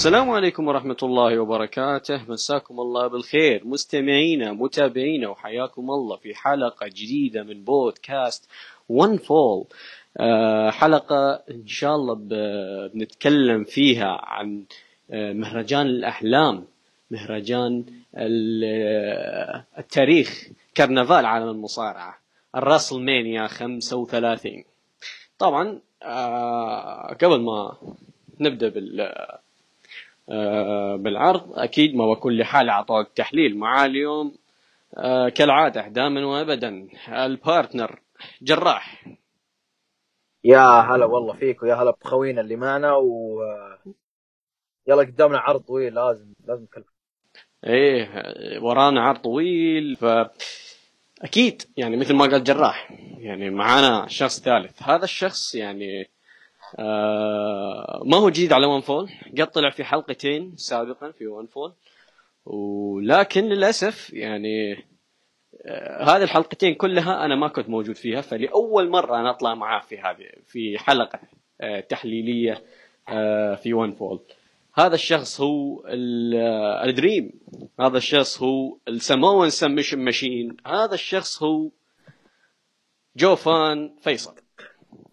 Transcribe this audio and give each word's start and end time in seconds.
السلام 0.00 0.30
عليكم 0.30 0.68
ورحمة 0.68 0.96
الله 1.02 1.38
وبركاته. 1.38 2.24
مساكم 2.28 2.80
الله 2.80 3.06
بالخير. 3.06 3.66
مستمعينا 3.66 4.52
متابعينا 4.52 5.28
وحياكم 5.28 5.90
الله 5.90 6.16
في 6.16 6.34
حلقة 6.34 6.86
جديدة 6.86 7.42
من 7.42 7.64
بودكاست 7.64 8.48
ون 8.88 9.16
فول 9.16 9.64
آه، 10.16 10.70
حلقة 10.70 11.42
إن 11.50 11.66
شاء 11.66 11.96
الله 11.96 12.14
بنتكلم 12.94 13.64
فيها 13.64 14.20
عن 14.22 14.64
آه، 15.10 15.32
مهرجان 15.32 15.86
الأحلام 15.86 16.64
مهرجان 17.10 17.84
آه، 18.14 19.64
التاريخ 19.78 20.48
كرنفال 20.76 21.26
عالم 21.26 21.48
المصارعة 21.48 22.18
الراسل 22.56 23.00
مانيا 23.00 23.46
35 23.46 24.64
طبعا 25.38 25.80
قبل 27.22 27.40
ما 27.40 27.76
نبدأ 28.40 28.68
بال 28.68 29.10
بالعرض. 30.96 31.58
أكيد 31.58 31.94
ما 31.94 32.06
بكل 32.12 32.44
حال 32.44 32.68
أعطوك 32.68 33.08
تحليل 33.08 33.58
معاه 33.58 33.86
اليوم 33.86 34.34
آه، 34.98 35.28
كالعادة 35.28 35.88
دائما 35.88 36.26
وابدا. 36.26 36.88
البارتنر 37.08 38.00
جراح. 38.42 39.06
يا 40.44 40.80
هلا 40.80 41.04
والله 41.04 41.34
فيك 41.34 41.62
ويا 41.62 41.74
هلا 41.74 41.90
بخوينا 41.90 42.40
اللي 42.40 42.56
معنا 42.56 42.94
و 42.94 43.40
يلا 44.86 45.02
قدامنا 45.02 45.38
عرض 45.38 45.60
طويل 45.60 45.94
لازم 45.94 46.32
لازم 46.46 46.62
نتكلم 46.64 46.84
إيه 47.66 48.08
ورانا 48.62 49.02
عرض 49.02 49.18
طويل. 49.18 49.96
ف 49.96 50.04
أكيد 51.22 51.62
يعني 51.76 51.96
مثل 51.96 52.14
ما 52.14 52.24
قال 52.24 52.44
جراح 52.44 52.92
يعني 53.18 53.50
معانا 53.50 54.06
شخص 54.08 54.40
ثالث. 54.40 54.82
هذا 54.82 55.04
الشخص 55.04 55.54
يعني 55.54 56.10
آه 56.78 58.02
ما 58.06 58.16
هو 58.16 58.28
جديد 58.30 58.52
على 58.52 58.66
ون 58.66 58.80
فول 58.80 59.10
قد 59.38 59.50
طلع 59.50 59.70
في 59.70 59.84
حلقتين 59.84 60.56
سابقا 60.56 61.10
في 61.10 61.26
ون 61.26 61.46
فول 61.46 61.72
ولكن 62.44 63.44
للأسف 63.44 64.12
يعني 64.12 64.72
آه 65.64 66.02
هذه 66.04 66.22
الحلقتين 66.22 66.74
كلها 66.74 67.24
أنا 67.24 67.36
ما 67.36 67.48
كنت 67.48 67.68
موجود 67.68 67.96
فيها 67.96 68.20
فلأول 68.20 68.88
مرة 68.90 69.20
أنا 69.20 69.30
أطلع 69.30 69.54
معاه 69.54 69.80
في 69.80 69.98
هذه 69.98 70.26
في 70.46 70.78
حلقة 70.78 71.20
آه 71.60 71.80
تحليلية 71.80 72.62
آه 73.08 73.54
في 73.54 73.74
ون 73.74 73.90
فول 73.90 74.20
هذا 74.74 74.94
الشخص 74.94 75.40
هو 75.40 75.84
ال- 75.86 76.34
آه، 76.36 76.84
ال 76.84 76.92
dream 76.92 77.32
هذا 77.80 77.96
الشخص 77.98 78.42
هو 78.42 78.76
السماون 78.88 79.50
سمشن 79.50 79.98
ماشين 79.98 80.56
هذا 80.66 80.94
الشخص 80.94 81.42
هو 81.42 81.70
جوفان 83.16 83.96
فيصل. 84.00 84.34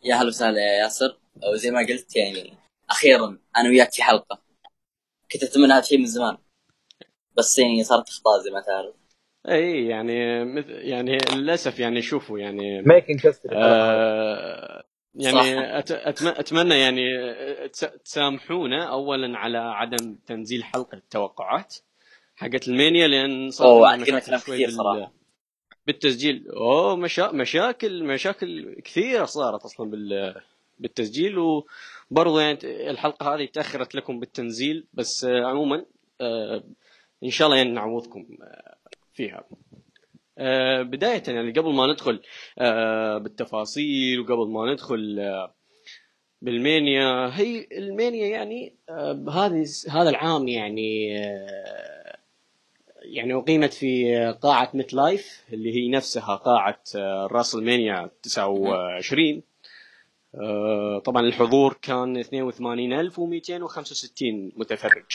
يا 0.03 0.15
هلا 0.15 0.27
وسهلا 0.27 0.57
يا 0.59 0.83
ياسر. 0.83 1.17
وزي 1.53 1.71
ما 1.71 1.79
قلت 1.79 2.15
يعني 2.15 2.53
أخيرا 2.89 3.37
أنا 3.57 3.69
وياك 3.69 3.91
في 3.93 4.03
حلقة. 4.03 4.41
كنت 5.31 5.43
أتمنى 5.43 5.73
هذا 5.73 5.79
الشيء 5.79 5.97
من 5.99 6.05
زمان. 6.05 6.37
بس 7.37 7.59
يعني 7.59 7.83
صارت 7.83 8.09
أخطاء 8.09 8.39
زي 8.43 8.51
ما 8.51 8.61
تعرف. 8.61 8.95
إي 9.49 9.85
يعني 9.87 10.45
مثل 10.45 10.69
يعني 10.71 11.17
للأسف 11.33 11.79
يعني 11.79 12.01
شوفوا 12.01 12.39
يعني 12.39 12.81
ميكنج 12.81 13.27
آه 13.51 14.83
يعني 15.15 15.37
صح. 15.37 15.91
أت 15.91 16.21
أتمنى 16.21 16.75
يعني 16.79 17.19
آه، 17.19 17.67
تس- 17.67 17.91
تسامحونا 18.05 18.91
اولا 18.91 19.37
على 19.37 19.57
عدم 19.57 20.15
تنزيل 20.25 20.63
حلقة 20.63 20.95
التوقعات 20.95 21.75
حقت 22.35 22.67
المانيا 22.67 23.07
لأن 23.07 23.49
صار 23.51 23.97
مشاكل 23.97 24.19
كلام 24.25 24.39
شوي 24.39 24.55
كثير 24.55 24.67
بال- 24.67 24.75
صراحة. 24.77 25.13
بالتسجيل. 25.87 26.47
أوه 26.49 26.95
مشا... 26.95 27.31
مشاكل 27.31 28.03
مشاكل 28.03 28.75
كثيرة 28.85 29.25
صارت 29.25 29.63
أصلا 29.63 29.89
بال 29.89 30.35
بالتسجيل 30.79 31.37
وبرضه 31.37 32.41
يعني 32.41 32.59
الحلقة 32.89 33.35
هذه 33.35 33.45
تأخرت 33.45 33.95
لكم 33.95 34.19
بالتنزيل 34.19 34.87
بس 34.93 35.25
آه، 35.25 35.45
عموما 35.45 35.85
آه، 36.21 36.63
إن 37.23 37.29
شاء 37.29 37.47
الله 37.47 37.57
يعني 37.57 37.71
نعوضكم 37.71 38.27
آه، 38.41 38.77
فيها. 39.13 39.43
بداية 40.83 41.23
يعني 41.27 41.51
قبل 41.51 41.73
ما 41.73 41.87
ندخل 41.87 42.21
بالتفاصيل 43.23 44.19
وقبل 44.19 44.47
ما 44.47 44.73
ندخل 44.73 45.19
بالمانيا 46.41 47.37
هي 47.39 47.67
المانيا 47.71 48.27
يعني 48.27 48.75
هذه 49.29 49.65
هذا 49.89 50.09
العام 50.09 50.47
يعني 50.47 51.17
يعني 53.07 53.33
أقيمت 53.33 53.73
في 53.73 54.15
قاعة 54.41 54.71
ميت 54.73 54.93
لايف 54.93 55.43
اللي 55.53 55.75
هي 55.75 55.89
نفسها 55.89 56.35
قاعة 56.35 56.79
آه، 56.95 57.27
راسلمانيا 57.31 58.09
29 58.23 59.35
آه، 59.35 59.41
طبعا 61.05 61.21
الحضور 61.21 61.77
كان 61.81 62.17
82265 62.17 64.51
متفرج. 64.55 65.05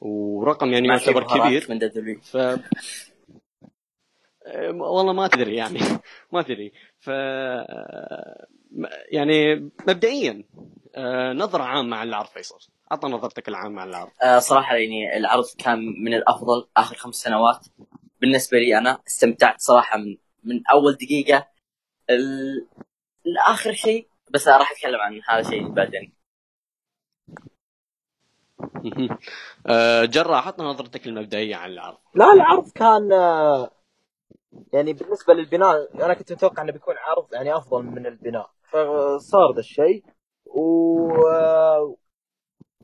ورقم 0.00 0.72
يعني 0.72 0.88
يعتبر 0.88 1.22
كبير. 1.26 1.66
من 1.70 1.78
دبليو. 1.78 2.20
ف 2.20 2.36
أه، 2.36 2.60
والله 4.70 5.12
ما 5.12 5.26
تدري 5.28 5.56
يعني. 5.56 5.80
ما 6.32 6.42
تدري 6.42 6.72
ف 6.98 7.10
م- 8.70 8.86
يعني 9.12 9.54
مبدئيا 9.88 10.44
نظرة 11.34 11.62
عامة 11.62 11.96
عن 11.96 12.08
العرض 12.08 12.28
فيصل. 12.28 12.58
عطنا 12.90 13.16
نظرتك 13.16 13.48
العامة 13.48 13.82
عن 13.82 13.88
العرض. 13.88 14.10
آه 14.22 14.38
صراحة 14.38 14.76
يعني 14.76 15.16
العرض 15.16 15.44
كان 15.58 15.78
من 16.04 16.14
الأفضل 16.14 16.66
آخر 16.76 16.96
خمس 16.96 17.14
سنوات. 17.14 17.66
بالنسبة 18.20 18.58
لي 18.58 18.78
أنا 18.78 18.98
استمتعت 19.06 19.60
صراحة 19.60 19.98
من 19.98 20.16
من 20.44 20.60
أول 20.72 20.94
دقيقة 20.94 21.48
ال... 22.10 22.66
لآخر 23.24 23.72
شيء. 23.72 24.07
بس 24.30 24.48
راح 24.48 24.70
أتكلم 24.72 25.00
عن 25.00 25.20
هذا 25.28 25.40
الشيء 25.40 25.68
بعدين. 25.68 26.12
أه، 29.66 30.04
جراح 30.04 30.46
عطنا 30.46 30.64
نظرتك 30.64 31.06
المبدئية 31.06 31.56
عن 31.56 31.70
العرض. 31.70 31.98
لا 32.14 32.32
العرض 32.32 32.70
كان 32.70 33.12
آه، 33.12 33.70
يعني 34.72 34.92
بالنسبة 34.92 35.34
للبناء 35.34 36.04
أنا 36.04 36.14
كنت 36.14 36.32
متوقع 36.32 36.62
إنه 36.62 36.72
بيكون 36.72 36.94
عرض 36.98 37.34
يعني 37.34 37.56
أفضل 37.56 37.82
من 37.82 38.06
البناء. 38.06 38.50
فصار 38.70 39.52
ذا 39.54 39.60
الشيء. 39.60 40.04
و 40.46 41.26
آه، 41.26 41.96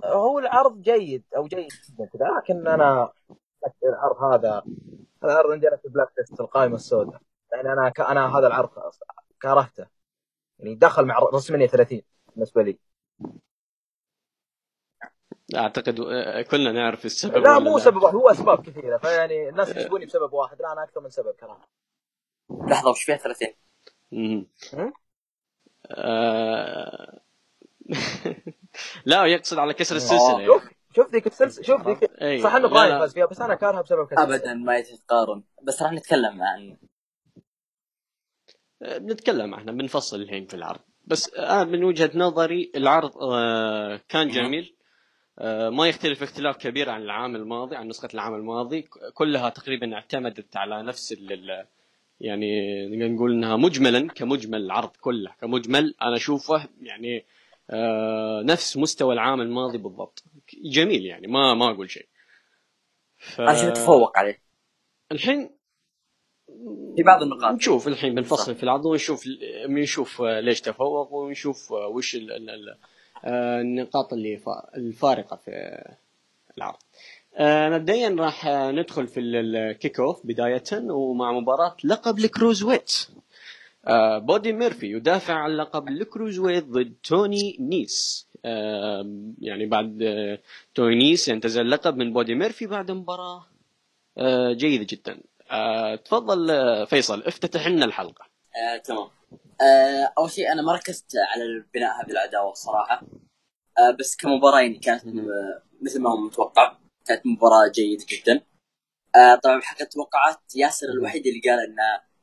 هو 0.04 0.38
العرض 0.38 0.82
جيد 0.82 1.24
أو 1.36 1.46
جيد 1.46 1.68
جدا 1.88 2.06
كذا 2.12 2.28
لكن 2.38 2.68
أنا 2.68 3.12
العرض 3.84 4.22
هذا 4.22 4.62
هذا 5.24 5.32
العرض 5.32 5.50
عندنا 5.50 5.76
في 5.76 5.88
black 5.88 6.08
list 6.18 6.40
القائمة 6.40 6.74
السوداء. 6.74 7.20
يعني 7.52 7.72
أنا 7.72 7.88
ك... 7.88 8.00
أنا 8.00 8.38
هذا 8.38 8.46
العرض 8.46 8.70
كرهته. 9.42 9.86
يعني 10.58 10.74
دخل 10.74 11.04
مع 11.04 11.18
رسمينيا 11.34 11.66
30 11.66 12.02
بالنسبة 12.34 12.62
لي 12.62 12.78
أعتقد 15.54 16.00
أه، 16.00 16.42
كلنا 16.42 16.72
نعرف 16.72 17.04
السبب 17.04 17.36
لا 17.36 17.58
مو 17.58 17.78
سبب 17.78 18.02
واحد 18.02 18.14
هو 18.14 18.30
أسباب 18.30 18.66
كثيرة 18.66 18.96
فيعني 18.96 19.48
الناس 19.48 19.68
يحسبوني 19.68 20.06
بسبب 20.06 20.32
واحد 20.32 20.62
لا 20.62 20.72
أنا 20.72 20.84
أكثر 20.84 21.00
من 21.00 21.10
سبب 21.10 21.34
كرهه 21.40 21.68
لحظة 22.50 22.90
وش 22.90 23.02
فيها 23.04 23.16
30 23.16 23.48
مهم. 24.12 24.46
هم؟ 24.74 24.92
أه، 25.90 27.20
لا 29.06 29.26
يقصد 29.26 29.58
على 29.58 29.74
كسر 29.74 29.96
السلسلة 29.96 30.40
يعني. 30.40 30.46
شوف 30.46 30.62
شوف 30.96 31.10
ذيك 31.10 31.26
السلسلة 31.26 31.64
شوف 31.64 31.86
ذيك 31.88 32.10
أي. 32.22 32.42
صح 32.42 32.54
إنه 32.54 32.68
براين. 32.68 32.98
فاز 32.98 33.14
فيها 33.14 33.26
بس 33.26 33.40
أنا 33.40 33.54
كارهها 33.54 33.82
بسبب 33.82 34.06
كذا 34.06 34.22
ابدا 34.22 34.54
ما 34.54 34.76
يتقارن 34.76 35.42
بس 35.62 35.82
راح 35.82 35.92
نتكلم 35.92 36.42
عن 36.42 36.76
بنتكلم 38.84 39.54
إحنا 39.54 39.72
بنفصل 39.72 40.22
الحين 40.22 40.46
في 40.46 40.54
العرض. 40.54 40.80
بس 41.04 41.34
أنا 41.34 41.64
من 41.64 41.84
وجهة 41.84 42.10
نظري 42.14 42.72
العرض 42.76 43.12
آه، 43.22 44.00
كان 44.08 44.28
جميل. 44.28 44.74
آه، 45.38 45.70
ما 45.70 45.88
يختلف 45.88 46.22
اختلاف 46.22 46.56
كبير 46.56 46.90
عن 46.90 47.02
العام 47.02 47.36
الماضي 47.36 47.76
عن 47.76 47.88
نسخة 47.88 48.08
العام 48.14 48.34
الماضي. 48.34 48.88
كلها 49.14 49.48
تقريبا 49.48 49.94
اعتمدت 49.94 50.56
على 50.56 50.82
نفس 50.82 51.14
يعني 52.20 52.86
نقول 53.08 53.32
إنها 53.32 53.56
مجملا 53.56 54.08
كمجمل 54.08 54.64
العرض 54.64 54.90
كله 55.00 55.30
كمجمل 55.40 55.94
أنا 56.02 56.16
أشوفه 56.16 56.68
يعني 56.82 57.24
آه، 57.70 58.42
نفس 58.42 58.76
مستوى 58.76 59.14
العام 59.14 59.40
الماضي 59.40 59.78
بالضبط. 59.78 60.24
جميل 60.64 61.06
يعني 61.06 61.26
ما 61.26 61.54
ما 61.54 61.70
أقول 61.70 61.90
شيء. 61.90 62.08
ف... 63.18 63.40
شو 63.40 63.70
تفوق 63.70 64.18
عليه. 64.18 64.42
الحين 65.12 65.50
في 66.96 67.02
بعض 67.02 67.22
النقاط 67.22 67.54
نشوف 67.54 67.88
الحين 67.88 68.14
بنفصل 68.14 68.44
صح. 68.46 68.52
في 68.52 68.62
العرض 68.62 68.86
ونشوف 68.86 69.24
بنشوف 69.68 70.22
ليش 70.22 70.60
تفوق 70.60 71.12
ونشوف 71.12 71.72
وش 71.72 72.14
ال 72.16 72.32
ال 72.32 72.50
ال 72.50 72.76
النقاط 73.26 74.12
اللي 74.12 74.36
فا- 74.36 74.70
الفارقة 74.76 75.36
في 75.36 75.50
العرض. 76.58 76.76
آه، 77.36 77.68
مبدئيا 77.68 78.16
راح 78.18 78.46
ندخل 78.48 79.06
في 79.06 79.20
ال- 79.20 79.56
ال 79.56 79.65
kick 79.65 80.00
off 80.00 80.26
بداية 80.26 80.62
ومع 80.72 81.32
مباراة 81.32 81.76
لقب 81.84 82.18
ال 82.18 82.62
cruiserweight. 82.62 83.08
آه، 83.86 84.18
بودي 84.18 84.52
ميرفي 84.52 84.86
يدافع 84.92 85.34
عن 85.34 85.50
لقب 85.50 85.88
ال 85.88 86.38
cruiserweight 86.38 86.64
ضد 86.64 86.92
توني 87.04 87.56
نيس. 87.60 88.26
يعني 89.40 89.66
بعد 89.66 90.02
آه، 90.02 90.38
توني 90.74 90.96
نيس 90.96 91.28
ينتزع 91.28 91.60
اللقب 91.60 91.96
من 91.96 92.12
بودي 92.12 92.34
ميرفي 92.34 92.66
بعد 92.66 92.90
مباراة 92.90 93.46
جيدة 94.52 94.86
جدا. 94.90 95.18
آه، 95.54 95.94
تفضل 95.96 96.50
آه، 96.50 96.84
فيصل 96.84 97.22
افتتح 97.22 97.66
لنا 97.66 97.84
الحلقة. 97.84 98.24
آه، 98.56 98.76
تمام. 98.76 99.08
آه، 99.60 100.12
أول 100.18 100.30
شيء 100.30 100.52
أنا 100.52 100.62
ما 100.62 100.72
ركزت 100.74 101.12
على 101.34 101.44
البناء 101.44 102.04
هذه 102.04 102.10
العداوه 102.10 102.50
الصراحه 102.52 103.02
آه، 103.78 103.90
بس 104.00 104.16
كمباراه 104.16 104.60
يعني 104.60 104.78
كانت 104.78 105.06
م- 105.06 105.26
مثل 105.82 106.00
ما 106.02 106.10
هو 106.10 106.16
متوقع 106.16 106.76
كانت 107.06 107.26
مباراة 107.26 107.68
جيدة 107.74 108.04
جدا. 108.08 108.42
آه 109.16 109.34
طبعا 109.34 109.60
حق 109.60 109.80
التوقعات 109.82 110.56
ياسر 110.56 110.86
الوحيد 110.88 111.26
اللي 111.26 111.40
قال 111.40 111.60
إن 111.60 111.76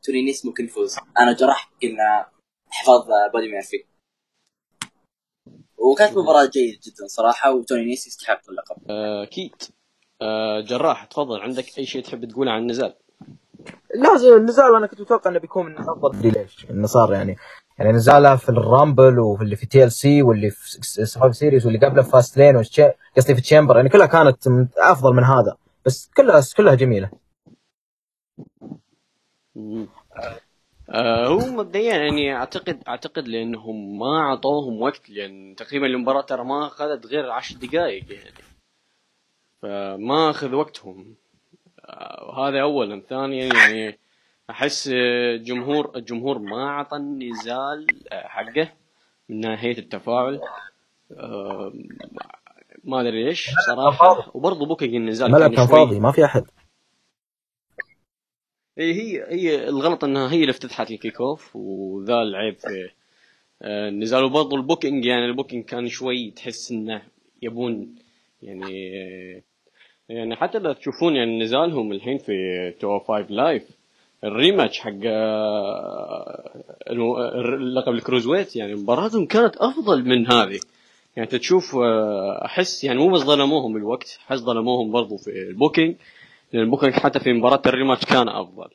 توني 0.04 0.22
نيس 0.22 0.46
ممكن 0.46 0.66
يفوز. 0.66 0.98
أنا 1.20 1.34
وجراح 1.34 1.72
قلنا 1.84 2.26
حفاظ 2.70 3.08
بادي 3.34 3.48
ميرفي. 3.52 3.86
وكانت 5.78 6.18
مباراة 6.18 6.46
جيدة 6.46 6.80
جدا 6.84 7.08
صراحة 7.08 7.52
وتوني 7.54 7.86
نيس 7.86 8.08
يستحق 8.08 8.42
اللقب. 8.50 8.92
أكيد 9.24 9.56
آه، 10.22 10.62
جراح 10.62 11.06
تفضل 11.06 11.42
عندك 11.42 11.78
أي 11.78 11.86
شيء 11.86 12.04
تحب 12.04 12.26
تقوله 12.26 12.52
عن 12.52 12.62
النزال 12.62 12.94
لازم 13.96 14.38
النزال 14.38 14.76
أنا 14.76 14.88
كنت 14.88 15.02
متوقع 15.02 15.30
إنه 15.32 15.40
بيكون 15.40 15.66
من 15.66 15.78
افضل 15.78 16.16
أدري 16.16 16.30
ليش 16.30 16.68
إنه 16.70 16.88
صار 16.88 17.14
يعني 17.14 17.36
يعني 17.80 17.92
نزاله 17.92 18.36
في 18.36 18.50
ال 18.50 18.60
Rumble 18.60 19.20
واللي 19.20 19.56
في 19.56 19.66
TLC 19.66 20.22
واللي 20.22 20.50
في 20.50 21.06
Survivor 21.06 21.36
Series 21.36 21.66
واللي 21.66 21.80
قبله 21.86 22.02
في 22.02 22.10
Fastlane 22.10 22.58
قصدي 23.18 23.36
في 23.36 23.42
Chamber 23.42 23.76
يعني 23.76 23.90
كلها 23.90 24.06
كانت 24.06 24.48
أفضل 24.78 25.14
من 25.14 25.24
هذا 25.24 25.58
بس 25.86 26.12
كلها 26.18 26.42
كلها 26.58 26.76
جميلة. 26.76 27.10
آه 30.90 31.28
هو 31.28 31.40
مبدئيا 31.40 31.96
يعني 31.96 32.36
اعتقد 32.36 32.84
أعتقد 32.88 33.28
لأنهم 33.28 34.00
ما 34.00 34.20
أعطوهم 34.20 34.82
وقت 34.82 35.10
لأن 35.10 35.56
تقريبا 35.58 35.86
المباراة 35.86 36.22
ترى 36.22 36.44
ما 36.44 36.68
أخذت 36.68 37.06
غير 37.06 37.32
عشر 37.32 37.56
دقائق 37.56 38.12
يعني. 38.12 38.44
فما 39.62 40.30
أخذ 40.30 40.56
وقتهم. 40.56 41.16
هذا 42.38 42.62
اولا 42.62 43.02
ثانيا 43.10 43.46
يعني 43.54 44.00
أحس 44.50 44.90
آه، 44.94 45.36
جمهور 45.36 45.92
الجمهور 45.96 46.40
ما 46.40 46.64
أعطى 46.64 46.98
النزال 46.98 47.88
آه، 48.12 48.28
حقه 48.28 48.72
من 49.30 49.40
ناحية 49.40 49.78
التفاعل. 49.78 50.42
آه 51.18 51.74
ما 52.84 53.02
أدري 53.02 53.26
ليش 53.26 53.50
صراحة. 53.68 54.32
وبرضه 54.34 54.66
booking 54.66 54.96
النزال 54.96 55.28
الملعب 55.28 55.54
كان 55.54 55.68
فاضي 55.68 56.00
ما 56.00 56.12
في 56.12 56.26
أحد. 56.26 56.44
هي 58.78 59.24
هي 59.28 59.70
الغلط 59.70 60.04
إنها 60.04 60.32
هي 60.32 60.42
اللي 60.42 60.52
افتتحت 60.52 60.92
ال 60.92 61.22
kickoff 61.22 61.56
وذا 61.56 62.14
العيب 62.14 62.60
في 62.60 62.90
آه، 63.62 63.90
النزال. 63.90 64.24
وبرضه 64.24 64.58
ال 64.58 64.64
booking 64.64 65.06
يعني 65.06 65.26
ال 65.26 65.31
booking 65.31 65.66
كان 65.66 65.88
شوي 65.88 66.32
تحس 66.32 66.72
إنه 66.72 67.02
يبون 67.42 67.96
يعني 68.42 69.44
يعني 70.12 70.36
حتى 70.36 70.60
لو 70.60 70.74
تشوفون 70.74 71.16
يعني 71.16 71.40
نزالهم 71.40 71.92
الحين 71.92 72.18
في 72.18 72.32
205 72.76 73.26
Live. 73.30 73.64
ال 74.24 74.31
rematch 74.31 74.80
حق 74.80 74.92
آه، 75.06 76.52
اللقب 76.88 77.94
ال 77.94 78.28
cruiserweight 78.28 78.56
يعني 78.56 78.76
مباراتهم 78.76 79.26
كانت 79.26 79.56
أفضل 79.58 80.06
من 80.06 80.32
هذه. 80.32 80.60
يعني 81.16 81.30
تشوف 81.30 81.76
آه، 81.76 82.46
أحس 82.46 82.84
يعني 82.84 83.00
مو 83.00 83.10
بس 83.10 83.22
ظلموهم 83.22 83.74
بالوقت 83.74 84.20
أحس 84.28 84.40
ظلموهم 84.40 84.92
برضو 84.92 85.18
في 85.18 85.30
ال 85.50 85.56
booking 85.56 85.96
لأن 86.54 86.64
ال 86.64 86.68
booking 86.68 86.94
حتى 86.94 87.20
في 87.20 87.34
مباراة 87.34 87.62
ال 87.66 87.71
rematch 87.71 88.06
كان 88.06 88.30
أفضل. 88.30 88.68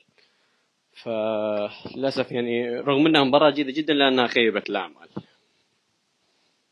فللأسف 0.93 2.33
يعني 2.33 2.81
رغم 2.81 3.07
إنها 3.07 3.25
مباراة 3.25 3.51
جيدة 3.51 3.73
جدا 3.73 3.95
إلا 3.95 4.03
أنها 4.03 4.27
خيبت 4.27 4.71
الآمال. 4.71 5.09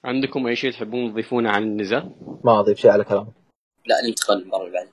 عندكم 0.05 0.46
أي 0.46 0.56
شيء 0.56 0.70
تحبون 0.72 1.12
تضيفونه 1.12 1.50
عن 1.50 1.62
النزال؟ 1.62 2.11
ما 2.44 2.61
أضيف 2.61 2.78
شيء 2.78 2.90
على 2.90 3.05
كلامه 3.05 3.44
لا 3.86 3.96
ننتقل 4.08 4.36
للمباراة 4.38 4.66
اللي 4.66 4.72
بعدها. 4.78 4.92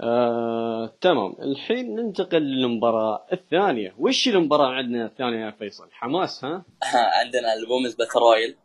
آه، 0.00 0.86
تمام. 1.00 1.36
الحين 1.42 1.96
ننتقل 1.96 2.42
للمباراة 2.42 3.26
الثانية. 3.32 3.94
وش 3.98 4.28
المباراة 4.28 4.66
عندنا 4.72 5.06
الثانية 5.06 5.44
يا 5.46 5.50
فيصل؟ 5.50 5.88
حماس 5.92 6.44
ها؟ 6.44 6.64
عندنا 6.94 7.54
ال 7.54 7.59
women's 7.59 7.94
battle 7.94 8.18
royal. 8.18 8.56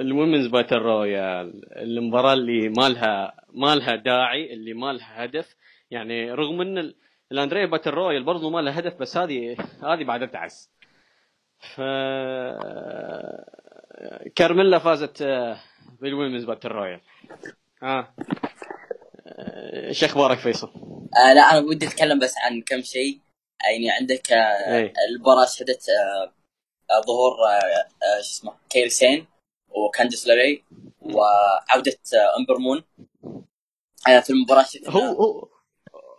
ال 0.00 0.06
women's 0.06 0.46
battle 0.46 0.76
royal. 0.76 1.72
المباراة 1.78 2.32
اللي 2.32 2.68
ما 2.68 2.88
لها 2.88 3.44
ما 3.52 3.74
لها 3.74 3.96
داعي 3.96 4.52
اللي 4.52 4.72
ما 4.74 4.92
لها 4.92 5.24
هدف. 5.24 5.56
يعني 5.90 6.32
رغم 6.32 6.60
إن 6.60 6.78
ال- 6.78 6.94
الأندريه 7.32 7.66
battle 7.66 7.90
royal 7.90 8.24
برضو 8.24 8.50
ما 8.50 8.60
لها 8.60 8.78
هدف 8.78 8.94
بس 9.00 9.16
هذه 9.16 9.56
هذه 9.82 10.04
بعد 10.04 10.30
تعس 10.30 10.70
ف 11.74 11.80
كارميلا 14.36 14.78
فازت 14.78 15.22
آه، 15.88 15.96
بالومنز 16.00 16.44
باتل 16.44 16.68
رويال 16.68 17.00
ها. 17.82 18.14
آه، 19.26 19.88
إيش 19.88 20.04
أخبارك 20.04 20.38
فيصل؟ 20.38 20.68
آه 21.16 21.32
لا 21.34 21.40
أنا 21.50 21.58
ودي 21.58 21.86
أتكلم 21.86 22.18
بس 22.18 22.34
عن 22.38 22.60
كم 22.62 22.82
شيء. 22.82 23.20
يعني 23.70 23.90
عندك 23.90 24.32
آه 24.32 24.76
اي 24.76 24.92
المباراة 25.10 25.46
شهدت 25.46 25.86
آه 25.88 26.32
آه، 26.90 27.00
ظهور 27.06 27.32
آه 27.32 27.86
آه 28.06 28.20
شو 28.20 28.30
اسمه 28.30 28.52
كيل 28.70 28.90
سين 28.90 29.26
وكانديس 29.68 30.26
لاري 30.26 30.64
وعودة 31.02 31.98
آه 32.14 32.36
أمبر 32.38 32.58
مون. 32.58 32.82
آه 34.08 34.20
في 34.20 34.30
المباراة 34.30 34.62
شفنا 34.62 34.90
هو 34.90 35.00
هو 35.02 35.48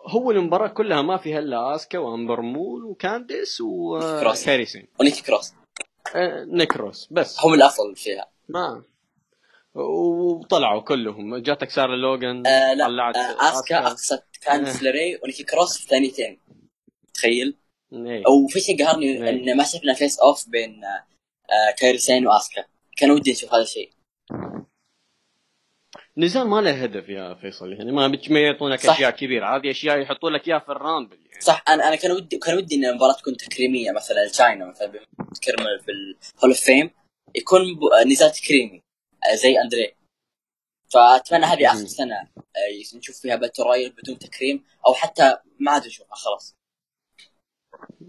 هو 0.07 0.31
المباراة 0.31 0.67
كلها 0.67 1.01
ما 1.01 1.17
فيها 1.17 1.39
إلا 1.39 1.75
أسكا 1.75 1.99
وأمبر 1.99 2.41
مون 2.41 2.83
وكانديس. 2.85 3.61
وكايري 3.61 4.40
سين 4.40 4.87
ونيكي 4.99 5.21
كروس 5.21 5.53
آه، 6.15 6.43
نيكروس 6.43 7.07
بس. 7.11 7.39
هم 7.45 7.53
الافضل 7.53 7.95
فيها. 7.95 8.27
ما 8.49 8.83
وطلعوا 9.75 10.81
كلهم. 10.81 11.37
جاتك 11.37 11.69
سارة 11.69 11.95
لوغان 11.95 12.47
آه 12.47 12.73
لا 12.73 12.87
طلعت 12.87 13.17
آه 13.17 13.49
آسكا 13.49 13.87
اقصت 13.87 14.23
كانديس 14.41 14.83
لاري 14.83 15.19
ونيكي 15.23 15.43
كروس 15.43 15.77
في 15.77 15.87
ثانيتين 15.87 16.39
تخيل. 17.13 17.57
إيه. 17.93 18.23
وفي 18.45 18.59
شيء 18.59 18.85
قهرني 18.85 19.05
إيه. 19.05 19.29
إن 19.29 19.57
ما 19.57 19.63
شفنا 19.63 19.93
face 19.93 20.19
off 20.19 20.49
بين 20.49 20.81
آه 20.85 21.75
كايري 21.77 21.97
سين 21.97 22.27
وآسكا. 22.27 22.65
كان 22.97 23.11
ودي 23.11 23.31
نشوف 23.31 23.53
هذا 23.53 23.63
الشيء. 23.63 23.89
نزال 26.17 26.47
ما 26.47 26.61
له 26.61 26.83
هدف 26.83 27.09
يا 27.09 27.33
فيصل 27.33 27.73
يعني 27.73 27.91
ما 27.91 28.07
ما 28.07 28.39
يعطونك. 28.39 28.85
أشياء 28.85 29.11
كبيرة. 29.11 29.55
هذه 29.55 29.71
أشياء 29.71 29.99
يحطوا 29.99 30.29
لك 30.29 30.47
إياها 30.47 30.59
في 30.59 30.69
ال 30.69 30.75
Rumble. 30.75 31.17
يعني 31.25 31.41
صح. 31.41 31.63
أنا 31.67 31.87
أنا 31.87 31.95
كان 31.95 32.11
ودي 32.11 32.37
كان 32.37 32.57
ودي 32.57 32.75
إن 32.75 32.85
المباراة 32.85 33.13
تكون 33.13 33.37
تكريمية 33.37 33.91
مثلا 33.91 34.27
تشاينا 34.31 34.65
مثلا 34.65 34.91
في 34.91 35.91
ال 35.91 36.03
Hall 36.03 36.51
of 36.51 36.59
Fame 36.59 36.89
يكون 37.35 37.61
نزال 38.07 38.31
تكريمي. 38.31 38.84
زي 39.33 39.61
اندريه 39.61 39.95
فأتمنى 40.93 41.45
هذه 41.45 41.67
آخر. 41.67 41.77
سنة 41.77 42.15
آه، 42.15 42.97
نشوف 42.97 43.15
فيها 43.21 43.35
battle 43.35 43.63
royal 43.63 43.91
بدون 43.91 44.19
تكريم 44.19 44.63
أو 44.87 44.93
حتى 44.93 45.37
ما 45.59 45.71
عاد 45.71 45.85
نشوفها 45.87 46.15
خلاص. 46.15 46.55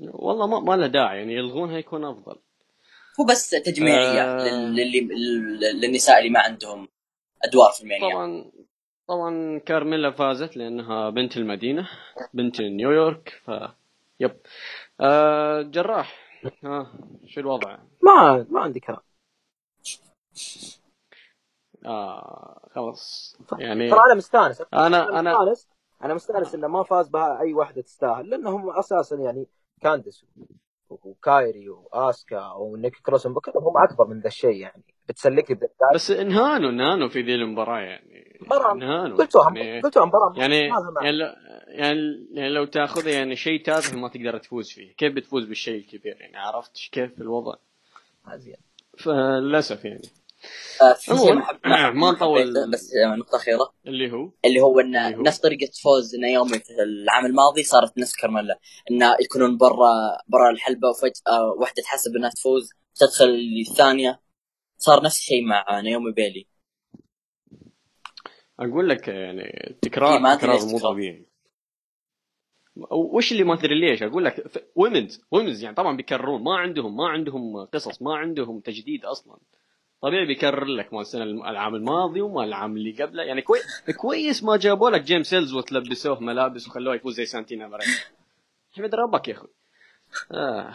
والله 0.02 0.46
ما, 0.46 0.60
ما 0.60 0.76
له 0.76 0.86
داعي 0.86 1.18
يعني 1.18 1.34
يلغونها 1.34 1.78
يكون 1.78 2.04
أفضل. 2.04 2.36
هو 3.20 3.24
بس 3.24 3.50
تجميعية 3.50 4.22
آه. 4.22 4.38
لل- 4.48 4.74
للي 4.76 5.00
لل- 5.00 5.80
للنساء 5.80 6.18
اللي 6.18 6.30
ما 6.30 6.40
عندهم 6.40 6.88
أدوار 7.44 7.70
في 7.72 7.82
المانيا. 7.82 8.14
طبعا 8.14 8.50
طبعا 9.08 9.58
كارميلا 9.58 10.10
فازت 10.10 10.56
لأنها 10.56 11.10
بنت 11.10 11.36
المدينة 11.36 11.88
بنت 12.34 12.60
نيويورك 12.60 13.28
ف 13.44 13.50
يب. 14.20 14.36
آه 15.00 15.62
جراح. 15.62 16.26
ها 16.64 16.98
شو 17.26 17.40
الوضع؟ 17.40 17.78
ما 18.02 18.46
ما 18.50 18.60
عندي 18.60 18.80
كلام. 18.80 19.00
آه 21.86 22.68
خلاص. 22.70 23.36
يعني 23.58 23.90
ترى 23.90 24.00
أنا 24.06 24.14
مستانس. 24.14 24.62
أنا 24.74 25.20
أنا 25.20 25.30
مستانس. 25.30 25.68
أنا 26.04 26.14
مستانس 26.14 26.54
إنه 26.54 26.68
ما 26.68 26.82
فاز 26.82 27.08
بها 27.08 27.40
أي 27.40 27.54
واحدة 27.54 27.82
تستاهل 27.82 28.30
لأنهم 28.30 28.70
أساسا 28.78 29.16
يعني 29.16 29.46
كانديس 29.80 30.24
وكايري 30.90 31.68
وآسكا 31.68 32.52
ونيكي 32.52 33.02
كروس 33.02 33.22
كلهم 33.26 33.64
هم 33.64 33.82
أكبر 33.90 34.06
من 34.06 34.20
ذا 34.20 34.26
الشيء 34.26 34.56
يعني. 34.56 34.82
بتسلك 35.08 35.50
لي 35.50 35.58
بس 35.94 36.10
انهانوا 36.10 36.70
إنهانوا 36.70 37.08
في 37.08 37.22
ذي 37.22 37.34
المباراة 37.34 37.80
يعني. 37.80 38.40
انهانوا. 38.72 39.16
قلتوها 39.16 39.52
يعني 39.56 39.80
قلتوها 39.80 40.06
مباراة. 40.06 40.32
يعني. 40.36 40.56
يعني 41.02 41.18
يعني, 41.68 42.28
يعني 42.32 42.48
لو 42.50 42.64
تاخذها 42.64 43.12
يعني 43.12 43.36
شيء 43.36 43.64
تافه 43.64 43.98
ما 43.98 44.08
تقدر 44.08 44.38
تفوز 44.38 44.70
فيه. 44.70 44.94
كيف 44.94 45.14
بتفوز 45.14 45.44
بالشيء 45.44 45.78
الكبير 45.78 46.16
يعني؟ 46.20 46.36
عرفت 46.36 46.76
كيف 46.92 47.20
الوضع؟ 47.20 47.54
زين. 48.34 48.56
فللأسف 48.98 49.84
يعني. 49.84 50.02
ما 51.94 52.10
نطول. 52.12 52.70
بس 52.70 52.90
نقطة 53.18 53.36
أخيرة. 53.36 53.72
اللي 53.86 54.12
هو؟ 54.12 54.30
اللي 54.44 54.60
هو 54.60 54.80
إن؟ 54.80 55.22
نفس 55.22 55.38
طريقة 55.38 55.70
فوز 55.82 56.16
نايومي 56.16 56.58
في 56.58 56.82
العام 56.82 57.26
الماضي 57.26 57.62
صارت 57.62 57.98
نفس 57.98 58.16
كارميلا 58.16 58.58
إن 58.90 59.02
يكونون 59.20 59.56
برا 59.56 60.18
برا 60.28 60.50
الحلبة 60.50 60.88
وفجأة 60.88 61.44
واحدة 61.58 61.82
تحسب 61.82 62.16
إنها 62.16 62.30
تفوز 62.30 62.70
تدخل 62.94 63.38
الثانية. 63.70 64.20
صار 64.78 65.02
نفس 65.02 65.18
الشيء 65.18 65.44
مع 65.46 65.80
نايومي 65.80 66.12
بيلي. 66.12 66.46
أقول 68.60 68.88
لك 68.88 69.08
يعني 69.08 69.42
إيه، 69.42 69.78
تكرار 69.82 70.20
مو. 70.72 70.78
طبيعي. 70.78 71.26
وش 72.90 73.32
اللي 73.32 73.44
ما 73.44 73.54
أدري 73.54 73.80
ليش؟ 73.80 74.02
أقول 74.02 74.24
لك 74.24 74.66
ويمنز 74.74 75.20
ويمنز 75.30 75.62
يعني 75.62 75.76
طبعا 75.76 75.96
بيكررون. 75.96 76.42
ما 76.42 76.56
عندهم 76.56 76.96
ما 76.96 77.08
عندهم 77.08 77.64
قصص 77.64 78.02
ما 78.02 78.16
عندهم 78.16 78.60
تجديد 78.60 79.04
أصلا. 79.04 79.38
طبيعي 80.06 80.26
بيكرر 80.26 80.64
لك 80.64 80.92
مال 80.92 81.00
السنة 81.00 81.22
العام 81.24 81.74
الماضي 81.74 82.20
ومال 82.20 82.48
العام 82.48 82.76
اللي 82.76 82.92
قبله. 83.02 83.22
يعني 83.22 83.42
كوي... 83.42 83.58
كويس 83.96 84.44
ما 84.44 84.56
جابوا 84.56 84.90
لك 84.90 85.02
جيمس 85.02 85.26
إلسورث 85.26 85.54
وتلبسوه 85.54 86.20
ملابس 86.20 86.68
وخلوه 86.68 86.94
يفوز 86.94 87.14
زي 87.14 87.24
سانتينا 87.24 87.68
ماريلا 87.68 87.88
حمد 88.76 88.94
ربك 88.94 89.28
يا 89.28 89.34
أخوي. 89.34 89.48
آه. 90.32 90.72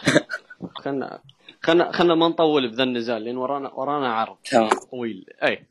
خلنا 0.75 1.21
خلنا 1.61 1.91
خلنا 1.91 2.15
ما 2.15 2.27
نطول 2.27 2.67
بذا 2.67 2.83
النزال 2.83 3.23
لأن 3.23 3.37
ورانا 3.37 3.73
ورانا 3.73 4.13
عرض 4.13 4.37
طويل. 4.91 5.25
أي. 5.43 5.65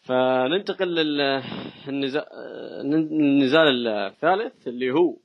فننتقل 0.00 0.94
للنزال 2.84 3.88
الثالث 3.88 4.68
اللي 4.68 4.90
هو 4.90 5.16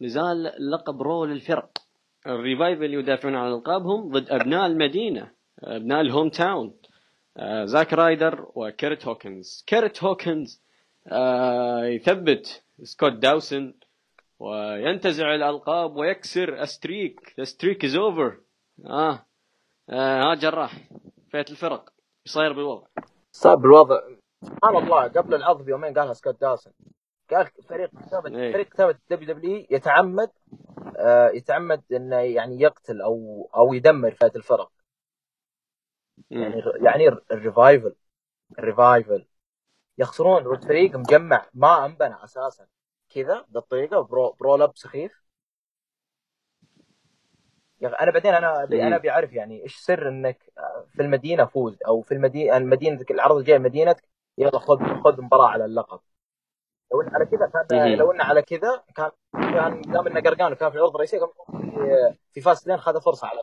نزال 0.00 0.52
لقب 0.70 1.02
Raw 1.02 1.24
للفرق 1.24 1.78
ال 2.26 2.35
Revival 2.35 2.94
يدافعون 2.94 3.34
عن 3.34 3.52
ألقابهم 3.52 4.10
ضد 4.12 4.30
أبناء 4.30 4.66
المدينة. 4.66 5.43
ابناء 5.64 6.00
ال 6.00 6.28
hometown 6.28 6.74
زاك 7.64 7.92
رايدر 7.92 8.46
وكيرت 8.54 9.06
هوكنز. 9.06 9.64
كيرت 9.66 10.04
هوكنز 10.04 10.62
آه، 11.12 11.84
يثبت 11.84 12.62
سكوت 12.82 13.12
داوسن 13.12 13.74
وينتزع 14.38 15.34
الألقاب 15.34 15.96
ويكسر 15.96 16.62
streak 16.62 17.34
streak 17.42 17.84
is 17.84 17.96
over 17.96 18.40
آه 18.86 19.26
آه, 19.90 20.32
آه 20.32 20.34
جراح 20.34 20.72
فئه 21.30 21.44
الفرق. 21.50 21.90
صاير 22.24 22.52
بالوضع؟ 22.52 22.86
صار 23.32 23.56
بالوضع. 23.56 24.00
سبحان 24.42 24.76
الله 24.76 25.08
قبل 25.08 25.34
العرض 25.34 25.64
بيومين 25.64 25.94
قالها 25.98 26.12
سكوت 26.12 26.40
داوسن. 26.40 26.70
قال 27.30 27.46
فريق 27.68 27.90
كتابه 28.06 28.38
إيه. 28.38 28.52
فريق 28.52 28.68
كتابه 28.68 28.98
WWE 29.10 29.66
يتعمد 29.70 30.30
آه 30.96 31.28
يتعمد 31.28 31.82
إنه 31.92 32.16
يعني 32.16 32.60
يقتل 32.60 33.00
أو 33.00 33.48
أو 33.56 33.74
يدمر 33.74 34.10
فئه 34.10 34.32
الفرق. 34.36 34.70
يعني 36.30 36.62
يعني 36.76 37.08
الريفايفل. 37.32 37.94
الريفايفل. 38.58 39.26
يخسرون. 39.98 40.42
ضد 40.42 40.64
فريق 40.64 40.96
مجمع. 40.96 41.46
ما 41.54 41.86
أنبنى 41.86 42.24
أساسا. 42.24 42.66
كذا 43.08 43.44
بالطريقة 43.48 44.00
برو 44.00 44.32
برو 44.40 44.56
لب 44.56 44.72
سخيف. 44.76 45.24
يا 47.80 48.02
أنا 48.02 48.10
بعدين 48.10 48.34
أنا 48.34 48.64
أنا 48.64 48.96
أبي 48.96 49.10
أعرف 49.10 49.32
يعني 49.32 49.62
إيش 49.62 49.76
سر 49.76 50.08
إنك 50.08 50.52
في 50.88 51.02
المدينة 51.02 51.44
فوز؟ 51.44 51.78
أو 51.86 52.02
في 52.02 52.12
المدينة 52.14 52.56
المدينة 52.56 53.04
العرض 53.10 53.36
الجاي 53.36 53.58
مدينتك 53.58 54.04
يلا 54.38 54.58
خذ 54.58 54.78
خذ 55.04 55.22
مباراة 55.22 55.48
على 55.48 55.64
اللقب. 55.64 56.00
لو 56.92 57.00
إن 57.00 57.14
على 57.14 57.26
كذا 57.26 57.50
كان 57.70 57.94
لو 57.94 58.12
انه 58.12 58.24
على 58.24 58.42
كذا 58.42 58.82
كان 58.96 59.10
كان 59.32 59.82
دام 59.82 60.06
إنه 60.06 60.20
قرقان 60.20 60.54
كان 60.54 60.70
في 60.70 60.76
العرض 60.76 60.94
الرئيسيه 60.94 61.18
كان 61.18 61.28
في, 61.60 62.14
في 62.32 62.40
Fastlane 62.40 62.76
خذ 62.76 63.00
فرصة 63.00 63.28
على 63.28 63.40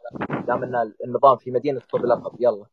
دام 0.47 0.63
إن 0.63 0.93
النظام 1.05 1.37
في 1.37 1.51
مدينة 1.51 1.79
خذ 1.91 1.99
لقب 1.99 2.35
يلا. 2.39 2.65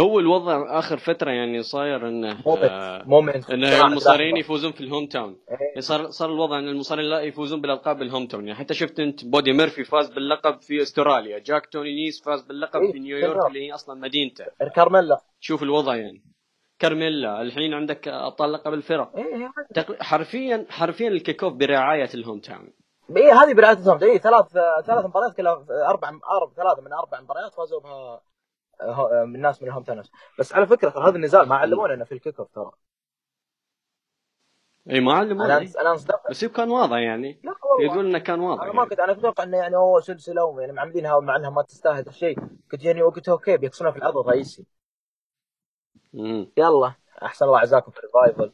هو 0.00 0.20
الوضع 0.20 0.78
آخر 0.78 0.96
فترة 0.96 1.30
يعني 1.30 1.62
صاير 1.62 2.08
انه 2.08 2.42
moment 2.46 3.02
moment 3.06 3.50
انه 3.50 3.86
المصارعين 3.86 4.36
يفوزون 4.36 4.72
في 4.72 4.80
ال 4.80 4.85
home 4.85 5.06
town. 5.06 5.36
إيه. 5.50 5.80
صار 5.80 6.10
صار 6.10 6.28
الوضع 6.28 6.58
إن 6.58 6.68
المصارعين 6.68 7.10
لا 7.10 7.20
يفوزون 7.20 7.60
بالألقاب 7.60 7.98
بال 7.98 8.07
home 8.07 8.26
town. 8.26 8.46
يعني 8.46 8.58
حتى 8.58 8.74
شفت 8.74 9.00
أنت 9.00 9.24
بودي 9.24 9.52
ميرفي 9.52 9.84
فاز 9.84 10.10
باللقب 10.10 10.60
في 10.60 10.82
أستراليا. 10.82 11.38
جاك 11.38 11.66
توني 11.66 11.94
نيس 11.94 12.22
فاز 12.22 12.42
باللقب 12.42 12.80
إيه. 12.80 12.92
في 12.92 12.98
نيويورك 12.98 13.46
اللي 13.46 13.66
هي 13.66 13.74
أصلا 13.74 14.00
مدينته. 14.00 14.44
كارميلا. 14.76 15.20
شوف 15.40 15.62
الوضع 15.62 15.96
يعني. 15.96 16.33
كارميلا 16.78 17.42
الحين 17.42 17.74
عندك 17.74 18.08
ابطال 18.08 18.52
لقب 18.52 18.74
الفرق. 18.74 19.16
إيه 19.16 19.52
حرفيا 20.00 20.66
حرفيا 20.70 21.08
ال 21.08 21.15
kick 21.15 21.44
off 21.44 21.52
برعاية 21.52 22.08
ال 22.14 22.19
home 22.19 22.40
town 22.40 22.72
اي 23.16 23.30
هذه 23.30 23.54
برعاية 23.54 23.76
ال 23.76 23.80
home 23.80 23.98
town 23.98 24.10
اي 24.10 24.18
ثلاث 24.18 24.46
ثلاث 24.86 25.04
مباريات 25.04 25.36
كلها 25.36 25.66
أربع 25.88 26.08
أربع 26.08 26.52
ثلاثة 26.56 26.82
من 26.82 26.92
أربع 26.92 27.20
مباريات 27.20 27.54
فازوا 27.54 27.80
بها 27.80 28.20
آه، 28.80 29.24
من 29.24 29.36
الناس 29.36 29.62
من 29.62 29.68
ال 29.68 29.71
home 29.71 29.82
town 29.82 30.02
بس 30.38 30.54
على 30.54 30.66
فكرة 30.66 30.90
ترى 30.90 31.08
هذا 31.08 31.16
النزال 31.16 31.48
ما 31.48 31.56
علمونا 31.56 32.04
في 32.04 32.12
ال 32.12 32.17
kick 32.17 32.38
off 32.38 32.48
ترى. 32.54 32.70
إي 34.90 35.00
ما 35.00 35.12
علمونا. 35.12 35.56
أنا 35.56 35.70
أنا 35.80 35.98
بس 36.30 36.44
كان 36.44 36.70
واضح 36.70 36.96
يعني. 36.96 37.42
يقول 37.80 38.06
إنه 38.06 38.18
كان 38.18 38.40
واضح 38.40 38.62
أنا 38.62 38.72
ما 38.72 38.84
كنت 38.84 39.00
أنا 39.00 39.12
كنت 39.12 39.24
أتوقع 39.24 39.44
إنه 39.44 39.56
يعني 39.56 39.76
هو 39.76 40.00
سلسلة 40.00 40.60
يعني 40.60 40.72
معاملينها 40.72 41.20
مع 41.20 41.36
إنها 41.36 41.50
ما 41.50 41.62
تستاهل 41.62 42.06
الشيء 42.08 42.38
كنت 42.70 42.84
يعني 42.84 43.02
قلت 43.02 43.28
okay 43.28 43.56
بيكسرونها 43.56 43.92
في 43.92 43.98
العرض 43.98 44.18
الرئيسي. 44.18 44.66
يلا. 46.58 46.94
أحسن 47.22 47.46
الله 47.46 47.58
عزاكم 47.58 47.90
في 47.90 47.98
الريفايفل 47.98 48.52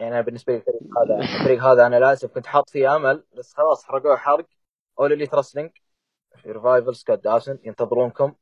يعني 0.00 0.14
أنا 0.14 0.20
بالنسبة 0.20 0.52
لي 0.52 0.58
الفريق 0.58 0.98
هذا 0.98 1.18
الفريق 1.40 1.62
هذا 1.64 1.86
أنا 1.86 1.96
للأسف 1.96 2.34
كنت 2.34 2.46
حاط 2.46 2.70
فيه 2.70 2.96
أمل 2.96 3.24
بس 3.38 3.54
خلاص 3.54 3.84
حرقوه 3.84 4.16
حرق. 4.16 4.46
All 5.00 5.12
Elite 5.12 5.26
Wrestling 5.26 5.70
في 6.36 6.52
ريفايفل 6.52 6.94
سكوت 6.96 7.24
داسن 7.24 7.58
ينتظرونكم. 7.64 8.34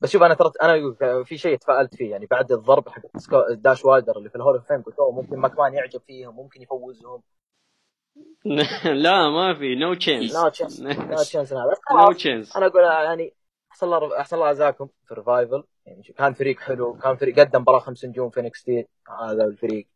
بس 0.00 0.10
شوف 0.10 0.22
أنا 0.22 0.34
ترى 0.34 0.50
أنا 0.62 0.94
في 1.24 1.38
شيء 1.38 1.58
تفائلت 1.58 1.94
فيه 1.94 2.10
يعني 2.10 2.26
بعد 2.26 2.52
الضرب 2.52 2.88
حق 2.88 3.02
داش 3.50 3.84
وايدر 3.84 4.18
اللي 4.18 4.28
في 4.30 4.36
ال 4.36 4.40
Hall 4.40 4.54
of 4.54 4.66
Fame 4.68 4.82
قلت 4.82 4.96
ممكن 5.00 5.36
ماكمان 5.36 5.74
يعجب 5.74 6.00
فيهم 6.00 6.36
ممكن 6.36 6.62
يفوزهم. 6.62 7.22
لا 9.04 9.30
ما 9.30 9.54
في. 9.54 9.74
no 9.74 9.94
chance 9.94 10.36
no 10.36 10.48
chance 10.48 10.80
no 10.80 11.16
chance 11.16 11.52
no 11.52 12.12
chance 12.12 12.56
أنا 12.56 12.66
أقول 12.66 12.82
يعني 12.82 13.34
أحسن 13.70 13.86
الله 13.86 14.20
أحسن 14.20 14.36
الله 14.36 14.48
عزاكم 14.48 14.88
في 15.08 15.14
ريفايفل 15.14 15.64
يعني 15.86 16.02
كان 16.02 16.34
فريق 16.34 16.60
حلو 16.60 16.98
كان 16.98 17.16
فريق 17.16 17.40
قدم 17.40 17.60
مباراة 17.60 17.78
خمس 17.78 18.04
نجوم 18.04 18.30
في 18.30 18.42
NXT 18.42 18.88
هذا 19.20 19.44
الفريق. 19.44 19.88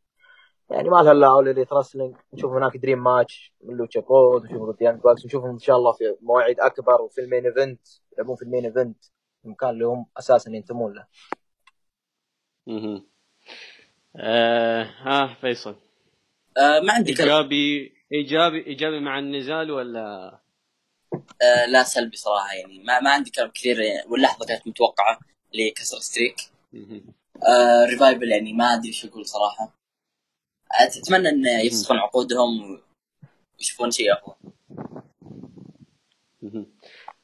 يعني 0.70 0.88
ما 0.88 1.02
لها 1.02 1.12
الا 1.12 1.26
All 1.26 1.48
Elite 1.48 1.66
Wrestling 1.72 2.16
نشوف 2.32 2.52
هناك 2.52 2.76
dream 2.76 3.04
match 3.04 3.52
من 3.60 3.76
Lucha 3.76 4.00
Bros 4.00 4.44
نشوف 4.44 4.62
ضد 4.62 4.82
Young 4.82 5.00
Bucks 5.00 5.26
نشوفهم 5.26 5.50
إن 5.50 5.58
شاء 5.58 5.76
الله 5.76 5.92
في 5.92 6.16
مواعيد 6.20 6.60
أكبر 6.60 7.02
وفي 7.02 7.20
ال 7.20 7.25
main 7.25 7.46
event 7.46 7.80
يلعبون 8.12 8.36
في 8.36 8.42
ال 8.42 8.47
main 8.47 8.64
event. 8.64 9.04
المكان 9.44 9.70
اللي 9.70 9.84
هم 9.86 10.06
أساسا 10.18 10.50
ينتمون 10.50 10.94
له. 10.94 11.06
أها 12.68 13.02
آه 14.16 14.82
ها 14.82 15.34
فيصل. 15.40 15.76
آه 16.58 16.80
ما 16.80 16.92
عندي 16.92 17.10
إيجابي 17.10 17.92
إيجابي 18.12 18.66
إيجابي 18.66 19.00
مع 19.00 19.18
النزال 19.18 19.70
ولا؟ 19.70 20.38
آه 21.42 21.66
لا 21.66 21.82
سلبي 21.82 22.16
صراحة 22.16 22.54
يعني 22.54 22.78
ما, 22.84 23.00
ما 23.00 23.10
عندي 23.10 23.30
كلام 23.30 23.50
كثير 23.50 23.80
يعني 23.80 24.08
واللحظة 24.08 24.46
كانت 24.46 24.68
متوقعة. 24.68 25.18
لكسر 25.54 25.98
streak. 25.98 26.36
آه 27.48 27.84
ريفايفل 27.90 28.28
يعني 28.28 28.52
ما 28.52 28.74
أدري 28.74 28.88
إيش 28.88 29.04
أقول 29.04 29.26
صراحة. 29.26 29.78
أتمنى 30.80 31.28
إن 31.28 31.46
يفسخون 31.66 31.96
عقودهم 31.98 32.80
ويشوفون 33.58 33.90
شيء 33.90 34.12
افضل 34.12 34.34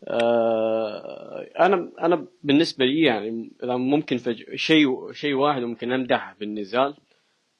آه، 0.08 1.50
أنا 1.60 1.92
أنا 2.00 2.26
بالنسبة 2.42 2.84
لي 2.84 3.02
يعني 3.02 3.50
ممكن 3.62 4.18
شيء 4.54 5.12
شيء 5.12 5.34
واحد 5.34 5.62
ممكن 5.62 5.92
أمدحه 5.92 6.34
في 6.34 6.44
النزال 6.44 6.96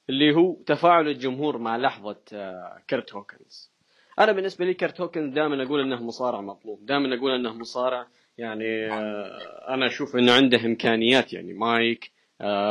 اللي 0.09 0.35
هو 0.35 0.53
تفاعل 0.65 1.07
الجمهور 1.07 1.57
مع 1.57 1.77
لحظة 1.77 2.17
آه، 2.33 2.81
كرت 2.89 3.13
هوكنز. 3.13 3.71
أنا 4.19 4.31
بالنسبة 4.31 4.65
لي 4.65 4.73
كرت 4.73 5.01
هوكنز 5.01 5.33
دائما 5.33 5.63
أقول 5.63 5.81
إنه 5.81 6.03
مصارع 6.03 6.41
مطلوب 6.41 6.85
دائما 6.85 7.15
أقول 7.15 7.31
إنه 7.31 7.53
مصارع 7.53 8.07
يعني 8.37 8.93
آه، 8.93 9.73
أنا 9.73 9.87
أشوف 9.87 10.15
إنه 10.15 10.31
عنده 10.31 10.65
إمكانيات 10.65 11.33
يعني 11.33 11.53
مايك 11.53 12.11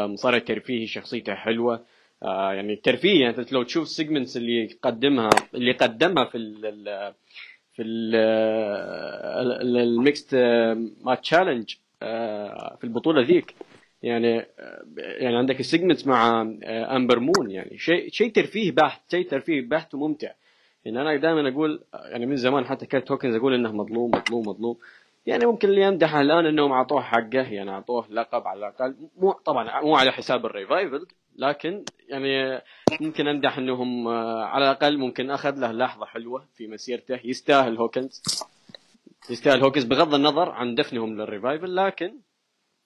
مصارع 0.07 0.39
ترفيهي 0.39 0.87
شخصيته 0.87 1.35
حلوة 1.35 1.85
يعني 2.23 2.73
الترفيه 2.73 3.21
يعني 3.21 3.47
لو 3.53 3.63
تشوف 3.63 3.85
ال 3.85 3.90
segments 3.90 4.37
اللي 4.37 4.65
يقدمها 4.65 5.31
اللي 5.55 5.73
قدمها 5.73 6.25
في 6.25 6.39
في 7.73 7.83
ال 9.63 9.75
Mixed 9.75 10.35
Match 11.05 11.15
Challenge 11.15 11.75
في 12.79 12.85
البطولة 12.85 13.23
ذيك 13.23 13.55
يعني 14.05 14.39
آه، 14.41 14.85
يعني 14.97 15.37
عندك 15.37 15.61
ال 15.61 15.66
segment 15.66 16.07
مع 16.07 16.43
امبر 16.67 17.17
آه، 17.17 17.21
مون 17.21 17.51
يعني 17.51 17.79
شيء 17.79 18.09
شيء 18.11 18.33
ترفيه 18.33 18.73
بحت 18.73 19.11
شيء 19.11 19.29
ترفيه 19.29 19.69
بحت 19.69 19.95
وممتع. 19.95 20.31
يعني 20.85 21.01
أنا 21.01 21.17
دائما 21.17 21.49
أقول 21.49 21.83
يعني 21.95 22.27
من 22.27 22.37
زمان 22.37 22.65
حتى 22.65 22.87
كرت 22.87 23.09
هوكنز 23.09 23.35
أقول 23.35 23.55
إنه 23.55 23.73
مظلوم 23.73 24.11
مظلوم 24.11 24.49
مظلوم. 24.49 24.77
يعني 25.27 25.47
ممكن 25.47 25.69
اللي 25.69 25.83
يمدحه 25.83 26.21
الآن 26.21 26.47
إنهم 26.47 26.73
أعطوه 26.73 27.03
حقه 27.03 27.53
يعني 27.53 27.71
أعطوه 27.71 28.07
لقب 28.11 28.47
على 28.47 28.59
الأقل. 28.59 28.97
مو 29.17 29.33
طبعا 29.33 29.81
مو 29.81 29.97
على 29.97 30.13
حساب 30.13 30.47
الريفايفل 30.47 31.07
لكن 31.37 31.85
يعني 32.09 32.63
ممكن 33.01 33.29
أمدح 33.29 33.59
إنهم 33.59 34.09
آه، 34.09 34.45
على 34.45 34.65
الأقل 34.65 34.99
ممكن 34.99 35.31
أخذ 35.31 35.59
له 35.59 35.73
لحظة 35.73 36.07
حلوة 36.07 36.47
في 36.55 36.67
مسيرته. 36.67 37.21
يستاهل 37.25 37.77
هوكنز. 37.77 38.23
يستاهل 39.31 39.63
هوكنز 39.63 39.85
بغض 39.85 40.15
النظر 40.15 40.51
عن 40.51 40.75
دفنهم 40.75 41.17
للريفايفل 41.17 41.77
لكن 41.77 42.21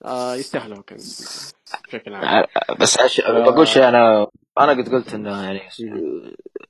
آه 0.05 0.35
يستاهل 0.35 0.73
هوكنز 0.73 1.55
بشكل 1.89 2.15
عام. 2.15 2.45
بس 2.81 3.01
عش... 3.01 3.21
بقول 3.21 3.69
شيء 3.69 3.89
أنا 3.89 4.27
أنا 4.59 4.73
قد 4.73 4.89
قلت 4.89 5.15
إنه 5.15 5.43
يعني 5.43 5.61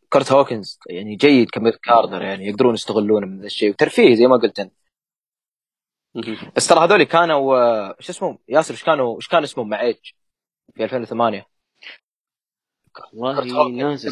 كرت 0.08 0.32
هوكنز 0.32 0.78
يعني 0.90 1.16
جيد 1.16 1.50
ك 1.50 1.57
mid 1.57 1.76
carder 1.82 2.22
يعني 2.22 2.46
يقدرون 2.46 2.74
يستغلونه 2.74 3.26
من 3.26 3.40
ذا 3.40 3.46
الشيء. 3.46 3.70
وترفيه 3.70 4.14
زي 4.14 4.26
ما 4.26 4.36
قلت 4.36 4.60
أنت. 4.60 4.72
بس 6.56 6.66
ترى 6.66 6.84
هذول 6.84 7.02
كانوا 7.02 7.58
آه، 7.58 7.96
شو 8.00 8.12
اسمهم؟ 8.12 8.38
ياسر 8.48 8.74
إيش 8.74 8.84
كانوا 8.84 9.16
إيش 9.16 9.28
كان 9.28 9.42
اسمهم 9.42 9.68
مع 9.68 9.80
ايج 9.80 9.96
في 10.74 10.84
2008 10.84 11.46
والله 13.14 13.68
ناسي 13.68 14.08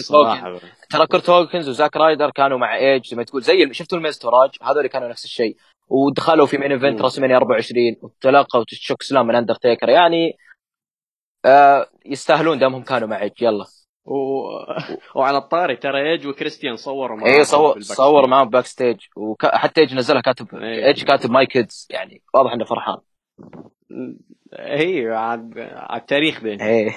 ترى 0.90 1.06
كرت 1.06 1.30
هوكنز 1.30 1.68
وزاك 1.68 1.96
رايدر 1.96 2.30
كانوا 2.30 2.58
مع 2.58 2.76
ايج 2.76 3.06
زي 3.06 3.16
ما 3.16 3.22
تقول 3.22 3.42
زي 3.42 3.72
شفتوا 3.72 3.98
ال 3.98 4.18
Miztourage؟ 4.18 4.50
هذول 4.62 4.86
كانوا 4.86 5.08
نفس 5.08 5.24
الشيء. 5.24 5.56
ودخلوا 5.88 6.46
في 6.46 6.58
main 6.58 6.72
event 6.72 7.00
WrestleMania 7.00 7.36
24 7.36 7.96
وتلقوا 8.02 8.64
chokeslam 8.64 9.26
من 9.26 9.34
اندرتيكر 9.34 9.88
يعني 9.88 10.38
آه 11.44 11.90
يستاهلون 12.06 12.58
دامهم 12.58 12.82
كانوا 12.82 13.08
مع 13.08 13.22
ايج 13.22 13.42
يلا. 13.42 13.66
و... 14.06 14.48
وعلى 15.14 15.38
الطاري 15.38 15.76
ترى 15.76 16.10
ايج 16.10 16.26
وكريستيان 16.26 16.76
صوروا 16.76 17.16
معاه 17.16 17.38
اي 17.38 17.44
صور 17.44 17.80
صوروا 17.80 18.28
معاهم 18.28 18.48
backstage 18.48 19.00
وحتى 19.16 19.80
ايج 19.80 19.94
نزلها 19.94 20.20
كاتب 20.20 20.54
إيه. 20.54 20.86
ايج 20.86 21.04
كاتب 21.04 21.30
my 21.30 21.46
kids 21.46 21.88
يعني 21.90 22.22
واضح 22.34 22.52
إنه 22.52 22.64
فرحان. 22.64 22.98
هي 24.58 25.08
عاد 25.08 25.58
على 25.58 26.00
التاريخ 26.00 26.42
بين 26.42 26.60
إيه. 26.62 26.96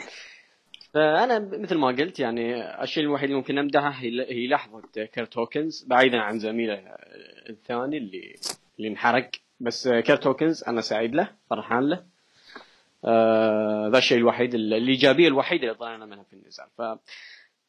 فأنا 0.94 1.40
مثل 1.40 1.78
ما 1.78 1.88
قلت 1.88 2.20
يعني 2.20 2.74
الشيء 2.84 3.04
الوحيد 3.04 3.24
اللي 3.24 3.38
ممكن 3.38 3.58
امدحه 3.58 3.90
هي 3.90 4.26
هي 4.30 4.48
لحظة 4.48 4.82
كيرت 4.96 5.38
هوكنز 5.38 5.86
بعيدا 5.88 6.18
عن 6.18 6.40
زميله 6.40 6.74
الثاني 7.50 7.98
اللي 7.98 8.36
اللي 8.80 8.90
انحرق. 8.90 9.30
بس 9.60 9.88
كيرت 9.88 10.28
هوكنز 10.28 10.64
أنا 10.64 10.82
سعيد 10.82 11.16
له 11.16 11.30
فرحان 11.50 11.90
له. 11.90 12.04
آه 13.06 13.90
ذا 13.92 13.98
الشيء 13.98 14.18
الوحيد 14.18 14.56
الإيجابية 14.56 15.28
الوحيدة 15.28 15.64
اللي 15.64 15.76
طلعنا 15.76 16.06
منها 16.06 16.24
في 16.24 16.34
النزال. 16.34 16.66
ف 16.78 16.82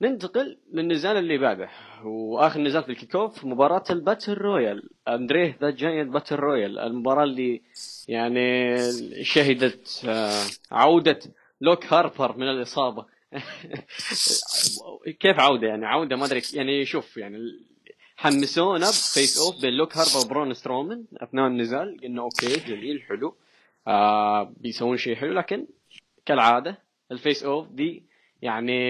ننتقل 0.03 0.59
للنزال 0.73 1.17
اللي 1.17 1.39
بعده. 1.39 1.69
وآخر 2.05 2.61
نزال 2.61 2.83
في 2.83 2.89
ال 2.93 2.98
kick 2.98 3.17
off 3.17 3.45
مباراة 3.45 3.85
ال 3.91 3.97
battle 3.97 4.35
royal. 4.35 4.91
André 5.09 5.59
the 5.61 5.71
Giant 5.71 6.13
battle 6.13 6.37
royal. 6.37 6.79
المباراة 6.79 7.25
اللي 7.25 7.63
يعني 8.09 8.77
شهدت 9.25 10.03
آه، 10.09 10.43
عودة 10.71 11.19
لوك 11.61 11.87
هاربر 11.93 12.37
من 12.37 12.49
الإصابة. 12.49 13.07
كيف 15.21 15.41
عودة 15.41 15.69
يعني؟ 15.69 15.87
عودة 15.87 16.17
ما 16.17 16.27
أدري. 16.27 16.43
يعني 16.55 16.85
شوف 16.85 17.17
يعني 17.17 17.39
حمسونا 18.17 18.87
ب 18.89 18.99
face 18.99 19.39
off 19.39 19.63
بين 19.63 19.73
لوك 19.73 19.97
هاربر 19.97 20.27
وبرون 20.27 20.55
سترومان 20.55 21.05
أثناء 21.17 21.47
النزال. 21.47 22.01
قلنا 22.03 22.23
okay 22.23 22.57
جميل 22.69 23.03
حلو. 23.03 23.35
آه 23.87 24.53
بيسوون 24.57 24.97
شيء 24.97 25.17
حلو 25.17 25.33
لكن 25.33 25.67
كالعادة 26.27 26.79
ال 27.13 27.19
face 27.19 27.45
off 27.45 27.69
دي 27.69 28.03
يعني 28.43 28.81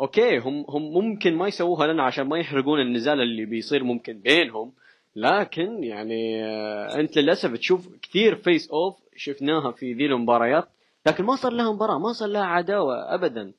okay 0.00 0.38
هم 0.38 0.64
هم 0.68 0.82
ممكن 0.92 1.34
ما 1.34 1.48
يسووها 1.48 1.86
لنا 1.86 2.02
عشان 2.02 2.24
ما 2.26 2.38
يحرقون 2.38 2.80
النزال 2.80 3.20
اللي 3.20 3.44
بيصير 3.44 3.84
ممكن 3.84 4.20
بينهم 4.20 4.72
لكن 5.16 5.84
يعني 5.84 6.44
آه، 6.44 7.00
أنت 7.00 7.18
للأسف 7.18 7.52
تشوف 7.54 7.88
كثير 8.02 8.36
face 8.36 8.70
off 8.70 8.96
شفناها 9.16 9.72
في 9.72 9.92
ذي 9.92 10.06
المباريات 10.06 10.68
لكن 11.06 11.24
ما 11.24 11.36
صار 11.36 11.52
لها 11.52 11.72
مباراة 11.72 11.98
ما 11.98 12.12
صار 12.12 12.28
لها 12.28 12.44
عداوة 12.44 13.14
ابدا. 13.14 13.52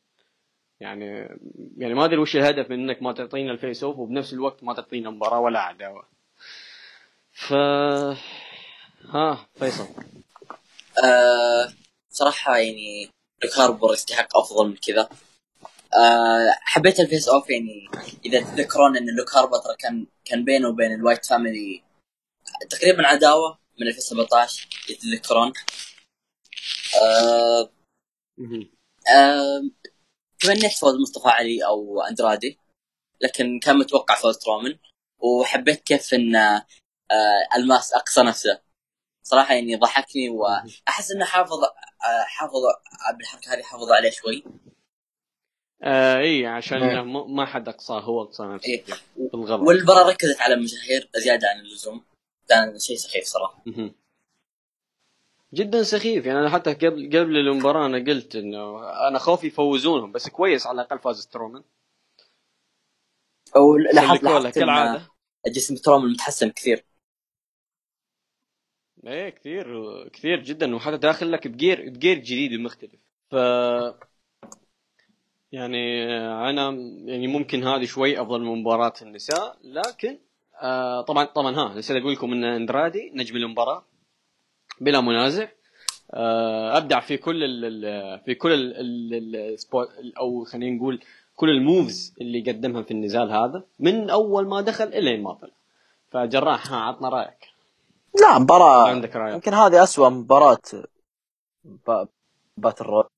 يعني 0.79 1.05
يعني 1.77 1.93
ما 1.93 2.05
أدري 2.05 2.17
وش 2.17 2.36
الهدف 2.36 2.69
من 2.69 2.79
إنك 2.79 3.03
ما 3.03 3.13
تعطينا 3.13 3.51
ال 3.51 3.58
face 3.58 3.84
off 3.84 4.00
وبنفس 4.00 4.33
الوقت 4.33 4.63
ما 4.63 4.74
تعطينا 4.74 5.09
مباراة 5.09 5.39
ولا 5.39 5.59
عداوة. 5.59 6.03
ف 7.31 7.53
ها 9.09 9.48
فيصل. 9.55 9.86
آه 11.03 11.74
صراحة 12.12 12.58
يعني 12.58 13.10
لوك 13.44 13.53
هاربر 13.60 13.94
يستحق 13.94 14.38
أفضل 14.38 14.68
من 14.70 14.75
كذا. 14.77 15.10
آه 15.98 16.56
حبيت 16.62 17.00
ال 17.00 17.05
face 17.05 17.29
off 17.29 17.50
يعني 17.50 17.89
إذا 18.25 18.39
تذكرون 18.41 18.98
إن 18.98 19.15
لوك 19.15 19.36
هاربر 19.36 19.58
ترى 19.58 19.76
كان 19.80 20.08
كان 20.26 20.45
بينه 20.45 20.69
وبين 20.69 20.93
ال 20.93 20.99
Wyatt 20.99 21.25
Family 21.25 21.84
تقريبا 22.69 23.08
عداوة 23.08 23.60
من 23.82 23.88
2017 23.88 24.67
يتذكرون 24.89 25.54
آه 27.02 27.69
آه 29.15 29.62
تمنيت 30.39 30.73
فوز 30.73 30.95
مصطفى 30.95 31.30
علي 31.30 31.65
أو 31.65 32.02
أندرادي 32.02 32.60
لكن 33.21 33.60
كان 33.60 33.78
متوقع 33.78 34.15
فوز 34.15 34.38
سترومن 34.38 34.78
وحبيت 35.19 35.80
كيف 35.84 36.13
إن 36.13 36.36
آه 36.36 36.65
ألماس 37.56 37.93
أقصى 37.93 38.21
نفسه. 38.23 38.62
صراحة 39.23 39.53
يعني 39.53 39.75
ضحكني 39.75 40.29
واحس 40.29 41.12
إنه 41.12 41.25
حافظ 41.25 41.60
حافظ 42.25 42.62
بالحركه 43.17 43.53
هذه 43.53 43.62
حافظ 43.62 43.91
عليه 43.91 44.10
شوي. 44.10 44.43
آه 45.84 46.17
إي 46.17 46.45
عشان 46.45 46.84
إيه. 46.84 47.01
ما 47.03 47.45
حد 47.45 47.67
أقصاه 47.69 47.99
هو 47.99 48.21
اقصى 48.21 48.43
نفسه 48.43 48.67
إيه. 48.67 48.84
بالغلط. 49.34 49.62
والمباراه 49.62 50.10
ركزت 50.10 50.41
على 50.41 50.53
المشاهير 50.53 51.10
زيادة 51.15 51.49
عن 51.49 51.60
اللزوم. 51.60 52.05
كان 52.49 52.79
شيء 52.79 52.97
سخيف 52.97 53.25
صراحة. 53.25 53.63
جدا 55.53 55.84
سخيف. 55.84 56.25
يعني 56.25 56.39
أنا 56.39 56.49
حتى 56.49 56.73
قبل 56.73 57.08
قبل 57.08 57.38
المباراة 57.38 57.86
أنا 57.86 57.97
قلت 57.97 58.36
إنه 58.36 58.89
أنا 59.08 59.19
خوفي 59.19 59.47
يفوزونهم 59.47 60.12
بس 60.12 60.29
كويس 60.29 60.67
على 60.67 60.82
الأقل 60.82 60.99
فاز 60.99 61.21
سترومان. 61.21 61.63
أو 63.55 63.77
لاحظت 63.77 64.23
لاحظت 64.23 64.55
كالعادة. 64.55 65.08
جسم 65.47 65.75
سترومان 65.75 66.12
متحسن 66.12 66.49
كثير. 66.49 66.86
إيه 69.07 69.29
كثير 69.29 70.07
كثير 70.07 70.43
جدا. 70.43 70.75
وحتى 70.75 70.97
داخل 70.97 71.31
لك 71.31 71.47
ب 71.47 71.56
gear 71.56 71.89
ب 71.89 71.95
gear 71.95 72.17
جديد 72.17 72.59
ومختلف. 72.59 72.99
ف 73.31 73.33
يعني 75.51 76.05
أنا 76.49 76.69
يعني 77.05 77.27
ممكن 77.27 77.63
هذه 77.63 77.85
شوي 77.85 78.21
أفضل 78.21 78.41
من 78.41 78.62
مباراة 78.62 78.93
النساء 79.01 79.57
لكن 79.63 80.17
آه 80.62 81.01
طبعا 81.01 81.25
طبعا 81.25 81.55
ها 81.55 81.73
نسيت 81.77 81.97
أقول 81.97 82.13
لكم 82.13 82.33
إن 82.33 82.43
إندرادي 82.43 83.12
نجم 83.15 83.35
المباراة 83.35 83.85
بلا 84.81 85.01
منازع. 85.01 85.47
آه 86.13 86.77
أبدع 86.77 86.99
في 86.99 87.17
كل 87.17 87.43
ال 87.43 88.19
في 88.25 88.35
كل 88.35 88.51
ال 88.54 88.76
spots 88.76 89.88
أو 90.19 90.43
خلينا 90.43 90.75
نقول 90.77 90.99
كل 91.35 91.49
ال 91.49 91.61
moves 91.61 92.15
اللي 92.21 92.41
قدمها 92.41 92.81
في 92.81 92.91
النزال 92.91 93.31
هذا 93.31 93.63
من 93.79 94.09
أول 94.09 94.47
ما 94.47 94.62
دخل 94.62 94.88
إلى 94.88 95.17
ما 95.17 95.33
طلع 95.33 95.51
فجراح 96.12 96.71
ها 96.71 96.77
عطنا 96.77 97.09
رأيك. 97.09 97.48
لا 98.21 98.39
مباراة. 98.39 98.89
عندك 98.89 99.15
رايك 99.15 99.34
يمكن 99.34 99.53
هذه 99.53 99.84
اسوء 99.84 100.10
مباراة 100.10 100.62
battle 102.58 102.86
royal. 102.86 103.10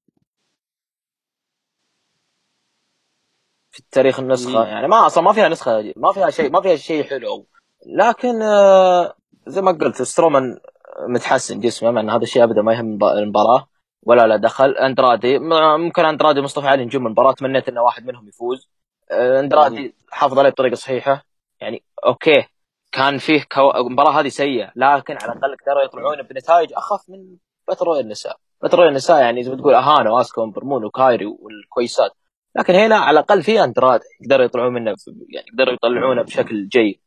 في 3.71 3.83
تاريخ 3.91 4.19
النسخة 4.19 4.67
يعني 4.67 4.87
ما 4.87 5.05
أصلا 5.05 5.23
ما 5.23 5.33
فيها 5.33 5.49
نسخة 5.49 5.93
ما 5.95 6.13
فيها 6.13 6.29
شيء 6.29 6.51
ما 6.51 6.61
فيها 6.61 6.75
شيء 6.75 7.03
حلو. 7.03 7.45
لكن 7.85 8.41
آه، 8.41 9.15
زي 9.47 9.61
ما 9.61 9.71
قلت 9.71 10.01
سترومان 10.01 10.59
متحسن 11.07 11.59
جسمه 11.59 11.91
مع 11.91 12.01
إن 12.01 12.09
هذا 12.09 12.23
الشيء 12.23 12.43
ابدا 12.43 12.61
ما 12.61 12.73
يهم 12.73 13.03
المباراة 13.03 13.67
ولا 14.03 14.27
له 14.27 14.35
دخل. 14.35 14.71
أندرادي 14.71 15.39
ممكن 15.77 16.05
أندرادي 16.05 16.41
مصطفى 16.41 16.67
علي 16.67 16.85
نجوم 16.85 17.07
المباراة 17.07 17.33
تمنيت 17.33 17.69
ان 17.69 17.77
واحد 17.77 18.05
منهم 18.05 18.27
يفوز. 18.27 18.69
آه، 19.11 19.39
أندرادي 19.39 19.95
حافظ 20.11 20.39
عليه 20.39 20.49
بطريقة 20.49 20.75
صحيحة. 20.75 21.25
يعني 21.61 21.83
أوكي. 22.05 22.47
كان 22.91 23.17
فيه 23.17 23.43
كو... 23.51 23.71
المباراة 23.71 24.19
هذه 24.19 24.27
سيئة 24.27 24.71
لكن 24.75 25.17
على 25.21 25.33
الأقل 25.33 25.55
قدروا 25.55 25.83
يطلعون 25.83 26.21
بنتائج 26.21 26.73
أخف 26.73 27.09
من 27.09 27.37
باتل 27.67 27.85
رويال 27.85 28.05
النساء. 28.05 28.37
باتل 28.61 28.77
رويال 28.77 28.89
النساء 28.89 29.21
يعني 29.21 29.43
زي 29.43 29.51
ما 29.51 29.57
تقول 29.57 29.73
اهانوا 29.73 30.21
اسكون 30.21 30.51
برمون 30.51 30.85
وكايري 30.85 31.25
والكويسات. 31.25 32.11
لكن 32.55 32.73
هنا 32.75 32.95
على 32.95 33.19
الأقل 33.19 33.43
في 33.43 33.63
أندراد 33.63 34.01
يقدروا 34.21 34.45
يطلعون 34.45 34.73
منه 34.73 34.95
يعني 35.29 35.47
يقدروا 35.47 35.73
يطلعونه 35.73 36.21
بشكل 36.21 36.67
جيد. 36.67 37.01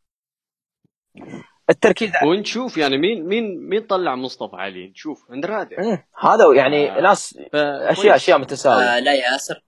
التركيز 1.70 2.11
ونشوف 2.27 2.77
يعني 2.77 2.99
مين 2.99 3.27
مين 3.27 3.68
مين 3.68 3.87
طلع 3.87 4.14
مصطفى 4.14 4.57
علي؟ 4.57 4.88
نشوف. 4.88 5.31
أندراد. 5.33 5.73
يعني. 5.73 6.09
هذا 6.20 6.55
يعني 6.57 6.90
آه. 6.99 7.01
ناس 7.01 7.38
اشياء 7.55 8.16
أشياء 8.16 8.38
متساوية. 8.38 8.85
آه 8.85 8.99
لا 9.01 9.14
ياسر. 9.14 9.64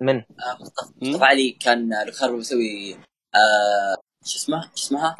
من؟ 0.00 0.16
آه 0.16 0.58
مصطفى, 0.60 0.92
مصطفى 1.02 1.24
علي 1.24 1.50
كان 1.50 1.90
لوكاربو 2.06 2.36
بيسوي 2.36 2.94
آه 3.34 4.07
شو 4.28 4.36
اسمه 4.36 4.60
شو 4.60 4.70
اسمها؟ 4.74 5.16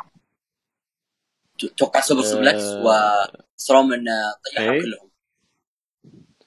توقع 1.77 2.01
سوبر 2.01 2.23
آه. 2.23 3.29
وسترومان 3.57 4.05
طيحهم 4.45 4.73
إيه. 4.73 4.81
كلهم. 4.81 5.11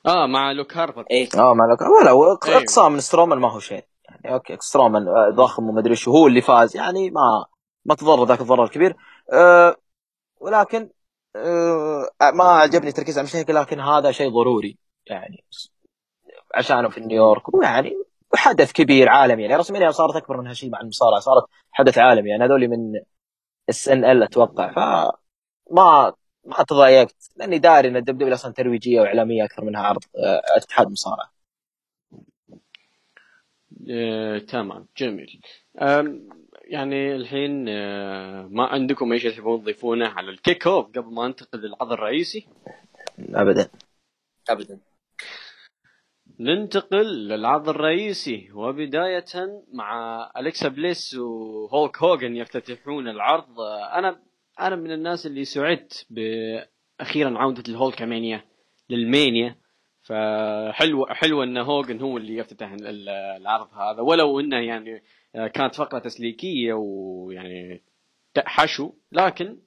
آه 0.05 0.27
مع 0.27 0.51
لوك 0.51 0.77
هاربر 0.77 1.05
إيه. 1.11 1.29
آه 1.35 1.53
مع 1.53 1.65
لوك 1.65 1.81
ولا 1.81 2.39
إيه. 2.47 2.57
أقصى 2.57 2.89
من 2.89 2.99
سترومان 2.99 3.39
ما 3.39 3.51
هو 3.51 3.59
شيء. 3.59 3.85
يعني 4.09 4.33
أوكي 4.33 4.57
سترومان 4.59 5.07
آه، 5.07 5.29
ضخم 5.35 5.69
وما 5.69 5.79
أدري 5.79 5.95
شو. 5.95 6.11
هو 6.11 6.27
اللي 6.27 6.41
فاز. 6.41 6.75
يعني 6.77 7.09
ما 7.09 7.45
ما 7.85 7.95
تضرر 7.95 8.25
ذاك 8.25 8.41
الضرر 8.41 8.63
الكبير. 8.63 8.95
أه 9.33 9.75
ولكن 10.39 10.89
أه 11.35 12.09
ما 12.33 12.43
عجبني 12.43 12.89
التركيز 12.89 13.17
على 13.17 13.25
المشاهير 13.25 13.55
لكن 13.55 13.79
هذا 13.79 14.11
شيء 14.11 14.29
ضروري. 14.29 14.77
يعني 15.05 15.45
عشانه 16.55 16.89
في 16.89 17.01
نيويورك. 17.01 17.53
ويعني 17.53 18.03
حدث 18.35 18.71
كبير 18.71 19.09
عالمي 19.09 19.43
يعني 19.43 19.55
رسميا 19.55 19.91
صارت 19.91 20.15
أكبر 20.15 20.41
من 20.41 20.47
هالشيء 20.47 20.69
مع 20.69 20.81
المصارعه 20.81 21.19
صارت 21.19 21.43
حدث 21.71 21.97
عالمي 21.97 22.29
يعني 22.29 22.45
هذول 22.45 22.67
من 22.67 23.01
اس 23.69 23.89
ان 23.89 24.05
ال 24.05 24.23
أتوقع 24.23 24.71
فما 24.73 26.13
ما 26.45 26.63
تضايقت 26.67 27.29
لأني 27.35 27.57
داري 27.57 27.87
إن 27.87 27.95
الدب 27.95 28.27
أصلا 28.27 28.53
ترويجية 28.53 29.01
وإعلامية 29.01 29.45
أكثر 29.45 29.65
منها 29.65 29.81
عرض 29.81 30.03
آه، 30.15 30.41
اتحاد 30.57 30.87
مصارعة. 30.87 31.31
آه، 33.89 34.37
تمام 34.37 34.87
جميل. 34.97 35.41
يعني 36.63 37.15
الحين 37.15 37.65
آه، 37.69 38.47
ما 38.51 38.65
عندكم 38.65 39.11
أي 39.11 39.19
شيء 39.19 39.31
تحبون 39.31 39.61
تضيفونه 39.61 40.07
على 40.07 40.29
الكيك 40.29 40.67
أوف 40.67 40.85
قبل 40.85 41.13
ما 41.13 41.27
ننتقل 41.27 41.59
للعرض 41.59 41.91
الرئيسي؟ 41.91 42.47
ابدا. 43.19 43.69
ابدا. 44.49 44.79
ننتقل 46.39 47.27
للعرض 47.27 47.69
الرئيسي 47.69 48.51
وبداية 48.53 49.25
مع 49.73 50.31
أليكسا 50.37 50.67
بليس 50.67 51.15
وهولك 51.15 52.03
هوجن 52.03 52.35
يفتتحون 52.35 53.07
العرض. 53.07 53.59
أنا 53.93 54.19
أنا 54.59 54.75
من 54.75 54.91
الناس 54.91 55.25
اللي 55.25 55.45
سعدت 55.45 56.07
باخيرا 56.09 57.37
عودة 57.37 57.63
الهولك 57.69 58.01
مانيا 58.01 58.43
للمانيا. 58.89 59.55
فحلو 60.01 61.05
حلو 61.05 61.43
أن 61.43 61.57
هوجن 61.57 62.01
هو 62.01 62.17
اللي 62.17 62.37
يفتتح 62.37 62.75
العرض 62.81 63.73
هذا. 63.73 64.01
ولو 64.01 64.39
أنه 64.39 64.57
يعني 64.57 65.03
كانت 65.33 65.75
فقرة 65.75 65.99
تسليكية 65.99 66.73
ويعني 66.73 67.83
حشو 68.37 68.93
لكن 69.11 69.57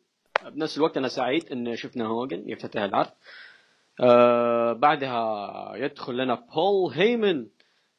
بنفس 0.44 0.78
الوقت 0.78 0.96
أنا 0.96 1.08
سعيد 1.08 1.52
أن 1.52 1.76
شفنا 1.76 2.06
هوجن 2.06 2.48
يفتتح 2.48 2.82
العرض. 2.82 3.10
آه 4.00 4.72
بعدها 4.72 5.72
يدخل 5.76 6.16
لنا 6.16 6.34
بول 6.54 6.92
هيمن 6.92 7.46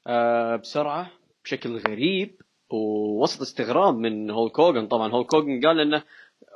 آه 0.07 0.55
بسرعة 0.55 1.11
بشكل 1.43 1.77
غريب 1.77 2.41
ووسط 2.69 3.41
استغراب 3.41 3.95
من 3.97 4.31
هولك 4.31 4.59
هوجن 4.59 4.87
طبعا 4.87 5.11
هولك 5.11 5.35
هوجن 5.35 5.61
قال 5.67 5.79
إنه 5.79 6.03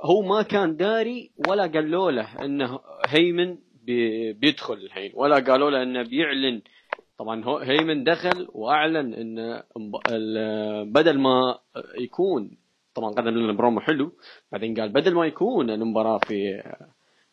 هو 0.03 0.21
ما 0.21 0.41
كان 0.41 0.75
داري 0.75 1.31
ولا 1.49 1.63
قالوا 1.67 2.11
له 2.11 2.45
إنه 2.45 2.79
هيمان 3.07 3.57
بي- 3.83 4.33
بيدخل 4.33 4.73
الحين 4.73 5.11
ولا 5.15 5.35
قالوا 5.39 5.69
له 5.71 5.83
إنه 5.83 6.03
بيعلن. 6.03 6.61
طبعا 7.17 7.63
هيمان 7.63 8.03
دخل 8.03 8.47
وأعلن 8.51 9.13
إن 9.13 9.63
بدل 10.93 11.19
ما 11.19 11.59
يكون 11.99 12.57
طبعا 12.93 13.09
قدم 13.11 13.29
لنا 13.29 13.53
برومو 13.53 13.79
حلو 13.79 14.11
بعدين 14.51 14.73
قال 14.79 14.89
بدل 14.89 15.13
ما 15.13 15.25
يكون 15.25 15.69
المباراة 15.69 16.17
في 16.17 16.63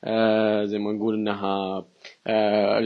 آه 0.05 0.65
زي 0.65 0.79
ما 0.79 0.93
نقول 0.93 1.15
إنها 1.15 1.85
آه 2.27 2.79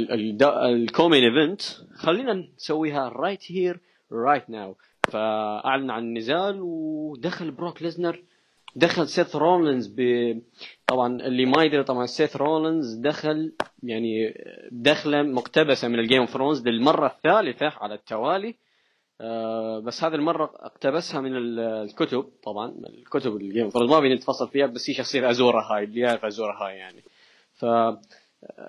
ال 0.66 0.74
co-main 0.74 1.25
event. 1.25 1.62
خلينا 1.94 2.35
نسويها 2.57 3.09
right 3.09 3.53
here 3.53 3.81
right 4.12 4.51
now 4.51 4.77
فأعلن 5.03 5.90
عن 5.90 6.03
النزال 6.03 6.59
ودخل 6.61 7.51
بروك 7.51 7.83
ليزنر. 7.83 8.23
دخل 8.77 9.09
سيث 9.09 9.37
رولينز 9.37 9.94
ب 9.96 10.01
طبعا 10.87 11.20
اللي 11.20 11.46
ما 11.46 11.64
يدري 11.64 11.85
طبعا 11.85 12.07
سيث 12.07 12.37
رولينز 12.37 12.94
دخل 12.94 13.53
يعني 13.83 14.35
دخلة 14.73 15.23
مقتبسة 15.23 15.88
من 15.88 15.99
ال 15.99 16.03
Game 16.03 16.20
of 16.20 16.31
Thrones 16.31 16.68
للمرة 16.68 17.07
الثالثة 17.07 17.73
على 17.81 17.94
التوالي. 17.94 18.55
بس 19.85 20.04
هذه 20.04 20.14
المرة 20.14 20.44
اقتبسها 20.56 21.20
من 21.20 21.37
ال- 21.37 21.59
الكتب 21.61 22.22
طبعا. 22.42 22.74
الكتب 22.87 23.37
ال 23.37 23.42
Game 23.42 23.64
of 23.64 23.73
Thrones 23.75 23.90
ما 23.90 24.00
نبي 24.01 24.14
نتفصل 24.14 24.48
فيها 24.48 24.66
بس 24.66 24.90
هي 24.90 24.94
شخصية 24.94 25.30
أزور 25.31 25.62
أهاي 25.62 25.85
اللي 25.85 26.00
يعرف 26.00 26.24
أزور 26.25 26.66
أهاي 26.66 26.77
يعني. 26.76 27.02
ف 27.54 27.64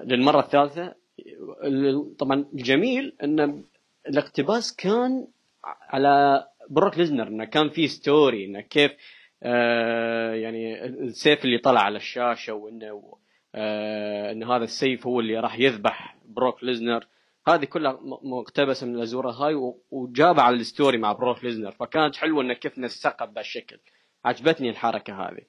للمرة 0.04 0.40
الثالثة 0.40 0.96
ال- 1.64 2.18
طبعا 2.18 2.46
الجميل 2.54 3.16
إن 3.24 3.64
الاقتباس 4.08 4.76
كان 4.76 5.28
على 5.64 6.46
بروك 6.70 6.98
ليزنر 6.98 7.28
إنه 7.28 7.46
كان 7.46 7.70
في 7.70 7.88
story 7.88 8.46
إنه 8.46 8.62
كيف 8.62 8.92
آه 9.44 10.34
يعني 10.34 10.86
السيف 10.86 11.46
اللي 11.46 11.58
طلع 11.58 11.82
على 11.82 11.98
الشاشة 11.98 12.54
وإنه 12.54 13.18
آه 13.56 14.32
إن 14.32 14.44
هذا 14.44 14.64
السيف 14.64 15.08
هو 15.08 15.20
اللي 15.20 15.40
راح 15.40 15.60
يذبح 15.60 16.18
بروك 16.26 16.64
ليزنر. 16.64 17.08
هذه 17.48 17.66
كلها 17.66 18.00
مقتبسة 18.24 18.88
من 18.88 18.96
الأزور 18.96 19.32
أهاي 19.32 19.74
وجابها 19.92 20.44
على 20.44 20.56
ال 20.56 20.63
story 20.63 20.98
مع 20.98 21.12
بروك 21.12 21.44
ليزنر 21.44 21.72
فكانت 21.72 22.16
حلوة 22.16 22.44
إنه 22.44 22.54
كيف 22.54 22.80
نسقها 22.80 23.26
بهالشكل. 23.26 23.80
عجبتني 24.26 24.70
الحركة 24.70 25.14
هذه. 25.14 25.42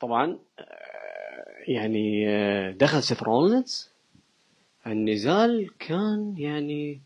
طبعا 0.00 0.38
آه، 0.58 0.64
يعني 1.68 2.28
آه، 2.28 2.70
دخل 2.70 3.02
سيث 3.02 3.22
رولينز. 3.22 3.90
النزال 4.86 5.78
كان 5.78 6.34
يعني 6.38 7.00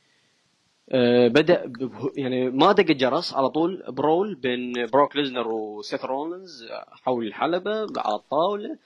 آه، 0.93 1.29
بدأ 1.29 1.73
يعني 2.17 2.51
ما 2.51 2.73
دق 2.73 2.91
الجرس 2.91 3.35
على 3.35 3.49
طول 3.51 3.85
brawl 3.89 4.35
بين 4.35 4.87
بروك 4.87 5.17
ليزنر 5.17 5.49
وسيث 5.49 6.05
رولينز 6.05 6.69
حول 6.91 7.27
الحلبة 7.27 7.87
على 7.97 8.15
الطاوله 8.15 8.79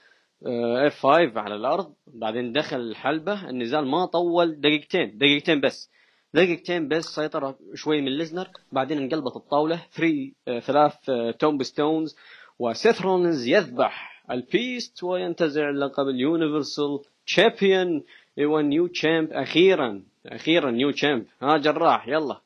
F5 0.43 1.39
على 1.39 1.55
الأرض. 1.55 1.93
بعدين 2.07 2.51
دخل 2.51 2.77
الحلبة. 2.77 3.49
النزال 3.49 3.87
ما 3.87 4.05
طول 4.05 4.61
دقيقتين 4.61 5.17
دقيقتين 5.17 5.61
بس. 5.61 5.91
دقيقتين 6.33 6.87
بس 6.87 7.05
سيطرة 7.05 7.59
شوي 7.73 8.01
من 8.01 8.17
ليزنر. 8.17 8.47
بعدين 8.71 8.97
انقلبت 8.97 9.35
الطاولة. 9.35 9.81
3 9.91 10.33
ثلاث 10.59 10.95
curb 11.39 11.63
stomps 11.63 12.15
وسيث 12.59 13.01
رولينز 13.01 13.47
يذبح 13.47 14.23
ال 14.31 14.43
Beast 14.43 15.03
وينتزع 15.03 15.69
لقب 15.69 16.07
ال 16.07 16.16
universal 16.16 16.99
champion 17.25 18.03
هو 18.39 18.59
new 18.59 18.87
champ 18.87 19.33
أخيرا. 19.33 20.03
أخيرا 20.25 20.71
new 20.71 20.91
champ 20.91 21.25
ها 21.41 21.57
جراح. 21.57 22.07
يلا. 22.07 22.41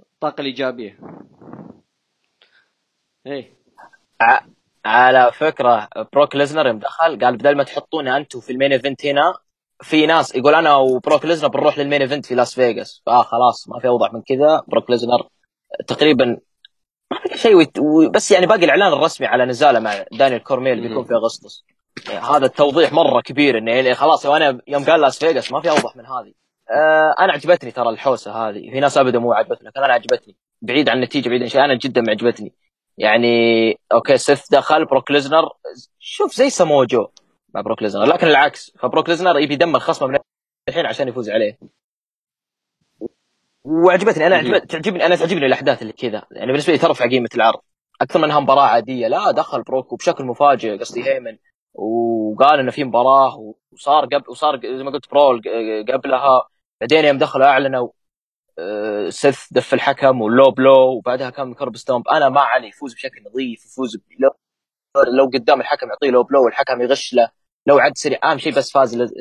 الطاقة 0.00 0.40
الإيجابية. 0.40 0.98
إيه. 3.26 3.52
على 4.84 5.32
فكرة 5.32 5.88
بروك 6.12 6.36
ليزنر 6.36 6.66
يوم 6.66 6.78
دخل 6.78 7.18
قال 7.24 7.36
بدل 7.36 7.56
ما 7.56 7.64
تحطوني 7.64 8.16
أنتم 8.16 8.40
في 8.40 8.52
ال 8.52 8.56
main 8.56 8.72
event 8.72 9.06
هنا 9.06 9.34
في 9.82 10.06
ناس 10.06 10.34
يقول 10.34 10.54
أنا 10.54 10.76
وبروك 10.76 11.24
ليزنر 11.24 11.48
بنروح 11.48 11.78
لل 11.78 11.85
main 11.85 12.00
event 12.02 12.26
في 12.26 12.34
لاس 12.34 12.54
فيغاس. 12.54 13.02
فاه 13.06 13.22
خلاص 13.22 13.68
ما 13.68 13.80
في 13.80 13.88
أوضح 13.88 14.12
من 14.12 14.22
كذا. 14.22 14.62
بروك 14.68 14.90
ليزنر 14.90 15.28
تقريبا 15.86 16.24
ما 17.10 17.18
في 17.28 17.38
شيء 17.38 17.54
ويت... 17.54 17.78
و- 17.78 18.10
بس 18.10 18.30
يعني 18.30 18.46
باقي 18.46 18.64
الإعلان 18.64 18.92
الرسمي 18.92 19.26
على 19.26 19.44
نزاله 19.44 19.78
مع 19.80 20.04
دانيال 20.12 20.42
كورمير 20.42 20.88
بيكون 20.88 21.04
في 21.04 21.14
أغسطس. 21.14 21.64
يعني 22.10 22.26
هذا 22.26 22.46
التوضيح 22.46 22.92
مرة 22.92 23.20
كبير 23.20 23.58
إنه 23.58 23.72
يعني 23.72 23.94
خلاص 23.94 24.26
وأنا 24.26 24.60
يوم 24.68 24.84
قال 24.84 25.00
لاس 25.00 25.18
فيغاس 25.18 25.52
ما 25.52 25.60
في 25.60 25.70
أوضح 25.70 25.96
من 25.96 26.06
هذه. 26.06 26.32
آه 26.70 27.14
أنا 27.24 27.32
عجبتني 27.32 27.70
ترى 27.70 27.88
الحوسة 27.88 28.32
هذه. 28.48 28.70
في 28.70 28.80
ناس 28.80 28.98
ابدا 28.98 29.18
مو 29.18 29.32
عجبتني 29.32 29.68
لكن 29.68 29.80
أنا 29.84 29.92
عجبتني. 29.92 30.36
بعيد 30.62 30.88
عن 30.88 30.96
النتيجة 30.96 31.28
بعيد 31.28 31.42
عن 31.42 31.48
شيء 31.48 31.64
أنا 31.64 31.74
جدا 31.74 32.10
عجبتني. 32.10 32.54
يعني 32.98 33.70
أوكي 33.92 34.16
سيث 34.16 34.50
دخل 34.50 34.84
بروك 34.84 35.10
ليزنر. 35.10 35.48
شوف 35.98 36.34
زي 36.34 36.50
سامو 36.50 36.84
جو 36.84 37.06
مع 37.54 37.60
بروك 37.60 37.82
ليزنر. 37.82 38.04
لكن 38.04 38.26
العكس 38.26 38.72
فبروك 38.78 39.08
ليزنر 39.08 39.38
يبي 39.38 39.54
يدمر 39.54 39.78
خصمه 39.78 40.08
من 40.08 40.18
الحين 40.68 40.86
عشان 40.86 41.08
يفوز 41.08 41.30
عليه. 41.30 41.58
وعجبتني 43.64 44.26
أنا 44.26 44.36
عجبت 44.36 44.70
تعجبني 44.70 45.06
أنا 45.06 45.16
تعجبني 45.16 45.46
الأحداث 45.46 45.82
اللي 45.82 45.92
كذا. 45.92 46.22
يعني 46.30 46.46
بالنسبة 46.46 46.72
لي 46.72 46.78
ترفع 46.78 47.08
قيمة 47.08 47.28
العرض. 47.34 47.60
أكثر 48.00 48.18
من 48.18 48.24
أنها 48.24 48.40
مباراة 48.40 48.66
عادية. 48.66 49.08
لا 49.08 49.30
دخل 49.30 49.62
بروك 49.62 49.92
وبشكل 49.92 50.24
مفاجئ 50.24 50.78
قصدي 50.78 51.04
هيمن. 51.04 51.38
وقال 51.74 52.60
إنه 52.60 52.70
في 52.70 52.84
مباراة 52.84 53.54
وصار 53.72 54.04
قبل 54.04 54.24
وصار 54.28 54.60
زي 54.60 54.84
ما 54.84 54.90
قلت 54.90 55.10
brawl 55.10 55.42
قبلها. 55.92 56.48
بعدين 56.80 57.04
يوم 57.04 57.18
دخلوا 57.18 57.46
أعلنوا 57.46 57.88
سيث 59.08 59.52
دف 59.52 59.74
الحكم 59.74 60.20
وال 60.20 60.32
low 60.32 60.50
blow 60.50 60.96
وبعدها 60.96 61.30
كان 61.30 61.54
curb 61.54 61.76
stomp 61.76 62.08
أنا 62.08 62.28
ما 62.28 62.40
علي 62.40 62.68
يفوز 62.68 62.94
بشكل 62.94 63.22
نظيف 63.26 63.64
يفوز 63.64 63.96
لو 64.18 64.30
لو 65.18 65.30
قدام 65.34 65.60
الحكم 65.60 65.88
يعطيه 65.88 66.10
low 66.10 66.22
blow 66.22 66.44
والحكم 66.44 66.82
يغش 66.82 67.14
له. 67.14 67.30
لو 67.66 67.78
عد 67.78 67.96
سريع 67.96 68.18
أهم 68.24 68.38
شيء 68.38 68.54
بس 68.54 68.72
فاز 68.72 69.12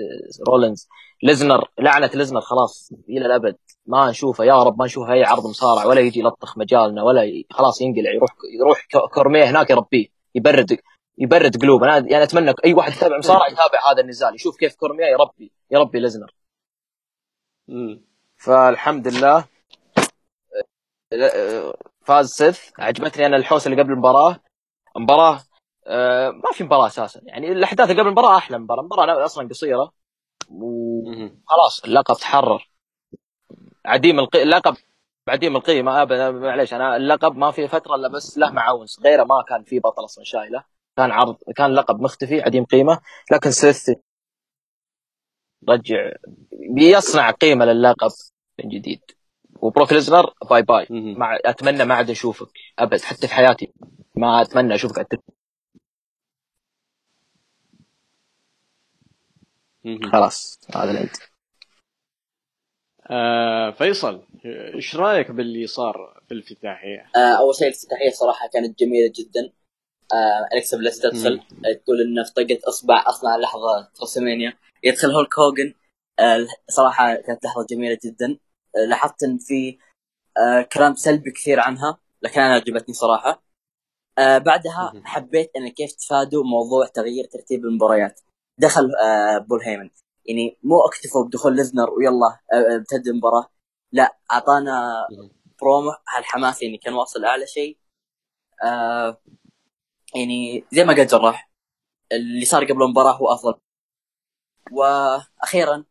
رولينز. 0.50 0.88
ليزنر 1.24 1.70
لعنة 1.80 2.10
ليزنر 2.14 2.42
خلاص 2.42 2.92
إلى 3.10 3.26
الأبد. 3.26 3.58
ما 3.86 4.10
نشوفه 4.10 4.44
يا 4.44 4.64
رب 4.64 4.80
ما 4.80 4.86
نشوف 4.86 5.10
أي 5.10 5.24
عرض 5.24 5.48
مصارع 5.48 5.86
ولا 5.86 6.02
يجي 6.02 6.20
يلطخ 6.20 6.58
مجالنا 6.58 7.04
ولا. 7.04 7.44
خلاص 7.52 7.82
ينقلع 7.82 8.12
يروح 8.12 8.32
يروح 8.60 8.88
كورميه 9.14 9.50
هناك 9.50 9.70
يربيه 9.70 10.08
يبرد 10.36 10.80
يبرد 11.18 11.62
قلوب. 11.62 11.84
أنا 11.84 11.98
يعني 12.12 12.24
أتمنى 12.24 12.54
أي 12.66 12.74
واحد 12.74 12.92
يتابع 12.92 13.18
مصارع 13.18 13.48
يتابع 13.48 13.92
هذا 13.92 14.02
النزال 14.02 14.36
يشوف 14.36 14.58
كيف 14.58 14.76
كورميه 14.76 15.06
يربي 15.06 15.52
يربي 15.72 16.00
ليزنر. 16.00 16.34
فالحمد 18.46 19.08
لله 19.08 19.46
فاز 22.02 22.30
سيث. 22.30 22.72
عجبتني 22.80 23.26
أنا 23.26 23.38
الحوسة 23.38 23.72
اللي 23.72 23.82
قبل 23.82 23.92
المباراة. 23.92 24.40
مباراه 24.98 25.40
آه، 25.88 26.30
ما 26.30 26.52
في 26.54 26.64
مباراة 26.64 26.88
أساسا. 26.88 27.22
يعني 27.24 27.52
الأحداث 27.52 27.90
اللي 27.90 28.02
قبل 28.02 28.10
المباراة 28.10 28.38
أحلى 28.38 28.58
مباراة. 28.58 28.82
المباراة 28.82 29.26
أصلا 29.26 29.48
قصيرة. 29.50 29.92
وخلاص 30.50 31.84
اللقب 31.86 32.16
تحرر. 32.16 32.70
عديم 33.86 34.20
القي... 34.20 34.44
اللقب 34.44 34.78
عديم 35.28 35.56
القيمة. 35.56 36.02
ابدا 36.02 36.32
معليش 36.32 36.74
أنا 36.74 36.96
اللقب 36.96 37.38
ما 37.38 37.52
في 37.52 37.68
فترة 37.68 37.96
إلا 37.96 38.08
بس 38.08 38.38
له 38.38 38.52
معاون 38.52 38.88
غيره 39.04 39.24
ما 39.24 39.44
كان 39.50 39.64
في 39.64 39.80
بطل 39.80 40.04
أصلا 40.04 40.24
شايله. 40.24 40.64
كان 40.98 41.12
عرض 41.12 41.38
كان 41.56 41.74
لقب 41.74 42.02
مختفي 42.02 42.42
عديم 42.42 42.66
قيمة. 42.66 43.00
لكن 43.32 43.52
سيث 43.52 43.90
رجع 45.70 46.12
بيصنع 46.76 47.32
قيمة 47.32 47.66
للقب 47.66 48.12
من 48.60 48.70
جديد. 48.70 49.02
وبروك 49.56 49.94
ليزنر 49.94 50.34
bye 50.50 50.62
bye. 50.62 50.88
مع 50.90 51.40
أتمنى 51.46 51.86
ما 51.86 51.96
عاد 51.96 52.10
أشوفك 52.10 52.48
أبد 52.80 53.02
حتى 53.02 53.28
في 53.28 53.34
حياتي. 53.34 53.74
ما 54.16 54.42
أتمنى 54.42 54.76
أشوفك 54.76 54.98
على. 54.98 55.08
خلاص 60.12 60.60
هذا 60.76 60.92
العيد 60.92 61.10
آه 63.12 63.72
فيصل 63.72 64.28
إيش 64.46 64.96
رأيك 64.96 65.32
باللي 65.32 65.68
صار 65.68 66.22
في 66.28 66.34
الافتتاحية؟ 66.34 67.10
آه، 67.16 67.40
أول 67.40 67.56
شيء 67.56 67.68
الافتتاحية 67.68 68.10
صراحة 68.10 68.50
كانت 68.54 68.80
جميلة 68.80 69.12
جدا. 69.20 69.54
آه، 70.14 70.56
الكسا 70.56 70.78
بليس 70.78 71.00
تدخل 71.00 71.40
تقول 71.84 72.02
إنه 72.08 72.24
في 72.24 72.34
طقة 72.34 72.70
إصبع 72.70 73.04
اصنع 73.08 73.38
لحظه 73.38 73.90
ترسمانيا 73.96 74.54
يدخل 74.84 75.12
هولك 75.12 75.40
هوجن 75.40 75.74
صراحة 76.70 77.16
كانت 77.16 77.46
لحظة 77.46 77.66
جميلة 77.70 78.00
جدا. 78.06 78.40
آه، 78.76 78.86
لاحظت 78.86 79.24
إن 79.24 79.38
في 79.38 79.80
آه، 80.38 80.62
كلام 80.62 80.96
سلبي 80.96 81.32
كثير 81.32 81.60
عنها 81.60 81.98
لكن 82.22 82.42
أنا 82.42 82.54
عجبتني 82.56 82.94
صراحة. 82.96 83.44
آه، 84.18 84.38
بعدها. 84.38 84.94
حبيت 85.06 85.52
إن 85.58 85.70
كيف 85.70 85.92
تفادوا 85.92 86.44
موضوع 86.44 86.88
تغيير 86.88 87.26
ترتيب 87.26 87.66
المباريات. 87.66 88.20
دخل 88.58 88.92
آه، 88.96 89.38
بول 89.38 89.62
هيمن. 89.62 89.90
يعني 90.26 90.58
مو 90.64 90.80
أكتفوا 90.86 91.26
بدخول 91.26 91.56
ليزنر 91.56 91.90
ويلا 91.90 92.40
آه، 92.54 92.76
ابتدى 92.76 93.10
المباراة. 93.10 93.50
لا 93.92 94.18
أعطانا. 94.32 94.94
برومو. 95.62 95.92
الحماس 96.20 96.64
يعني 96.64 96.78
كان 96.78 96.94
واصل 96.94 97.26
أعلى 97.26 97.48
شيء. 97.48 97.78
آه 98.64 99.22
يعني 100.16 100.66
زي 100.72 100.84
ما 100.84 100.94
قال 100.96 101.08
جراح 101.08 101.52
اللي 102.12 102.46
صار 102.46 102.64
قبل 102.66 102.84
المباراة 102.84 103.18
هو 103.18 103.34
أفضل. 103.34 103.60
وأخيرا 104.72 105.86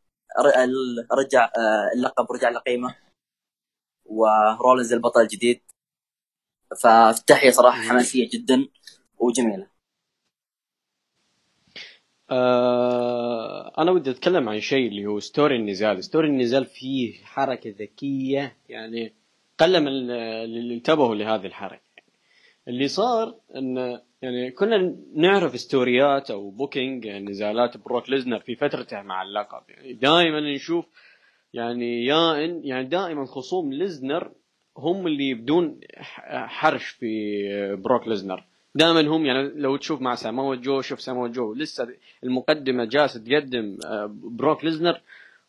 رجع 1.12 1.44
آه، 1.44 1.90
اللقب 1.96 2.32
رجع 2.32 2.48
لقيمه 2.50 2.96
ورولنز 4.04 4.92
البطل 4.92 5.20
الجديد. 5.20 5.60
فافتتاحيه 6.82 7.50
صراحة 7.50 7.82
حماسية 7.82 8.28
جدا 8.32 8.68
وجميلة. 9.18 9.66
آه 12.30 13.72
أنا 13.78 13.90
ودي 13.90 14.10
أتكلم 14.10 14.48
عن 14.48 14.60
شيء 14.60 14.88
اللي 14.88 15.06
هو 15.06 15.20
story 15.20 15.56
النزال. 15.56 16.04
story 16.04 16.28
النزال 16.28 16.66
فيه 16.66 17.24
حركة 17.24 17.74
ذكية 17.78 18.56
يعني 18.68 19.14
قل 19.58 19.80
من 19.80 19.88
اللي 19.88 20.74
انتبهوا 20.74 21.14
لهذه 21.14 21.46
الحركة. 21.46 21.82
اللي 22.68 22.88
صار 22.88 23.40
إن 23.56 24.00
يعني 24.22 24.50
كنا 24.50 24.96
نعرف 25.14 25.60
ستوريات 25.60 26.30
أو 26.30 26.50
booking 26.50 27.08
نزالات 27.08 27.76
بروك 27.76 28.10
ليزنر 28.10 28.40
في 28.40 28.56
فترته 28.56 29.02
مع 29.02 29.22
اللقب. 29.22 29.62
يعني 29.68 29.92
دائما 29.92 30.40
نشوف 30.40 30.84
يعني 31.54 32.04
يا 32.04 32.44
إن 32.44 32.60
يعني 32.64 32.88
دائما 32.88 33.26
خصوم 33.26 33.72
ليزنر 33.72 34.30
هم 34.76 35.06
اللي 35.06 35.28
يبدون 35.28 35.80
تحرش 36.30 36.86
في 36.86 37.76
بروك 37.76 38.08
ليزنر. 38.08 38.44
دائما 38.74 39.00
هم 39.00 39.26
يعني 39.26 39.48
لو 39.48 39.76
تشوف 39.76 40.00
مع 40.00 40.14
سامو 40.14 40.54
جو 40.54 40.80
شوف 40.80 41.00
سامو 41.00 41.26
جو. 41.26 41.54
لسه 41.54 41.88
المقدمة 42.24 42.84
جالسة 42.84 43.20
تقدم 43.20 43.78
آه، 43.86 44.10
بروك 44.12 44.64
ليزنر 44.64 45.00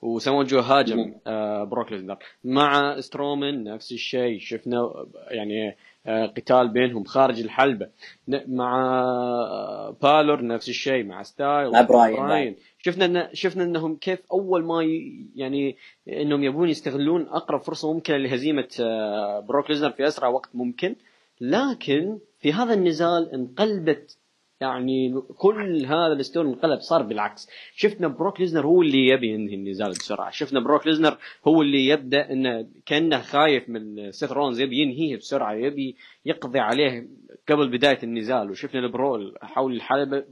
وسامو 0.01 0.43
جو 0.43 0.59
هاجم 0.59 1.15
آه، 1.27 1.63
بروك 1.63 1.91
ليزنر. 1.91 2.17
مع 2.43 2.99
سترومان 2.99 3.63
نفس 3.63 3.91
الشيء 3.91 4.39
شفنا 4.39 5.05
يعني 5.31 5.75
قتال 6.07 6.67
بينهم 6.67 7.03
خارج 7.03 7.39
الحلبة. 7.39 7.87
ن- 8.27 8.55
مع 8.55 9.01
آه، 9.03 9.97
بالور 10.01 10.45
نفس 10.45 10.69
الشيء 10.69 11.03
مع 11.03 11.23
ستايل 11.23 11.71
مع 11.71 11.81
براين. 12.17 12.55
شفنا 12.77 13.05
إن 13.05 13.27
شفنا 13.33 13.63
إنهم 13.63 13.95
كيف 13.95 14.19
أول 14.31 14.63
ما 14.63 14.83
ي... 14.83 15.25
يعني 15.35 15.75
إنهم 16.07 16.43
يبون 16.43 16.69
يستغلون 16.69 17.27
أقرب 17.27 17.61
فرصة 17.61 17.93
ممكنة 17.93 18.17
لهزيمة 18.17 18.67
آه، 18.79 19.39
بروك 19.39 19.69
ليزنر 19.69 19.91
في 19.91 20.07
أسرع 20.07 20.27
وقت 20.27 20.49
ممكن. 20.53 20.95
لكن 21.41 22.17
في 22.39 22.53
هذا 22.53 22.73
النزال 22.73 23.31
انقلبت 23.33 24.17
يعني 24.63 25.21
كل 25.37 25.85
هذا 25.85 26.13
ال 26.13 26.19
story 26.19 26.47
انقلب 26.47 26.79
صار 26.79 27.01
بالعكس. 27.01 27.49
شفنا 27.75 28.07
بروك 28.07 28.39
ليزنر 28.39 28.65
هو 28.65 28.81
اللي 28.81 29.07
يبي 29.07 29.27
ينهي 29.27 29.55
النزال 29.55 29.89
بسرعة. 29.89 30.29
شفنا 30.31 30.59
بروك 30.59 30.87
ليزنر 30.87 31.17
هو 31.47 31.61
اللي 31.61 31.87
يبدأ 31.87 32.31
إنه 32.31 32.67
كأنه 32.85 33.21
خايف 33.21 33.69
من 33.69 34.11
سيث 34.11 34.31
رولنز 34.31 34.59
يبي 34.59 34.77
ينهيه 34.77 35.17
بسرعة 35.17 35.53
يبي 35.53 35.95
يقضي 36.25 36.59
عليه 36.59 37.07
قبل 37.49 37.67
بداية 37.67 37.99
النزال. 38.03 38.51
وشفنا 38.51 38.79
ال 38.79 38.89
brawl 38.89 39.35
حول 39.41 39.73
الحلبة 39.73 40.23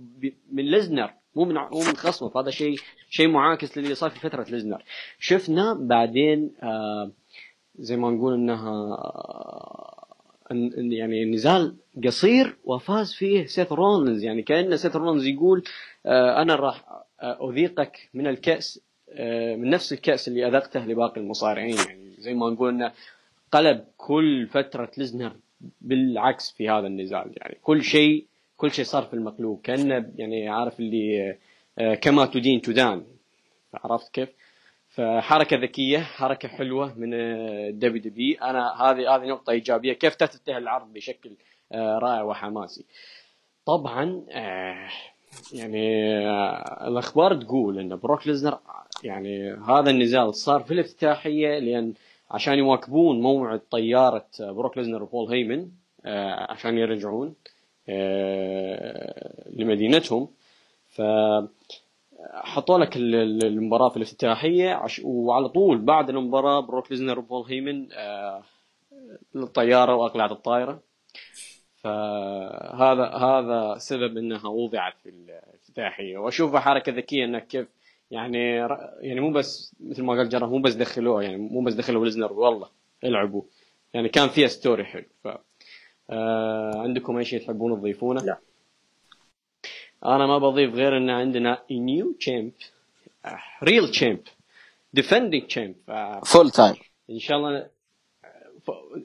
من 0.51 0.63
ليزنر 0.63 1.13
مو 1.35 1.45
من 1.45 1.55
مو 1.55 1.79
من 1.79 1.95
خصمه. 1.95 2.29
فهذا 2.29 2.49
شيء 2.49 2.75
شيء 3.09 3.27
معاكس 3.27 3.77
للي 3.77 3.95
صار 3.95 4.09
في 4.09 4.19
فترة 4.19 4.45
ليزنر. 4.49 4.83
شفنا 5.19 5.73
بعدين 5.73 6.51
آه 6.63 7.11
زي 7.75 7.97
ما 7.97 8.11
نقول 8.11 8.33
إنها 8.33 8.71
آه، 8.71 10.00
يعني 10.75 11.25
نزال 11.25 11.75
قصير 12.05 12.57
وفاز 12.63 13.13
فيه 13.13 13.45
سيث 13.45 13.71
رولنز 13.71 14.23
يعني 14.23 14.41
كأن 14.41 14.77
سيث 14.77 14.95
رولنز 14.95 15.25
يقول 15.25 15.63
آه 16.05 16.41
أنا 16.41 16.55
راح 16.55 16.85
آه، 17.21 17.49
أذيقك 17.49 18.09
من 18.13 18.27
الكأس 18.27 18.81
آه 19.09 19.55
من 19.55 19.69
نفس 19.69 19.93
الكأس 19.93 20.27
اللي 20.27 20.47
أذقته 20.47 20.85
لباقي 20.85 21.21
المصارعين. 21.21 21.75
يعني 21.87 22.11
زي 22.19 22.33
ما 22.33 22.49
نقول 22.49 22.69
إنه 22.69 22.91
قلب 23.51 23.83
كل 23.97 24.47
فترة 24.47 24.91
ليزنر 24.97 25.35
بالعكس 25.81 26.51
في 26.51 26.69
هذا 26.69 26.87
النزال. 26.87 27.33
يعني 27.37 27.57
كل 27.61 27.83
شيء 27.83 28.25
كل 28.57 28.71
شيء 28.71 28.85
صار 28.85 29.03
في 29.03 29.13
المقلوب. 29.13 29.61
كأنه 29.63 30.11
يعني 30.15 30.49
عارف 30.49 30.79
اللي 30.79 31.37
كما 32.01 32.25
تدين 32.25 32.61
تدان. 32.61 33.03
عرفت 33.73 34.13
كيف؟ 34.13 34.29
فحركة 34.91 35.57
ذكية 35.57 35.99
حركة 35.99 36.47
حلوة 36.47 36.93
من 36.97 37.09
دبليو 37.79 38.01
دبي 38.01 38.33
أنا 38.41 38.81
هذه 38.81 39.15
هذه 39.15 39.25
نقطة 39.25 39.51
إيجابية. 39.51 39.93
كيف 39.93 40.15
تفتح 40.15 40.55
العرض 40.55 40.93
بشكل 40.93 41.31
آه، 41.71 41.99
رائع 41.99 42.21
وحماسي؟ 42.21 42.85
طبعا 43.65 44.25
آه، 44.31 44.89
يعني 45.53 46.07
آه، 46.27 46.87
الأخبار 46.87 47.35
تقول 47.35 47.79
إن 47.79 47.95
بروك 47.95 48.27
ليزنر 48.27 48.59
يعني 49.03 49.53
هذا 49.53 49.89
النزال 49.89 50.35
صار 50.35 50.63
في 50.63 50.73
الافتتاحية 50.73 51.59
لأن 51.59 51.93
عشان 52.31 52.53
يواكبون 52.53 53.21
موعد 53.21 53.61
طيارة 53.71 54.25
بروك 54.39 54.77
ليزنر 54.77 55.03
وبول 55.03 55.31
هيمن 55.33 55.69
آه، 56.05 56.51
عشان 56.51 56.77
يرجعون 56.77 57.35
آه، 57.89 59.49
لمدينتهم. 59.55 60.27
ف 60.89 61.01
حطوا 62.33 62.77
لك 62.77 62.97
ال- 62.97 63.15
ال- 63.15 63.45
المباراة 63.45 63.89
في 63.89 63.97
الافتتاحيه. 63.97 64.81
وعلى 65.03 65.49
طول 65.49 65.77
بعد 65.77 66.09
المباراة 66.09 66.59
بروك 66.59 66.91
ليزنر 66.91 67.19
وبول 67.19 67.45
هيمن 67.47 67.91
آه 67.93 68.43
للطيارة 69.35 69.95
وأقلعت 69.95 70.31
الطائرة 70.31 70.81
فهذا 71.75 73.05
هذا 73.05 73.75
سبب 73.77 74.17
إنها 74.17 74.47
وضعت 74.47 74.93
في 75.03 75.09
الافتتاحيه 75.09 76.17
واشوفها 76.17 76.59
حركة 76.59 76.91
ذكية 76.91 77.25
إنك 77.25 77.47
كيف 77.47 77.67
يعني 78.11 78.55
يعني 79.01 79.19
مو 79.19 79.31
بس 79.31 79.75
مثل 79.79 80.03
ما 80.03 80.13
قال 80.13 80.29
جراح 80.29 80.47
مو 80.47 80.59
بس 80.59 80.73
دخلوه 80.73 81.23
يعني 81.23 81.37
مو 81.37 81.61
بس 81.63 81.73
دخلوا 81.73 82.05
ليزنر 82.05 82.33
ويلا 82.33 82.69
العبوا 83.03 83.41
يعني 83.93 84.09
كان 84.09 84.27
فيها 84.29 84.47
story 84.47 84.83
حلو 84.85 85.05
ف 85.23 85.27
آه 86.09 86.71
عندكم 86.75 87.17
أي 87.17 87.25
شيء 87.25 87.39
تحبون 87.41 87.79
تضيفونه؟ 87.79 88.21
لا. 88.21 88.37
أنا 90.05 90.27
ما 90.27 90.37
بضيف 90.37 90.75
غير 90.75 90.97
إن 90.97 91.09
عندنا 91.09 91.61
new 91.71 92.11
champ 92.19 92.51
real 93.63 93.91
champ 93.91 94.19
defending 94.93 95.47
champ 95.47 95.75
full 96.25 96.51
time 96.51 96.75
إن 97.09 97.19
شاء 97.19 97.37
الله 97.37 97.67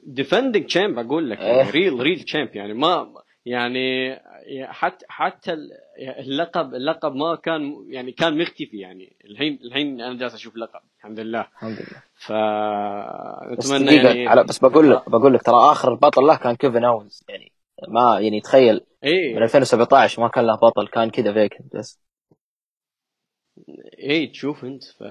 defending 0.03 0.65
champ 0.65 0.99
أقول 0.99 1.29
لك 1.29 1.39
يعني. 1.39 1.69
real 1.69 1.99
real 1.99 2.19
champ 2.19 2.55
يعني 2.55 2.73
ما 2.73 3.13
يعني 3.45 4.15
حتى 4.63 5.05
حتى 5.09 5.57
اللقب 5.99 6.73
اللقب 6.75 7.15
ما 7.15 7.35
كان 7.35 7.85
يعني 7.87 8.11
كان 8.11 8.37
مختفي 8.37 8.77
يعني 8.77 9.15
الحين 9.25 9.59
الحين 9.63 10.01
أنا 10.01 10.17
جالس 10.17 10.33
أشوف 10.33 10.55
لقب 10.57 10.79
الحمد 10.97 11.19
لله. 11.19 11.47
الحمد 11.55 11.77
لله. 11.79 12.01
دقيقة 13.85 14.07
يعني 14.07 14.27
على 14.27 14.43
بس 14.43 14.59
بقول 14.59 14.91
لك 14.91 15.09
بقول 15.09 15.33
لك 15.33 15.43
ترى 15.43 15.55
آخر 15.55 15.93
بطل 15.93 16.23
له 16.23 16.35
كان 16.35 16.55
كيفن 16.55 16.83
اونز 16.83 17.23
يعني 17.29 17.51
ما 17.87 18.19
يعني 18.19 18.41
تخيل 18.41 18.81
من 19.03 19.09
اي 19.09 19.43
2017 19.43 20.21
ما 20.21 20.27
كان 20.27 20.45
له 20.47 20.55
بطل 20.55 20.87
كان 20.87 21.09
كذا 21.09 21.33
vacant 21.33 21.75
بس. 21.75 21.99
اي 23.99 24.27
تشوف 24.27 24.65
أنت 24.65 24.83
ف 24.83 25.03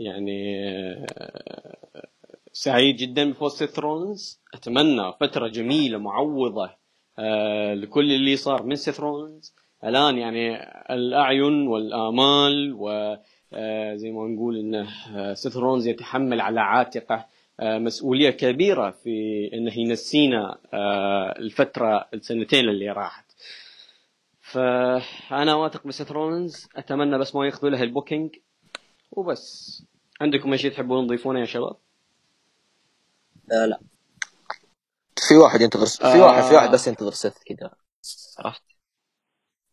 يعني 0.00 0.66
آه، 0.68 2.06
سعيد 2.52 2.96
جدا 2.96 3.30
بفوز 3.30 3.52
سيث 3.58 3.78
رولنز 3.78 4.40
أتمنى 4.54 5.12
فترة 5.20 5.48
جميلة 5.48 5.98
معوضة 5.98 6.70
آه، 7.18 7.74
لكل 7.74 8.12
اللي 8.12 8.36
صار 8.36 8.62
من 8.62 8.76
سيث 8.76 9.00
رولنز 9.00 9.54
الآن 9.84 10.18
يعني 10.18 10.56
الأعين 10.90 11.66
والآمال 11.66 12.72
و 12.72 13.16
آه، 13.52 13.94
زي 13.94 14.10
ما 14.10 14.28
نقول 14.28 14.58
إنه 14.58 14.88
آه، 15.16 15.34
سيث 15.34 15.56
رولنز 15.56 15.86
يتحمل 15.86 16.40
على 16.40 16.60
عاتقه. 16.60 17.24
مسؤولية 17.60 18.30
كبيرة 18.30 18.90
في 18.90 19.50
انه 19.52 19.78
ينسينا 19.78 20.58
آه، 20.74 21.34
الفترة 21.38 22.08
السنتين 22.14 22.68
اللي 22.68 22.90
راحت. 22.90 23.24
فأنا 24.40 25.54
واثق 25.54 25.86
بسيث 25.86 26.12
رولنز 26.12 26.68
أتمنى 26.76 27.18
بس 27.18 27.34
ما 27.34 27.46
ياخذوا 27.46 27.70
له 27.70 27.82
ال 27.82 27.88
booking. 27.88 28.36
وبس. 29.10 29.82
عندكم 30.20 30.52
أي 30.52 30.58
شيء 30.58 30.72
تحبون 30.72 31.06
تضيفونه 31.06 31.40
يا 31.40 31.44
شباب؟ 31.44 31.76
آه 33.52 33.66
لا. 33.66 33.80
في 35.28 35.36
واحد 35.36 35.60
ينتظر 35.60 35.86
في 35.86 36.18
آه. 36.18 36.22
واحد 36.26 36.42
في 36.42 36.54
واحد 36.54 36.70
بس 36.70 36.88
ينتظر 36.88 37.10
سيث 37.10 37.34
كذا. 37.46 37.70
عرفت؟ 38.38 38.62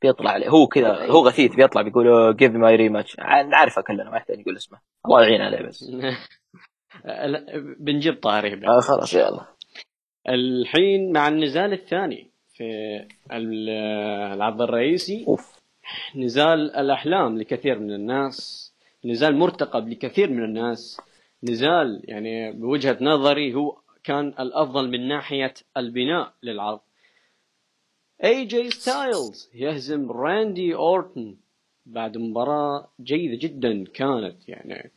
بيطلع 0.02 0.32
عليه. 0.32 0.50
هو 0.50 0.68
كذا 0.68 1.12
هو 1.12 1.28
غثيث 1.28 1.56
بيطلع 1.56 1.82
بيقول 1.82 2.38
give 2.38 2.52
my 2.52 2.76
rematch 2.76 3.20
نعرفه 3.20 3.82
كلنا 3.82 4.10
ما 4.10 4.18
يحتاج 4.18 4.40
يقول 4.40 4.58
اسمه. 4.58 4.80
الله 5.06 5.24
يعين 5.24 5.42
عليه 5.42 5.68
بس. 5.68 5.84
لا، 5.84 6.18
بنجيب 7.80 8.22
طاري. 8.22 8.54
آه 8.68 8.80
خلاص 8.80 9.14
يلا. 9.14 9.46
الحين 10.30 11.12
مع 11.12 11.28
النزال 11.28 11.74
الثاني 11.74 12.32
في 12.54 12.64
ال- 13.32 13.70
العرض 14.34 14.62
الرئيسي 14.62 15.26
أوف. 15.28 15.60
نزال 16.16 16.76
الأحلام 16.76 17.38
لكثير 17.38 17.80
من 17.80 17.92
الناس 17.94 18.70
نزال 19.06 19.36
مرتقب 19.36 19.90
لكثير 19.90 20.30
من 20.30 20.44
الناس 20.44 21.02
نزال 21.44 22.02
يعني 22.04 22.52
بوجهة 22.52 22.98
نظري 23.02 23.54
هو 23.56 23.78
كان 24.04 24.28
الأفضل 24.28 24.90
من 24.90 25.08
ناحية 25.08 25.54
البناء 25.78 26.34
للعرض. 26.44 26.80
اي 28.24 28.46
جي 28.46 28.70
ستايلز 28.70 29.50
يهزم 29.54 30.12
راندي 30.12 30.76
اورتن 30.76 31.36
بعد 31.86 32.18
مباراة 32.18 32.88
جيدة 33.02 33.48
جدا 33.48 33.84
كانت 33.94 34.50
يعني 34.50 34.92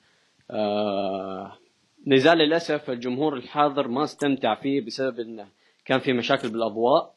آه 0.51 1.59
نزال 2.07 2.39
للأسف 2.39 2.91
الجمهور 2.91 3.37
الحاضر 3.37 3.89
ما 3.89 4.05
استمتع 4.05 4.55
فيه 4.55 4.81
بسبب 4.81 5.21
إنه 5.21 5.47
كان 5.85 5.99
في 5.99 6.13
مشاكل 6.13 6.49
بالأضواء 6.49 7.17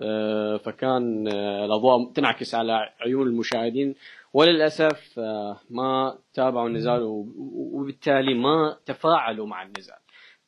آه، 0.00 0.56
فكان 0.56 1.28
آه، 1.28 1.64
الأضواء 1.64 2.12
تنعكس 2.12 2.54
على 2.54 2.92
عيون 3.00 3.26
المشاهدين. 3.26 3.94
وللأسف 4.34 5.18
آه، 5.18 5.60
ما 5.70 6.18
تابعوا 6.34 6.68
النزال 6.68 7.00
وبالتالي 7.36 8.34
ما 8.34 8.76
تفاعلوا 8.86 9.46
مع 9.46 9.62
النزال. 9.62 9.98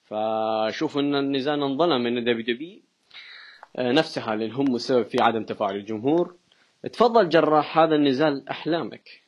فشوف 0.04 0.98
إن 0.98 1.14
النزال 1.14 1.62
انظلم 1.62 2.02
من 2.02 2.24
دبليو 2.24 2.42
دبليو 2.42 2.80
نفسها 3.78 4.36
لأن 4.36 4.52
هم 4.52 4.74
السبب 4.74 5.02
في 5.02 5.16
عدم 5.20 5.44
تفاعل 5.44 5.76
الجمهور. 5.76 6.34
تفضل 6.92 7.28
جراح 7.28 7.78
هذا 7.78 7.94
النزال 7.94 8.48
أحلامك؟ 8.48 9.22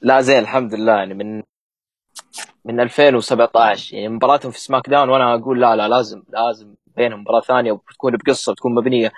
لا 0.00 0.20
زين 0.20 0.38
الحمد 0.38 0.74
لله. 0.74 0.92
يعني 0.92 1.14
من 1.14 1.42
من 2.66 2.80
2017 2.80 3.94
يعني 3.96 4.08
مباراتهم 4.08 4.52
في 4.52 4.60
سماك 4.60 4.88
داون 4.90 5.08
وأنا 5.08 5.34
أقول 5.34 5.60
لا 5.60 5.76
لا 5.76 5.88
لازم 5.88 6.22
لازم 6.28 6.74
بينهم 6.96 7.20
مباراة 7.20 7.40
ثانية 7.40 7.72
وبتكون 7.72 8.16
بقصة 8.16 8.52
بتكون 8.52 8.74
مبنية. 8.74 9.12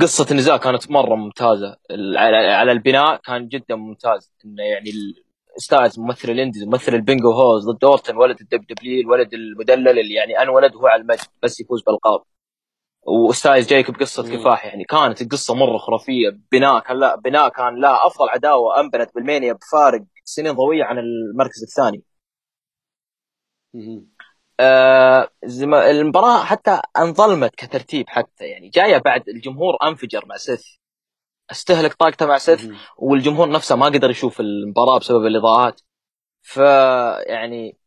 قصة 0.00 0.26
النزال 0.30 0.56
كانت 0.56 0.90
مرة 0.90 1.14
ممتازة. 1.14 1.76
ال- 1.90 2.16
على 2.52 2.72
البناء 2.72 3.16
كان 3.16 3.48
جدا 3.48 3.74
ممتاز. 3.76 4.32
إنه 4.44 4.62
يعني 4.62 4.90
ستايلز 5.56 5.98
ممثل 5.98 6.30
ال 6.30 6.35
indies 6.35 6.64
ممثل 6.64 6.94
ال 6.94 7.00
bingo 7.00 7.30
halls 7.32 7.64
ضد 7.70 7.84
اورتن 7.84 8.16
ولد 8.16 8.40
ال 8.40 8.66
WWE 8.66 9.00
الولد 9.00 9.34
المدلل 9.34 9.88
اللي 9.98 10.14
يعني 10.14 10.42
انولد 10.42 10.74
وهو 10.74 10.86
على 10.86 11.02
المجد 11.02 11.20
بس 11.42 11.60
يفوز 11.60 11.82
بالقاب. 11.82 12.20
وستايلز 13.06 13.66
جايك 13.68 13.90
بقصة 13.90 14.22
مم. 14.22 14.36
كفاح. 14.36 14.64
يعني 14.66 14.84
كانت 14.84 15.22
القصة 15.22 15.54
مرة 15.54 15.78
خرافية. 15.78 16.38
بناء 16.52 16.80
كان 16.80 16.96
لا 17.00 17.16
بناء 17.16 17.48
كان 17.48 17.80
لا 17.80 18.06
أفضل 18.06 18.28
عداوة 18.28 18.80
أنبنت 18.80 19.14
بألمانيا 19.14 19.52
بفارق 19.52 20.02
سنين 20.24 20.52
ضوئيه 20.52 20.84
عن 20.84 20.98
المركز 20.98 21.62
الثاني. 21.62 22.02
آه 24.60 25.28
المباراة 25.90 26.44
حتى 26.44 26.80
انظلمت 26.98 27.54
كترتيب 27.54 28.08
حتى 28.08 28.44
يعني 28.44 28.68
جاية 28.68 28.98
بعد 28.98 29.28
الجمهور 29.28 29.76
انفجر 29.82 30.26
مع 30.26 30.36
سيث. 30.36 30.62
استهلك 31.50 31.94
طاقته 31.94 32.26
مع 32.26 32.38
سيث. 32.38 32.72
والجمهور 32.98 33.50
نفسه 33.50 33.76
ما 33.76 33.86
قدر 33.86 34.10
يشوف 34.10 34.40
المباراة 34.40 34.98
بسبب 34.98 35.26
الإضاءات. 35.26 35.80
ف 36.42 36.56
يعني 37.26 37.78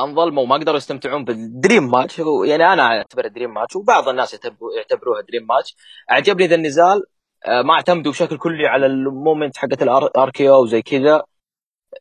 انظلموا 0.00 0.42
وما 0.42 0.56
قدروا 0.56 0.76
يستمتعون 0.76 1.24
بال 1.24 1.43
dream 1.43 1.90
match. 1.90 2.18
يعني 2.46 2.72
أنا 2.72 2.82
أعتبره 2.82 3.28
dream 3.28 3.54
match 3.54 3.76
وبعض 3.76 4.08
الناس 4.08 4.34
يعتبروها 4.76 5.20
dream 5.28 5.46
match. 5.46 5.76
أعجبني 6.10 6.46
ذا 6.46 6.54
النزال. 6.54 7.02
آه، 7.46 7.62
ما 7.62 7.74
اعتمدوا 7.74 8.12
بشكل 8.12 8.38
كلي 8.38 8.66
على 8.66 8.86
ال 8.86 8.96
moment 8.96 9.56
حقت 9.56 9.82
ال 9.82 10.02
RKO 10.02 10.62
وزي 10.62 10.82
كذا. 10.82 11.22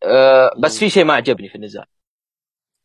آه، 0.04 0.52
بس. 0.64 0.80
في 0.80 0.90
شيء 0.90 1.04
ما 1.04 1.14
عجبني 1.14 1.50
في 1.50 1.56
النزال. 1.56 1.86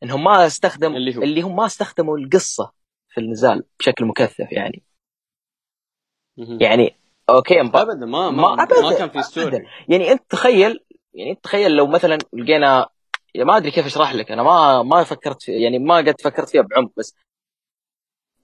إنهم 0.02 0.24
ما 0.24 0.46
استخدم 0.46 0.96
اللي 0.96 1.16
هو؟ 1.16 1.22
اللي 1.22 1.40
هم 1.42 1.56
ما 1.56 1.66
استخدموا 1.66 2.18
القصة 2.18 2.72
في 3.08 3.20
النزال 3.20 3.64
بشكل 3.80 4.04
مكثف 4.04 4.52
يعني 4.52 4.82
مهم. 6.38 6.58
يعني 6.62 6.96
okay 7.30 7.62
مبا... 7.62 7.82
ابدا 7.82 8.06
ما 8.06 8.30
ما- 8.30 8.30
ما, 8.30 8.54
ما, 8.54 8.62
أبداً، 8.62 8.98
كان 8.98 9.08
في 9.10 9.22
story. 9.22 9.66
يعني 9.88 10.12
أنت 10.12 10.22
تخيل 10.30 10.80
يعني 11.14 11.30
أنت 11.30 11.44
تخيل 11.44 11.70
لو 11.70 11.86
مثلا 11.86 12.18
لقينا 12.32 12.88
يا 13.34 13.44
ما 13.44 13.56
أدري 13.56 13.70
كيف 13.70 13.86
أشرح 13.86 14.14
لك 14.14 14.30
أنا 14.32 14.42
ما 14.42 14.82
ما 14.82 15.04
فكرت 15.04 15.42
في 15.42 15.52
يعني 15.52 15.78
ما 15.78 15.96
قد 15.96 16.20
فكرت 16.20 16.48
فيها 16.48 16.62
بعمق 16.62 16.90
بس 16.96 17.14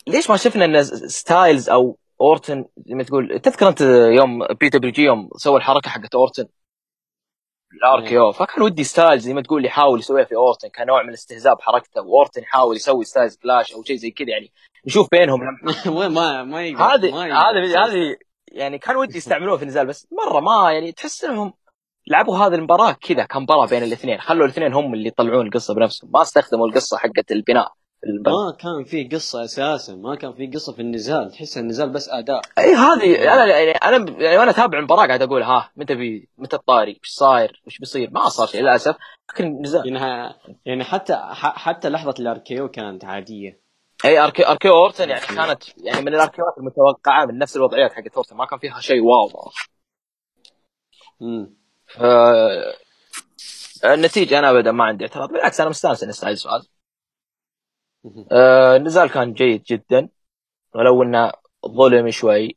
ليش 0.06 0.30
ما 0.30 0.36
شفنا 0.36 0.64
إن 0.64 0.82
ستايلز 1.08 1.70
أو 1.70 1.98
أورتن 2.20 2.64
زي 2.86 2.94
ما 2.94 3.02
تقول 3.02 3.40
تذكر 3.40 3.68
أنت 3.68 3.80
يوم 4.18 4.46
PWG 4.46 5.02
يوم 5.02 5.30
سوى 5.36 5.56
الحركة 5.56 5.90
حقت 5.90 6.14
أورتن 6.14 6.46
ال 7.76 8.12
RKO 8.12 8.32
فكان 8.32 8.62
ودي 8.62 8.84
ستايلز 8.84 9.22
زي 9.22 9.34
ما 9.34 9.42
تقول 9.42 9.64
يحاول 9.64 9.98
يسويها 9.98 10.24
في 10.24 10.34
أورتن. 10.34 10.68
كنوع 10.68 11.02
من 11.02 11.08
الاستهزاء 11.08 11.54
بحركته. 11.54 12.02
وأورتن 12.02 12.42
يحاول 12.42 12.76
يسوي 12.76 13.04
Styles 13.04 13.36
Clash 13.36 13.72
أو 13.72 13.82
شيء 13.82 13.96
زي 13.96 14.10
كذا. 14.10 14.28
يعني 14.28 14.52
نشوف 14.86 15.08
بينهم. 15.12 15.40
وين؟ 15.98 16.12
ما 16.12 16.42
ما 16.42 16.60
هذه. 16.60 17.22
هذه 17.24 17.84
هذه 17.84 18.16
يعني 18.52 18.78
كان 18.78 18.96
ودي 18.96 19.16
يستعملوها 19.18 19.56
في 19.56 19.62
النزال. 19.62 19.86
بس 19.86 20.08
مرة 20.12 20.40
ما 20.40 20.72
يعني 20.72 20.92
تحس 20.92 21.24
إنهم 21.24 21.52
لعبوا 22.06 22.38
هذه 22.38 22.54
المباراة 22.54 22.92
كذا. 22.92 23.24
كمباراه 23.24 23.66
بين 23.66 23.82
الاثنين. 23.82 24.20
خلوا 24.20 24.44
الاثنين 24.44 24.74
هم 24.74 24.94
اللي 24.94 25.08
يطلعون 25.08 25.46
القصة 25.46 25.74
بنفسهم. 25.74 26.10
ما 26.14 26.22
استخدموا 26.22 26.66
القصة 26.66 26.98
حقت 26.98 27.32
البناء. 27.32 27.72
المباراة. 28.06 28.44
ما 28.46 28.56
كان 28.56 28.84
في 28.84 29.04
قصة 29.04 29.44
أساسا 29.44 29.94
ما 29.94 30.14
كان 30.14 30.32
في 30.32 30.46
قصة 30.46 30.72
في 30.72 30.82
النزال 30.82 31.30
تحس 31.30 31.58
النزال 31.58 31.90
بس 31.90 32.08
أداء. 32.08 32.40
إي 32.58 32.74
هذه 32.74 33.34
أنا 33.34 33.46
يعني 33.46 33.70
أنا 33.70 34.10
يعني 34.20 34.38
وأنا 34.38 34.50
أتابع 34.50 34.78
المباراة 34.78 35.06
قاعد 35.06 35.22
أقول 35.22 35.42
ها 35.42 35.70
متى 35.76 35.94
بي 35.94 36.28
متى 36.38 36.56
الطاري؟ 36.56 36.90
إيش 36.90 37.10
صاير؟ 37.10 37.62
وش 37.66 37.78
بيصير؟ 37.78 38.10
ما 38.10 38.28
صار 38.28 38.46
شيء 38.46 38.62
للأسف 38.62 38.96
لكن 39.30 39.62
نزال 39.62 39.92
يعني 39.92 40.34
يعني 40.64 40.84
حتى 40.84 41.14
ح- 41.14 41.58
حتى 41.58 41.88
لحظة 41.88 42.14
ال 42.18 42.31
RKO 42.31 42.68
كانت 42.68 43.04
عادية. 43.04 43.62
إي 44.04 44.18
RK 44.18 44.46
RK 44.46 44.68
أورتن 44.68 45.10
يعني 45.10 45.26
كانت 45.26 45.62
يعني 45.78 46.00
من 46.00 46.14
ال 46.14 46.22
RKO 46.22 46.46
ات 46.46 46.54
المتوقعة 46.58 47.26
من 47.26 47.38
نفس 47.38 47.56
الوضعيات 47.56 47.92
حقت 47.92 48.14
أورتن 48.16 48.36
ما 48.36 48.46
كان 48.46 48.58
فيها 48.58 48.80
شيء 48.80 49.00
wow. 49.00 49.50
امم 51.22 51.56
ف... 51.86 52.02
النتيجة 53.84 54.38
أنا 54.38 54.50
ابدا 54.50 54.72
ما 54.72 54.84
عندي 54.84 55.04
اعتراض 55.04 55.28
بالعكس 55.28 55.60
أنا 55.60 55.70
مستانس 55.70 56.02
إني 56.02 56.12
سؤال 56.12 56.62
آه، 58.32 58.76
النزال 58.76 59.10
كان 59.10 59.32
جيد 59.32 59.62
جدا. 59.62 60.08
ولو 60.74 61.02
إنه 61.02 61.32
ظلم 61.66 62.10
شوي. 62.10 62.56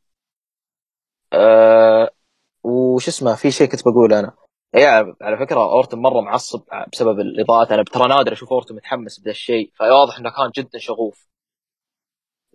أه 1.34 2.10
وش 2.64 3.08
اسمه 3.08 3.36
في 3.36 3.52
شيء 3.52 3.68
كنت 3.68 3.82
بقول 3.82 4.14
أنا. 4.14 4.34
يا 4.76 5.16
على 5.22 5.38
فكرة 5.38 5.60
أورتن 5.60 5.98
مرة 6.00 6.22
معصب 6.22 6.64
بسبب 6.94 7.20
الإضاءات. 7.20 7.72
أنا 7.72 7.84
ترى 7.84 8.08
نادر 8.08 8.34
أشوف 8.34 8.54
أورتن 8.54 8.76
متحمس 8.76 9.20
بهذا 9.20 9.32
الشيء. 9.32 9.72
فواضح 9.76 10.18
إنه 10.20 10.30
كان 10.30 10.52
جدا 10.64 10.80
شغوف. 10.80 11.28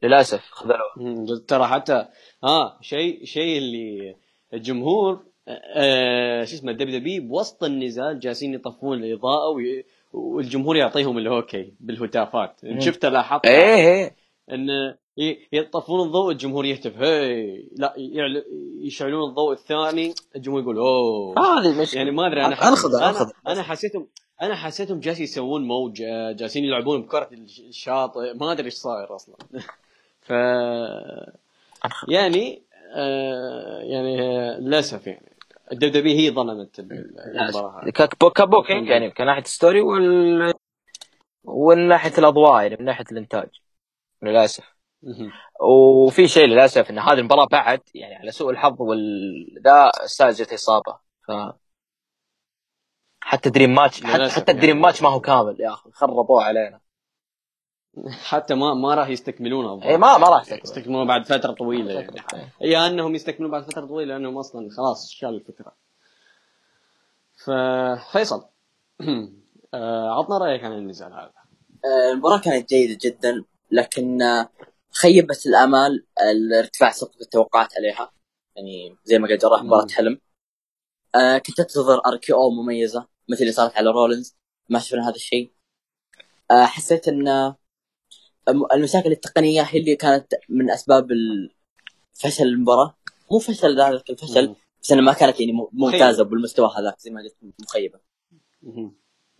للأسف 0.03 0.51
خذلوه. 0.51 1.39
ترى 1.49 1.67
حتى 1.67 2.09
آه 2.45 2.79
شيء 2.81 3.25
شيء 3.25 3.59
اللي 3.59 4.17
الجمهور 4.55 5.25
آه 5.49 6.45
شو 6.45 6.55
اسمه 6.57 6.73
دبليو 6.73 6.99
دبليو 6.99 7.29
بوسط 7.29 7.65
النزال 7.65 8.21
جالسين 8.21 8.55
يطفون 8.55 8.99
الإضاءة 9.05 9.49
وي... 9.49 9.85
والجمهور 10.13 10.77
يعطيهم 10.77 11.19
الاوكي 11.19 11.73
بالهتافات. 11.81 12.61
مم. 12.63 12.81
شفت 12.81 13.05
لاحظت 13.07 13.47
إيه 13.47 13.75
إيه 13.75 14.15
إن 14.53 14.69
ي- 15.19 15.49
يطفون 15.53 16.07
الضوء 16.07 16.33
الجمهور 16.33 16.65
يهتف. 16.65 16.97
هي 16.99 17.63
لا. 17.77 17.95
يشعلون 18.81 19.29
الضوء 19.31 19.53
الثاني 19.53 20.15
الجمهور 20.37 20.61
يقول 20.63 20.79
أوه. 20.79 21.35
هذه 21.39 21.81
مش 21.83 21.95
يعني 21.95 22.11
ما 22.11 22.27
أدري 22.27 22.45
أنا 22.47 22.69
انخذ 22.69 22.95
أنا, 22.95 23.09
انخذ 23.09 23.31
أنا 23.47 23.63
حسيتهم 23.63 24.07
أنا 24.43 24.55
حسيتهم 24.55 25.01
جالسين 25.01 25.25
يسوون 25.25 25.65
موج 25.69 26.03
آه، 26.03 26.33
جالسين 26.33 26.65
يلعبون 26.65 27.03
بكرة 27.03 27.29
الش- 27.33 27.61
الشاطئ. 27.61 28.35
ما 28.35 28.53
أدري 28.53 28.65
إيش 28.67 28.75
صاير 28.75 29.15
أصلا. 29.17 29.35
ف 30.27 30.33
يعني 32.09 32.63
آه 32.95 33.79
يعني 33.81 34.23
آه، 34.23 34.59
للأسف 34.61 35.07
يعني. 35.07 35.37
ال 35.73 35.93
WWE 35.93 36.15
هي 36.15 36.31
ظلمت 36.31 36.79
المباراة. 36.79 37.91
ك 38.35 38.41
booking 38.42 38.89
يعني 38.89 39.11
كناحيه 39.11 39.43
story 39.43 39.81
وال 39.81 40.55
ومن 41.45 41.89
ناحية 41.89 42.19
الأضواء 42.19 42.63
يعني 42.63 42.77
من 42.77 42.85
ناحية 42.85 43.05
الإنتاج 43.13 43.49
للأسف. 44.23 44.65
وفي 45.61 46.29
شيء 46.29 46.47
للأسف 46.47 46.91
إن 46.91 46.99
هذه 46.99 47.19
المباراة 47.19 47.47
بعد 47.47 47.81
يعني 47.95 48.15
على 48.15 48.31
سوء 48.31 48.51
الحظ 48.51 48.83
وال 48.83 49.01
ذا 49.65 49.91
ستايلز 50.07 50.43
جت 50.43 50.53
إصابة. 50.53 50.99
ف 51.27 51.33
حتى 53.21 53.51
dream 53.51 53.75
match 53.75 54.05
حتى, 54.05 54.29
حتى 54.29 54.53
ال 54.53 54.55
dream 54.55 54.69
يعني. 54.71 54.81
ماتش 54.81 55.03
ما 55.03 55.09
هو 55.09 55.21
كامل 55.21 55.61
يا 55.61 55.73
أخي 55.73 55.91
خربوه 55.93 56.45
علينا. 56.45 56.81
حتى 58.09 58.55
ما 58.55 58.75
ما 58.75 58.95
راح 58.95 59.09
يستكملونه 59.09 59.73
الظاهر. 59.73 59.91
اي 59.91 59.97
ما 59.97 60.19
ما 60.19 60.29
راح 60.29 60.45
تكمل 60.45 60.61
يستكملونه 60.65 61.05
بعد 61.05 61.27
فترة 61.27 61.53
طويلة. 61.53 61.93
يعني 61.93 62.13
يا 62.61 62.87
أنهم 62.87 63.15
يستكملون 63.15 63.51
بعد 63.51 63.63
فترة 63.63 63.87
طويلة 63.87 64.15
لأنهم 64.15 64.39
أصلا 64.39 64.71
خلاص 64.71 65.11
شال 65.11 65.29
الفكرة. 65.29 65.73
ففيصل 67.45 68.45
آه، 69.75 70.19
عطنا 70.19 70.39
رأيك 70.39 70.65
عن 70.65 70.73
النزال 70.73 71.13
هذا. 71.13 71.33
آه، 71.85 72.13
المباراة 72.13 72.41
كانت 72.41 72.69
جيدة 72.69 72.99
جدا 73.03 73.45
لكن 73.71 74.23
آه، 74.23 74.49
خيبت 74.91 75.47
الآمال 75.47 76.07
الارتفاع 76.31 76.91
سقف 76.91 77.21
التوقعات 77.21 77.77
عليها. 77.77 78.13
يعني 78.57 78.97
زي 79.05 79.19
ما 79.19 79.29
قال 79.29 79.39
جراح 79.39 79.63
مباراة 79.63 79.83
مم. 79.83 79.89
حلم. 79.89 80.21
آه، 81.15 81.39
كنت 81.39 81.61
أنتظر 81.61 82.01
RKO 82.07 82.51
مميزة 82.51 83.07
مثل 83.29 83.41
اللي 83.41 83.53
صارت 83.53 83.77
على 83.77 83.91
رولينز. 83.91 84.37
ما 84.69 84.79
شفنا 84.79 85.09
هذا 85.09 85.15
الشيء. 85.15 85.53
آه، 86.51 86.65
حسيت 86.65 87.09
إن 87.09 87.55
المشاكل 88.51 89.13
التقنية 89.13 89.63
هي 89.63 89.79
اللي 89.81 89.97
كانت 89.97 90.27
من 90.49 90.71
أسباب 90.71 91.09
فشل 92.15 92.45
المباراة 92.45 92.95
مو 93.33 93.39
فشل 93.39 93.81
ذلك 93.81 94.11
الفشل. 94.11 94.55
بس 94.83 94.93
انها 94.93 95.03
ما 95.05 95.13
كانت 95.13 95.41
يعني 95.41 95.53
م- 95.53 95.69
ممتازة 95.73 96.25
بالمستوى 96.25 96.71
هذاك 96.79 96.99
زي 97.01 97.11
ما 97.11 97.21
قلت. 97.23 97.37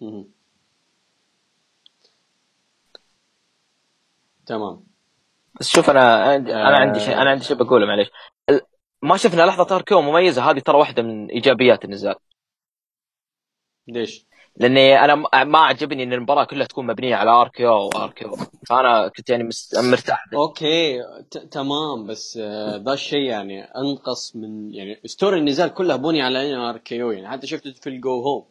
مهم. 0.01 0.31
تمام 4.47 4.85
بس 5.61 5.69
شوف 5.69 5.91
أنا 5.91 6.15
عندي 6.23 6.55
أنا 6.55 6.77
آه. 6.77 6.81
عندي 6.81 7.01
شيء 7.01 7.15
أنا 7.23 7.31
عندي 7.31 7.45
شيء 7.45 7.57
بقوله 7.57 7.87
معليش 7.87 8.09
ما 9.03 9.17
شفنا 9.17 9.43
لحظة 9.43 9.77
اركيو 9.77 10.01
مميزة 10.01 10.51
هذه 10.51 10.59
ترى 10.59 10.79
واحدة 10.79 11.03
من 11.03 11.31
إيجابيات 11.31 11.85
النزال 11.85 12.15
ليش؟ 13.89 14.27
لأني 14.57 15.05
أنا 15.05 15.15
ما 15.45 15.59
عجبني 15.59 16.03
إن 16.03 16.13
المباراة 16.13 16.45
كلها 16.45 16.67
تكون 16.67 16.87
مبنية 16.87 17.15
على 17.17 17.31
RKO 17.31 17.49
و 17.49 17.73
RKO 17.95 18.37
فأنا 18.69 19.09
كنت 19.09 19.31
يعني 19.31 19.45
مست... 19.45 19.79
مرتاح. 19.79 20.25
okay 20.35 21.03
ت- 21.31 21.39
تمام 21.39 22.07
بس 22.07 22.39
آه، 22.43 22.77
ذا 22.77 22.93
الشيء 22.93 23.19
يعني 23.21 23.63
أنقص 23.65 24.37
من 24.37 24.75
يعني 24.75 25.01
story 25.05 25.39
النزال 25.39 25.75
كلها 25.75 25.97
بني 25.97 26.23
على 26.23 26.55
RKO 26.57 27.11
يعني. 27.11 27.29
حتى 27.29 27.47
شفت 27.47 27.69
في 27.69 27.89
ال 27.89 27.99
go 27.99 28.21
home 28.23 28.45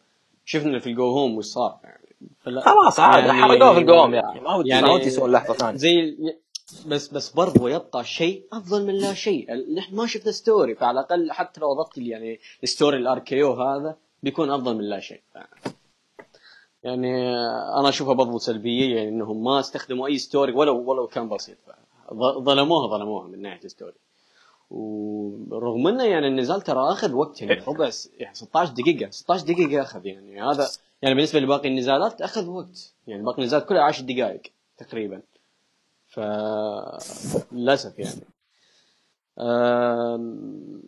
شفنا 0.45 0.79
في 0.79 0.87
ال 0.87 0.95
go 0.95 1.09
home 1.09 1.37
وش 1.37 1.45
صار 1.45 1.79
يعني. 1.83 1.99
فلا 2.41 2.61
خلاص 2.61 2.99
عاد 2.99 3.25
يعني- 3.25 3.41
حرقوه 3.41 3.73
في 3.73 4.19
أخي 4.19 4.39
ما 4.39 4.55
ودي 4.55 4.69
يعني 4.69 4.87
ما 4.87 4.93
ودي 4.93 5.05
يسوون 5.07 5.31
لحظة 5.31 5.53
ثانية. 5.53 5.77
زي 5.77 6.17
بس 6.87 7.07
بس 7.07 7.29
برضو 7.29 7.67
يبقى 7.67 8.03
شيء 8.03 8.43
أفضل 8.53 8.85
من 8.85 8.93
لا 8.93 9.13
شيء. 9.13 9.47
نحن 9.75 9.95
ما 9.95 10.05
شفنا 10.07 10.31
story 10.31 10.75
فعلى 10.75 10.99
الأقل 10.99 11.31
حتى 11.31 11.61
لو 11.61 11.71
اضفت 11.71 11.97
يعني 11.97 12.39
story 12.63 12.97
ال 12.97 13.19
RKO 13.19 13.53
هذا 13.53 13.95
بيكون 14.23 14.51
أفضل 14.51 14.75
من 14.75 14.83
لا 14.83 14.99
شيء. 14.99 15.21
يعني 15.35 15.49
أنا 16.85 17.89
أشوفها 17.89 18.13
برضو 18.13 18.37
سلبية 18.37 18.95
يعني 18.95 19.09
إنهم 19.09 19.43
ما 19.43 19.59
استخدموا 19.59 20.07
أي 20.07 20.17
story 20.17 20.53
ولو 20.53 20.89
ولو 20.91 21.07
كان 21.07 21.29
بسيط. 21.29 21.57
ظلموها 22.13 22.87
ظلموها 22.87 23.27
من 23.27 23.41
ناحية 23.41 23.67
story 23.67 23.93
ورغم 24.69 25.87
إنه 25.87 26.03
يعني 26.03 26.27
النزال 26.27 26.61
ترى 26.61 26.91
اخذ 26.91 27.13
وقت 27.13 27.41
يعني 27.41 27.61
ربع 27.67 27.89
يعني 28.17 28.35
16 28.35 28.73
دقيقة 28.73 29.09
16 29.11 29.45
دقيقة 29.45 29.81
أخذ 29.81 30.05
يعني. 30.05 30.41
هذا 30.41 30.67
يعني 31.01 31.15
بالنسبة 31.15 31.39
لباقي 31.39 31.67
النزالات 31.69 32.21
أخذ 32.21 32.47
وقت. 32.47 32.93
يعني 33.07 33.23
باقي 33.23 33.37
النزالات 33.37 33.65
كلها 33.69 33.81
10 33.81 34.05
دقائق 34.05 34.41
تقريبا. 34.77 35.21
ف 36.07 36.19
للأسف 37.51 37.99
يعني. 37.99 38.21
أم، 39.39 40.81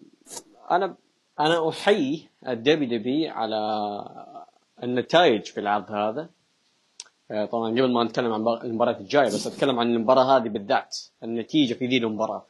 أنا 0.72 0.96
أنا 1.40 1.70
أحيي 1.70 2.28
ال 2.48 3.00
WW 3.00 3.32
على 3.32 3.56
النتائج 4.84 5.44
في 5.46 5.60
العرض 5.60 5.92
هذا. 5.92 6.30
أه، 7.32 7.46
طبعا 7.46 7.72
قبل 7.72 7.92
ما 7.92 8.04
نتكلم 8.04 8.34
عن 8.34 8.60
المباريات 8.64 9.02
الجاية 9.02 9.28
بس 9.28 9.48
أتكلم 9.48 9.80
عن 9.80 9.94
المباراة 9.94 10.38
هذه 10.38 10.50
بالذات 10.50 10.98
النتيجة 11.24 11.74
في 11.74 11.88
ذي 11.88 11.98
المباراة. 11.98 12.46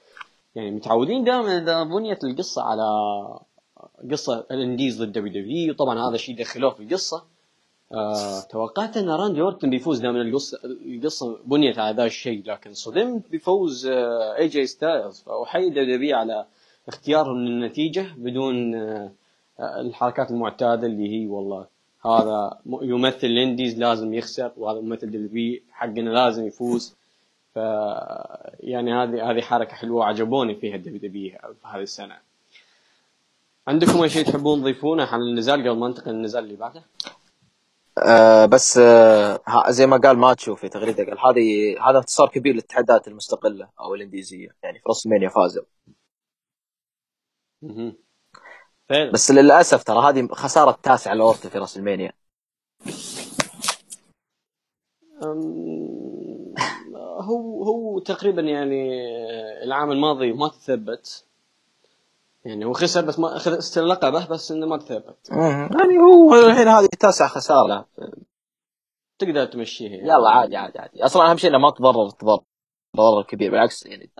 يعني 0.55 0.71
متعودين 0.71 1.23
دائما 1.23 1.57
إذا 1.57 1.83
بنيت 1.83 2.23
القصة 2.23 2.61
على 2.63 2.83
قصة 4.11 4.45
الإنديز 4.51 5.01
ضد 5.01 5.11
دبليو 5.11 5.43
دبليو 5.43 5.73
طبعا 5.73 6.09
هذا 6.09 6.15
الشيء 6.15 6.37
دخلوه 6.37 6.73
في 6.73 6.83
القصة. 6.83 7.23
آه، 7.93 8.41
توقعت 8.41 8.97
أن 8.97 9.09
راندي 9.09 9.41
أورتن 9.41 9.69
بيفوز 9.69 9.99
دائما 9.99 10.21
القصة 10.21 10.59
القصة 10.63 11.39
بنيت 11.45 11.79
على 11.79 11.95
ذا 11.97 12.05
الشيء 12.05 12.43
لكن 12.45 12.73
صدمت 12.73 13.31
بفوز 13.31 13.87
آه، 13.87 14.37
اي 14.37 14.47
جي 14.47 14.65
ستايلز 14.65 15.19
فاحيي 15.19 15.69
W 15.69 16.17
على 16.17 16.45
اختيارهم 16.87 17.37
للنتيجة 17.37 18.05
بدون 18.17 18.75
آه، 18.75 19.11
آه، 19.59 19.81
الحركات 19.81 20.31
المعتادة 20.31 20.87
اللي 20.87 21.09
هي 21.09 21.27
والله 21.27 21.67
هذا 22.05 22.59
يمثل 22.65 23.27
ال 23.27 23.34
indies 23.34 23.79
لازم 23.79 24.13
يخسر 24.13 24.51
وهذا 24.57 24.81
ممثل 24.81 25.11
W 25.11 25.61
حقنا 25.71 26.09
لازم 26.09 26.47
يفوز 26.47 26.95
ف 27.55 27.57
يعني 28.59 28.93
هذه 28.93 29.31
هذه 29.31 29.41
حركة 29.41 29.73
حلوة 29.73 30.05
عجبوني 30.05 30.55
فيها 30.55 30.75
ال 30.75 30.99
WW 30.99 31.31
في 31.31 31.67
هذه 31.67 31.81
السنة 31.81 32.17
عندكم 33.67 34.01
أي 34.01 34.09
شيء 34.09 34.25
تحبون 34.25 34.61
تضيفونه 34.61 35.05
عن 35.05 35.21
النزال 35.21 35.61
قبل 35.61 35.79
ما 35.79 35.87
ننتقل 35.87 36.11
للنزال 36.11 36.43
اللي 36.43 36.55
بعده؟ 36.55 36.83
آه 37.97 38.45
بس 38.45 38.77
آه 38.77 39.39
زي 39.69 39.87
ما 39.87 39.97
قال 39.97 40.17
ماتشو 40.17 40.55
في 40.55 40.69
تغريدة 40.69 41.03
قال 41.03 41.19
هذه 41.19 41.75
هذا 41.89 41.97
انتصار 41.97 42.29
كبير 42.29 42.53
للاتحادات 42.53 43.07
المستقلة 43.07 43.69
أو 43.79 43.95
الإنديزية 43.95 44.49
يعني 44.63 44.79
في 44.79 44.83
WrestleMania 44.87 45.29
فازوا. 45.29 45.63
فعلا. 48.91 49.11
بس 49.11 49.31
للأسف 49.31 49.83
ترى 49.83 49.99
هذه 49.99 50.27
خسارة 50.31 50.71
التاسعه 50.71 51.13
لاورتا 51.13 51.49
في 51.49 51.57
راس 51.57 51.77
المانيا 51.77 52.13
هو 57.21 57.63
هو 57.63 57.99
تقريبا 57.99 58.41
يعني 58.41 58.89
العام 59.63 59.91
الماضي 59.91 60.33
ما 60.33 60.47
تثبت. 60.47 61.25
يعني 62.45 62.65
هو 62.65 62.73
خسر 62.73 63.05
بس 63.05 63.19
ما 63.19 63.37
اخذ 63.37 63.57
استلم 63.57 63.87
لقبه 63.87 64.27
بس 64.27 64.51
إنه 64.51 64.65
ما 64.65 64.77
تثبت. 64.77 65.29
يعني 65.31 65.97
هو 65.97 66.35
الحين 66.35 66.67
هذه 66.67 66.87
تاسع 66.99 67.27
خسارة. 67.27 67.85
تقدر 69.19 69.45
تمشيها 69.45 69.89
يعني. 69.89 70.03
يلا 70.03 70.29
عادي 70.29 70.57
عادي 70.57 70.79
عادي. 70.79 71.05
أصلا 71.05 71.31
أهم 71.31 71.37
شيء 71.37 71.49
إنه 71.49 71.59
ما 71.59 71.71
تضرر 71.71 72.09
تضرر 72.09 72.43
تضرر 72.93 73.23
كبير. 73.23 73.51
بالعكس 73.51 73.85
يعني 73.85 74.11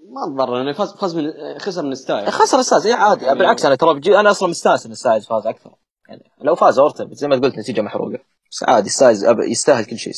ما 0.00 0.44
تضر 0.44 0.56
يعني 0.56 0.74
فاز 0.74 0.92
فاز 0.92 1.16
من 1.16 1.32
خسر 1.58 1.82
من 1.82 1.94
ستايلز 1.94 2.32
خسر 2.32 2.58
ستايلز 2.58 2.86
اي 2.86 2.92
عادي. 2.92 3.24
بالعكس 3.24 3.64
أنا 3.66 3.74
ترى 3.74 4.20
أنا 4.20 4.30
أصلا 4.30 4.48
مستأنس 4.48 4.86
إن 4.86 4.92
ستايلز 4.92 5.26
فاز 5.26 5.46
أكثر. 5.46 5.74
يعني 6.08 6.30
لو 6.40 6.54
فاز 6.54 6.78
اورتن 6.78 7.08
زي 7.12 7.28
ما 7.28 7.36
قلت 7.36 7.58
نتيجة 7.58 7.80
محروقة. 7.80 8.18
بس 8.50 8.62
عادي 8.62 8.88
أب- 8.90 9.50
يستاهل 9.50 9.84
كل 9.84 9.98
شيء 9.98 10.12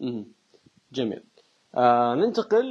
مهم. 0.00 0.32
جميل. 0.92 1.24
آه 1.74 2.14
ننتقل 2.14 2.64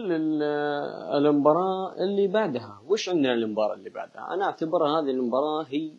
للمباراة 1.14 1.94
اللي 1.98 2.28
بعدها. 2.28 2.82
وش 2.86 3.10
عندنا 3.10 3.34
المباراة 3.34 3.74
اللي 3.74 3.90
بعدها؟ 3.90 4.34
أنا 4.34 4.46
أعتبرها 4.46 5.00
هذه 5.00 5.10
المباراة 5.10 5.66
هي 5.70 5.92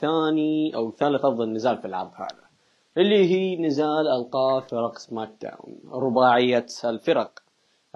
ثاني 0.00 0.74
أو 0.74 0.90
ثالث 0.90 1.24
أفضل 1.24 1.52
نزال 1.52 1.78
في 1.78 1.86
العرض 1.86 2.10
هذا 2.16 2.48
اللي 2.96 3.30
هي 3.30 3.56
نزال 3.66 4.08
ألقاب 4.08 4.62
فرق 4.62 4.98
SmackDown 4.98 5.80
رباعية 5.92 6.66
الفرق. 6.84 7.42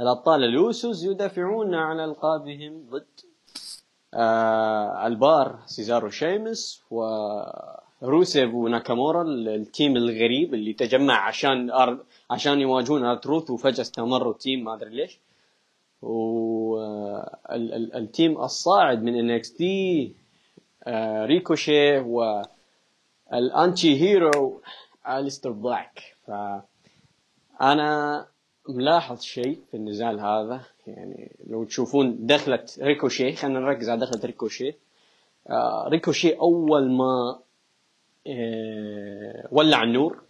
الأبطال 0.00 0.44
الأوسوس 0.44 1.04
يدافعون 1.04 1.74
عن 1.74 2.00
ألقابهم 2.00 2.86
ضد 2.90 3.06
آه 4.14 5.06
البار 5.06 5.58
سيزارو 5.66 6.10
شيمس 6.10 6.82
وروسيف 6.90 8.54
وناكامورا 8.54 9.22
ال 9.22 9.37
team 9.37 9.96
الغريب 9.96 10.54
اللي 10.54 10.72
تجمع 10.72 11.26
عشان 11.26 11.70
أر... 11.70 11.98
عشان 12.30 12.60
يواجهون 12.60 13.04
آر 13.04 13.18
تروث 13.18 13.50
وفجأة 13.50 13.80
استمروا 13.80 14.32
ال 14.32 14.39
team 14.39 14.64
ما 14.64 14.74
أدري 14.74 14.90
ليش. 14.90 15.18
وال 17.52 17.82
team 17.82 18.40
الصاعد 18.40 19.02
من 19.02 19.30
NXT 19.30 20.12
ريكوشي 21.24 21.98
وال 21.98 22.66
anti 22.66 24.00
hero 24.02 24.62
أليستر 25.08 25.50
بلاك. 25.50 26.16
فانا 26.26 28.26
ملاحظ 28.68 29.20
شيء 29.20 29.58
في 29.70 29.76
النزال 29.76 30.20
هذا 30.20 30.60
يعني 30.86 31.36
لو 31.46 31.64
تشوفون 31.64 32.26
دخلة 32.26 32.64
ريكوشي 32.80 33.32
خلينا 33.32 33.60
نركز 33.60 33.90
على 33.90 34.00
دخلة 34.00 34.20
ريكوشي 34.24 34.74
آه، 35.50 35.88
ريكوشي 35.88 36.32
أول 36.32 36.90
ما 36.90 37.38
آه، 38.26 39.48
ولع 39.50 39.82
النور 39.82 40.22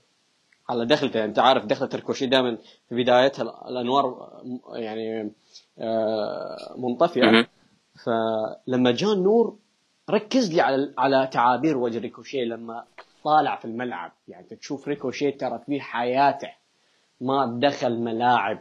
على 0.68 0.87
دخلته. 0.87 1.24
أنت 1.24 1.39
عارف 1.39 1.64
دخلة 1.64 1.89
ريكوشي 1.95 2.26
دائما 2.26 2.59
في 2.89 2.95
بدايتها 2.95 3.68
الأنوار 3.68 4.30
يعني 4.74 5.33
آه، 5.78 6.74
منطفئه 6.78 7.22
مهم. 7.22 7.47
فلما 8.05 8.91
جاء 8.91 9.12
النور 9.12 9.57
ركز 10.11 10.53
لي 10.55 10.61
على 10.61 10.95
على 10.99 11.26
تعابير 11.33 11.78
وجه 11.78 11.99
ريكوشي 11.99 12.45
لما 12.45 12.85
طالع 13.24 13.57
في 13.57 13.64
الملعب. 13.64 14.12
يعني 14.28 14.47
تشوف 14.47 14.89
ريكوشي 14.89 15.30
ترى 15.30 15.59
في 15.66 15.80
حياته. 15.80 16.51
ما 17.23 17.59
دخل 17.62 17.99
ملاعب. 17.99 18.59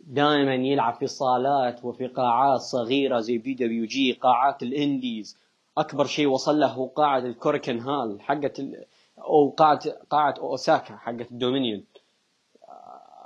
دائما 0.00 0.54
يلعب 0.54 0.94
في 0.94 1.06
صالات 1.06 1.84
وفي 1.84 2.06
قاعات 2.06 2.60
صغيرة 2.60 3.20
زي 3.20 3.38
PWG 3.38 4.12
قاعات 4.12 4.62
ال 4.62 4.71
indies. 4.71 5.38
أكبر 5.78 6.04
شيء 6.04 6.26
وصل 6.26 6.60
له 6.60 6.66
هو 6.66 6.86
قاعة 6.86 7.18
الكوريكن 7.18 7.80
هال 7.80 8.20
حقت 8.20 8.60
ال... 8.60 8.84
أو 9.18 9.50
قاعة 9.50 9.80
قاعة 10.10 10.34
أوساكا 10.38 10.96
حقت 10.96 11.30
الدومينيون. 11.30 11.84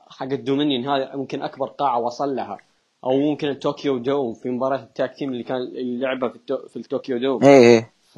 حق 0.08 0.32
الدومينيون 0.32 0.88
هذا 0.88 1.16
ممكن 1.16 1.42
أكبر 1.42 1.66
قاعة 1.66 1.98
وصل 1.98 2.36
لها. 2.36 2.58
أو 3.04 3.18
ممكن 3.18 3.48
الطوكيو 3.48 3.98
دوم 3.98 4.34
في 4.34 4.50
مباراة 4.50 4.82
ال 4.82 4.90
tag 4.90 5.14
team 5.16 5.32
اللي 5.32 5.42
كان 5.42 5.56
اللي 5.56 5.98
لعبها 5.98 6.28
في, 6.28 6.36
التو... 6.36 6.56
في 6.68 6.76
الطوكيو 6.76 7.18
دوم. 7.18 7.44
اي 7.44 7.76
اي 7.76 7.86
ف 8.00 8.16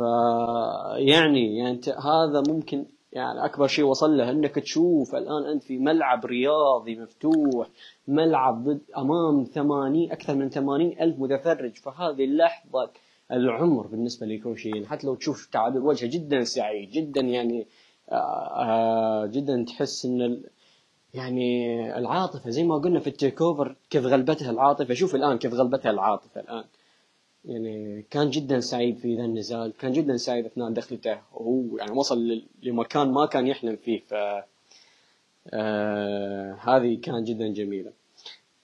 يعني 0.97 1.59
يعني 1.59 1.81
هذا 1.87 2.43
ممكن 2.49 2.87
يعني 3.13 3.45
أكبر 3.45 3.67
شيء 3.67 3.85
وصل 3.85 4.17
له 4.17 4.31
إنك 4.31 4.55
تشوف 4.55 5.15
الآن 5.15 5.47
أنت 5.47 5.63
في 5.63 5.79
ملعب 5.79 6.27
رياضي 6.27 6.97
مفتوح 6.97 7.69
ملعب 8.09 8.65
ضد 8.65 8.81
أمام 8.97 9.45
80 9.45 10.13
أكثر 10.13 10.35
من 10.35 10.51
80 10.51 10.93
ألف 11.01 11.19
متفرج. 11.19 11.77
فهذه 11.77 12.25
اللحظة 12.25 12.91
العمر 13.33 13.87
بالنسبة 13.87 14.27
لريكوشي 14.27 14.71
يعني 14.71 14.87
حتى 14.87 15.07
لو 15.07 15.15
تشوف 15.15 15.47
تعابير 15.47 15.83
وجهه 15.83 16.11
جدا 16.11 16.45
سعيد 16.45 16.91
جدا 16.91 17.21
يعني 17.21 17.67
آه 18.11 18.15
آه 18.15 19.27
جدا 19.27 19.65
تحس 19.69 20.05
إن 20.05 20.43
يعني 21.15 21.99
العاطفة 21.99 22.51
زي 22.51 22.63
ما 22.65 22.79
قلنا 22.79 23.01
في 23.01 23.07
التيك 23.07 23.43
أوفر 23.43 23.77
كيف 23.91 24.05
غلبتها 24.05 24.51
العاطفة. 24.51 24.95
شوف 24.95 25.15
الآن 25.15 25.39
كيف 25.39 25.55
غلبتها 25.55 25.91
العاطفة 25.91 26.41
الآن. 26.41 26.65
يعني 27.45 28.03
كان 28.11 28.31
جدا 28.31 28.61
سعيد 28.61 28.99
في 28.99 29.17
ذا 29.17 29.25
النزال 29.25 29.73
كان 29.79 29.93
جدا 29.93 30.17
سعيد 30.17 30.45
أثناء 30.47 30.71
دخلته 30.71 31.21
وهو 31.33 31.77
يعني 31.79 31.91
وصل 31.91 32.43
لمكان 32.63 33.13
ما 33.13 33.27
كان 33.27 33.47
يحلم 33.47 33.77
فيه 33.77 34.01
ف 34.01 34.15
آه 35.51 36.55
هذه 36.61 36.99
كانت 37.03 37.29
جدا 37.29 37.49
جميلة. 37.49 37.93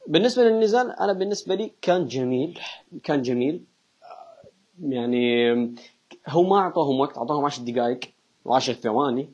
بالنسبة 0.06 0.42
للنزال 0.42 0.90
أنا 0.90 1.12
بالنسبة 1.12 1.54
لي 1.54 1.72
كان 1.82 2.06
جميل 2.06 2.60
كان 3.02 3.22
جميل. 3.22 3.64
آه، 4.02 4.48
يعني 4.88 5.52
هو 6.28 6.42
ما 6.42 6.58
أعطاهم 6.58 7.00
وقت 7.00 7.18
أعطاهم 7.18 7.44
10 7.44 7.64
دقائق 7.64 8.00
و10 8.48 8.58
ثواني 8.58 9.28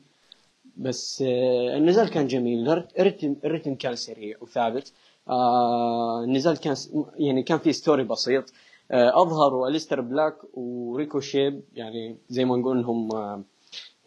بس 0.77 1.23
آه، 1.27 1.77
النزال 1.77 2.09
كان 2.09 2.27
جميل. 2.27 2.69
الرتم 2.99 3.35
الرتم 3.45 3.75
كان 3.75 3.95
سريع 3.95 4.37
وثابت. 4.41 4.93
آه، 5.29 6.23
النزال 6.23 6.57
كان 6.57 6.75
يعني 7.17 7.43
كان 7.43 7.57
فيه 7.57 7.71
story 7.71 8.03
بسيط. 8.03 8.53
اظهروا 8.91 9.67
اليستر 9.67 10.01
بلاك 10.01 10.37
وريكوشي 10.53 11.61
يعني 11.73 12.17
زي 12.29 12.45
ما 12.45 12.57
نقول 12.57 12.77
إنهم 12.77 13.09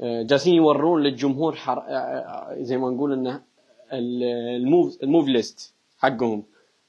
جالسين 0.01 0.55
يورون 0.55 1.03
للجمهور 1.03 1.55
حر... 1.55 1.83
زي 2.61 2.76
ما 2.76 2.91
نقول 2.91 3.12
إنه 3.12 3.43
ال 3.93 4.14
move 4.14 5.03
ال 5.03 5.08
move 5.08 5.28
ليست 5.29 5.74
حقهم. 5.99 6.43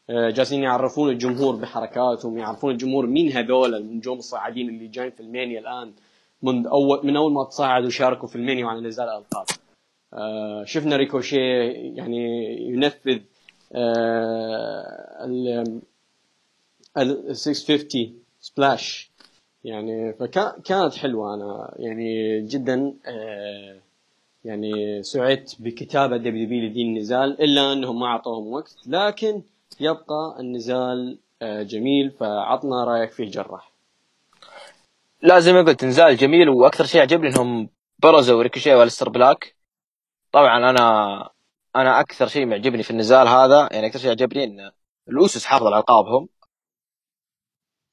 جالسين 0.10 0.64
يعرفون 0.64 1.10
الجمهور 1.10 1.56
بحركاتهم 1.56 2.38
يعرفون 2.38 2.72
الجمهور 2.72 3.08
مين 3.08 3.32
هذول 3.32 3.76
النجوم 3.76 4.18
الصاعدين 4.18 4.70
اللي 4.70 4.88
جايين 4.88 5.12
في 5.12 5.20
ال 5.20 5.26
Mania 5.26 5.60
الآن 5.60 5.94
من 6.42 6.68
اول 6.68 7.06
من 7.06 7.18
أول 7.18 7.32
ما 7.32 7.44
تصاعدوا 7.44 7.88
وشاركوا 7.88 8.28
في 8.28 8.36
ال 8.36 8.41
Mania 8.41 8.66
وعلى 8.66 8.82
نزال 8.82 9.10
الألقاب. 9.10 9.46
آه، 10.14 10.64
شفنا 10.64 10.96
ريكوشي 10.96 11.38
يعني 11.72 12.24
ينفذ 12.70 13.20
آه، 13.74 15.26
650 17.32 18.20
splash 18.40 19.12
يعني 19.64 20.14
فكانت 20.14 20.96
حلوة 20.96 21.34
أنا. 21.34 21.76
يعني 21.80 22.42
جدا 22.42 22.94
آه، 23.06 23.80
يعني 24.46 25.04
سعدت 25.04 25.56
بكتابة 25.60 26.18
WWE 26.18 26.70
لذي 26.70 26.82
النزال 26.82 27.42
إلا 27.42 27.74
أنهم 27.74 28.00
ما 28.00 28.08
أعطوهم 28.08 28.54
وقت. 28.54 28.76
لكن 28.88 29.42
يبقى 29.80 30.38
النزال 30.40 31.18
جميل 31.44 32.12
فعطنا 32.12 32.84
رأيك 32.84 33.12
فيه 33.12 33.32
جراح. 33.32 33.72
لا 35.22 35.40
زي 35.40 35.54
ما 35.54 35.62
قلت 35.62 35.86
نزال 35.86 36.18
جميل 36.18 36.50
وأكثر 36.50 36.86
شيء 36.86 37.02
عجبني 37.02 37.28
إنهم 37.28 37.70
برزوا 38.00 38.44
ريكوشي 38.44 38.74
وألستر 38.74 39.10
بلاك. 39.10 39.56
طبعا 40.32 40.70
أنا 40.70 41.30
أنا 41.76 42.00
أكثر 42.00 42.28
شيء 42.28 42.46
معجبني 42.46 42.84
في 42.84 42.92
النزال 42.92 43.28
هذا 43.28 43.70
يعني 43.72 43.88
أكثر 43.88 44.00
شيء 44.00 44.12
عجبني 44.12 44.44
إن 44.44 44.72
الأوسوس 45.10 45.46
حافظ 45.46 45.66
على 45.66 45.78
ألقابهم. 45.78 46.30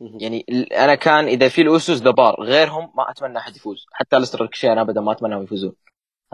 يعني 0.00 0.44
أنا 0.72 0.94
كان 0.94 1.24
إذا 1.24 1.48
في 1.48 1.62
الأوسوس 1.62 1.90
The 1.90 2.16
Bar 2.16 2.42
غيرهم 2.42 2.92
ما 2.96 3.10
أتمنى 3.10 3.38
أحد 3.38 3.56
يفوز. 3.56 3.86
حتى 3.92 4.16
ألستر 4.16 4.40
ريكوشي 4.40 4.72
أنا 4.72 4.80
ابدا 4.80 5.00
ما 5.00 5.12
أتمنى 5.12 5.44
يفوزون. 5.44 5.72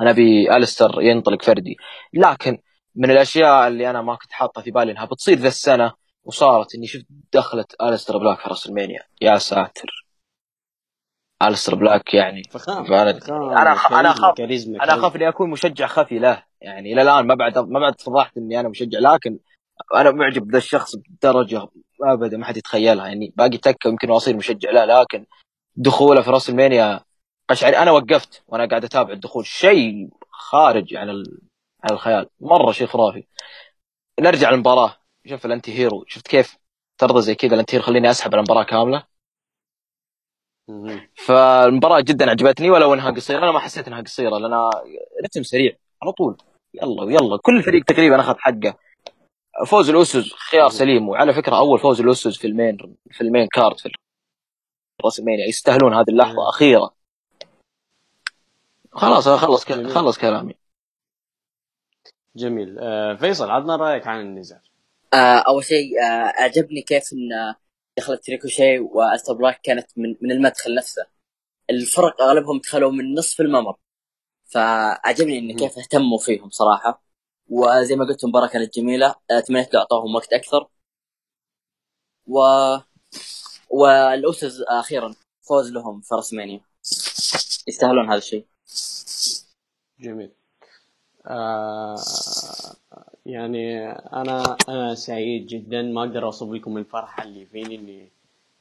أنا 0.00 0.10
أبي 0.10 0.56
ألستر 0.56 1.02
ينطلق 1.02 1.42
فردي. 1.42 1.76
لكن 2.12 2.58
من 2.94 3.10
الأشياء 3.10 3.68
اللي 3.68 3.90
أنا 3.90 4.02
ما 4.02 4.14
كنت 4.14 4.32
حاطها 4.32 4.62
في 4.62 4.70
بالي 4.70 4.92
إنها 4.92 5.04
بتصير 5.04 5.38
ذا 5.38 5.48
السنة 5.48 5.92
وصارت 6.24 6.74
إني 6.74 6.86
شفت 6.86 7.06
دخلة 7.32 7.74
ألستر 7.82 8.18
بلاك 8.18 8.38
في 8.38 8.48
WrestleMania 8.48 9.02
يا 9.20 9.38
ساتر. 9.38 10.06
ألستر 11.42 11.74
بلاك 11.74 12.14
يعني 12.14 12.42
فخام 12.50 12.84
فأنا 12.84 13.20
فخام. 13.20 13.42
أنا 13.50 13.74
خ... 13.74 13.92
أنا 13.92 14.10
اخاف 14.10 14.40
أنا 14.40 14.94
أخاف 14.94 15.16
إني 15.16 15.28
أكون 15.28 15.50
مشجع 15.50 15.86
خفي 15.86 16.18
له 16.18 16.44
يعني 16.60 16.92
إلى 16.92 17.02
الآن 17.02 17.26
ما 17.26 17.34
بعد 17.34 17.58
ما 17.58 17.80
بعد 17.80 18.00
فضحت 18.00 18.36
إني 18.36 18.60
أنا 18.60 18.68
مشجع 18.68 18.98
لكن 18.98 19.38
أنا 19.94 20.10
معجب 20.10 20.46
بذا 20.46 20.58
الشخص 20.58 20.96
بدرجة 20.96 21.68
ابدا 22.02 22.36
ما 22.36 22.44
حد 22.44 22.56
يتخيلها. 22.56 23.06
يعني 23.06 23.32
باقي 23.36 23.58
تكة 23.58 23.88
يمكن 23.88 24.10
اصير 24.10 24.36
مشجع. 24.36 24.70
له 24.70 24.84
لكن 24.84 25.26
دخوله 25.76 26.22
في 26.22 26.30
WrestleMania 26.30 27.00
قشعرني 27.48 27.78
أنا 27.78 27.90
وقفت 27.90 28.42
وأنا 28.48 28.66
قاعد 28.66 28.84
أتابع 28.84 29.12
الدخول. 29.12 29.46
شيء 29.46 30.08
خارج 30.30 30.94
عن 30.94 31.10
ال... 31.10 31.38
عن 31.84 31.94
الخيال. 31.94 32.28
مرة 32.40 32.72
شيء 32.72 32.86
خرافي. 32.86 33.24
نرجع 34.20 34.50
للمباراة. 34.50 34.96
شوف 35.26 35.46
ال 35.46 35.78
anti-hero. 35.78 36.04
شفت 36.08 36.28
كيف 36.28 36.56
ترضى 36.98 37.22
زي 37.22 37.34
كذا؟ 37.34 37.54
ال 37.54 37.76
anti-hero 37.76 37.84
خليني 37.84 38.10
أسحب 38.10 38.34
المباراه 38.34 38.62
كاملة. 38.62 39.12
فالمباراة 41.14 42.00
جدا 42.00 42.30
عجبتني 42.30 42.70
ولو 42.70 42.94
انها 42.94 43.10
قصيره 43.10 43.38
أنا 43.38 43.52
ما 43.52 43.58
حسيت 43.58 43.88
انها 43.88 44.00
قصيره 44.00 44.38
لأن 44.38 44.70
رتم 45.24 45.42
سريع. 45.42 45.76
على 46.02 46.12
طول. 46.12 46.36
يلا 46.74 47.02
ويلا. 47.02 47.38
كل 47.42 47.62
فريق 47.62 47.84
تقريبا 47.84 48.20
أخذ 48.20 48.34
حقه. 48.38 48.78
فوز 49.66 49.90
اليوسوز 49.90 50.32
خيار 50.32 50.68
سليم. 50.68 51.08
وعلى 51.08 51.34
فكرة 51.34 51.56
أول 51.56 51.78
فوز 51.78 52.00
اليوسوز 52.00 52.38
في 52.38 52.46
ال 52.46 52.56
main 52.56 52.96
في 53.10 53.20
ال 53.20 53.26
main 53.26 53.48
card 53.52 53.80
في 53.80 53.90
WrestleMania 55.04 55.48
يستاهلون 55.48 55.94
هذه 55.94 56.08
اللحظة 56.08 56.48
أخيرة. 56.48 56.94
خلاص 58.92 59.28
خلص 59.28 59.64
خلص 59.64 60.18
كلامي. 60.18 60.54
جميل. 62.36 62.78
آه 62.78 63.14
فيصل 63.14 63.50
عطنا 63.50 63.76
رأيك 63.76 64.06
عن 64.06 64.20
النزال؟ 64.20 64.60
آه 65.14 65.16
أول 65.48 65.64
شيء 65.64 66.00
آه 66.02 66.40
أعجبني 66.40 66.82
كيف 66.82 67.12
إن 67.12 67.54
دخلت 67.98 68.30
ريكوشيه 68.30 68.78
وأليستر 68.78 69.32
بلاك 69.32 69.60
كانت 69.62 69.86
من, 69.96 70.16
من 70.20 70.32
المدخل 70.32 70.74
نفسه. 70.74 71.06
الفرق 71.70 72.22
أغلبهم 72.22 72.58
دخلوا 72.58 72.92
من 72.92 73.14
نصف 73.14 73.40
الممر. 73.40 73.76
فعجبني 74.46 75.38
إن 75.38 75.56
كيف 75.56 75.78
اهتموا 75.78 76.18
فيهم 76.18 76.50
صراحة. 76.50 77.02
وزي 77.48 77.96
ما 77.96 78.04
قلت 78.04 78.24
المباراه 78.24 78.48
كانت 78.48 78.74
جميله 78.74 79.14
اتمنيت 79.30 79.74
لو 79.74 79.80
اعطوهم 79.80 80.14
وقت 80.14 80.32
أكثر. 80.32 80.68
و 82.26 82.38
واليوسوز 83.70 84.60
أخيرا 84.60 85.14
فوز 85.42 85.72
لهم 85.72 86.00
في 86.00 86.14
رسمانيا 86.14 86.60
يستاهلون 87.68 88.08
هذا 88.08 88.18
الشيء. 88.18 88.46
جميل. 90.00 90.30
آه 91.26 91.96
يعني 93.26 93.90
أنا 93.92 94.56
أنا 94.68 94.94
سعيد 94.94 95.46
جدا. 95.46 95.82
ما 95.82 96.00
أقدر 96.00 96.24
أوصف 96.24 96.50
لكم 96.50 96.78
الفرحة 96.78 97.22
اللي 97.22 97.46
فيني 97.46 97.74
اني 97.76 98.08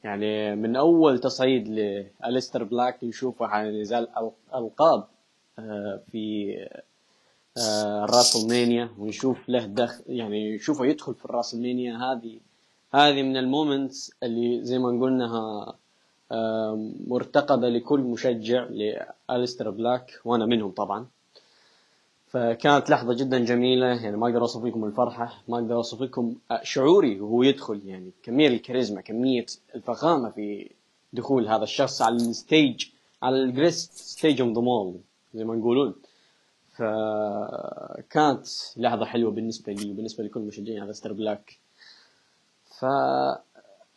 يعني 0.04 0.56
من 0.56 0.76
أول 0.76 1.18
تصعيد 1.18 1.68
لأليستر 1.68 2.64
بلاك 2.64 3.04
نشوفه 3.04 3.46
على 3.46 3.80
نزال 3.80 4.08
ألقاب 4.54 5.08
آه، 5.58 6.02
في 6.12 6.54
آه، 7.58 8.04
راسلمانيا 8.04 8.90
ونشوف 8.98 9.48
له 9.48 9.66
دخل 9.66 10.04
يعني 10.06 10.54
نشوفه 10.54 10.86
يدخل 10.86 11.14
في 11.14 11.24
الراسلمانيا 11.24 11.96
هذه 11.96 12.38
هذه 12.94 13.22
من 13.22 13.36
ال 13.36 13.45
moments 13.45 14.12
اللي 14.22 14.64
زي 14.64 14.78
ما 14.78 14.88
قلنا 14.88 15.74
مرتقبة 17.06 17.68
لكل 17.68 18.00
مشجع 18.00 18.66
لأليستر 18.70 19.70
بلاك 19.70 20.20
وأنا 20.24 20.46
منهم 20.46 20.70
طبعا. 20.70 21.06
فكانت 22.26 22.90
لحظة 22.90 23.14
جدا 23.14 23.38
جميلة 23.38 23.86
يعني 23.86 24.16
ما 24.16 24.26
أقدر 24.26 24.40
أوصف 24.40 24.64
لكم 24.64 24.84
الفرحة 24.84 25.42
ما 25.48 25.58
أقدر 25.58 25.74
أوصف 25.74 26.02
لكم 26.02 26.34
شعوري 26.62 27.20
وهو 27.20 27.42
يدخل 27.42 27.80
يعني 27.84 28.10
كمية 28.22 28.48
الكاريزما 28.48 29.00
كمية 29.00 29.46
الفخامة 29.74 30.30
في 30.30 30.70
دخول 31.12 31.48
هذا 31.48 31.62
الشخص 31.62 32.02
على 32.02 32.16
ال 32.16 32.28
stage 32.28 32.86
على 33.22 33.36
ال 33.36 33.42
grandest 33.42 33.92
stage 33.92 34.40
of 34.40 34.52
them 34.52 34.60
all 34.60 34.94
زي 35.34 35.44
ما 35.44 35.54
نقولون 35.54 35.94
فكانت 36.72 38.46
لحظة 38.76 39.04
حلوة 39.04 39.30
بالنسبة 39.30 39.72
لي 39.72 39.90
وبالنسبة 39.90 40.24
لكل 40.24 40.40
مشجعين 40.40 40.82
أليستر 40.82 41.12
بلاك. 41.12 41.58
ف 42.64 42.84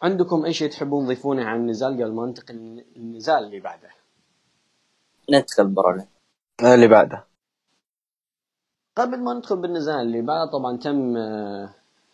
عندكم 0.01 0.45
أي 0.45 0.53
شيء 0.53 0.69
تحبون 0.69 1.05
تضيفونه 1.05 1.43
عن 1.43 1.59
النزال 1.59 2.03
قبل 2.03 2.11
ما 2.11 2.25
ننتقل 2.25 2.83
للنزال 2.95 3.43
اللي 3.43 3.59
بعده؟ 3.59 3.89
ندخل 5.29 5.67
برا. 5.67 6.07
اللي 6.63 6.87
بعده. 6.87 7.25
قبل 8.95 9.19
ما 9.19 9.33
ندخل 9.33 9.57
بالنزال 9.57 9.95
اللي 9.95 10.21
بعد 10.21 10.49
طبعا 10.49 10.77
تم 10.77 11.17
آه، 11.17 11.69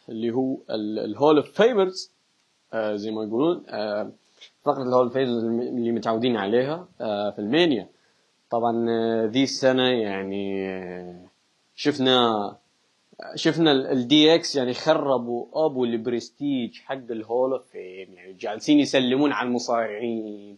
اللي 0.10 0.32
هو 0.32 0.58
ال 0.70 0.84
Hall 0.84 1.38
of 1.38 1.52
Famers 1.52 2.12
زي 2.76 3.12
ما 3.12 3.24
يقولون 3.24 3.64
آه، 3.70 4.12
فقرة 4.64 4.84
ال 4.84 4.88
Hall 4.88 5.04
of 5.04 5.14
Famers 5.14 5.44
اللي 5.44 5.92
متعودين 5.92 6.38
عليها 6.38 6.88
آه، 7.02 7.32
في 7.32 7.40
مانيا. 7.40 7.90
طبعا 8.52 8.86
ذي 9.26 9.44
السنة 9.44 9.88
يعني 9.88 10.68
شفنا 11.76 12.58
شفنا 13.36 13.72
ال 13.72 14.36
DX 14.36 14.56
يعني 14.56 14.74
خربوا 14.74 15.66
أبو 15.66 15.86
البرستيج 15.86 16.80
حق 16.86 16.94
ال 16.94 17.05
Hall 17.05 17.52
of 17.52 17.68
Fame 17.72 18.14
يعني 18.14 18.34
جالسين 18.34 18.80
يسلمون 18.80 19.32
على 19.32 19.48
المصارعين. 19.48 20.58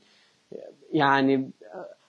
يعني 0.94 1.52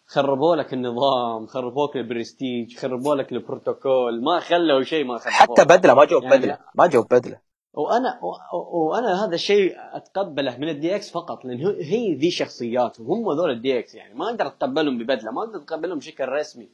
خربوا 0.07 0.57
لك 0.57 0.73
النظام 0.75 1.47
خربوا 1.47 1.87
لك 1.87 1.97
البرستيج 1.97 2.79
خربوا 2.79 3.15
لك 3.15 3.33
البروتوكول 3.33 4.23
ما 4.23 4.41
خلوا 4.41 4.83
شيء 4.83 5.05
ما 5.05 5.19
خربوا 5.19 5.57
حتى 5.57 5.65
بدلة 5.65 5.95
ما 5.95 6.05
جو 6.05 6.21
يعني 6.21 6.37
بدلة 6.37 6.59
ما 6.75 6.87
جو 6.87 7.03
بدلة. 7.03 7.39
وأنا 7.75 8.21
وأنا 8.53 9.25
هذا 9.25 9.35
الشيء 9.35 9.77
أتقبله 9.93 10.59
من 10.59 10.69
ال 10.69 10.97
DX 10.97 11.11
فقط 11.11 11.45
لأن 11.45 11.77
هي 11.81 12.15
ذي 12.15 12.31
شخصياتهم 12.31 13.07
هم 13.07 13.33
ذول 13.33 13.51
ال 13.51 13.79
DX 13.79 13.95
يعني. 13.95 14.15
ما 14.15 14.25
أقدر 14.25 14.47
أتقبلهم 14.47 14.99
ببدلة 14.99 15.31
ما 15.31 15.43
أقدر 15.43 15.59
أتقبلهم 15.59 15.99
بشكل 15.99 16.29
رسمي. 16.29 16.69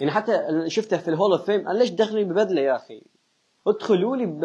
يعني 0.00 0.12
حتى 0.12 0.64
شفته 0.66 0.96
في 0.96 1.08
ال 1.08 1.13
Hall 1.13 1.32
of 1.32 1.44
Fame 1.44 1.68
ليش 1.68 1.90
دخلني 1.90 2.24
ببدلة 2.24 2.60
يا 2.60 2.76
أخي؟ 2.76 3.02
ادخلوا 3.66 4.16
لي 4.16 4.26
ب... 4.26 4.44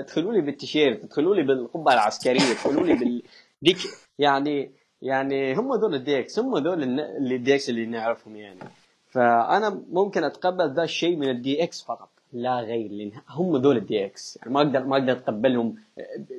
ادخلوا 0.00 0.32
لي 0.32 0.40
بالتيشيرت 0.40 1.04
ادخلوا 1.04 1.34
لي 1.34 1.42
بالقبعه 1.42 1.94
العسكرية 1.94 2.50
ادخلوا 2.50 2.86
لي 2.86 2.94
بال 2.94 3.22
ديك 3.62 3.78
يعني 4.18 4.72
يعني 5.02 5.54
هم 5.54 5.74
دول 5.74 5.94
ال 5.94 6.18
DX 6.18 6.38
هم 6.38 6.58
دول 6.58 7.00
ال 7.32 7.54
DX 7.54 7.68
اللي 7.68 7.86
نعرفهم 7.86 8.36
يعني. 8.36 8.58
فأنا 9.06 9.82
ممكن 9.90 10.24
أتقبل 10.24 10.74
ذا 10.74 10.82
الشيء 10.82 11.16
من 11.16 11.30
ال 11.30 11.62
DX 11.62 11.82
فقط. 11.82 12.08
لا 12.32 12.60
غير 12.60 12.90
لأن 12.90 13.12
هم 13.28 13.56
دول 13.56 13.76
ال 13.76 14.04
DX 14.06 14.36
يعني 14.36 14.52
ما 14.52 14.60
أقدر 14.60 14.84
ما 14.84 14.96
أقدر 14.98 15.12
أتقبلهم 15.12 15.76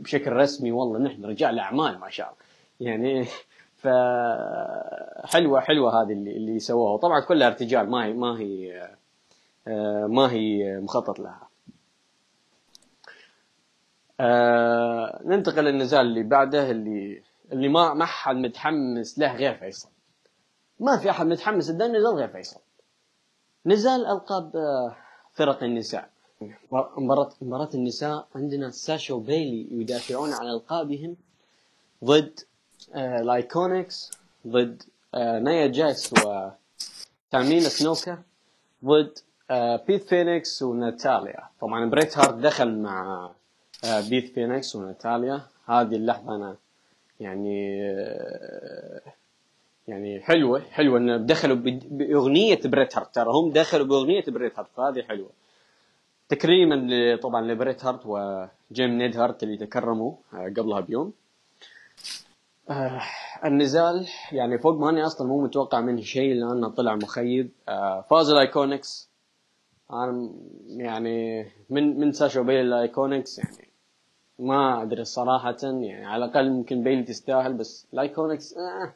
بشكل 0.02 0.32
رسمي 0.32 0.72
والله 0.72 1.00
نحن 1.00 1.26
رجال 1.26 1.60
أعمال 1.60 2.00
ما 2.00 2.10
شاء 2.10 2.28
الله. 2.28 2.40
يعني 2.92 3.26
ف 3.76 3.88
حلوة 5.26 5.60
حلوة 5.60 6.02
هذه 6.02 6.12
اللي 6.14 6.38
اللي 6.38 6.60
سووها. 6.60 6.98
طبعا 6.98 7.20
كلها 7.20 7.48
ارتجال 7.48 7.90
ما 7.90 8.06
هي 8.06 8.14
ما 8.14 8.40
هي 8.40 8.90
ما 10.08 10.32
هي 10.32 10.80
مخطط 10.80 11.20
لها. 11.20 11.48
آه 14.20 15.22
ننتقل 15.26 15.64
للنزال 15.64 16.02
اللي 16.02 16.24
بعده 16.24 16.72
اللي 16.72 17.22
اللي 17.52 17.68
ما 17.68 17.94
ما 17.94 18.06
حد 18.06 18.36
متحمس 18.36 19.20
له 19.20 19.36
غير 19.36 19.54
فيصل. 19.56 19.90
ما 20.80 20.98
في 20.98 21.10
أحد 21.10 21.26
متحمس 21.26 21.70
لده 21.70 21.86
النزال 21.86 22.16
غير 22.16 22.28
فيصل. 22.28 22.60
نزال 23.66 24.06
ألقاب 24.06 24.56
آه، 24.56 24.96
فرق 25.34 25.63
النساء. 25.63 26.09
مباراة 26.97 27.32
مباراة 27.41 27.69
النساء 27.73 28.27
عندنا 28.36 28.69
ساشا 28.69 29.13
وبيلي 29.13 29.67
يدافعون 29.71 30.34
عن 30.34 30.47
ألقابهم 30.47 31.15
ضد 32.03 32.39
آه 32.93 33.21
ال 33.22 33.32
IIconics 33.32 34.12
ضد 34.47 34.84
آه 35.15 35.39
نايا 35.39 35.67
جاكس 35.68 36.14
وتامينا 36.13 37.69
سنوكا 37.69 38.23
ضد 38.86 39.17
آه 39.51 39.75
بيث 39.88 40.03
فينيكس 40.03 40.61
وناتاليا. 40.61 41.43
طبعا 41.61 41.89
بريت 41.89 42.17
هارت 42.17 42.34
دخل 42.34 42.77
مع 42.77 43.30
آه 43.84 44.09
بيث 44.10 44.34
فينيكس 44.34 44.75
وناتاليا. 44.75 45.41
هذه 45.65 45.95
اللحظة 45.95 46.36
أنا 46.36 46.55
يعني 47.19 47.82
آه 47.84 49.01
يعني 49.90 50.20
حلوة 50.22 50.62
حلوة 50.72 50.98
إنه 50.98 51.18
دخلوا 51.18 51.58
بأغنية 51.92 52.60
بريت 52.66 52.98
هارت. 52.98 53.16
ترى 53.16 53.30
هم 53.30 53.52
دخلوا 53.52 53.86
بأغنية 53.86 54.24
بريت 54.28 54.60
هارت 54.60 54.70
فهذه 54.78 55.02
حلوة. 55.02 55.30
تكريما 56.30 57.16
طبعا 57.16 57.42
لبريت 57.42 57.86
هارت 57.86 58.06
وجيم 58.06 58.90
نايدهارت 58.89 59.43
اللي 59.44 59.58
تكرموا 59.58 60.14
آه، 60.34 60.54
قبلها 60.58 60.80
بيوم. 60.80 61.14
آه، 62.70 63.02
النزال 63.46 64.08
يعني 64.32 64.58
فوق 64.58 64.74
ما 64.78 64.90
اني 64.90 65.06
أصلا 65.06 65.28
مو 65.28 65.42
متوقع 65.44 65.82
منه 65.82 66.02
شيء 66.02 66.34
لأنه 66.34 66.70
طلع 66.70 66.96
مخيب. 66.96 67.52
آه، 67.70 68.02
فاز 68.02 68.30
ال 68.30 68.38
IIconics 68.38 69.10
أنا 69.92 70.30
يعني 70.68 71.48
من 71.70 72.00
من 72.00 72.12
ساشا 72.12 72.42
بيلي 72.41 72.66
لل 72.66 72.80
IIconics 72.80 73.39
يعني 73.40 73.70
ما 74.40 74.82
أدري 74.84 75.06
صراحة 75.06 75.56
يعني 75.64 76.06
على 76.06 76.26
الأقل 76.26 76.50
ممكن 76.50 76.84
بيلي 76.84 77.04
تستاهل 77.04 77.54
بس 77.54 77.88
ال 77.93 78.00
IIconics 78.00 78.55
آه 78.58 78.94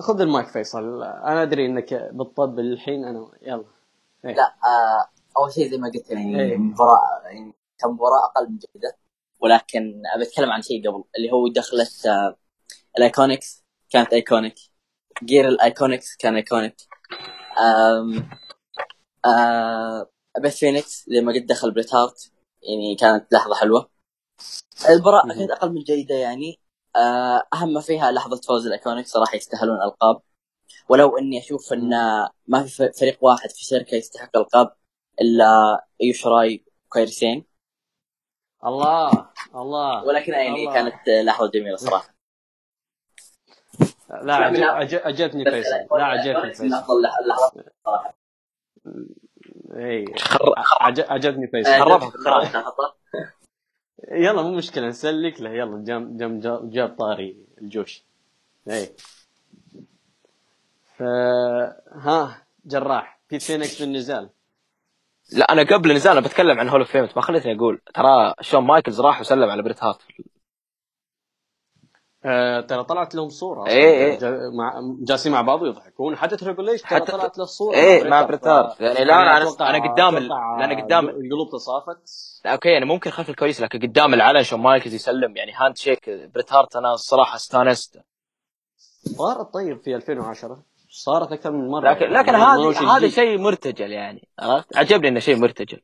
خذ 0.00 0.20
المايك 0.20 0.48
فيصل. 0.48 1.02
أنا 1.02 1.42
أدري 1.42 1.66
إنك 1.66 1.94
بتطب 2.12 2.58
الحين 2.58 3.04
أنا 3.04 3.30
يلا. 3.42 3.64
إيه. 4.24 4.34
لا 4.34 4.54
آه 4.64 5.08
أول 5.36 5.52
شيء 5.52 5.70
زي 5.70 5.76
ما 5.76 5.88
قلت 5.88 6.10
يعني 6.10 6.40
إيه. 6.40 6.56
مباراه 6.56 7.20
يعني 7.24 7.54
كمباراه 7.78 8.24
أقل 8.24 8.48
من 8.50 8.58
جيدة. 8.58 8.96
ولكن 9.40 10.02
أبي 10.14 10.22
أتكلم 10.24 10.50
عن 10.50 10.62
شيء 10.62 10.90
قبل 10.90 11.04
اللي 11.18 11.32
هو 11.32 11.48
دخلت 11.48 12.06
آه 12.06 12.36
ال 12.98 13.05
IIconics 13.05 13.64
كانت 13.90 14.12
iconic. 14.12 14.54
gear 15.24 15.48
ال 15.48 15.56
IIconics 15.56 16.16
كان 16.16 16.36
iconic. 16.36 16.76
آم 17.58 18.28
آه 19.24 20.10
بيث 20.38 20.56
فينيكس 20.56 21.04
زي 21.08 21.20
ما 21.20 21.32
قلت 21.32 21.48
دخل 21.48 21.70
بريت 21.70 21.94
هارت. 21.94 22.32
يعني 22.62 22.94
كانت 22.94 23.32
لحظة 23.32 23.54
حلوة. 23.54 23.88
المباراة 24.90 25.26
مهم. 25.26 25.38
كانت 25.38 25.50
أقل 25.50 25.72
من 25.72 25.82
جيدة 25.82 26.14
يعني. 26.14 26.58
أهم 27.54 27.72
ما 27.72 27.80
فيها 27.80 28.12
لحظة 28.12 28.40
فوز 28.40 28.66
ال 28.66 28.70
IIconics 28.70 29.06
صراحة 29.06 29.36
يستاهلون 29.36 29.82
القاب 29.82 30.20
ولو 30.88 31.18
إني 31.18 31.38
أشوف 31.38 31.72
إن 31.72 31.90
ما 32.46 32.64
في 32.64 32.92
فريق 32.92 33.18
واحد 33.20 33.50
في 33.50 33.64
شركة 33.64 33.94
يستحق 33.94 34.36
القاب 34.36 34.72
إلا 35.20 35.80
يوشراي 36.00 36.64
وكايرسين 36.86 37.44
الله 38.64 39.28
الله 39.54 40.04
ولكن 40.04 40.32
يعني 40.32 40.62
الله. 40.62 40.74
كانت 40.74 41.08
لحظة 41.08 41.50
جميلة 41.50 41.76
صراحة. 41.76 42.14
لا 44.22 44.34
عجب 44.34 44.62
عجب 44.62 45.00
عجبني 45.04 45.44
فيصل. 45.44 45.96
لا 45.98 46.04
عجبني 46.04 46.46
من 46.46 46.52
فيصل. 46.52 46.84
صراحة 46.86 48.14
اي 49.76 50.04
عجبني 51.08 51.46
فيصل. 51.46 51.70
آه، 51.70 51.84
خربها. 51.84 52.12
يلا 54.12 54.42
مو 54.42 54.50
مشكلة 54.56 54.88
نسلك 54.88 55.40
له. 55.40 55.50
يلا 55.50 55.84
جاب 55.84 56.16
جاب 56.16 56.70
جاب, 56.70 56.96
طاري 56.98 57.36
الجوش. 57.62 58.04
اي 58.70 58.88
ف 60.96 61.02
ها 61.92 62.46
جراح. 62.64 63.20
بيث 63.28 63.38
فينيكس 63.38 63.76
في 63.76 63.84
النزال 63.84 64.30
لا 65.32 65.52
أنا 65.52 65.62
قبل 65.62 65.90
النزال 65.90 66.12
أنا 66.12 66.26
بتكلم 66.26 66.58
عن 66.58 66.68
Hall 66.68 66.80
of 66.80 66.90
Fame 66.90 67.16
ما 67.16 67.22
خليتني 67.22 67.56
أقول. 67.56 67.80
ترى 67.94 68.34
شون 68.40 68.64
مايكلز 68.64 69.00
راح 69.00 69.20
وسلم 69.20 69.50
على 69.50 69.62
بريت 69.62 69.84
هارت. 69.84 70.02
آه 72.26 72.60
ترى 72.60 72.84
طلعت 72.84 73.14
لهم 73.14 73.28
صورة. 73.28 73.68
جا- 74.20 74.50
مع 74.58 74.80
جالسين 75.00 75.32
مع 75.32 75.40
بعض 75.42 75.62
ويضحكون. 75.62 76.16
حتى 76.16 76.36
Triple 76.36 76.68
H 76.68 76.82
حتى- 76.82 77.10
طلعت 77.10 77.38
له 77.38 77.44
صورة. 77.44 77.74
إيه، 77.76 78.04
مع 78.08 78.22
بريت 78.22 78.46
هارت. 78.46 78.72
ف- 78.76 78.80
يعني 78.80 79.04
لا، 79.04 79.44
أتوقع- 79.44 79.62
أنا 79.62 79.92
قدام 79.92 80.16
ال- 80.16 80.28
لأن 80.58 80.82
قدام- 80.84 81.08
القلوب 81.08 81.48
تصافت 81.52 82.10
لا 82.44 82.52
أوكي 82.52 82.68
يعني 82.68 82.84
ممكن 82.84 83.10
خلف 83.10 83.30
الكواليس 83.30 83.60
لكن 83.60 83.78
قدام 83.78 84.14
العلن 84.14 84.42
شون 84.42 84.60
مايكلز 84.60 84.94
يسلم. 84.94 85.36
يعني 85.36 85.52
handshake 85.52 86.10
بريت 86.34 86.52
هارت 86.52 86.76
أنا 86.76 86.94
الصراحة 86.94 87.36
استانست. 87.36 88.00
صارت 89.16 89.54
طيب 89.54 89.80
في 89.82 89.94
2010 89.96 90.62
صارت 90.90 91.32
أكثر 91.32 91.50
من 91.52 91.68
مرة. 91.68 91.90
لكن 91.90 92.02
يعني 92.02 92.14
لكن 92.14 92.34
هذا 92.34 92.96
هذا. 92.96 93.08
شيء 93.08 93.38
مرتجل 93.38 93.92
يعني 93.92 94.28
عرفت؟ 94.38 94.76
عجبني 94.76 95.08
إنه 95.08 95.20
شيء 95.20 95.36
مرتجل. 95.36 95.80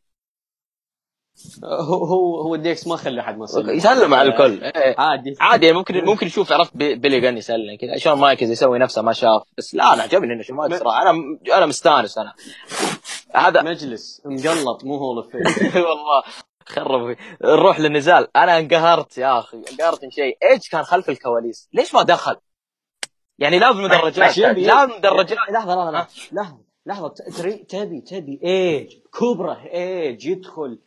هو 1.64 2.04
هو 2.04 2.40
هو 2.40 2.56
DX 2.56 2.86
ما 2.86 2.96
خلى 2.96 3.20
احد 3.20 3.38
ما 3.38 3.44
يسلم 3.44 3.70
يسلم 3.70 4.14
على 4.14 4.28
الكل. 4.28 4.64
إيه. 4.64 4.94
عادي. 4.98 5.34
عادي 5.40 5.72
ممكن 5.72 6.04
ممكن 6.04 6.26
يشوف 6.26 6.52
عرفت 6.52 6.76
بي- 6.76 6.94
بيلي 6.94 7.20
غن 7.20 7.36
يسلم 7.36 7.76
كذا. 7.80 7.96
شون 7.98 8.12
مايكلز 8.18 8.50
يسوي 8.50 8.78
نفسه 8.78 9.02
ما 9.02 9.12
شاف. 9.12 9.42
بس 9.58 9.74
لا 9.74 9.94
أنا 9.94 10.02
عجبني 10.02 10.32
إنه 10.34 10.42
شون 10.42 10.78
صراحة. 10.78 11.02
أنا 11.02 11.38
أنا 11.56 11.66
مستانس 11.66 12.18
أنا. 12.18 12.34
هذا 13.34 13.62
مجلس. 13.62 14.22
مقلط 14.24 14.84
مو 14.84 14.96
Hall 14.96 15.16
of 15.16 15.34
والله 15.74 16.22
خرب. 16.66 17.16
نروح 17.44 17.80
للنزال. 17.80 18.36
أنا 18.36 18.58
انقهرت 18.58 19.18
يا 19.18 19.38
أخي. 19.38 19.56
انقهرت 19.72 20.04
من 20.04 20.10
شيء. 20.10 20.38
إيش 20.50 20.68
كان 20.68 20.82
خلف 20.82 21.08
الكواليس؟ 21.10 21.68
ليش 21.72 21.94
ما 21.94 22.02
دخل؟ 22.02 22.36
يعني 23.38 23.58
لا 23.58 23.72
بالمدرجات. 23.72 24.38
لا 24.38 24.84
بالمدرجات 24.84 25.38
لحظة 25.50 25.90
لحظة 25.90 26.06
لحظة. 26.32 26.58
لحظة 26.86 27.08
تبي 27.68 28.00
تبي 28.00 28.40
إيج. 28.44 28.92
كبره 29.20 29.60
إيج 29.72 30.26
يدخل. 30.26 30.78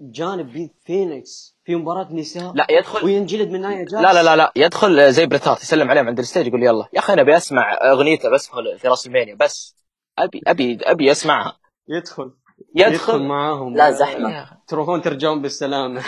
جانب 0.00 0.52
بيث 0.52 0.72
فينيكس 0.84 1.56
في 1.64 1.74
مباراة 1.74 2.12
نساء 2.12 2.52
لا 2.54 2.66
يدخل 2.70 3.04
وينجلد 3.04 3.48
من 3.48 3.60
نايا 3.60 3.78
جاكس 3.78 3.92
لا 3.92 4.12
لا 4.12 4.22
لا 4.22 4.36
لا 4.36 4.52
يدخل 4.56 5.12
زي 5.12 5.26
بريت 5.26 5.47
هارت 5.47 5.62
يسلم 5.62 5.90
عليهم 5.90 6.06
عند 6.06 6.18
ال 6.18 6.23
stage 6.23 6.46
يقول 6.46 6.62
يلا. 6.62 6.88
يا 6.92 6.98
أخي 6.98 7.12
أنا 7.12 7.22
أبي 7.22 7.36
أسمع 7.36 7.78
أغنيته 7.92 8.30
بس 8.30 8.50
في 8.78 8.88
WrestleMania 8.88 9.34
بس 9.34 9.76
أبي 10.18 10.42
أبي 10.46 10.78
أبي 10.82 11.10
أسمعها. 11.10 11.58
يدخل. 11.88 12.30
يدخل؟ 12.74 12.92
يدخل 12.94 13.22
معاهم. 13.22 13.76
لا 13.76 13.90
زحمة. 13.90 14.48
تروحون 14.68 15.02
ترجعون 15.02 15.42
بالسلامه 15.42 16.02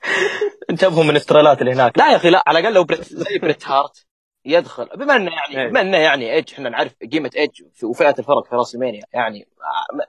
انتبهوا 0.70 1.04
من 1.04 1.16
التريلات 1.16 1.60
اللي 1.60 1.72
هناك. 1.72 1.98
لا 1.98 2.10
يا 2.10 2.16
أخي 2.16 2.30
لا 2.30 2.44
على 2.46 2.58
الأقل 2.58 2.74
لو 2.74 2.84
بريت 2.84 3.04
زي 3.04 3.38
بريت 3.38 3.68
هارت 3.68 4.06
يدخل. 4.44 4.88
بما 4.96 5.16
إنه 5.16 5.30
يعني 5.30 5.62
إيه. 5.62 5.70
بما 5.70 5.80
إنه 5.80 5.96
يعني 5.96 6.34
ايج 6.34 6.52
إحنا 6.52 6.68
نعرف 6.68 6.92
قيمة 7.12 7.30
ايج 7.36 7.50
وفئة 7.84 8.14
الفرق 8.18 8.44
في 8.48 8.54
راسلمانيا 8.54 9.02
يعني 9.12 9.48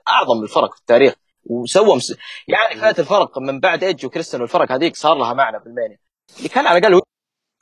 أعظم 0.08 0.42
الفرق 0.42 0.74
في 0.74 0.80
التاريخ. 0.80 1.14
وسوى 1.48 1.96
مس... 1.96 2.16
يعني 2.48 2.80
فئه 2.80 3.00
الفرق 3.00 3.38
من 3.38 3.60
بعد 3.60 3.84
ايج 3.84 4.06
وكريستيان 4.06 4.40
والفرق 4.42 4.72
هذيك 4.72 4.96
صار 4.96 5.14
لها 5.14 5.32
معنى 5.34 5.58
بالمانيا 5.58 5.98
اللي 6.38 6.48
كان 6.48 6.66
على 6.66 6.78
الأقل 6.78 7.00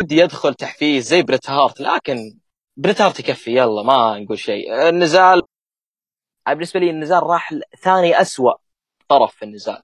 ودي 0.01 0.16
يدخل 0.16 0.55
تحفيز 0.55 1.09
زي 1.09 1.22
بريت 1.22 1.51
هارت 1.51 1.80
لكن 1.80 2.39
بريت 2.76 3.01
هارت 3.01 3.20
يكفي 3.20 3.51
يلا 3.57 3.82
ما 3.82 4.18
نقول 4.18 4.39
شيء. 4.39 4.89
النزال 4.89 5.43
بالنسبة 6.49 6.80
لي 6.80 6.91
النزال 6.91 7.22
راح 7.22 7.55
ثاني 7.82 8.20
أسوأ 8.20 8.53
طرف 9.09 9.34
في 9.34 9.45
النزال. 9.45 9.82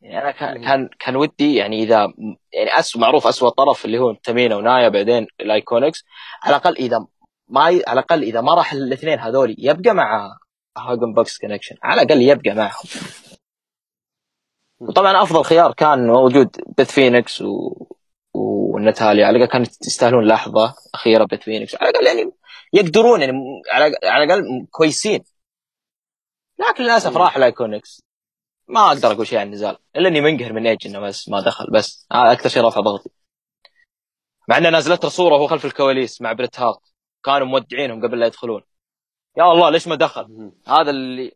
يعني 0.00 0.22
أنا 0.22 0.30
كان. 0.30 0.64
كان 0.64 0.88
كان 0.98 1.16
ودي 1.16 1.54
يعني 1.54 1.82
إذا 1.82 2.12
يعني 2.52 2.78
أسوأ 2.78 3.00
معروف 3.00 3.26
أسوأ 3.26 3.50
طرف 3.50 3.84
اللي 3.84 3.98
هو 3.98 4.14
تامينا 4.14 4.56
ونايا 4.56 4.88
بعدين 4.88 5.26
الأيكونكس. 5.40 6.04
على 6.42 6.56
الأقل 6.56 6.76
إذا 6.76 7.06
ما 7.48 7.70
ي... 7.70 7.82
على 7.86 8.00
الأقل 8.00 8.22
إذا 8.22 8.40
ما 8.40 8.54
راح 8.54 8.72
الاثنين 8.72 9.18
هذول 9.18 9.56
يبقى 9.58 9.94
مع 9.94 10.36
هاج 10.78 10.95
اند 10.95 11.12
بوس 11.14 11.38
كونكشن 11.38 11.76
على 11.82 12.02
الأقل 12.02 12.22
يبقى 12.22 12.54
معهم. 12.54 12.84
وطبعا 14.80 15.22
أفضل 15.22 15.44
خيار 15.44 15.72
كان 15.72 16.06
موجود 16.06 16.56
بيث 16.78 16.92
فينيكس 16.92 17.42
و... 17.42 17.86
وناتاليا 18.34 19.26
على 19.26 19.36
الأقل 19.36 19.52
كانوا 19.52 19.66
يستاهلون 19.86 20.26
لحظة 20.26 20.74
أخيرة 20.94 21.24
بيث 21.24 21.40
فينيكس 21.40 21.74
على 21.74 21.90
الأقل 21.90 22.06
يعني 22.06 22.32
يقدرون 22.72 23.20
يعني 23.20 23.32
على 23.72 23.96
على 24.04 24.24
الأقل 24.24 24.66
كويسين. 24.70 25.24
لكن 26.58 26.84
للأسف. 26.84 27.16
راح 27.16 27.36
الايكونكس 27.36 28.02
ما 28.68 28.86
أقدر 28.86 29.12
أقول 29.12 29.26
شيء 29.26 29.38
عن 29.38 29.46
النزال. 29.46 29.76
إلا 29.96 30.08
إني 30.08 30.20
منقهر 30.20 30.52
من 30.52 30.66
ايج 30.66 30.86
إنه 30.86 31.00
بس 31.00 31.28
ما 31.28 31.40
دخل. 31.40 31.66
بس 31.72 32.06
هذا 32.12 32.32
أكثر 32.32 32.48
شيء 32.48 32.64
رفع 32.64 32.80
ضغطي. 32.80 33.10
مع 34.48 34.58
إنه 34.58 34.70
نازلت 34.70 35.06
صورة 35.06 35.34
وهو 35.34 35.46
خلف 35.46 35.64
الكواليس 35.64 36.22
مع 36.22 36.32
بريت 36.32 36.60
هارت. 36.60 36.80
كانوا 37.24 37.46
مودعينهم 37.46 38.06
قبل 38.06 38.20
لا 38.20 38.26
يدخلون. 38.26 38.62
يا 39.36 39.52
الله 39.52 39.70
ليش 39.70 39.88
ما 39.88 39.94
دخل. 39.94 40.52
هذا 40.68 40.90
اللي 40.90 41.32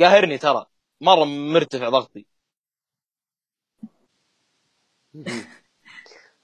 قاهرني 0.00 0.38
ترى. 0.38 0.66
مرة 1.00 1.24
مرتفع 1.24 1.88
ضغطي. 1.88 2.26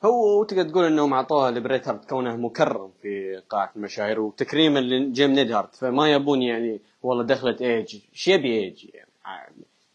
هو 0.04 0.44
تقدر 0.44 0.68
تقول 0.68 0.84
انهم 0.84 1.14
اعطوها 1.14 1.50
لبريت 1.50 1.88
هارت 1.88 2.10
كونه 2.10 2.36
مكرم 2.36 2.92
في 3.02 3.42
قاعة 3.50 3.72
المشاهير 3.76 4.20
وتكريما 4.20 4.78
لجيم 4.78 5.30
نيدهارت 5.30 5.74
فما 5.74 6.12
يبون 6.12 6.42
يعني 6.42 6.80
والله 7.02 7.24
دخلت 7.24 7.62
إيج. 7.62 8.00
إيش 8.12 8.28
يبي 8.28 8.58
إيج؟ 8.58 8.86
يعني, 8.94 9.10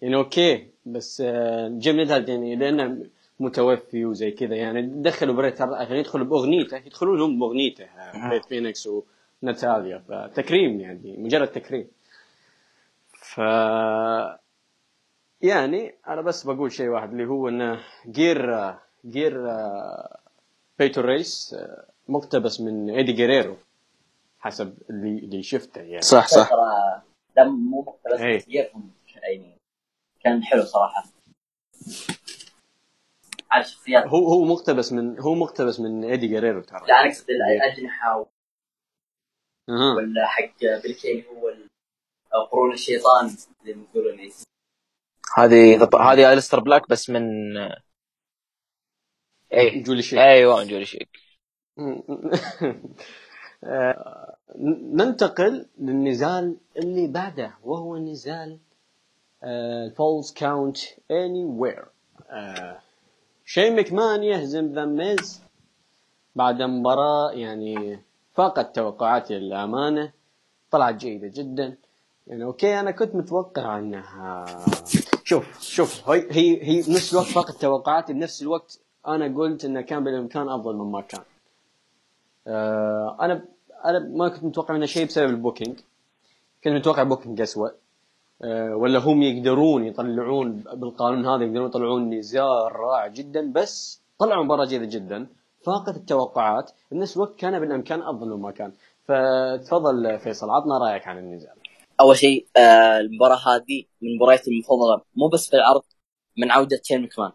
يعني 0.02 0.16
okay 0.16 0.68
بس 0.86 1.22
آه، 1.26 1.68
جيم 1.68 1.96
نيدهارت 1.96 2.30
يعني 2.30 2.56
لأنه 2.56 3.06
متوفي 3.40 4.06
وزي 4.06 4.32
كذا 4.32 4.56
يعني. 4.56 4.82
دخلوا 4.82 5.36
بريت 5.36 5.62
هارت 5.62 5.74
عشان 5.74 5.96
يدخلوا 5.96 6.26
بأغنيته 6.26 6.78
يدخلون 6.78 7.22
هم 7.22 7.40
بأغنيته 7.40 7.84
آه، 7.84 8.30
بيث 8.30 8.46
فينيكس 8.46 8.90
وناتاليا 9.46 9.98
فتكريم 10.10 10.80
يعني 10.82 11.16
مجرد 11.18 11.48
تكريم. 11.48 11.88
ف 13.14 13.38
يعني 15.42 15.96
أنا 16.08 16.22
بس 16.22 16.44
بقول 16.44 16.72
شيء 16.72 16.88
واحد 16.88 17.12
اللي 17.12 17.26
هو 17.26 17.50
إنه 17.50 17.80
gear 18.08 18.76
gear 19.06 19.48
بيتون 20.80 21.02
رويس 21.02 21.56
مقتبس 22.08 22.62
من 22.62 22.90
ايدي 22.90 23.12
جيريرو 23.12 23.58
حسب 24.40 24.78
اللي 24.90 25.20
اللي 25.20 25.44
شفته 25.44 25.82
يعني. 25.82 26.02
صح 26.02 26.28
صح. 26.28 26.50
ترى 26.50 27.02
ده 27.38 27.44
مو 27.44 27.82
مقتبس 27.82 28.22
إيه. 28.22 28.38
بس 28.38 28.46
يفهم 28.48 28.92
يعني 29.24 29.58
كان 30.24 30.44
حلو 30.44 30.62
صراحة. 30.62 31.04
على 33.52 33.64
الشخصيات 33.64 34.04
هو 34.08 34.28
هو 34.28 34.46
مقتبس 34.46 34.94
من 34.94 35.20
هو 35.20 35.36
مقتبس 35.36 35.80
من 35.80 36.04
ايدي 36.04 36.28
جيريرو 36.28 36.62
ترى. 36.62 36.80
لا 36.80 37.02
أنا 37.02 37.10
أقصد 37.10 37.26
الاجنحه 37.30 38.26
أها. 39.70 39.96
ولا 39.96 40.28
حق 40.28 40.64
بلكي 40.84 41.26
هو 41.28 41.50
ال- 41.50 41.70
أو 42.34 42.46
قرون 42.46 42.74
الشيطان 42.74 43.28
زي 43.66 43.74
ما 43.74 43.84
يقولون 43.84 44.20
إيه. 44.20 44.32
هذه 45.38 45.84
هذه 46.12 46.34
الستر 46.34 46.60
بلاك 46.60 46.90
بس 46.90 47.10
من 47.10 47.58
إيه. 49.54 49.84
جولي 49.84 50.02
شيء 50.02 50.20
أيوه 50.22 50.60
من 50.60 50.68
جولي 50.68 50.86
شيك. 50.86 51.10
آه، 53.64 54.38
ننتقل 54.94 55.66
للنزال 55.80 56.58
اللي 56.78 57.08
بعده 57.08 57.58
وهو 57.64 57.98
نزال 57.98 58.60
ال 59.44 60.34
falls 60.34 60.78
count 61.12 61.46
anywhere 61.46 61.86
شين 63.46 63.76
مكمان 63.76 64.24
يهزم 64.24 64.74
ذا 64.74 64.86
ميز 64.86 65.42
بعد 66.36 66.62
مباراة 66.62 67.32
يعني 67.32 68.00
فاقت 68.36 68.76
توقعاتي 68.76 69.40
للأمانة. 69.40 70.12
طلعت 70.72 70.96
جيدة 70.96 71.28
جدا. 71.28 71.78
يعني 72.28 72.44
okay 72.44 72.80
أنا 72.80 72.92
كنت 72.92 73.16
متوقع 73.16 73.80
انها 73.80 74.46
شوف 75.24 75.62
شوف 75.62 76.10
هي 76.10 76.28
هي 76.32 76.64
هي 76.64 76.82
بنفس 76.82 77.14
الوقت 77.14 77.28
فاقت 77.28 77.62
توقعاتي. 77.62 78.14
بنفس 78.14 78.42
الوقت 78.42 78.80
أنا 79.08 79.38
قلت 79.38 79.66
إنه 79.66 79.82
كان 79.82 80.04
بالإمكان 80.04 80.50
أفضل 80.50 80.76
مما 80.76 81.02
كان. 81.02 81.22
آه 82.48 83.18
أنا 83.22 83.46
أنا 83.86 84.00
ما 84.00 84.30
كنت 84.30 84.44
متوقع 84.44 84.74
منه 84.74 84.86
شيء 84.86 85.06
بسبب 85.06 85.30
ال 85.30 85.35
booking. 85.35 85.80
كنت 86.64 86.74
متوقع 86.74 87.04
booking 87.04 87.42
اسوء 87.42 87.72
آه 88.42 88.76
ولا 88.76 89.00
هم 89.00 89.22
يقدرون 89.22 89.86
يطلعون 89.86 90.64
بالقانون 90.74 91.26
هذا 91.26 91.44
يقدرون 91.44 91.68
يطلعون 91.68 92.14
نزال 92.14 92.76
رائع 92.76 93.08
جدا 93.08 93.52
بس 93.52 94.02
طلعوا 94.20 94.44
مباراة 94.44 94.66
جيدة 94.66 94.86
جدا. 94.86 95.28
فاقت 95.66 95.96
التوقعات 95.96 96.72
بنفس 96.92 97.18
الوقت 97.18 97.36
كان 97.36 97.60
بالإمكان 97.60 98.02
أفضل 98.02 98.30
مما 98.30 98.52
كان. 98.52 98.74
فتفضل 99.04 100.20
فيصل 100.20 100.50
عطنا 100.50 100.78
رأيك 100.78 101.08
عن 101.08 101.18
النزال. 101.18 101.56
أول 102.02 102.18
شيء 102.18 102.48
آه، 102.58 102.98
المباراة 103.00 103.38
هذه 103.38 103.84
من 104.02 104.16
مبارياتي 104.16 104.52
المفضلة 104.52 105.02
مو 105.16 105.28
بس 105.28 105.50
في 105.50 105.56
العرض 105.56 105.84
من 106.38 106.52
عودة 106.52 106.82
شين 106.84 107.02
مكمان. 107.02 107.32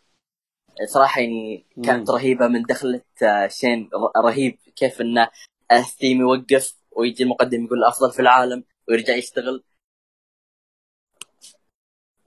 صراحة 0.86 1.20
يعني 1.20 1.66
كانت 1.84 2.10
مم. 2.10 2.16
رهيبة 2.16 2.48
من 2.48 2.62
دخلة 2.62 3.02
آه، 3.22 3.48
شين 3.48 3.90
رهيب 4.24 4.58
كيف 4.76 5.00
انه 5.00 5.30
آه، 5.70 5.80
ثيم 5.80 6.20
يوقف 6.20 6.76
ويجي 6.90 7.22
المقدم 7.24 7.64
يقول 7.64 7.78
الافضل 7.78 8.12
في 8.12 8.22
العالم 8.22 8.64
ويرجع 8.88 9.14
يشتغل. 9.14 9.64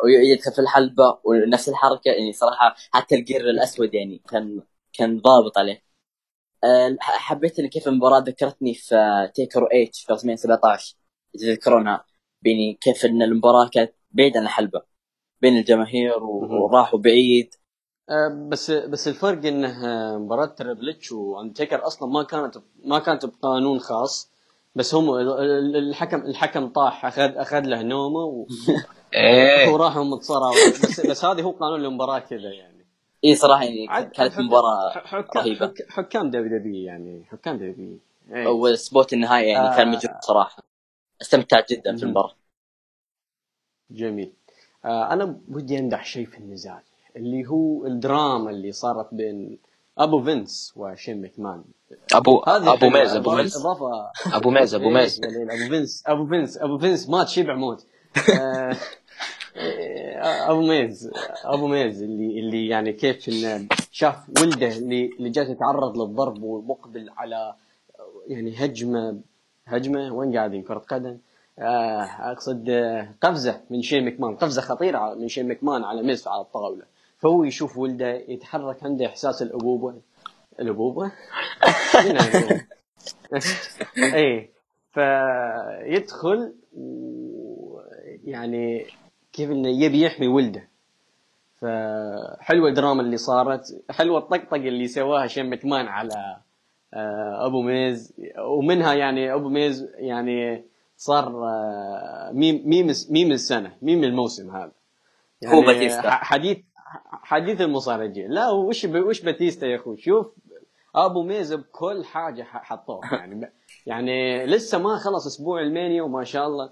ويدخل 0.04 0.51
في 0.51 0.60
الحلبة 0.60 1.20
ونفس 1.24 1.70
الحركة 1.70 2.10
يعني 2.12 2.34
صراحة 2.34 2.76
حتى 2.91 3.16
ال 3.15 3.21
gear 3.21 3.41
الأسود 3.49 3.93
يعني 3.93 4.22
كان 4.30 4.62
كان 4.93 5.20
ضابط 5.20 5.58
عليه. 5.58 5.92
حبيت 6.99 7.61
كيف 7.61 7.88
المباراة 7.88 8.20
ذكرتني 8.20 8.74
في 8.74 8.95
تيكر 9.36 9.68
اتش 9.72 10.03
في 10.03 10.14
2017 10.14 10.95
تذكرونها 11.39 12.05
بيني 12.41 12.78
كيف 12.82 13.05
إن 13.05 13.22
المباراة 13.22 13.70
كانت 13.74 13.91
بعيد 14.11 14.38
عن 14.38 14.43
الحلبة. 14.43 14.82
بين 15.41 15.57
الجماهير. 15.57 16.24
وراحوا 16.24 16.99
بعيد 16.99 17.55
آه، 18.09 18.47
بس 18.49 18.72
بس 18.72 19.07
الفرق 19.07 19.45
انه 19.45 19.88
آه، 19.88 20.18
مباراة 20.18 20.45
تريبل 20.45 20.87
اتش 20.87 21.11
واندرتيكر 21.11 21.88
أصلا 21.88 22.09
ما 22.09 22.24
كانت 22.24 22.57
ما 22.84 22.99
كانت 22.99 23.26
بقانون 23.26 23.80
خاص. 23.80 24.32
بس 24.76 24.95
هم 24.95 25.09
ال- 25.09 25.39
ال- 25.39 25.76
الحكم 25.89 26.22
الحكم 26.22 26.68
طاح 26.68 27.05
أخذ 27.05 27.38
أخذ 27.38 27.59
له 27.59 27.82
نومة 27.82 28.20
و- 28.20 28.47
إيه. 29.14 29.70
وراحوا 29.70 30.03
متصارعوا 30.03 30.53
بس 30.84 30.99
بس 30.99 31.26
هذه 31.26 31.41
هو 31.41 31.51
قانون 31.51 31.86
المباراة 31.86 32.20
كذا 32.20 32.49
يعني. 32.53 32.72
اي 33.26 33.36
صراحة 33.36 33.63
يعني 33.63 33.88
كانت 34.15 34.39
مباراة 34.39 34.89
ح- 34.89 35.05
حكام 35.05 35.41
رهيبة. 35.43 35.67
حك- 35.67 35.86
حكام 35.89 36.30
دبليو 36.30 36.59
دبليو 36.59 36.84
يعني 36.86 37.24
حكام 37.32 37.55
دبليو 37.55 37.97
دبليو 38.28 38.57
وال 38.57 38.76
spot 38.76 39.13
النهائي 39.13 39.47
يعني 39.49 39.76
كان 39.78 39.88
آه. 39.88 39.91
مجهود 39.97 40.15
صراحة 40.21 40.63
استمتعت 41.21 41.71
جدا 41.71 41.82
في 41.84 41.89
مهم. 41.91 42.03
المباراة 42.03 42.36
جميل 43.91 44.34
آه 44.86 45.13
أنا 45.13 45.39
ودي 45.51 45.80
أمدح 45.80 46.05
شيء 46.05 46.26
في 46.26 46.38
النزال 46.38 46.82
اللي 47.15 47.45
هو 47.47 47.86
الدراما 47.88 48.49
اللي 48.49 48.71
صارت 48.71 49.13
بين 49.13 49.57
أبو 49.97 50.24
فينس 50.24 50.74
وشين 50.76 51.21
مكمان 51.21 51.63
ابو 52.13 52.43
هذه 52.47 52.74
أبو. 52.74 52.89
ميز 52.89 53.15
أبو 53.15 53.32
ميز 53.36 53.57
اضافه 53.57 54.11
أبو 54.34 54.49
ميز 54.49 54.76
أبو 54.76 54.89
ميز 54.89 55.21
إيه، 55.24 55.43
أبو 55.53 55.69
فينس 55.69 56.03
أبو 56.07 56.28
فينس 56.28 56.57
أبو 56.57 56.78
فينس 56.78 57.09
مات 57.09 57.28
شبع 57.28 57.55
موت 57.55 57.86
آه، 58.39 58.78
أبو 60.49 60.61
ميز 60.61 61.11
أبو 61.43 61.68
ميز 61.68 62.03
اللي 62.03 62.39
اللي 62.39 62.68
يعني 62.68 62.93
كيف 62.93 63.30
انه 63.30 63.68
شاف 63.91 64.30
ولده 64.41 64.68
اللي 64.68 65.09
اللي 65.20 65.30
جالس 65.30 65.49
يتعرض 65.49 65.97
للضرب 65.97 66.43
ومقبل 66.43 67.09
على 67.18 67.55
يعني 68.28 68.55
هجمة 68.57 69.20
هجمة 69.68 70.14
وين 70.14 70.38
قاعدين 70.38 70.64
كرة 70.64 70.80
قدم 70.80 71.18
آه 71.59 72.01
أقصد 72.03 72.70
آه، 72.70 73.16
قفزة 73.22 73.61
من 73.70 73.82
شين 73.82 74.05
مكمان 74.05 74.36
قفزة 74.36 74.61
خطيرة 74.61 75.14
من 75.14 75.28
شين 75.28 75.47
مكمان 75.47 75.84
على 75.84 76.03
ميز 76.03 76.28
على 76.28 76.41
الطاولة 76.41 76.84
فهو 77.18 77.43
يشوف 77.43 77.78
ولده 77.78 78.14
يتحرك 78.14 78.84
عنده 78.84 79.05
إحساس 79.05 79.41
الأبوبة 79.41 79.95
الأبوبة؟ 80.59 81.11
الأبوبة؟ 81.95 82.66
إيه 84.16 84.49
فيدخل 84.93 86.53
يعني 88.24 88.86
كيف 89.34 89.51
إنه 89.51 89.69
يبي 89.69 90.01
يحمي 90.01 90.27
ولده. 90.27 90.69
فحلوة 91.57 92.69
الدراما 92.69 93.01
اللي 93.01 93.17
صارت 93.17 93.84
حلوة 93.89 94.17
الطقطقة 94.17 94.55
اللي 94.55 94.88
سواها 94.88 95.27
شين 95.27 95.49
مكمان 95.49 95.88
على 95.88 96.38
آه، 96.93 97.45
أبو 97.45 97.61
ميز. 97.61 98.13
ومنها 98.39 98.93
يعني 98.93 99.34
أبو 99.34 99.49
ميز 99.49 99.88
يعني 99.95 100.65
صار 100.97 101.45
آه، 101.45 102.31
meme 102.34 102.61
meme 102.65 102.93
meme 103.09 103.32
السنة 103.31 103.75
ميم 103.81 104.03
الموسم 104.03 104.55
هذا. 104.55 104.71
هو 105.47 105.61
باتيستا. 105.61 106.09
حديث 106.09 106.57
حديث 107.11 107.61
المصارعين. 107.61 108.31
لا 108.31 108.49
وش 108.49 108.86
وش 108.86 109.21
باتيستا 109.21 109.67
يا 109.67 109.75
أخوي؟ 109.75 109.97
شوف 109.97 110.27
أبو 110.95 111.23
ميز 111.23 111.53
بكل 111.53 112.05
حاجة 112.05 112.43
حطوه 112.43 113.01
يعني 113.11 113.51
يعني 113.86 114.45
لسه 114.45 114.77
ما 114.77 114.97
خلص 114.97 115.25
أسبوع 115.25 115.61
المانيا 115.61 116.01
وما 116.01 116.23
شاء 116.23 116.47
الله 116.47 116.69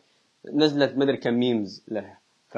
نزلت 0.53 0.97
مدري 0.97 1.17
كم 1.17 1.33
memes 1.33 1.85
له 1.87 2.20
ف 2.51 2.55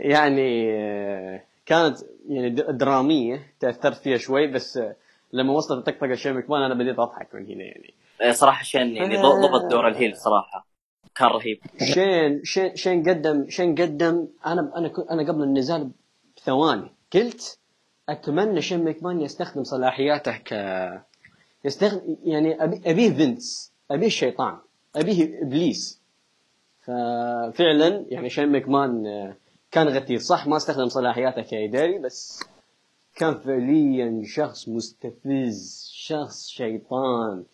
يعني 0.00 0.72
آه، 0.72 1.42
كانت 1.66 1.98
يعني 2.28 2.50
درامية 2.50 3.46
تأثرت 3.60 3.96
فيها 3.96 4.16
شوي 4.16 4.46
بس 4.46 4.76
آه، 4.76 4.96
لما 5.32 5.52
وصلت 5.52 5.86
طقطقه 5.86 6.14
شين 6.14 6.32
مكمان 6.32 6.62
أنا 6.62 6.74
بديت 6.74 6.98
أضحك 6.98 7.34
من 7.34 7.46
هنا 7.46 7.64
يعني. 7.64 7.94
آه، 8.22 8.32
صراحة 8.32 8.62
شين 8.62 8.96
يعني 8.96 9.16
ضبط 9.16 9.70
دور 9.70 9.88
ال 9.88 9.94
heel 9.94 10.16
صراحة. 10.16 10.66
كان 11.14 11.28
رهيب. 11.28 11.60
شين 11.94 12.44
شين 12.44 12.76
شين 12.76 13.08
قدم 13.08 13.48
شين 13.48 13.74
قدم. 13.74 14.28
أنا 14.46 14.72
أنا 14.76 14.92
أنا 15.10 15.32
قبل 15.32 15.42
النزال 15.42 15.90
بثواني 16.36 16.90
قلت 17.14 17.58
أتمنى 18.08 18.60
شين 18.60 18.84
مكمان 18.84 19.20
يستخدم 19.20 19.64
صلاحياته 19.64 20.36
ك 20.36 20.52
يستخدم 21.64 22.16
يعني 22.24 22.64
أبي 22.64 22.90
أبيه 22.90 23.10
فينس. 23.10 23.72
أبيه 23.90 24.06
الشيطان 24.06 24.56
أبيه 24.96 25.42
إبليس. 25.42 26.00
ففعلا 26.86 28.04
يعني 28.08 28.30
شين 28.30 28.52
مكمان 28.52 29.06
آه، 29.06 29.36
كان 29.70 29.88
غثيث 29.88 30.18
صح 30.18 30.46
ما 30.46 30.56
استخدم 30.56 30.88
صلاحياته 30.88 31.42
كاداري 31.42 31.98
بس 31.98 32.44
كان 33.14 33.34
فعليا 33.34 34.22
شخص 34.24 34.68
مستفز 34.68 35.90
شخص 35.92 36.46
شيطان. 36.48 37.44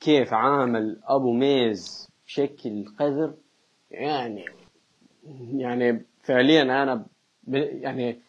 كيف 0.00 0.32
عامل 0.34 1.00
أبو 1.04 1.32
ميز 1.32 2.08
بشكل 2.26 2.84
قذر؟ 2.98 3.34
يعني 3.90 4.44
يعني 5.56 6.04
فعليا 6.22 6.62
أنا 6.62 7.06
ب- 7.42 7.54
يعني 7.54 8.20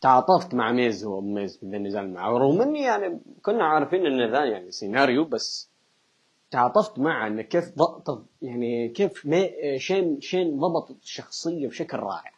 تعاطفت 0.00 0.54
مع 0.54 0.72
ميز 0.72 1.04
هو 1.04 1.20
ميز 1.20 1.56
في 1.58 1.62
النزال 1.62 2.12
معه. 2.12 2.38
رغم 2.38 2.62
إني 2.62 2.82
يعني 2.82 3.20
كنا 3.42 3.64
عارفين 3.64 4.06
إن 4.06 4.32
ذا 4.32 4.44
يعني 4.44 4.70
سيناريو 4.70 5.24
بس 5.24 5.70
تعاطفت 6.50 6.98
معه 6.98 7.26
إنه 7.26 7.42
كيف 7.42 7.64
ضبط 7.78 8.26
يعني 8.42 8.88
كيف 8.88 9.26
مي 9.26 9.50
شين 9.78 10.20
شين 10.20 10.58
ضبط 10.58 10.90
الشخصية 11.02 11.68
بشكل 11.68 11.98
رائع. 11.98 12.32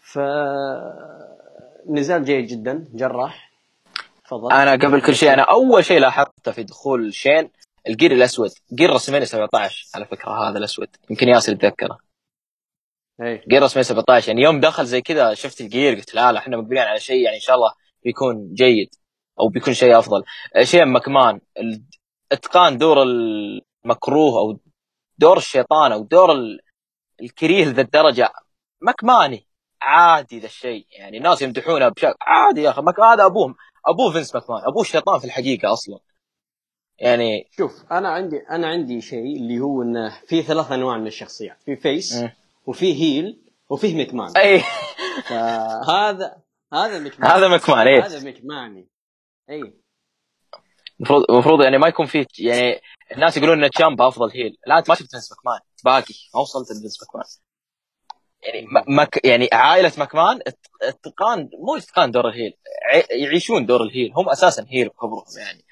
ف 0.00 0.18
نزال 1.90 2.24
جيد 2.24 2.46
جدا 2.46 2.84
جراح. 2.94 3.52
تفضل. 4.24 4.52
أنا 4.52 4.72
قبل 4.72 5.02
كل 5.02 5.14
شيء 5.14 5.32
أنا 5.32 5.42
أول 5.42 5.84
شيء 5.84 6.00
لاحظته 6.00 6.52
في 6.52 6.62
دخول 6.62 7.14
شين 7.14 7.50
ال 7.88 7.93
gear 7.93 8.12
الأسود 8.12 8.50
gear 8.72 8.90
WrestleMania 8.90 9.24
17 9.24 9.86
على 9.94 10.04
فكرة 10.04 10.48
هذا 10.50 10.58
الأسود 10.58 10.88
يمكن 11.10 11.28
ياسر 11.28 11.52
يتذكره. 11.52 11.98
اي 13.22 13.42
gear 13.48 13.62
WrestleMania 13.62 13.84
17 13.84 14.28
يعني 14.28 14.42
يوم 14.42 14.60
دخل 14.60 14.86
زي 14.86 15.02
كذا 15.02 15.34
شفت 15.34 15.60
ال 15.60 15.67
gear 15.67 15.94
قلت 15.94 16.14
لا 16.14 16.32
لا 16.32 16.38
إحنا 16.38 16.56
مقبلين 16.56 16.82
على 16.82 17.00
شيء 17.00 17.22
يعني 17.24 17.36
إن 17.36 17.40
شاء 17.40 17.56
الله 17.56 17.72
بيكون 18.04 18.54
جيد 18.54 18.88
أو 19.40 19.48
بيكون 19.48 19.74
شيء 19.74 19.98
أفضل. 19.98 20.24
شين 20.62 20.84
مكمان 20.84 21.40
ال- 21.58 21.82
اتقان 22.32 22.78
دور 22.78 23.02
المكروه 23.02 24.38
أو 24.38 24.58
دور 25.18 25.36
الشيطان 25.36 25.92
أو 25.92 26.02
دور 26.04 26.32
ال- 26.32 26.60
الكريه 27.22 27.64
لذا 27.64 27.82
الدرجة. 27.82 28.32
مكماني 28.82 29.46
عادي 29.82 30.38
ذا 30.38 30.46
الشيء. 30.46 30.86
يعني 30.90 31.16
الناس 31.16 31.42
يمدحونه 31.42 31.88
بشكل 31.88 32.14
عادي 32.20 32.62
يا 32.62 32.70
أخي. 32.70 32.82
مك... 32.82 33.00
هذا 33.00 33.26
أبوهم. 33.26 33.54
أبوه 33.86 34.12
فينس 34.12 34.34
ماكمان 34.34 34.62
أبوه 34.64 34.82
الشيطان 34.82 35.18
في 35.18 35.24
الحقيقة 35.24 35.72
أصلا. 35.72 35.98
يعني 36.98 37.48
شوف 37.56 37.92
أنا 37.92 38.08
عندي 38.08 38.36
أنا 38.50 38.66
عندي 38.68 39.00
شيء 39.00 39.36
اللي 39.36 39.60
هو 39.60 39.82
إنه 39.82 40.20
في 40.26 40.42
ثلاث 40.42 40.72
أنواع 40.72 40.98
من 40.98 41.06
الشخصيات. 41.06 41.62
في 41.62 41.76
face. 41.76 42.24
وفي 42.66 42.94
heel 43.02 43.42
وفيه 43.70 44.02
مكمان 44.04 44.36
أي. 44.36 44.62
فهذا 45.28 46.42
هذا 46.72 46.98
مكمان 46.98 47.30
هذا 47.30 47.48
مكمان 47.48 47.86
اي 47.86 48.00
هذا 48.00 48.28
مكماني 48.30 48.88
أي. 49.50 49.74
المفروض 51.00 51.24
المفروض 51.30 51.62
يعني 51.62 51.78
ما 51.78 51.88
يكون 51.88 52.06
في 52.06 52.26
يعني 52.38 52.80
الناس 53.12 53.36
يقولون 53.36 53.64
إن 53.64 53.70
تشامبا 53.70 54.08
أفضل 54.08 54.30
heel 54.30 54.56
لا 54.66 54.78
انت 54.78 54.88
ما 54.88 54.94
شفت 54.94 55.10
فينس 55.10 55.32
ماكمان. 55.32 55.60
باقي. 55.84 56.14
ما 56.34 56.40
وصلت 56.40 56.70
لفينس 56.70 56.98
ماكمان. 57.02 57.24
يعني 58.42 58.66
مك 58.88 59.20
يعني 59.24 59.48
عائلة 59.52 59.92
ماكمان 59.98 60.40
ات- 60.46 60.66
اتقان 60.82 61.50
مو 61.66 61.76
اتقان 61.76 62.10
دور 62.10 62.28
ال 62.28 62.33
heel 62.33 62.52
يعيشون 63.10 63.66
دور 63.66 63.82
ال 63.82 63.88
heel 63.88 64.12
هم 64.16 64.28
أساسا 64.28 64.66
heel 64.70 64.88
بكبرهم 64.88 65.24
يعني. 65.38 65.62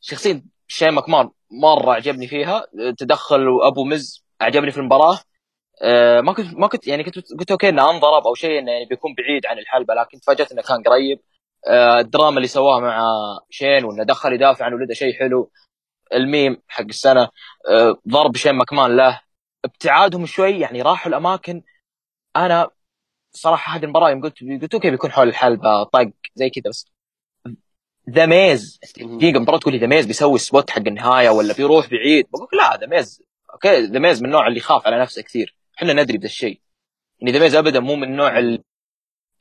شخصية 0.00 0.42
شين 0.68 0.90
ماكمان 0.90 1.30
مرة 1.50 1.92
عجبني 1.92 2.26
فيها. 2.26 2.66
تدخل 2.98 3.46
أبو 3.62 3.84
مز 3.84 4.24
عجبني 4.40 4.70
في 4.70 4.78
المباراة. 4.78 5.18
أه، 5.82 6.20
ما 6.20 6.32
كنت 6.32 6.54
ما 6.54 6.66
كنت 6.66 6.86
يعني 6.86 7.04
كنت 7.04 7.14
قلت 7.38 7.50
okay 7.50 7.68
إنه 7.68 7.90
انضرب 7.90 8.26
أو 8.26 8.34
شيء 8.34 8.58
إنه 8.58 8.72
يعني 8.72 8.84
بيكون 8.84 9.14
بعيد 9.14 9.46
عن 9.46 9.58
الحلبة 9.58 9.94
لكن 9.94 10.20
تفاجأت 10.20 10.52
إنه 10.52 10.62
كان 10.62 10.82
قريب. 10.82 11.20
الدراما 11.68 12.36
اللي 12.36 12.48
سواها 12.48 12.80
مع 12.80 13.04
شين 13.50 13.84
وإنه 13.84 14.04
دخل 14.04 14.32
يدافع 14.32 14.64
عن 14.64 14.74
ولده 14.74 14.94
شيء 14.94 15.18
حلو. 15.18 15.50
الميم 16.12 16.62
حق 16.68 16.84
السنة 16.84 17.28
أه، 17.68 17.96
ضرب 18.08 18.36
شين 18.36 18.54
مكمان 18.54 18.96
له. 18.96 19.20
ابتعادهم 19.64 20.26
شوي 20.26 20.60
يعني 20.60 20.82
راحوا 20.82 21.08
الأماكن. 21.08 21.62
أنا 22.36 22.70
صراحة 23.32 23.76
هذه 23.76 23.84
المباراه 23.84 24.10
يوم 24.10 24.22
قلت 24.22 24.38
قلت 24.62 24.74
okay 24.74 24.90
بيكون 24.90 25.12
حول 25.12 25.28
الحلبة 25.28 25.84
طق 25.84 26.10
زي 26.34 26.50
كذا 26.50 26.70
بس. 26.70 26.86
ذا 28.10 28.26
ميز. 28.26 28.80
دقيقة 28.98 29.40
مباراة 29.40 29.58
تقول 29.58 29.74
لي 29.74 29.80
ذا 29.80 29.86
ميز 29.86 30.06
بيسوي 30.06 30.38
spot 30.38 30.70
حق 30.70 30.78
النهاية 30.86 31.28
ولا 31.30 31.54
بيروح 31.54 31.90
بعيد؟ 31.90 32.26
بقول 32.30 32.48
لا 32.52 32.76
ذا 32.76 32.86
ميز. 32.86 33.22
okay 33.52 33.80
ذا 33.80 33.98
ميز 33.98 34.20
من 34.20 34.26
النوع 34.26 34.46
اللي 34.46 34.58
يخاف 34.58 34.86
على 34.86 35.00
نفسه 35.00 35.22
كثير. 35.22 35.56
إحنا 35.78 35.92
ندري 35.92 36.18
بذا 36.18 36.26
الشيء. 36.26 36.60
يعني 37.20 37.32
ذا 37.32 37.38
ميز 37.38 37.54
ابدا 37.54 37.80
مو 37.80 37.96
من 37.96 38.16
نوع 38.16 38.38
ال- 38.38 38.62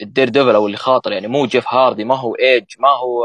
ال 0.01 0.29
daredevil 0.29 0.55
أو 0.55 0.65
اللي 0.65 0.77
خاطر 0.77 1.11
يعني 1.11 1.27
مو 1.27 1.45
جيف 1.45 1.73
هاردي 1.73 2.03
ما 2.03 2.15
هو 2.15 2.35
ايج 2.35 2.65
ما 2.79 2.89
هو 2.89 3.23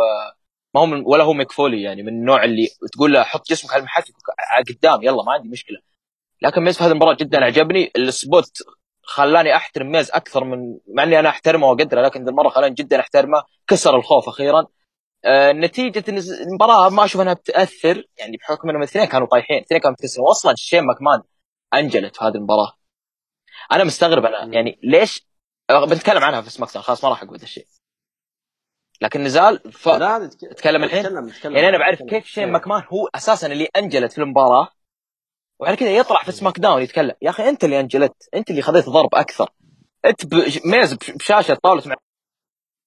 ما 0.74 0.80
هو 0.80 0.86
من 0.86 1.02
ولا 1.06 1.24
هو 1.24 1.32
ميك 1.32 1.52
فولي 1.52 1.82
يعني 1.82 2.02
من 2.02 2.08
النوع 2.08 2.44
اللي 2.44 2.68
تقول 2.92 3.12
له 3.12 3.22
حط 3.22 3.48
جسمك 3.50 3.72
على 3.72 3.80
المحك 3.80 4.04
على 4.38 4.64
قدام 4.64 5.02
يلا 5.02 5.22
ما 5.22 5.32
عندي 5.32 5.48
مشكلة. 5.48 5.78
لكن 6.42 6.62
ميز 6.62 6.78
في 6.78 6.84
هذه 6.84 6.90
المباراة 6.90 7.14
جدا 7.14 7.44
عجبني 7.44 7.92
ال 7.96 8.09
spot 8.09 8.58
خلاني 9.02 9.56
أحترم 9.56 9.90
ميز 9.92 10.10
أكثر 10.10 10.44
من 10.44 10.78
مع 10.94 11.02
إني 11.02 11.18
أنا 11.20 11.28
أحترمه 11.28 11.66
وأقدره 11.66 12.02
لكن 12.02 12.28
المرة 12.28 12.48
خلاني 12.48 12.74
جدا 12.74 13.00
أحترمه 13.00 13.42
كسر 13.68 13.96
الخوف 13.96 14.28
أخيرا. 14.28 14.66
آه، 15.24 15.52
نتيجة 15.52 16.04
إن 16.08 16.18
المباراة 16.18 16.88
ما 16.90 17.04
أشوف 17.04 17.20
إنها 17.20 17.32
بتأثر 17.34 18.04
يعني 18.18 18.36
بحكم 18.36 18.68
إنهم 18.68 18.82
الاثنين 18.82 19.04
كانوا 19.06 19.26
طايحين، 19.26 19.58
الاثنين 19.58 19.80
كانوا 19.80 19.92
متكسرين، 19.92 20.26
واصلا 20.26 20.54
شين 20.56 20.84
ماكمان 20.84 21.22
انجلد 21.74 22.16
في 22.16 22.24
هذه 22.24 22.34
المباراة. 22.34 22.72
أنا 23.72 23.84
مستغرب 23.84 24.24
أنا 24.24 24.54
يعني 24.54 24.78
ليش 24.82 25.29
بنتكلم 25.86 26.24
عنها 26.24 26.40
في 26.40 26.50
سماك 26.50 26.72
داون 26.72 26.82
خلاص 26.84 27.04
ما 27.04 27.10
راح 27.10 27.22
أقول 27.22 27.38
الشيء. 27.42 27.66
لكن 29.02 29.22
نزال 29.24 29.72
ف... 29.72 29.88
لا 29.88 30.18
نتك- 30.18 30.40
تتكلم 30.40 30.84
الحين؟ 30.84 31.00
نتكلم 31.00 31.26
نتكلم 31.28 31.56
يعني 31.56 31.68
أنا 31.68 31.78
بعرف. 31.78 32.02
كيف 32.02 32.26
شين 32.26 32.44
إيه. 32.44 32.50
ماكمان 32.50 32.82
هو 32.92 33.08
أساسا 33.14 33.46
اللي 33.46 33.68
انجلد 33.76 34.12
في 34.12 34.18
المباراة 34.18 34.68
وبعد 35.60 35.74
كذا 35.74 35.90
يطلع 35.96 36.22
في 36.22 36.32
سماك 36.32 36.58
داون 36.58 36.82
يتكلم، 36.82 37.14
يا 37.22 37.30
أخي 37.30 37.48
أنت 37.48 37.64
اللي 37.64 37.80
انجلدت، 37.80 38.28
أنت 38.34 38.50
اللي 38.50 38.62
خذيت 38.62 38.88
ضرب 38.88 39.14
أكثر. 39.14 39.50
أنت 40.04 40.26
ب... 40.26 40.34
ميز 40.64 40.92
بش- 40.94 41.10
بشاشة 41.10 41.54
طاولة 41.54 41.96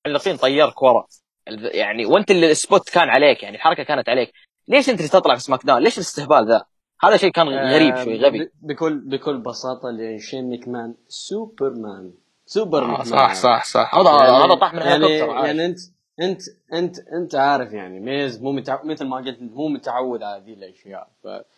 معلقين 0.08 0.38
طيرك 0.38 0.82
ورا. 0.82 1.08
يعني 1.48 2.06
وأنت 2.06 2.32
اللي 2.32 2.52
ال 2.52 2.59
spot 2.59 2.90
كان 2.90 3.10
عليك 3.10 3.44
يعني 3.44 3.56
الحركة 3.56 3.84
كانت 3.84 4.10
عليك 4.10 4.32
ليش 4.68 4.90
أنت 4.90 5.00
اللي 5.00 5.10
تطلع 5.10 5.36
في 5.36 5.42
سماك 5.42 5.66
داون 5.66 5.84
ليش 5.84 5.98
الاستهبال 5.98 6.48
ذا 6.48 6.66
هذا 7.04 7.18
شيء 7.18 7.32
كان 7.32 7.48
غريب 7.50 7.96
شوي 8.04 8.20
آه، 8.20 8.28
غبي 8.28 8.46
ب- 8.46 8.52
بكل 8.62 9.00
بكل 9.00 9.38
بساطة 9.38 9.90
لأن 9.90 10.20
شين 10.20 10.50
ميكمان 10.50 10.96
سوبرمان 11.08 12.14
سوبر 12.46 12.84
آه، 13.00 13.04
صح 13.04 13.34
صح 13.34 13.64
صح 13.66 13.96
هذا 13.96 14.10
يعني- 14.26 14.46
هذا 14.46 14.56
طاح 14.56 14.74
من 14.74 14.82
يعني. 14.82 15.08
يعني 15.18 15.66
انت 15.66 15.80
انت 16.20 16.42
انت 16.74 17.00
انت 17.00 17.36
عارف 17.36 17.74
يعني 17.74 18.00
ميز 18.00 18.42
مو 18.42 18.52
متع... 18.52 18.84
مثل 18.84 19.06
ما 19.06 19.18
قلت 19.18 19.38
مو 19.42 19.68
متعود 19.68 20.24
على 20.24 20.42
هذه 20.44 20.54
الأشياء 20.54 21.08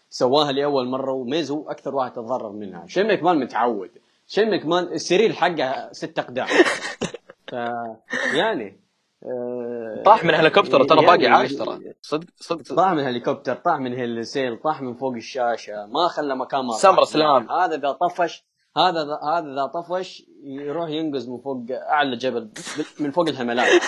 فسواها 0.10 0.52
لاول 0.52 0.88
مرة 0.88 1.12
وميز 1.12 1.52
هو 1.52 1.72
أكثر 1.72 1.96
واحد 1.96 2.14
تضرر 2.14 2.52
منها 2.52 2.88
شين 2.88 3.08
ميكمان 3.08 3.40
متعود 3.40 3.90
شين 4.28 4.50
ميكمان 4.50 4.84
السرير 4.84 5.34
حقه 5.34 5.90
ست 5.92 6.20
أقدام 6.20 6.48
ف 7.52 7.54
يعني 8.34 8.80
آه، 9.26 10.04
طاح 10.06 10.24
من 10.24 10.34
هليكوبتر 10.34 10.84
ترى 10.84 11.04
يعني- 11.04 11.18
باقي 11.18 11.28
عايش 11.34 11.54
ترى 11.54 11.80
صدق 12.02 12.28
صدق. 12.36 12.76
طاح 12.76 12.92
من 12.92 13.04
هليكوبتر 13.04 13.56
طاح 13.56 13.80
من 13.80 13.94
هيلسيل 13.94 14.58
طاح 14.58 14.82
من 14.82 14.94
فوق 14.94 15.14
الشاشة 15.14 15.86
ما 15.86 16.08
خلى 16.08 16.36
مكان 16.36 16.66
ما 16.66 16.74
سمر. 16.74 17.04
سلام. 17.04 17.52
هذا 17.52 17.76
إذا 17.76 17.92
طفش 17.92 18.46
هذا 18.78 19.19
هذا 19.23 19.53
اذا 19.53 19.65
طفش 19.65 20.26
يروح 20.43 20.89
ينقز 20.89 21.30
من 21.30 21.38
فوق 21.38 21.65
أعلى 21.71 22.17
جبل 22.17 22.51
من 22.99 23.11
فوق 23.11 23.28
الهيمالايا 23.30 23.80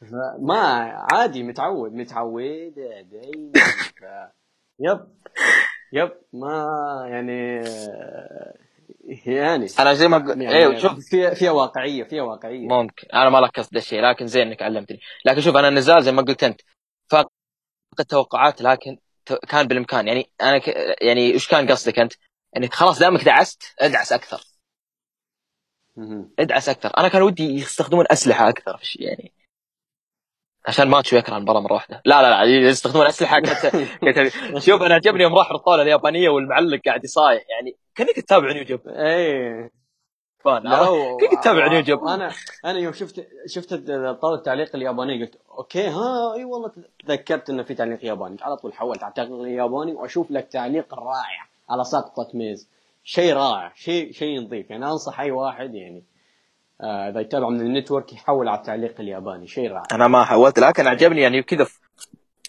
ما 0.38 0.58
عادي 1.12 1.42
متعود 1.42 1.92
متعود 1.92 2.74
دايما 3.10 4.30
يب 4.80 5.00
يب 5.92 6.12
ما 6.32 6.66
يعني 7.08 7.64
يعني. 9.26 9.66
أنا 9.80 9.94
زي 9.94 10.08
ما 10.08 10.18
قلت 10.18 10.28
يعني 10.28 10.56
أيوه 10.56 10.78
شوف. 10.78 10.98
فيها 10.98 11.34
فيها 11.34 11.50
واقعية 11.50 12.04
فيها 12.04 12.22
واقعية. 12.22 12.68
ممكن. 12.68 13.08
أنا 13.14 13.30
ما 13.30 13.40
ركزت 13.40 13.72
ذا 13.72 13.78
الشيء 13.78 14.00
لكن 14.00 14.26
زين 14.26 14.46
إنك 14.46 14.62
علمتني. 14.62 15.00
لكن 15.24 15.40
شوف 15.40 15.56
أنا 15.56 15.68
النزال 15.68 16.02
زي 16.02 16.12
ما 16.12 16.22
قلت 16.22 16.44
أنت. 16.44 16.60
فاق 17.10 17.26
التوقعات 18.00 18.62
لكن 18.62 18.96
كان 19.48 19.66
بالإمكان. 19.66 20.08
يعني 20.08 20.30
أنا 20.40 20.58
ك... 20.58 20.68
يعني 21.00 21.32
إيش 21.32 21.48
كان 21.48 21.70
قصدك 21.70 21.98
أنت؟ 21.98 22.12
انك 22.56 22.74
خلاص 22.74 22.98
دامك 22.98 23.24
دعست 23.24 23.62
ادعس 23.78 24.12
أكثر. 24.12 24.40
ادعس 26.38 26.68
أكثر. 26.68 26.92
أنا 26.98 27.08
كان 27.08 27.22
ودي 27.22 27.54
يستخدمون 27.54 28.06
أسلحة 28.10 28.48
أكثر 28.48 28.76
في 28.76 28.82
الشيء 28.82 29.02
يعني. 29.02 29.32
عشان 30.66 30.88
ما 30.88 31.02
تشوي 31.02 31.18
يكره 31.18 31.36
المباراه 31.36 31.60
مرة 31.60 31.72
واحدة. 31.72 32.02
لا 32.04 32.22
لا 32.22 32.44
لا 32.44 32.68
يستخدمون 32.68 33.06
أسلحة. 33.06 33.40
كت... 33.40 33.66
كت... 34.02 34.32
شوف 34.58 34.82
أنا 34.82 34.94
عجبني 34.94 35.22
يوم 35.22 35.34
راح 35.34 35.50
الطاولة 35.50 35.82
اليابانية 35.82 36.28
والمعلق 36.28 36.80
قاعد 36.86 37.04
يصايح 37.04 37.44
يعني 37.50 37.76
كأنك 37.94 38.16
تتابع 38.16 38.52
نيو؟ 38.52 38.78
لا 40.46 40.86
كيف 41.20 41.40
تتابع 41.40 41.66
نيو 41.68 42.08
أنا 42.08 42.32
أنا 42.64 42.78
يوم 42.78 42.92
شفت 42.92 43.28
شفت 43.46 43.74
طاوله 44.22 44.38
التعليق 44.38 44.76
الياباني 44.76 45.24
قلت 45.24 45.38
okay 45.50 45.88
ها 45.88 46.34
إي 46.34 46.44
والله 46.44 46.72
تذكرت 47.06 47.50
إنه 47.50 47.62
في 47.62 47.74
تعليق 47.74 48.04
ياباني. 48.04 48.36
على 48.42 48.56
طول 48.56 48.74
حولت 48.74 49.02
على 49.02 49.10
التعليق 49.10 49.32
الياباني 49.32 49.92
وأشوف 49.92 50.30
لك 50.30 50.48
تعليق 50.48 50.94
رائع. 50.94 51.53
على 51.70 51.84
سقطه 51.84 52.28
ميز 52.34 52.68
شيء 53.04 53.32
رائع 53.34 53.72
شيء 53.76 54.12
شيء 54.12 54.40
نظيف. 54.40 54.70
يعني 54.70 54.86
أنصح 54.86 55.20
أي 55.20 55.30
واحد 55.30 55.74
يعني 55.74 56.04
آه، 56.80 57.08
إذا 57.10 57.20
يتابع 57.20 57.48
من 57.48 57.60
ال 57.60 57.67
network 57.67 58.12
يحول 58.12 58.48
على 58.48 58.58
التعليق 58.58 59.00
الياباني. 59.00 59.46
شيء 59.46 59.70
رائع. 59.70 59.84
أنا 59.92 60.08
ما 60.08 60.24
حولت 60.24 60.58
لكن 60.58 60.86
عجبني 60.86 61.20
يعني 61.20 61.42
كذا 61.42 61.64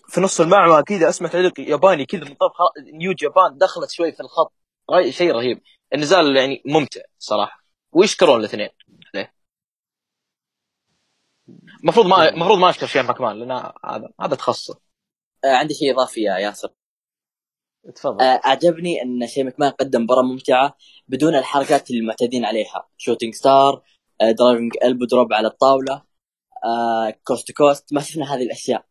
في- 0.08 0.22
نص 0.22 0.42
المعمعة 0.42 0.82
كذا 0.82 1.10
أسمع 1.10 1.30
تعليق 1.30 1.60
ياباني 1.60 2.06
كذا 2.06 2.20
من 2.24 2.34
طرف 2.36 2.52
خ- 2.52 2.94
نيو 2.94 3.14
جابان 3.14 3.58
دخلت 3.58 3.92
شوي 3.92 4.12
في 4.12 4.20
الخط. 4.20 4.54
رأي- 4.92 5.10
شيء 5.10 5.32
رهيب. 5.32 5.62
النزال 5.94 6.36
يعني 6.38 6.62
ممتع 6.66 7.02
صراحة. 7.20 7.64
ويشكرون 7.92 8.40
الاثنين؟ 8.40 8.70
عليه 9.16 9.34
المفروض 11.84 12.06
ما 12.06 12.30
المفروض 12.30 12.58
ما 12.60 12.70
أشكر 12.70 12.86
شين 12.88 13.04
ماكمان 13.04 13.40
لأن 13.40 13.52
هذا 13.86 14.10
هذا 14.22 14.36
تخصصه 14.36 14.80
آه، 15.46 15.56
عندي 15.56 15.74
شيء 15.74 15.94
إضافي 15.94 16.22
يا 16.22 16.38
ياسر. 16.38 16.70
تفضل. 17.96 18.22
آه، 18.22 18.42
أعجبني 18.46 19.02
أن 19.02 19.28
شين 19.28 19.46
مكمان 19.46 19.72
قدم 19.72 20.04
مباراة 20.04 20.22
ممتعة 20.22 20.78
بدون 21.08 21.36
الحركات 21.36 21.92
اللي 21.92 22.02
معتادين 22.02 22.46
عليها 22.46 22.88
shooting 22.98 23.34
star 23.34 23.84
diving 24.22 24.72
elbow 24.84 25.06
drop 25.06 25.34
على 25.34 25.48
الطاولة 25.48 26.02
آه 26.66 27.14
coast 27.24 27.44
to 27.44 27.52
coast 27.52 27.94
ما 27.94 28.02
شفنا 28.02 28.36
هذه 28.36 28.44
الأشياء. 28.44 28.86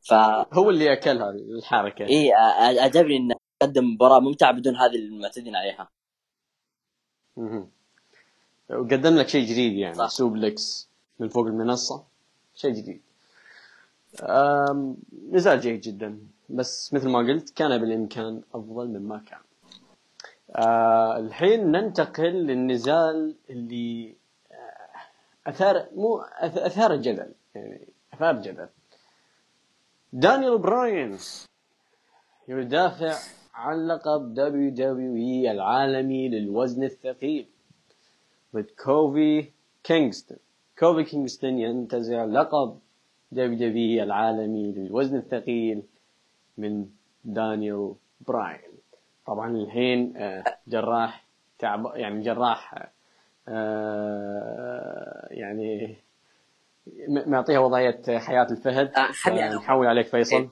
ف 0.00 0.12
هو 0.52 0.70
اللي 0.70 0.92
اكل 0.92 1.10
هذه 1.10 1.58
الحركة. 1.58 2.06
إي 2.06 2.34
آه، 2.34 2.82
عجبني 2.82 3.16
انه 3.16 3.34
قدم 3.62 3.84
مباراة 3.84 4.20
ممتعة 4.20 4.52
بدون 4.52 4.76
هذه 4.76 4.94
المعتادين 4.94 5.56
عليها. 5.56 5.88
مهم. 7.36 7.70
وقدم 8.70 9.16
لك 9.16 9.28
شيء 9.28 9.46
جديد 9.46 9.72
يعني 9.72 9.94
صح. 9.94 10.08
suplex 10.08 10.88
من 11.18 11.28
فوق 11.28 11.46
المنصة. 11.46 12.04
شيء 12.54 12.70
جديد. 12.70 13.02
نزال 15.30 15.60
جيد 15.60 15.80
جدا. 15.80 16.18
بس 16.52 16.94
مثل 16.94 17.08
ما 17.08 17.18
قلت 17.18 17.50
كان 17.50 17.78
بالإمكان 17.78 18.42
أفضل 18.54 18.88
مما 18.88 19.18
كان. 19.28 19.38
آه 20.56 21.18
الحين 21.18 21.72
ننتقل 21.72 22.32
للنزال 22.32 23.34
اللي 23.50 24.14
آه، 24.52 25.50
أثار 25.50 25.86
مو 25.94 26.20
أث- 26.22 26.58
أثار 26.66 26.92
الجدل 26.94 27.32
يعني 27.54 27.88
أثار 28.14 28.42
جدل. 28.42 28.68
دانيال 30.12 30.58
براين 30.58 31.18
يدافع 32.48 33.14
عن 33.54 33.86
لقب 33.88 34.34
WWE 34.34 35.50
العالمي 35.50 36.28
للوزن 36.28 36.84
الثقيل 36.84 37.46
ضد 38.54 38.70
كوفي 38.84 39.50
كينغستون 39.84 40.38
كوفي 40.78 41.04
كينغستون 41.04 41.58
ينتزع 41.58 42.24
لقب 42.24 42.78
WWE 43.32 44.02
العالمي 44.02 44.72
للوزن 44.72 45.16
الثقيل 45.16 45.82
من 46.58 46.86
دانيال 47.24 47.94
براين. 48.20 48.60
طبعا 49.26 49.50
الحين 49.56 50.16
آه، 50.16 50.44
جراح 50.66 51.24
تعب 51.58 51.92
يعني 51.94 52.22
جراح 52.22 52.90
آه، 53.48 55.28
يعني 55.30 55.96
م- 57.08 57.30
معطيها 57.30 57.58
وضعية 57.58 58.02
حياة 58.18 58.46
الفهد. 58.50 58.92
آه، 58.96 59.10
نحول 59.56 59.86
عليك 59.86 60.06
فيصل. 60.06 60.36
إيه. 60.36 60.50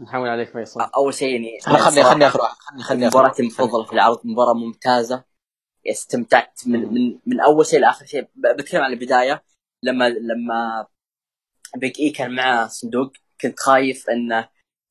نحول 0.00 0.28
عليك 0.28 0.48
فيصل. 0.48 0.80
أول 0.96 1.14
شيء 1.14 1.30
يعني 1.30 1.60
خلني 1.60 2.02
خلني 2.04 2.26
اخر 2.26 2.40
واحد 2.40 2.54
خلني 2.58 2.82
خلني 2.82 3.06
مباراتي 3.06 3.42
المفضلة 3.42 3.84
في 3.84 3.92
العرض 3.92 4.20
مباراة 4.24 4.54
ممتازة. 4.54 5.24
استمتعت 5.90 6.60
من 6.66 6.80
من 6.94 7.18
من 7.26 7.40
أول 7.40 7.66
شيء 7.66 7.80
لآخر 7.80 8.06
شيء. 8.06 8.28
بتكلم 8.36 8.82
عن 8.82 8.92
البداية. 8.92 9.42
لما 9.82 10.08
لما 10.08 10.86
بيج 11.76 12.00
إي 12.00 12.10
كان 12.10 12.34
معه 12.34 12.66
صندوق 12.66 13.12
كنت 13.40 13.60
خايف 13.60 14.10
إنه 14.10 14.48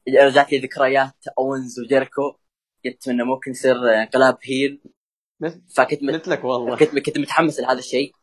رجعت 0.09 0.51
لي 0.51 0.57
ذكريات 0.57 1.15
أونز 1.39 1.79
وجيركو 1.79 2.35
قلت 2.85 3.07
إنه 3.07 3.23
ممكن 3.23 3.51
يصير 3.51 3.75
انقلاب 4.01 4.37
heel. 4.43 4.81
فكنت 5.75 6.03
مثلك 6.03 6.43
والله. 6.43 6.77
كنت 6.77 6.99
كنت 6.99 7.17
متحمس 7.17 7.59
لهذا 7.59 7.79
الشيء. 7.79 8.13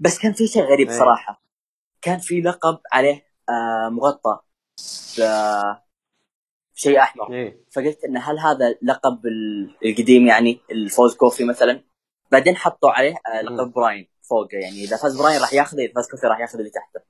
بس 0.00 0.18
كان 0.18 0.32
في 0.32 0.46
شيء 0.46 0.62
غريب 0.62 0.90
إيه. 0.90 0.98
صراحة. 0.98 1.42
كان 2.02 2.18
في 2.18 2.40
لقب 2.40 2.78
عليه 2.92 3.26
آه 3.48 3.88
مغطى 3.88 4.38
ب- 5.18 5.76
بشيء 6.74 6.98
أحمر. 6.98 7.32
إيه. 7.34 7.64
فقلت 7.72 8.04
إن 8.04 8.16
هل 8.16 8.38
هذا 8.38 8.74
لقب 8.82 9.26
ال- 9.26 9.76
القديم 9.84 10.26
يعني 10.26 10.60
الفوز 10.70 11.14
كوفي 11.16 11.44
مثلا؟ 11.44 11.84
بعدين 12.32 12.56
حطوا 12.56 12.90
عليه 12.90 13.14
آه، 13.26 13.40
لقب. 13.42 13.72
براين 13.72 14.08
فوق 14.22 14.54
يعني 14.54 14.84
إذا 14.84 14.96
فاز 14.96 15.18
براين 15.20 15.40
راح 15.40 15.52
ياخذ 15.54 15.78
إذا 15.78 15.92
فاز 15.94 16.10
كوفي 16.10 16.26
راح 16.26 16.40
ياخذ 16.40 16.58
اللي 16.58 16.70
تحته. 16.70 17.00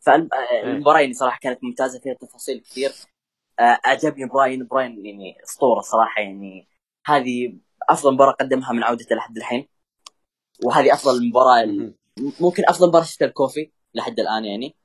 فالمباراه 0.00 1.00
يعني 1.00 1.14
صراحة 1.14 1.38
كانت 1.42 1.64
ممتازة 1.64 2.00
فيها 2.00 2.14
تفاصيل 2.14 2.60
كثير. 2.60 2.90
آه، 2.90 3.15
أعجبني 3.60 4.26
براين 4.26 4.66
براين 4.66 5.06
يعني 5.06 5.36
أسطورة 5.44 5.80
صراحة 5.80 6.22
يعني. 6.22 6.68
هذه 7.06 7.58
أفضل 7.90 8.14
مباراة 8.14 8.32
قدمها 8.32 8.72
من 8.72 8.82
عودته 8.82 9.16
لحد 9.16 9.36
الحين. 9.36 9.68
وهذه 10.64 10.94
أفضل 10.94 11.28
مباراة 11.28 11.64
مهم. 11.64 11.94
ممكن 12.40 12.62
أفضل 12.68 12.88
مباراة 12.88 13.04
شفتها 13.04 13.26
الكوفي 13.26 13.72
لحد 13.94 14.20
الآن 14.20 14.44
يعني. 14.44 14.76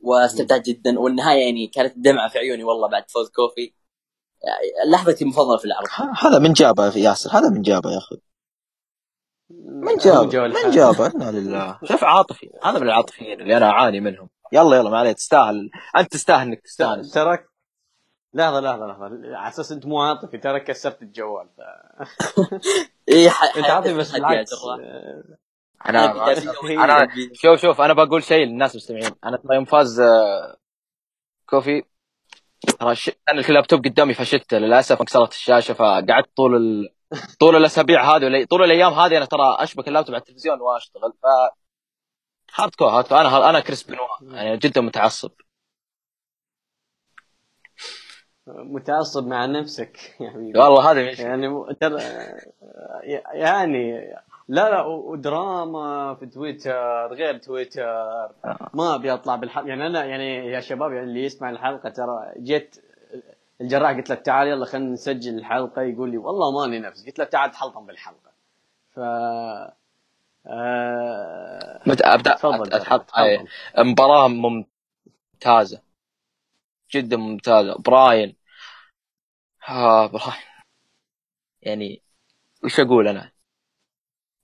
واستمتعت 0.00 0.66
جدا. 0.66 0.98
والنهاية 0.98 1.44
يعني 1.44 1.66
كانت 1.66 1.94
دمعة 1.96 2.28
في 2.28 2.38
عيوني 2.38 2.64
والله 2.64 2.88
بعد 2.88 3.10
فوز 3.10 3.30
كوفي. 3.30 3.74
يعني 4.42 4.90
لحظتي 4.92 5.24
المفضلة 5.24 5.58
في 5.58 5.64
العرض. 5.64 5.86
هذا 6.24 6.38
من 6.38 6.52
جابه 6.52 6.86
يا 6.86 6.98
ياسر. 6.98 7.30
هذا 7.38 7.50
من 7.50 7.62
جابه 7.62 7.92
يا 7.92 7.98
أخي. 7.98 8.16
من 9.66 9.96
جابه 9.96 10.48
من. 10.64 10.70
جابه. 10.70 11.06
إنا 11.06 11.30
لله. 11.30 11.78
شوف 11.88 12.04
عاطفي. 12.04 12.50
هذا 12.64 12.78
من 12.78 12.86
العاطفيين 12.86 13.40
اللي 13.40 13.56
أنا 13.56 13.70
اعاني 13.70 14.00
منهم. 14.00 14.28
يلا 14.52 14.76
يلا 14.76 14.90
ما 14.90 14.98
عليه 14.98 15.12
تستاهل. 15.12 15.70
أنت 15.96 16.12
تستاهل 16.12 16.46
إنك 16.46 16.60
تستانس 16.60 17.12
تراك 17.12 17.49
لحظة 18.34 18.60
لحظة 18.60 18.86
لحظة. 18.86 19.36
على 19.36 19.48
أساس 19.48 19.72
أنت 19.72 19.86
مو 19.86 20.02
عاطفي 20.02 20.38
ترى 20.38 20.60
كسرت 20.60 21.02
الجوال 21.02 21.48
ف... 21.48 21.60
ح... 23.28 23.56
أنت 23.56 23.70
عاطفي 23.70 23.94
بس 23.94 24.12
بالعكس. 24.12 24.50
أنا 25.86 26.28
أنا 26.84 27.08
شوف 27.32 27.60
شوف 27.60 27.80
أنا 27.80 27.92
بقول 27.92 28.22
شيء 28.22 28.46
للناس 28.46 28.70
المستمعين. 28.74 29.12
أنا 29.24 29.36
ترى 29.36 29.54
يوم 29.54 29.64
فاز 29.64 30.00
آه، 30.00 30.56
كوفي 31.46 31.82
ترى 32.80 32.94
كان 33.26 33.38
اللابتوب 33.38 33.84
قدامي 33.84 34.14
فشلته 34.14 34.58
للأسف 34.58 35.00
انكسرت 35.00 35.32
الشاشة 35.32 35.74
فقعدت 35.74 36.36
طول 36.36 36.56
ال... 36.56 36.88
طول 37.40 37.56
الأسابيع 37.56 38.16
هذه 38.16 38.44
طول 38.44 38.64
الأيام 38.64 38.92
هذه 38.92 39.16
أنا 39.16 39.24
ترى 39.24 39.56
أشبك 39.58 39.88
اللابتوب 39.88 40.14
على 40.14 40.20
التلفزيون 40.22 40.60
وأشتغل 40.60 41.12
ف 41.22 41.26
hardcore 42.54 42.88
hardcore 42.88 43.20
أنا 43.20 43.50
أنا 43.50 43.60
كريس 43.60 43.82
بنوا 43.82 44.06
يعني 44.22 44.56
جدا 44.56 44.80
متعصب. 44.80 45.30
متعصب 48.56 49.26
مع 49.26 49.46
نفسك 49.46 49.96
يا 50.20 50.30
حبيبي 50.30 50.58
والله 50.58 50.92
مش 50.92 51.18
يعني 51.18 51.74
ترى 51.80 52.02
يعني 53.32 54.00
لا 54.48 54.70
لا 54.70 54.82
ودراما 54.82 56.14
في 56.14 56.26
تويتر 56.26 57.06
غير 57.14 57.38
تويتر. 57.38 58.28
ما 58.74 58.94
أبي 58.94 59.12
أطلع 59.12 59.36
بالحلقة. 59.36 59.68
يعني 59.68 59.86
أنا 59.86 60.04
يعني 60.04 60.46
يا 60.46 60.60
شباب 60.60 60.92
يعني 60.92 61.06
اللي 61.06 61.24
يسمع 61.24 61.50
الحلقة 61.50 61.88
ترى 61.88 62.32
جيت 62.38 62.76
الجراح 63.60 63.96
قلت 63.96 64.10
له 64.10 64.16
تعال 64.16 64.48
يلا 64.48 64.64
خلينا 64.66 64.90
نسجل 64.92 65.38
الحلقة. 65.38 65.82
يقول 65.82 66.10
لي 66.10 66.18
والله 66.18 66.50
ماني 66.60 66.78
نفس. 66.78 67.06
قلت 67.06 67.18
له 67.18 67.24
تعال 67.24 67.50
تحلطم 67.50 67.86
بالحلقة. 67.86 68.30
ف 68.94 68.98
آه... 70.46 71.80
أبدأ 71.86 72.34
أتحط. 72.34 73.06
مباراة 73.78 74.28
ممتازة. 74.28 75.80
جدا 76.94 77.16
ممتازة. 77.16 77.74
براين. 77.78 78.39
ها 79.64 80.06
براين 80.06 80.42
يعني 81.62 82.02
وش 82.64 82.80
أقول 82.80 83.08
أنا؟ 83.08 83.32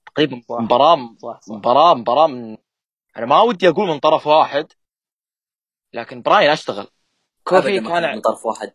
تقريبا. 0.05 0.41
مباراة 0.49 1.15
صح 1.17 1.41
صح. 1.41 1.53
مباراة 1.53 1.93
مباراة 1.93 2.27
من 2.27 2.57
أنا 3.17 3.25
ما 3.25 3.41
ودي 3.41 3.69
أقول 3.69 3.87
من 3.87 3.99
طرف 3.99 4.27
واحد 4.27 4.67
لكن 5.93 6.21
براين 6.21 6.49
أشتغل. 6.49 6.87
كوفي 7.43 7.79
كان 7.79 8.15
من 8.15 8.21
طرف 8.21 8.45
واحد. 8.45 8.73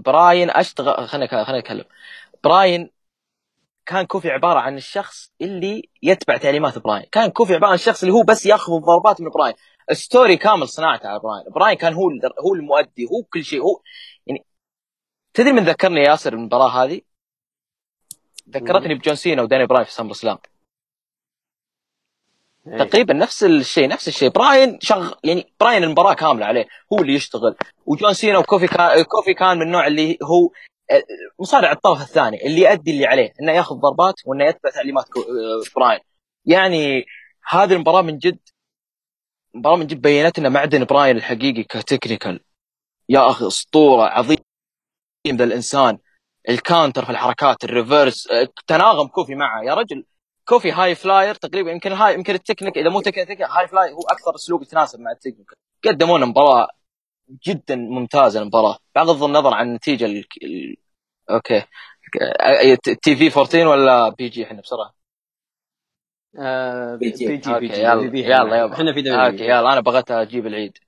براين 0.00 0.50
أشتغل 0.50 1.08
خلينا 1.08 1.44
خلينا 1.44 1.60
نتكلم. 1.60 1.84
براين 2.44 2.90
كان 3.86 4.06
كوفي 4.06 4.30
عبارة 4.30 4.60
عن 4.60 4.76
الشخص 4.76 5.32
اللي 5.40 5.90
يتبع 6.02 6.36
تعليمات 6.36 6.78
براين. 6.78 7.06
كان 7.12 7.30
كوفي 7.30 7.54
عبارة 7.54 7.68
عن 7.68 7.74
الشخص 7.74 8.02
اللي 8.02 8.14
هو 8.14 8.22
بس 8.22 8.46
ياخذ 8.46 8.72
الضربات 8.72 9.20
من 9.20 9.30
براين. 9.30 9.54
ال 9.90 9.98
story 9.98 10.36
كامل 10.36 10.68
صناعته 10.68 11.08
على 11.08 11.20
براين. 11.20 11.44
براين 11.54 11.76
كان 11.76 11.94
هو 11.94 12.10
هو 12.46 12.54
المؤدي 12.54 13.04
هو 13.04 13.22
كل 13.32 13.44
شيء 13.44 13.60
هو 13.62 13.82
تدري 15.34 15.52
من 15.52 15.64
ذكرني 15.64 16.00
ياسر 16.00 16.32
المباراة 16.32 16.84
هذه؟ 16.84 17.00
ذكرتني 18.48 18.94
بجون 18.94 19.14
سينا 19.14 19.42
وداني 19.42 19.66
براين 19.66 19.84
في 19.84 19.92
سمر 19.92 20.12
سلام. 20.12 20.38
إيه. 22.66 22.78
تقريبا 22.78 23.14
نفس 23.14 23.44
الشيء 23.44 23.88
نفس 23.88 24.08
الشيء. 24.08 24.28
براين 24.30 24.78
شغ 24.80 25.14
يعني 25.24 25.52
براين 25.60 25.84
المباراة 25.84 26.14
كاملة 26.14 26.46
عليه 26.46 26.66
هو 26.92 26.98
اللي 26.98 27.14
يشتغل. 27.14 27.56
وجون 27.86 28.14
سينا 28.14 28.38
وكوفي 28.38 28.66
كان 28.66 29.02
كوفي 29.02 29.34
كان 29.34 29.56
من 29.56 29.62
النوع 29.62 29.86
اللي 29.86 30.18
هو 30.22 30.50
آه، 30.90 31.02
مصارع 31.40 31.72
الطرف 31.72 32.02
الثاني 32.02 32.46
اللي 32.46 32.60
يؤدي 32.60 32.90
اللي 32.90 33.06
عليه 33.06 33.32
إنه 33.40 33.52
ياخذ 33.52 33.76
ضربات 33.76 34.14
وإنه 34.26 34.44
يتبع 34.44 34.70
تعليمات 34.70 35.04
آه، 35.04 35.62
براين. 35.76 36.00
يعني 36.44 37.04
هذه 37.48 37.72
المباراة 37.72 38.02
من 38.02 38.18
جد 38.18 38.38
مباراة 39.54 39.76
من 39.76 39.86
جد 39.86 40.00
بينت 40.02 40.38
لنا 40.38 40.48
معدن 40.48 40.84
براين 40.84 41.16
الحقيقي 41.16 41.62
ك 41.62 41.69
technical. 41.69 42.40
يا 43.08 43.30
أخي 43.30 43.46
أسطورة 43.46 44.02
عظيم 44.02 44.38
ذا 45.30 45.44
الإنسان. 45.44 45.98
ال 46.48 46.55
counter 46.55 47.04
في 47.04 47.10
الحركات 47.10 47.64
ال 47.64 47.72
reverse 47.72 48.30
آه، 48.30 48.48
تناغم 48.66 49.06
كوفي 49.06 49.34
معه. 49.34 49.62
يا 49.62 49.74
رجل 49.74 50.04
كوفي 50.48 50.72
high 50.72 50.94
flyer 50.94 51.34
تقريبا 51.34 51.70
يمكن 51.70 51.92
high 51.92 52.14
يمكن 52.14 52.34
التكنيك 52.34 52.78
إذا 52.78 52.88
مو 52.88 53.00
technique 53.00 53.42
high 53.42 53.68
fly 53.68 53.92
هو 53.92 54.02
أكثر 54.10 54.34
أسلوب 54.34 54.62
يتناسب 54.62 55.00
مع 55.00 55.10
التكنيك. 55.10 55.50
قدموا 55.84 56.18
لنا 56.18 56.26
مباراه 56.26 56.68
جدا 57.46 57.76
ممتازة 57.76 58.42
المباراة. 58.42 58.78
بغض 58.94 59.22
النظر 59.22 59.54
عن 59.54 59.68
النتيجه 59.68 60.04
ال... 60.04 60.24
ال... 60.42 60.76
okay. 61.30 61.62
TV 63.02 63.30
14 63.38 63.66
ولا 63.66 64.08
PG 64.08 64.44
إحنا 64.44 64.60
بصراحه 64.60 64.94
آه، 66.38 66.96
PG. 66.96 67.26
PG 67.26 67.54
PG. 67.54 67.80
يلا 67.82 68.10
بي 68.10 68.24
يلا 68.24 68.72
إحنا 68.72 68.92
في 68.92 69.10
okay 69.10 69.44
يلا 69.44 69.72
أنا 69.72 69.80
بغيت 69.80 70.10
أجيب 70.10 70.46
العيد. 70.46 70.78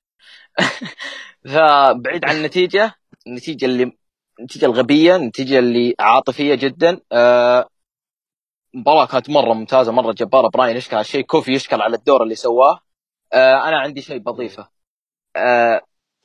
فبعيد 1.45 2.25
عن 2.25 2.37
النتيجة 2.37 2.95
النتيجة 3.27 3.65
اللي 3.67 4.04
النتيجه 4.39 4.67
الغبية 4.67 5.17
النتيجه 5.17 5.59
اللي 5.59 5.95
عاطفية 6.01 6.55
جدا. 6.55 7.01
آه 7.13 7.69
مباراة 8.75 9.07
كانت 9.07 9.31
مرة 9.31 9.55
ممتازة 9.55 9.93
مرة 9.93 10.13
جبارة. 10.13 10.49
براين 10.49 10.77
يشكر 10.77 10.97
على 10.97 11.05
الشيء 11.05 11.25
كوفي 11.25 11.53
يشكر 11.53 11.83
على 11.83 11.97
الدور 11.97 12.23
اللي 12.23 12.35
سواه. 12.35 12.81
آه 13.33 13.69
أنا 13.69 13.79
عندي 13.81 14.03
شيء 14.03 14.19
بضيفة. 14.19 14.69
آه 15.37 15.81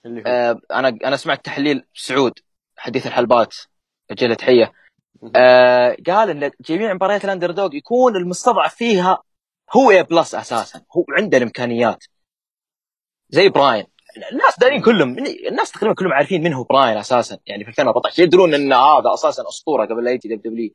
اللي 0.06 0.22
هو؟ 0.22 0.24
آه 0.28 0.62
أنا 0.72 0.88
أنا 0.88 1.16
سمعت 1.16 1.46
تحليل 1.46 1.86
سعود 1.94 2.34
حديث 2.78 3.08
الحلبات 3.08 3.56
تحية. 4.38 4.74
آه 5.36 5.98
قال 6.08 6.30
إن 6.30 6.52
جميع 6.62 6.94
مباريات 6.94 7.26
ال 7.26 7.52
underdog 7.52 7.76
يكون 7.76 8.16
المستضعف 8.16 8.76
فيها 8.76 9.24
هو 9.76 9.92
A 9.92 10.04
plus 10.04 10.36
أساسا. 10.36 10.82
هو 10.98 11.06
عنده 11.18 11.38
الإمكانيات. 11.38 12.04
زي 13.30 13.50
براين. 13.50 13.86
الناس 14.32 14.60
دارين 14.60 14.82
كلهم 14.82 15.18
الناس 15.50 15.72
تقريبا 15.72 15.96
كلهم 15.96 16.14
عارفين 16.14 16.44
من 16.44 16.54
هو 16.54 16.64
براين 16.64 16.98
أساسا. 16.98 17.38
يعني 17.46 17.64
في 17.64 17.70
2014 17.70 18.24
يدرون 18.24 18.54
إن 18.54 18.74
هذا 18.74 19.14
أساسا 19.14 19.44
أسطورة 19.50 19.86
قبل 19.86 20.04
لا 20.04 20.12
يجي 20.12 20.36
W 20.36 20.72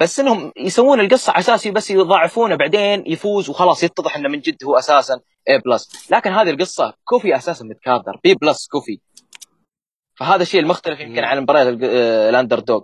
بس 0.00 0.20
إنهم 0.20 0.52
يسوون 0.56 1.00
القصة 1.00 1.32
على 1.32 1.40
أساس 1.40 1.68
بس 1.68 1.90
يضاعفونه 1.90 2.56
بعدين 2.56 3.04
يفوز 3.06 3.48
وخلاص 3.50 3.82
يتضح 3.82 4.16
إنه 4.16 4.28
من 4.28 4.40
جد 4.40 4.64
هو 4.64 4.78
أساسا 4.78 5.20
A 5.48 5.58
plus 5.58 6.12
لكن 6.12 6.30
هذه 6.30 6.50
القصة 6.50 6.94
كوفي 7.04 7.36
أساسا 7.36 7.64
متكاثر. 7.64 8.20
B 8.24 8.34
plus 8.34 8.66
كوفي. 8.66 9.00
فهذا 10.14 10.42
الشيء 10.42 10.60
المختلف 10.60 11.00
يمكن. 11.00 11.24
عن 11.24 11.40
مباريات 11.40 11.78
آه، 11.82 12.30
ال 12.30 12.58
underdog 12.58 12.82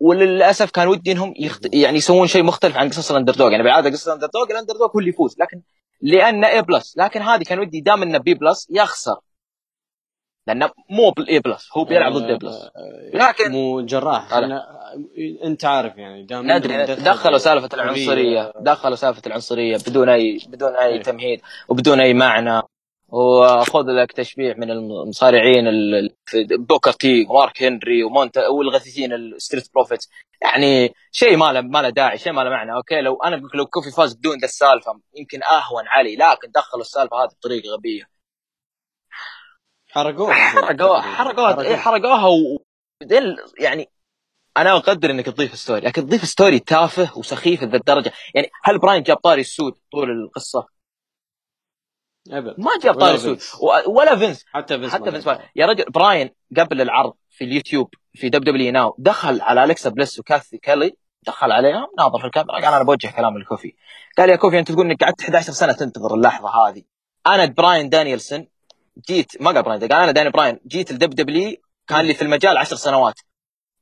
وللأسف 0.00 0.70
كان 0.70 0.88
ودي 0.88 1.12
إنهم 1.12 1.34
يخت... 1.38 1.74
يعني 1.74 1.96
يسوون 1.96 2.26
شيء 2.26 2.42
مختلف 2.42 2.76
عن 2.76 2.88
قصص 2.88 3.10
ال 3.10 3.34
underdog 3.34 3.50
يعني 3.50 3.62
بالعاده 3.62 3.90
قصص 3.90 4.06
ال 4.06 4.26
underdog 4.26 4.50
ال 4.50 4.74
underdog 4.74 4.90
هو 4.94 4.98
اللي 4.98 5.10
يفوز. 5.10 5.36
لكن 5.38 5.62
لأن 6.00 6.44
A 6.44 6.62
plus 6.62 6.96
لكن 6.98 7.22
هذه 7.22 7.42
كان 7.42 7.58
ودي 7.58 7.80
دام 7.80 8.02
إنه 8.02 8.18
B 8.18 8.34
plus 8.34 8.66
يخسر. 8.70 9.16
لأنه 10.46 10.70
مو 10.90 11.10
بال 11.10 11.38
A 11.40 11.46
plus 11.46 11.68
هو 11.76 11.84
بيلعب 11.84 12.12
ضد 12.12 12.22
A 12.30 12.36
plus 12.38 12.68
لكن- 13.14 13.52
مو 13.52 13.80
جراح. 13.80 14.32
أنا 14.32 14.62
أنت 15.44 15.64
عارف 15.64 15.96
يعني 15.96 16.22
دام 16.26 16.52
ندري. 16.52 16.84
دخلوا 16.94 17.38
سالفة. 17.38 17.68
العنصرية. 17.74 18.52
دخلوا 18.60 18.96
سالفة 18.96 19.22
العنصرية 19.26 19.76
بدون 19.76 20.08
اي 20.08 20.38
بدون 20.48 20.76
أي 20.76 20.86
إيه. 20.86 21.02
تمهيد. 21.02 21.40
وبدون 21.68 22.00
أي 22.00 22.14
معنى. 22.14 22.62
وخذ 23.08 23.84
لك 23.86 24.12
تشبيع 24.12 24.54
من 24.56 24.70
المصارعين 24.70 25.64
بوكر 26.58 26.92
تي 26.92 27.26
ومارك 27.30 27.62
هنري 27.62 28.04
ومونت 28.04 28.38
والغثيثين 28.38 29.12
الستريت 29.12 29.74
بروفيت 29.74 30.06
يعني 30.42 30.94
شيء 31.12 31.36
ما 31.36 31.52
له 31.52 31.60
ما 31.60 31.82
له 31.82 31.88
داعي 31.88 32.18
شيء 32.18 32.32
ما 32.32 32.40
له 32.40 32.50
معنى 32.50 32.74
okay؟ 32.74 33.00
لو 33.00 33.16
أنا 33.16 33.36
بقول 33.36 33.50
لو 33.54 33.66
كوفي 33.66 33.90
فاز 33.90 34.14
بدون 34.14 34.38
ذا 34.38 34.44
السالفة 34.44 35.00
يمكن 35.18 35.42
أهون 35.42 35.88
علي 35.88 36.16
لكن 36.16 36.50
دخلوا 36.54 36.82
السالفة 36.82 37.16
هذه 37.16 37.28
بطريقة 37.28 37.70
غبية. 37.74 38.08
حرقوها. 39.88 40.34
حرقوها 40.34 41.00
حرقوها 41.00 41.76
حرقوها. 41.76 42.26
وبعدين 42.26 43.36
يعني 43.60 43.90
أنا 44.56 44.76
أقدر 44.76 45.10
إنك 45.10 45.26
تضيف 45.26 45.58
story 45.58 45.80
لكن 45.80 46.06
تضيف 46.06 46.24
story 46.24 46.58
تافه 46.58 47.18
وسخيف 47.18 47.62
لذا 47.62 47.76
الدرجه 47.76 48.12
يعني 48.34 48.50
هل 48.64 48.78
براين 48.78 49.02
جاب 49.02 49.16
طاري 49.16 49.40
السود 49.40 49.74
طول 49.92 50.10
القصة؟ 50.10 50.75
أبد. 52.32 52.54
ما 52.58 52.70
جاب 52.82 52.94
طاري. 52.94 53.38
و- 53.60 53.90
ولا 53.98 54.16
فينس. 54.16 54.44
حتى 54.52 54.78
فينس 54.78 54.92
حتى 54.92 55.10
فينس 55.10 55.26
يا 55.56 55.66
رجل 55.66 55.84
براين 55.84 56.30
قبل 56.56 56.80
العرض 56.80 57.12
في 57.30 57.44
اليوتيوب 57.44 57.88
في 58.14 58.28
دب 58.28 58.44
دبليو 58.44 58.72
ناو 58.72 58.94
دخل 58.98 59.40
على 59.40 59.64
الكسا 59.64 59.90
بليس 59.90 60.18
وكاثي 60.18 60.58
كيلي 60.58 60.96
دخل 61.26 61.52
عليهم 61.52 61.86
ناظر 61.98 62.18
في 62.20 62.26
الكاميرا 62.26 62.54
قال 62.54 62.64
أنا 62.74 62.82
بوجه 62.82 63.08
كلام 63.16 63.38
لكوفي 63.38 63.74
قال 64.18 64.30
يا 64.30 64.36
كوفي 64.36 64.58
أنت 64.58 64.72
تقول 64.72 64.86
إنك 64.86 65.04
قعدت 65.04 65.20
11 65.22 65.52
سنة 65.52 65.72
تنتظر 65.72 66.14
اللحظة 66.14 66.48
هذه. 66.48 66.82
أنا 67.26 67.44
براين 67.46 67.90
دانيلسون 67.90 68.42
جيت 69.08 69.42
ما 69.42 69.50
قال 69.50 69.62
براين 69.62 69.80
قال 69.80 69.92
أنا 69.92 70.12
داني 70.12 70.30
براين 70.30 70.60
جيت 70.66 70.90
الدب 70.90 71.10
دبليو 71.10 71.56
كان 71.86 72.00
لي 72.04 72.14
في 72.14 72.22
المجال 72.22 72.56
10 72.58 72.76
سنوات 72.76 73.14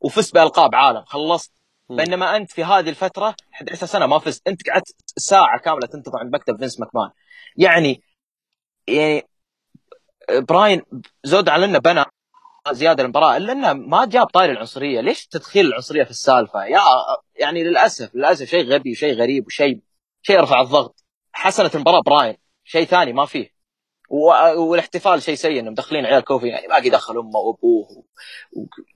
وفزت 0.01 0.35
بألقاب 0.35 0.75
عالم 0.75 1.05
خلصت. 1.07 1.53
بينما 1.91 2.37
أنت 2.37 2.51
في 2.53 2.65
هذه 2.65 2.89
الفترة 2.89 3.35
11 3.55 3.87
سنة 3.87 4.07
ما 4.07 4.19
فزت. 4.19 4.49
أنت 4.49 4.71
قعدت 4.71 4.95
ساعة 5.17 5.59
كاملة 5.59 5.87
تنتظر 5.87 6.19
عند 6.19 6.35
مكتب 6.35 6.59
فينس 6.59 6.81
ماكمان. 6.81 7.11
يعني 7.57 8.03
يعني 8.89 9.23
براين 10.31 10.83
زود 11.25 11.49
على 11.49 11.65
إنه 11.65 11.79
بنى 11.79 12.05
زيادة 12.73 13.03
المباراه 13.03 13.37
إلا 13.37 13.53
إنه 13.53 13.73
ما 13.73 14.05
جاب 14.07 14.27
طاري 14.27 14.53
العنصرية، 14.53 15.01
ليش 15.01 15.27
تدخيل 15.27 15.67
العنصرية 15.67 16.05
في 16.05 16.11
السالفة؟ 16.11 16.65
يا 16.65 16.81
يعني 17.41 17.65
للأسف 17.65 18.15
للأسف 18.15 18.47
شيء 18.47 18.65
غبي 18.73 18.91
وشيء 18.91 19.15
غريب 19.15 19.47
وشيء 19.47 19.81
شيء 20.23 20.37
يرفع 20.37 20.61
الضغط. 20.61 21.05
حسنت 21.33 21.75
المباراة 21.75 22.01
براين، 22.07 22.37
شيء 22.65 22.85
ثاني 22.85 23.13
ما 23.13 23.27
فيه. 23.27 23.55
و- 24.11 24.61
والاحتفال 24.71 25.23
شيء 25.23 25.35
سيء 25.35 25.61
إنهم 25.61 25.73
مدخلين 25.73 26.07
عيال 26.07 26.25
كوفي 26.25 26.49
يعني 26.49 26.67
باقي 26.69 26.91
دخل 26.91 27.19
أمه 27.19 27.39
وأبوه 27.39 28.05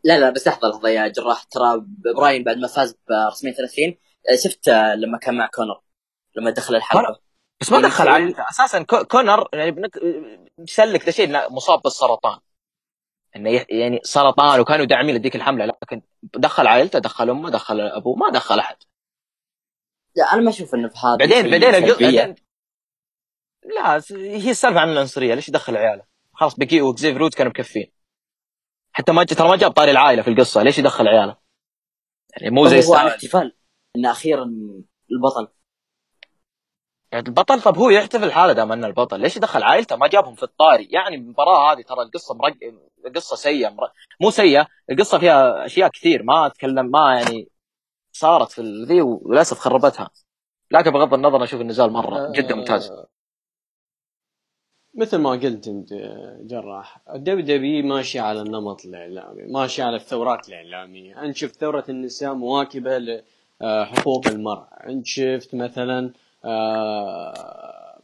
لا 0.05 0.18
لا 0.18 0.30
بس 0.30 0.49
لحظة 0.49 0.68
لحظة 0.68 0.89
يا 0.89 1.09
جراح 1.09 1.43
ترى 1.43 1.82
براين 2.16 2.45
بعد 2.45 2.57
ما 2.57 2.68
فاز 2.68 2.97
برسمين 3.09 3.55
30 3.55 3.97
شفت 4.45 4.68
لما 4.68 5.18
كان 5.18 5.36
مع 5.36 5.47
كونر 5.55 5.80
لما 6.36 6.51
دخل 6.51 6.74
الحلبه 6.76 7.16
بس 7.61 7.72
ما 7.72 7.76
يعني 7.76 7.88
دخل 7.88 8.09
عائلته 8.09 8.48
أساسا 8.48 8.82
كو- 8.82 9.04
كونر 9.04 9.48
يعني 9.52 9.70
بنك... 9.70 9.98
يسلك 10.59 11.04
ذا 11.04 11.11
شيء 11.11 11.50
مصاب 11.50 11.82
بالسرطان. 11.82 12.38
إنه 13.36 13.66
يعني 13.68 14.00
سرطان 14.02 14.61
وكانوا 14.61 14.84
داعمين 14.84 15.14
لذيك 15.14 15.36
الحملة. 15.36 15.64
لكن 15.64 16.02
دخل 16.22 16.66
عائلته 16.66 16.98
دخل 16.98 17.30
أمه 17.30 17.50
دخل 17.50 17.80
أبوه 17.80 18.16
ما 18.16 18.30
دخل 18.30 18.59
أحد. 18.59 18.76
لا 20.16 20.32
أنا 20.32 20.42
ما 20.42 20.50
أشوف 20.50 20.74
إنه 20.74 20.88
في 20.88 20.98
هذا 20.98 21.16
بعدين 21.16 21.50
بعدين. 21.50 21.70
بعدين 21.70 22.34
لا 23.64 24.02
هي 24.16 24.50
السالفة 24.50 24.80
عن 24.80 24.88
العنصرية. 24.92 25.34
ليش 25.34 25.48
يدخل 25.48 25.76
عياله؟ 25.76 26.02
خلاص 26.32 26.56
بيكي 26.56 26.82
وكزيف 26.82 27.16
روت 27.16 27.34
كانوا 27.34 27.50
مكفين. 27.50 27.92
حتى 28.92 29.12
ما 29.12 29.24
ترى 29.24 29.48
ما 29.48 29.56
جاب 29.56 29.70
طاري 29.70 29.90
العائلة 29.90 30.22
في 30.22 30.30
القصة. 30.30 30.62
ليش 30.62 30.78
يدخل 30.78 31.09
عياله؟ 31.09 31.36
يعني 32.36 32.55
مو 32.55 32.68
زي 32.68 32.89
هو 32.89 32.94
احتفال 32.94 33.56
انه 33.97 34.10
أخيرا 34.10 34.44
البطل 35.10 35.48
يعني 37.12 37.28
البطل 37.28 37.62
طب 37.62 37.78
هو 37.78 37.90
يحتفل 37.90 38.32
حاله 38.32 38.52
دام 38.52 38.72
إنه 38.72 38.86
البطل. 38.86 39.20
ليش 39.20 39.36
يدخل 39.36 39.62
عائلته؟ 39.62 39.97
ما 39.97 40.09
جابهم 40.09 40.35
في 40.35 40.43
الطاري. 40.43 40.89
يعني 40.90 41.16
المباراة 41.16 41.72
هذه 41.72 41.82
ترى 41.82 42.02
القصة 42.02 42.35
مرق... 42.35 42.55
قصة 43.16 43.36
سيئة 43.36 43.68
مر... 43.68 43.90
مو 44.20 44.30
سيئة 44.30 44.66
القصة 44.90 45.18
فيها 45.18 45.66
أشياء 45.66 45.90
كثير. 45.90 46.22
ما 46.22 46.47
أتكلم 46.47 46.86
ما 46.86 47.14
يعني 47.14 47.48
صارت 48.12 48.52
في 48.52 48.62
ذي 48.89 49.02
وللأسف 49.02 49.59
خربتها. 49.59 50.10
لكن 50.70 50.90
بغض 50.90 51.14
النظر 51.14 51.44
أشوف 51.44 51.60
النزال 51.60 51.93
مرة. 51.93 52.32
جدا 52.32 52.55
ممتاز. 52.55 52.90
آه، 52.90 53.06
مثل 54.94 55.18
ما 55.18 55.30
قلت 55.30 55.68
أنت 55.68 55.93
آه، 55.93 56.39
جراح 56.43 57.01
ال 57.14 57.40
WWE 57.40 57.86
ماشي 57.86 58.18
على 58.18 58.40
النمط 58.40 58.85
الإعلامي 58.85 59.43
ماشي 59.43 59.82
على 59.82 59.97
الثورات 59.97 60.48
الإعلامية. 60.48 61.22
أنت 61.22 61.36
شفت 61.36 61.60
ثورة 61.60 61.85
النساء 61.89 62.35
مواكبة 62.35 62.98
لحقوق 62.98 64.26
المرأة. 64.26 64.68
أنت 64.89 65.06
شفت 65.06 65.55
مثلا 65.55 66.12
آه، 66.44 67.98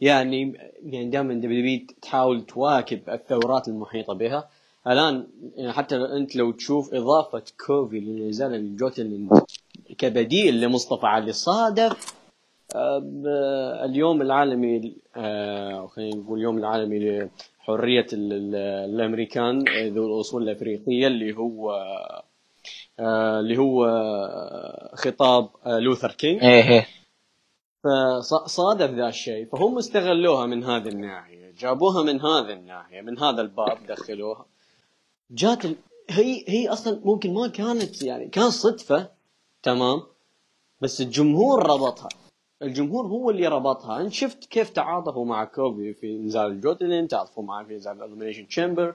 يعني 0.00 0.52
يعني 0.84 1.10
دائما 1.10 1.34
WWE 1.34 1.80
تحاول 2.02 2.46
تواكب 2.46 3.00
الثورات 3.08 3.68
المحيطة 3.68 4.14
بها. 4.14 4.48
الآن 4.86 5.26
يعني 5.56 5.72
حتى 5.72 5.96
أنت 5.96 6.36
لو 6.36 6.50
تشوف 6.50 6.94
إضافة 6.94 7.42
كوفي 7.66 8.00
لنزال 8.00 8.54
الجوتن 8.54 9.28
كبديل 9.98 10.60
لمصطفى 10.60 11.06
علي 11.06 11.32
صادف 11.32 12.14
آه، 12.76 13.84
اليوم 13.84 14.22
العالمي 14.22 14.94
آه، 15.16 15.86
خلينا 15.86 16.16
نقول 16.16 16.38
اليوم 16.38 16.58
العالمي 16.58 16.98
لحرية 17.58 18.06
ال- 18.12 18.32
ال- 18.32 18.94
الأمريكان 18.94 19.68
آه، 19.68 19.88
ذو 19.88 20.06
الأصول 20.16 20.42
الأفريقية 20.42 21.06
اللي 21.06 21.36
هو 21.36 21.72
اللي 23.00 23.58
هو 23.58 23.86
خطاب 24.94 25.48
لوثر 25.66 26.12
كينج 26.12 26.42
إيه 26.44 26.68
إيه. 26.70 26.86
فصادف 27.84 28.90
ذا 28.90 29.08
الشيء 29.08 29.46
فهم 29.46 29.78
استغلوها 29.78 30.46
من 30.46 30.64
هذه 30.64 30.88
الناحية 30.88 31.54
جابوها 31.58 32.02
من 32.02 32.20
هذه 32.20 32.52
الناحية 32.52 33.00
من 33.00 33.18
هذا 33.18 33.40
الباب 33.40 33.86
دخلوها. 33.88 34.46
جات 35.30 35.64
ال... 35.64 35.76
هي 36.10 36.44
هي 36.48 36.68
أصلا 36.68 37.00
ممكن 37.04 37.34
ما 37.34 37.48
كانت 37.48 38.02
يعني 38.02 38.28
كان 38.28 38.50
صدفة 38.50 39.10
تمام 39.62 40.02
بس 40.80 41.00
الجمهور 41.00 41.66
ربطها. 41.66 42.08
الجمهور 42.62 43.06
هو 43.06 43.30
اللي 43.30 43.46
ربطها. 43.46 44.00
أنت 44.00 44.12
شفت 44.12 44.44
كيف 44.44 44.70
تعاطفوا 44.70 45.26
مع 45.26 45.44
كوفي 45.44 45.94
في 45.94 46.18
نزال 46.18 46.46
ال 46.46 46.53
gauntlet 46.53 47.08
تعاطفوا 47.08 47.42
معه 47.42 47.64
في 47.64 47.74
نزال 47.74 47.96
ال 47.96 48.00
Elimination 48.00 48.46
Chamber 48.46 48.94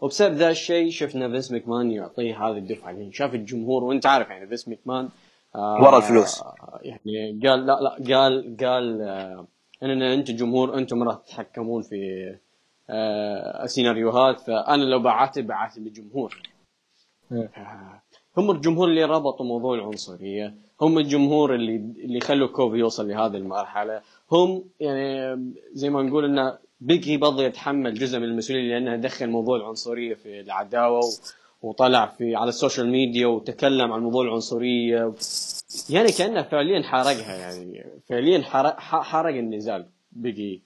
وبسبب 0.00 0.34
ذا 0.34 0.50
الشيء 0.50 0.90
شفنا 0.90 1.28
فينس 1.28 1.52
ماكمان 1.52 1.90
يعطيه 1.90 2.46
هذه 2.48 2.58
الدفعة. 2.58 2.90
يعني 2.90 3.12
شاف 3.12 3.34
الجمهور 3.34 3.84
وأنت 3.84 4.06
عارف 4.06 4.28
يعني 4.28 4.46
فينس 4.46 4.68
ماكمان 4.68 5.08
ورا 5.56 5.96
الفلوس. 5.96 6.42
يعني 6.82 7.40
قال 7.48 7.66
لا 7.66 7.72
لا 7.80 8.16
قال 8.16 8.56
قال 8.60 9.00
آه 9.02 9.46
إننا 9.82 10.14
أنتم 10.14 10.36
جمهور 10.36 10.78
أنتم 10.78 11.02
راح 11.02 11.16
تتحكمون 11.16 11.82
في 11.82 11.96
آه 12.90 13.64
السيناريوهات 13.64 14.40
فأنا 14.40 14.84
لو 14.84 14.98
بعاتب 14.98 15.50
الجمهور 15.76 16.42
مم. 17.30 17.48
آه، 17.56 18.02
هم 18.36 18.50
الجمهور 18.50 18.88
اللي 18.88 19.04
ربطوا 19.04 19.46
موضوع 19.46 19.74
العنصرية 19.74 20.54
هم 20.80 20.98
الجمهور 20.98 21.54
اللي 21.54 21.76
اللي 21.76 22.20
خلوا 22.20 22.48
كوفي 22.48 22.76
يوصل 22.76 23.08
لهذه 23.08 23.36
المرحلة 23.36 24.00
هم 24.32 24.64
يعني 24.80 25.36
زي 25.72 25.90
ما 25.90 26.02
نقول 26.02 26.24
إنه 26.24 26.58
Big 26.80 27.07
E 27.07 27.16
برضه 27.16 27.42
يتحمل 27.42 27.94
جزء 27.94 28.18
من 28.18 28.24
المسؤولية 28.24 28.68
لأنه 28.68 28.96
دخل 28.96 29.30
موضوع 29.30 29.56
العنصرية 29.56 30.14
في 30.14 30.40
العداوة 30.40 31.00
وطلع 31.62 32.06
في 32.06 32.36
على 32.36 32.48
ال 32.48 32.54
social 32.54 32.88
media 32.88 33.26
وتكلم 33.26 33.92
عن 33.92 34.00
موضوع 34.00 34.24
العنصرية. 34.24 35.14
يعني 35.90 36.12
كأنه 36.12 36.42
فعليا 36.42 36.82
حرقها 36.82 37.36
يعني 37.36 37.86
فعليا 38.08 38.42
حرق, 38.42 38.80
حرق 38.80 39.34
النزال. 39.34 39.90
بقي 40.12 40.60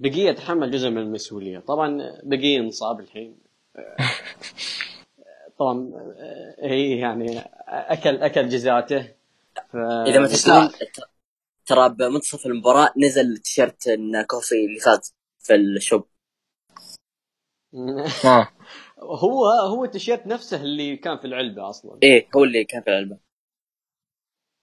بقي 0.00 0.20
يتحمل 0.20 0.70
جزء 0.70 0.90
من 0.90 0.98
المسؤولية. 0.98 1.58
طبعا 1.58 1.98
بقي 2.22 2.56
انصاب 2.56 3.00
الحين. 3.00 3.36
طبعا 5.58 5.92
هي 6.62 6.98
يعني 6.98 7.38
اكل 7.68 8.16
أكل 8.16 8.48
جزاته. 8.48 9.02
ف... 9.72 9.76
إذا 10.06 10.20
ما 10.20 10.26
تسمع 10.26 10.70
ترى 11.66 11.88
بمنتصف 11.88 12.46
المباراة 12.46 12.92
نزل 12.96 13.36
تيشيرت 13.36 13.88
كوفي 14.26 14.54
اللي 14.54 14.80
فاز 14.80 15.14
في 15.38 15.54
الشوب. 15.54 16.04
آه. 18.24 18.48
هو 19.02 19.44
هو 19.46 19.84
التيشيرت 19.84 20.26
نفسه 20.26 20.62
اللي 20.62 20.96
كان 20.96 21.18
في 21.18 21.24
العلبة 21.24 21.68
أصلا. 21.68 21.98
إيه 22.02 22.28
هو 22.36 22.44
اللي 22.44 22.64
كان 22.64 22.82
في 22.82 22.90
العلبة. 22.90 23.18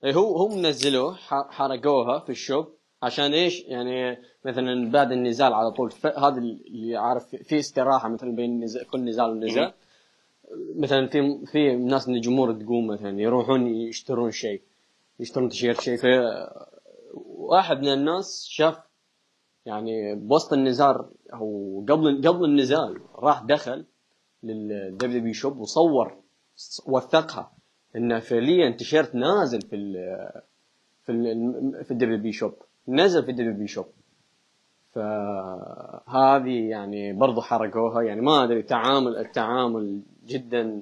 إيه 0.04 0.14
هو 0.14 0.38
هم 0.38 0.66
نزلوه 0.66 1.16
حرقوها 1.30 2.20
في 2.20 2.30
الشوب 2.30 2.78
عشان 3.04 3.34
إيش؟ 3.34 3.62
يعني 3.62 4.18
مثلا 4.46 4.92
بعد 4.92 5.12
النزال 5.12 5.54
على 5.54 5.72
طول 5.72 5.94
هذا 6.18 6.38
اللي 6.38 6.98
عارف 6.98 7.36
في 7.36 7.60
استراحة 7.60 8.10
مثلا 8.10 8.36
بين 8.36 8.64
نزال 8.64 8.88
كل 8.88 9.06
نزال 9.06 9.30
ونزال. 9.30 9.74
مثلا 10.76 11.08
في 11.08 11.46
في 11.46 11.76
ناس 11.76 12.08
من 12.08 12.16
الجمهور 12.16 12.54
تقوم 12.54 12.88
مثلا 12.88 13.22
يروحون 13.22 13.68
يشترون 13.68 14.32
شيء 14.32 14.62
يشترون 15.20 15.50
تيشيرت 15.50 15.82
شيء. 15.82 16.00
واحد 17.14 17.80
من 17.80 17.94
الناس 17.94 18.46
شاف 18.50 18.78
يعني 19.66 20.16
بوسط 20.16 20.54
النزال 20.54 21.06
أو 21.34 21.86
قبل 21.90 22.28
قبل 22.28 22.46
النزال 22.46 23.02
راح 23.16 23.44
دخل 23.44 23.86
للدبليو 24.44 25.24
بي 25.24 25.34
شوب 25.34 25.58
وصور 25.58 26.16
وثقها. 26.86 27.52
انه 27.96 28.20
فعليا 28.20 28.70
تيشيرت 28.72 29.16
نازل 29.16 29.62
في 29.62 29.76
ال 29.76 29.94
في 31.04 31.12
ال 31.12 31.86
في 31.86 31.92
الدبليو 31.92 32.18
بي 32.18 32.32
شوب. 32.32 32.54
نزل 32.88 33.24
في 33.24 33.32
الدبليو 33.32 33.54
بي 33.54 33.68
شوب. 33.68 33.86
فهذه 34.92 36.70
يعني 36.70 37.14
برضو 37.14 37.42
حرقوها. 37.42 38.02
يعني 38.02 38.22
ما 38.22 38.44
أدري 38.44 38.64
تعامل 38.64 39.18
التعامل 39.18 40.02
جدا 40.28 40.82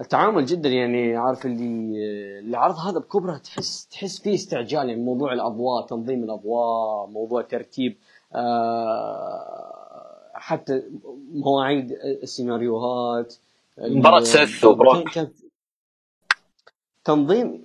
التعامل 0.00 0.46
جدا 0.46 0.68
يعني 0.68 1.16
عارف 1.16 1.46
اللي 1.46 1.98
العرض 2.38 2.74
هذا 2.74 2.98
بكبره 2.98 3.36
تحس 3.36 3.88
تحس 3.88 4.20
فيه 4.20 4.34
استعجال. 4.34 4.88
يعني 4.88 5.02
موضوع 5.02 5.32
الأضواء 5.32 5.86
تنظيم 5.86 6.24
الأضواء 6.24 7.06
موضوع 7.06 7.42
ترتيب 7.42 7.96
آه 8.34 9.67
حتى 10.38 10.82
مواعيد 11.32 11.92
السيناريوهات 12.22 13.34
مباراة 13.78 14.20
سيث 14.20 14.64
وبروك. 14.64 15.08
تنظيم 17.04 17.62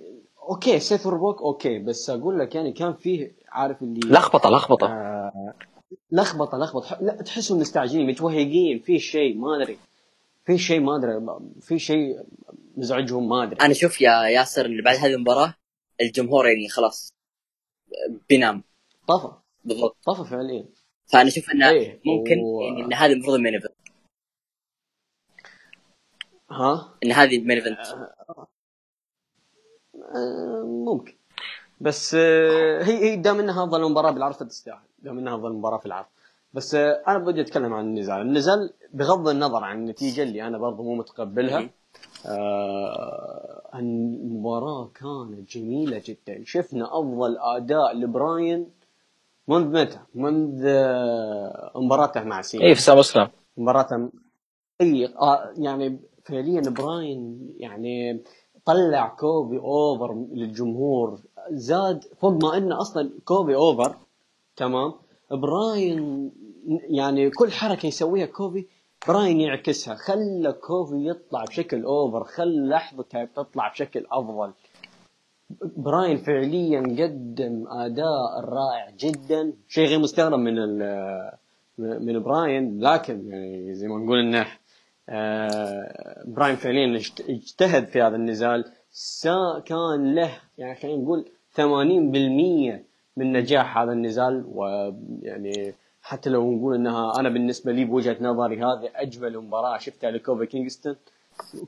okay 0.48 0.80
سيث 0.80 1.06
وبروك 1.06 1.42
okay 1.42 1.78
بس 1.78 2.10
أقول 2.10 2.38
لك 2.38 2.54
يعني 2.54 2.72
كان 2.72 2.94
فيه 2.94 3.32
عارف 3.48 3.82
اللي 3.82 4.00
لخبطة 4.00 4.50
لخبطة. 4.50 4.86
آه 4.86 5.54
لخبطة 6.12 6.58
لخبطة. 6.58 6.98
لا 7.00 7.22
تحسهم 7.22 7.58
مستعجلين 7.58 8.06
متوهقين 8.06 8.78
في 8.78 8.98
شيء 8.98 9.36
ما 9.36 9.62
أدري 9.62 9.78
في 10.44 10.58
شيء 10.58 10.80
ما 10.80 10.96
أدري 10.96 11.26
في 11.60 11.78
شيء 11.78 12.20
مزعجهم 12.76 13.28
ما 13.28 13.42
أدري. 13.42 13.56
أنا 13.60 13.74
شوف 13.74 14.00
يا 14.00 14.22
ياسر 14.22 14.66
اللي 14.66 14.82
بعد 14.82 14.96
هذه 14.96 15.14
المباراة 15.14 15.54
الجمهور 16.00 16.46
يعني 16.46 16.68
خلاص 16.68 17.12
بينام 18.28 18.62
طفى. 19.08 19.32
بالضبط. 19.64 19.96
طفى 20.06 20.30
فعليا. 20.30 20.64
فأنا 21.12 21.28
أشوف 21.28 21.50
إنه 21.50 21.70
إيه 21.70 22.00
ممكن 22.06 22.40
و... 22.40 22.62
يعني 22.62 22.84
إن 22.84 22.92
هذا 22.92 23.12
المفروض 23.12 23.36
ال 23.36 23.40
main 23.40 23.54
event 23.54 23.72
ها؟ 26.50 26.94
إن 27.04 27.12
هذه 27.12 27.36
ال 27.38 27.42
main 27.42 27.58
event 27.58 27.78
آه، 30.16 30.62
ممكن. 30.64 31.14
بس 31.80 32.14
آه، 32.14 32.82
هي 32.82 33.10
هي 33.10 33.16
دام 33.16 33.38
إنها 33.40 33.64
افضل 33.64 33.90
مباراة 33.90 34.10
بالعرض 34.10 34.34
فتستاهل. 34.34 34.78
دام 34.98 35.18
إنها 35.18 35.34
افضل 35.34 35.52
مباراة 35.52 35.78
في 35.78 35.86
العرض. 35.86 36.06
بس 36.52 36.74
آه، 36.74 37.02
أنا 37.08 37.18
بدي 37.18 37.40
أتكلم 37.40 37.74
عن 37.74 37.84
النزال. 37.84 38.20
النزال 38.20 38.72
بغض 38.92 39.28
النظر 39.28 39.64
عن 39.64 39.78
النتيجة 39.78 40.22
اللي 40.22 40.46
أنا 40.46 40.58
برضه 40.58 40.82
مو 40.82 40.94
متقبلها 40.94 41.70
آه 42.26 43.70
المباراة 43.74 44.90
كانت 44.94 45.50
جميلة 45.50 46.02
جدا. 46.04 46.44
شفنا 46.44 46.98
أفضل 46.98 47.38
أداء 47.38 47.96
لبراين 47.96 48.70
منذ 49.48 49.80
متى؟ 49.80 49.98
منذ 50.14 50.62
آه 50.66 51.72
مباراته 51.76 52.22
مع 52.24 52.42
سينا 52.42 52.64
اي 52.64 52.74
في 52.74 52.80
SummerSlam 52.80 53.28
مباراته 53.56 54.10
إي 54.80 55.14
يعني 55.56 56.00
فعليا 56.24 56.60
براين 56.60 57.54
يعني 57.56 58.22
طلع 58.64 59.08
كوفي 59.08 59.58
over 59.58 60.14
للجمهور. 60.32 61.20
زاد 61.50 62.04
فوق 62.20 62.44
ما 62.44 62.56
إنه 62.56 62.80
أصلا 62.80 63.10
كوفي 63.24 63.54
over 63.54 63.96
تمام؟ 64.56 64.94
براين 65.30 66.30
يعني 66.88 67.30
كل 67.30 67.52
حركة 67.52 67.86
يسويها 67.86 68.26
كوفي 68.26 68.68
براين 69.08 69.40
يعكسها. 69.40 69.94
خلى 69.94 70.52
كوفي 70.52 71.08
يطلع 71.08 71.44
بشكل 71.44 71.84
over 71.84 72.24
خلى 72.24 72.68
لحظته 72.68 73.24
تطلع 73.24 73.68
بشكل 73.68 74.06
أفضل. 74.12 74.52
براين 75.76 76.16
فعليا 76.16 76.80
قدم 76.80 77.64
أداء 77.68 78.40
رائع 78.40 78.90
جدا. 78.98 79.52
شيء 79.68 79.88
غير 79.88 79.98
مستغرب 79.98 80.38
من 80.38 80.54
من 81.78 82.22
براين 82.22 82.80
لكن 82.80 83.30
يعني 83.30 83.74
زي 83.74 83.88
ما 83.88 83.98
نقول 83.98 84.18
إنه 84.18 84.46
آه، 85.08 86.24
براين 86.26 86.56
فعليا 86.56 86.96
اجتهد 87.28 87.84
في 87.84 88.02
هذا 88.02 88.16
النزال. 88.16 88.64
كان 89.66 90.14
له 90.14 90.30
يعني 90.58 90.74
خلينا 90.74 91.02
نقول 91.02 91.24
80% 91.56 92.84
من 93.16 93.32
نجاح 93.32 93.78
هذا 93.78 93.92
النزال 93.92 94.44
ويعني 94.48 95.74
حتى 96.02 96.30
لو 96.30 96.52
نقول 96.52 96.74
إنها 96.74 97.20
أنا 97.20 97.28
بالنسبة 97.28 97.72
لي 97.72 97.84
بوجهة 97.84 98.16
نظري 98.20 98.56
هذه 98.56 98.90
أجمل 98.94 99.38
مباراة 99.38 99.78
شفتها 99.78 100.10
لكوفي 100.10 100.46
كينغستون 100.46 100.96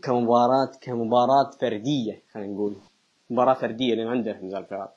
كمباراه 0.02 0.70
كمباراة 0.80 1.50
فردية 1.60 2.22
خلينا 2.32 2.52
نقول. 2.52 2.76
مباراة 3.30 3.54
فردية 3.54 3.94
لأن 3.94 4.06
عنده 4.06 4.40
نزال 4.42 4.64
في 4.64 4.88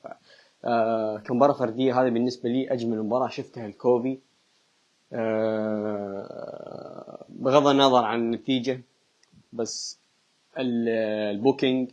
آه 0.64 1.18
كمباراة 1.18 1.52
فردية 1.52 2.02
هذه 2.02 2.08
بالنسبة 2.08 2.48
لي 2.48 2.72
أجمل 2.72 3.02
مباراة 3.02 3.28
شفتها 3.28 3.68
لكوفي 3.68 4.18
آه 5.12 7.24
بغض 7.28 7.66
النظر 7.66 8.04
عن 8.04 8.20
النتيجة 8.20 8.80
بس 9.52 10.00
ال 10.58 10.74
booking 10.74 11.90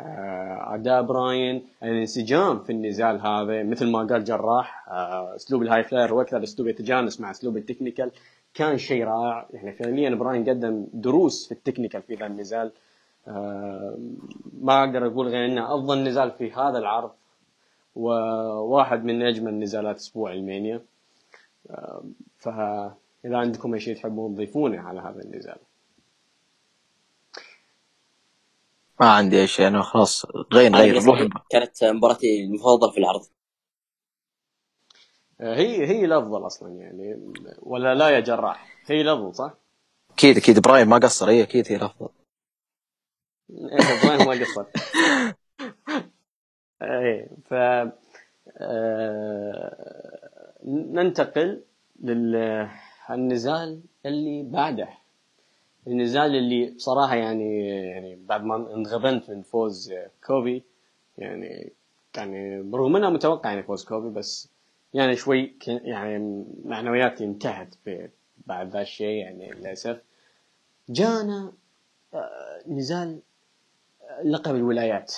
آه، 0.00 0.74
أداء 0.74 1.02
براين 1.02 1.62
الانسجام 1.82 2.58
في 2.58 2.72
النزال 2.72 3.20
هذا 3.20 3.62
مثل 3.62 3.90
ما 3.90 3.98
قال 3.98 4.24
جراح 4.24 4.84
أسلوب 5.36 5.62
ال 5.62 5.82
high 5.82 5.96
flyer 5.96 6.14
وأكثر 6.14 6.42
أسلوب 6.42 6.68
يتجانس 6.68 7.20
مع 7.20 7.30
أسلوب 7.30 7.56
ال 7.56 7.61
technical. 7.61 8.10
كان 8.54 8.78
شيء 8.78 9.04
رائع. 9.04 9.46
يعني 9.52 9.72
فعليا 9.72 10.10
براين 10.10 10.48
قدم 10.48 10.86
دروس 10.92 11.48
في 11.48 11.52
ال 11.52 11.57
technical 11.57 12.02
في 12.02 12.14
ذا 12.14 12.26
النزال. 12.26 12.72
ما 13.26 14.84
أقدر 14.84 15.06
أقول 15.06 15.28
غير 15.28 15.44
إنه 15.46 15.74
أفضل 15.74 16.04
نزال 16.04 16.30
في 16.30 16.52
هذا 16.52 16.78
العرض 16.78 17.12
وواحد 17.94 19.04
من 19.04 19.22
أجمل 19.22 19.58
نزالات 19.58 19.96
أسبوع 19.96 20.32
المانيا. 20.32 20.84
فاذا 22.38 22.96
عندكم 23.24 23.74
أي 23.74 23.80
شيء 23.80 23.96
تحبون 23.96 24.34
تضيفونه 24.34 24.80
على 24.80 25.00
هذا 25.00 25.22
النزال. 25.22 25.56
ما 29.00 29.10
عندي 29.10 29.40
أي 29.40 29.46
شيء 29.46 29.66
أنا 29.66 29.82
خلاص 29.82 30.26
غير 30.52 30.76
غير 30.76 31.28
كانت 31.50 31.84
مباراتي 31.84 32.44
المفضله 32.44 32.90
في 32.90 32.98
العرض. 32.98 33.26
هي 35.40 35.86
هي 35.86 36.04
الأفضل 36.04 36.46
أصلا 36.46 36.72
يعني 36.72 37.32
ولا 37.62 37.94
لا 37.94 38.08
يا 38.08 38.20
جراح 38.20 38.76
هي 38.86 39.00
الأفضل 39.00 39.34
صح؟ 39.34 39.54
أكيد 40.10 40.36
أكيد 40.36 40.58
براين 40.60 40.88
ما 40.88 40.98
قصر 40.98 41.30
هي 41.30 41.42
أكيد 41.42 41.66
هي 41.68 41.76
الأفضل. 41.76 42.08
ما 44.26 44.44
قصر 44.44 44.64
إيه 46.82 47.28
ف 47.48 47.54
آه... 48.58 49.90
ننتقل 50.64 51.62
للنزال 52.00 53.80
اللي 54.06 54.42
بعده. 54.42 54.88
النزال 55.86 56.36
اللي 56.36 56.70
بصراحه 56.70 57.16
يعني 57.16 57.68
يعني 57.68 58.16
بعد 58.16 58.44
ما 58.44 58.74
انغبنت 58.74 59.30
من 59.30 59.42
فوز 59.42 59.94
كوفي 60.26 60.64
يعني 61.18 61.72
يعني 62.16 62.62
برغم 62.62 62.96
انها 62.96 63.10
متوقع 63.10 63.50
يعني 63.50 63.62
فوز 63.62 63.84
كوفي 63.84 64.10
بس 64.10 64.48
يعني 64.94 65.16
شوي 65.16 65.54
يعني 65.66 66.44
معنوياتي 66.64 67.24
انتهت 67.24 67.74
بعد 68.46 68.70
ذا 68.70 68.80
الشيء 68.80 69.16
يعني 69.16 69.50
للأسف. 69.50 70.00
جانا 70.88 71.52
آه، 72.14 72.60
نزال 72.66 73.20
لقب 74.24 74.54
الولايات. 74.54 75.14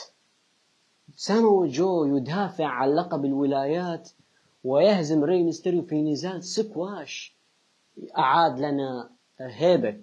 ساموا 1.16 1.66
جو 1.66 2.16
يدافع 2.16 2.66
عن 2.66 2.94
لقب 2.94 3.24
الولايات 3.24 4.10
ويهزم 4.64 5.24
ري 5.24 5.42
ميستيريو 5.42 5.82
في 5.82 6.02
نزال 6.02 6.44
سكواش 6.44 7.34
أعاد 8.18 8.60
لنا 8.60 9.10
هيبة 9.40 10.00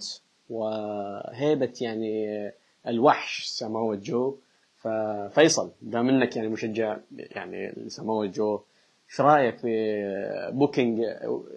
وهيبه 0.49 1.73
يعني 1.81 2.51
الوحش 2.87 3.45
سماوة 3.45 3.95
جو. 3.95 4.37
ففيصل 4.77 5.71
دام 5.81 6.09
إنك 6.09 6.35
يعني 6.35 6.47
مشجع 6.47 6.97
يعني 7.11 7.71
لسماوة 7.71 8.25
جو 8.25 8.61
إيش 9.09 9.21
رأيك 9.21 9.57
في 9.57 10.49
بوكينج 10.53 10.99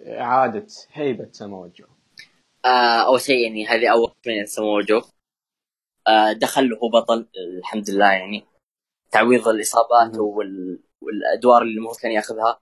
إعادة 0.07 0.67
هيبة 0.93 1.27
سماوة 1.31 1.71
جو؟ 1.75 1.85
آه 2.65 3.05
أول 3.05 3.21
شيء 3.21 3.43
يعني 3.43 3.67
هذه 3.67 3.91
أول 3.91 4.11
من 4.27 4.45
سمو 4.45 4.81
جو. 4.81 5.01
دخل 6.41 6.69
له 6.69 6.89
بطل 6.89 7.27
الحمد 7.59 7.89
لله 7.89 8.11
يعني. 8.11 8.45
تعويض 9.11 9.47
الإصابات 9.47 10.17
وال... 10.17 10.83
والأدوار 11.01 11.61
اللي 11.61 11.73
المفروض 11.77 11.97
كان 11.97 12.11
ياخذها. 12.11 12.61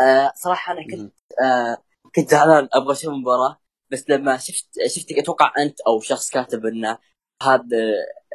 آه 0.00 0.32
صراحة 0.36 0.72
أنا 0.72 0.82
كنت 0.90 1.14
آه 1.42 1.82
كنت 2.16 2.30
زعلان 2.30 2.68
أبغى 2.72 2.92
أشوف 2.92 3.14
المباراة 3.14 3.60
بس 3.90 4.10
لما 4.10 4.36
شفت 4.36 4.66
شفتك 4.86 5.18
أتوقع 5.18 5.52
أنت 5.58 5.80
أو 5.80 6.00
شخص 6.00 6.30
كاتب 6.30 6.66
انه 6.66 6.98
هذا 7.42 7.76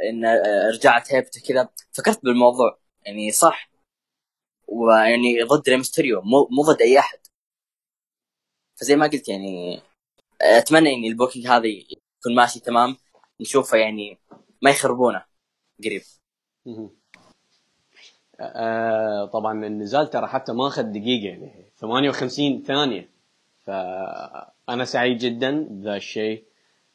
إن 0.09 0.26
آه، 0.26 0.69
رجعت 0.73 1.13
هيبته 1.13 1.41
كذا 1.47 1.69
فكرت 1.91 2.23
بالموضوع. 2.23 2.80
يعني 3.05 3.31
صح. 3.31 3.69
ويعني 4.67 5.43
ضد 5.43 5.69
ري 5.69 5.80
ميستيريو 5.80 6.22
مو 6.22 6.47
مو 6.51 6.63
ضد 6.63 6.81
أي 6.81 6.99
أحد. 6.99 7.19
فزي 8.80 8.95
ما 8.95 9.07
قلت 9.07 9.30
يعني 9.30 9.81
أتمنى 10.41 10.89
يعني 10.93 11.07
ال 11.07 11.12
booking 11.12 11.47
هذا 11.47 11.67
يكون 11.67 12.35
ماشي 12.35 12.59
تمام. 12.59 12.97
نشوفه 13.41 13.78
يعني 13.78 14.18
ما 14.62 14.70
يخربونه 14.70 15.24
قريب. 15.86 16.02
آه 18.40 19.26
طبعا 19.26 19.66
النزال 19.66 20.10
ترى 20.10 20.28
حتى 20.28 20.53
ما 20.53 20.68
أخذ 20.68 20.84
دقيقة 20.84 21.28
يعني. 21.28 21.66
58 21.78 22.64
ثانية. 22.64 23.10
فأنا 23.64 24.86
سعيد 24.86 25.18
جدا 25.18 25.68
بذا 25.70 25.95
الشيء. 25.95 26.44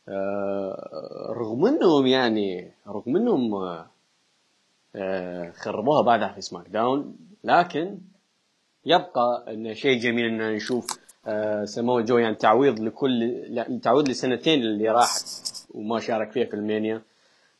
آه 0.08 1.26
رغم 1.36 1.66
إنهم 1.66 2.06
يعني 2.06 2.72
رغم 2.86 3.16
إنهم 3.16 3.54
آه 4.96 5.50
خربوها 5.50 6.02
بعدها 6.02 6.32
في 6.32 6.40
SmackDown 6.40 7.16
لكن 7.44 7.98
يبقى 8.86 9.44
إنه 9.48 9.72
شيء 9.72 10.00
جميل 10.00 10.24
ان 10.24 10.54
نشوف 10.54 10.86
آه 10.92 11.09
سمو 11.64 12.00
جو 12.00 12.18
يعني 12.18 12.34
تعويض 12.34 12.80
لكل 12.80 13.80
تعويض 13.82 14.08
لسنتين 14.08 14.60
اللي 14.60 14.88
راحت 14.88 15.24
وما 15.70 16.00
شارك 16.00 16.32
فيها 16.32 16.44
في 16.44 16.54
ال 16.54 16.61
Mania. 16.61 17.02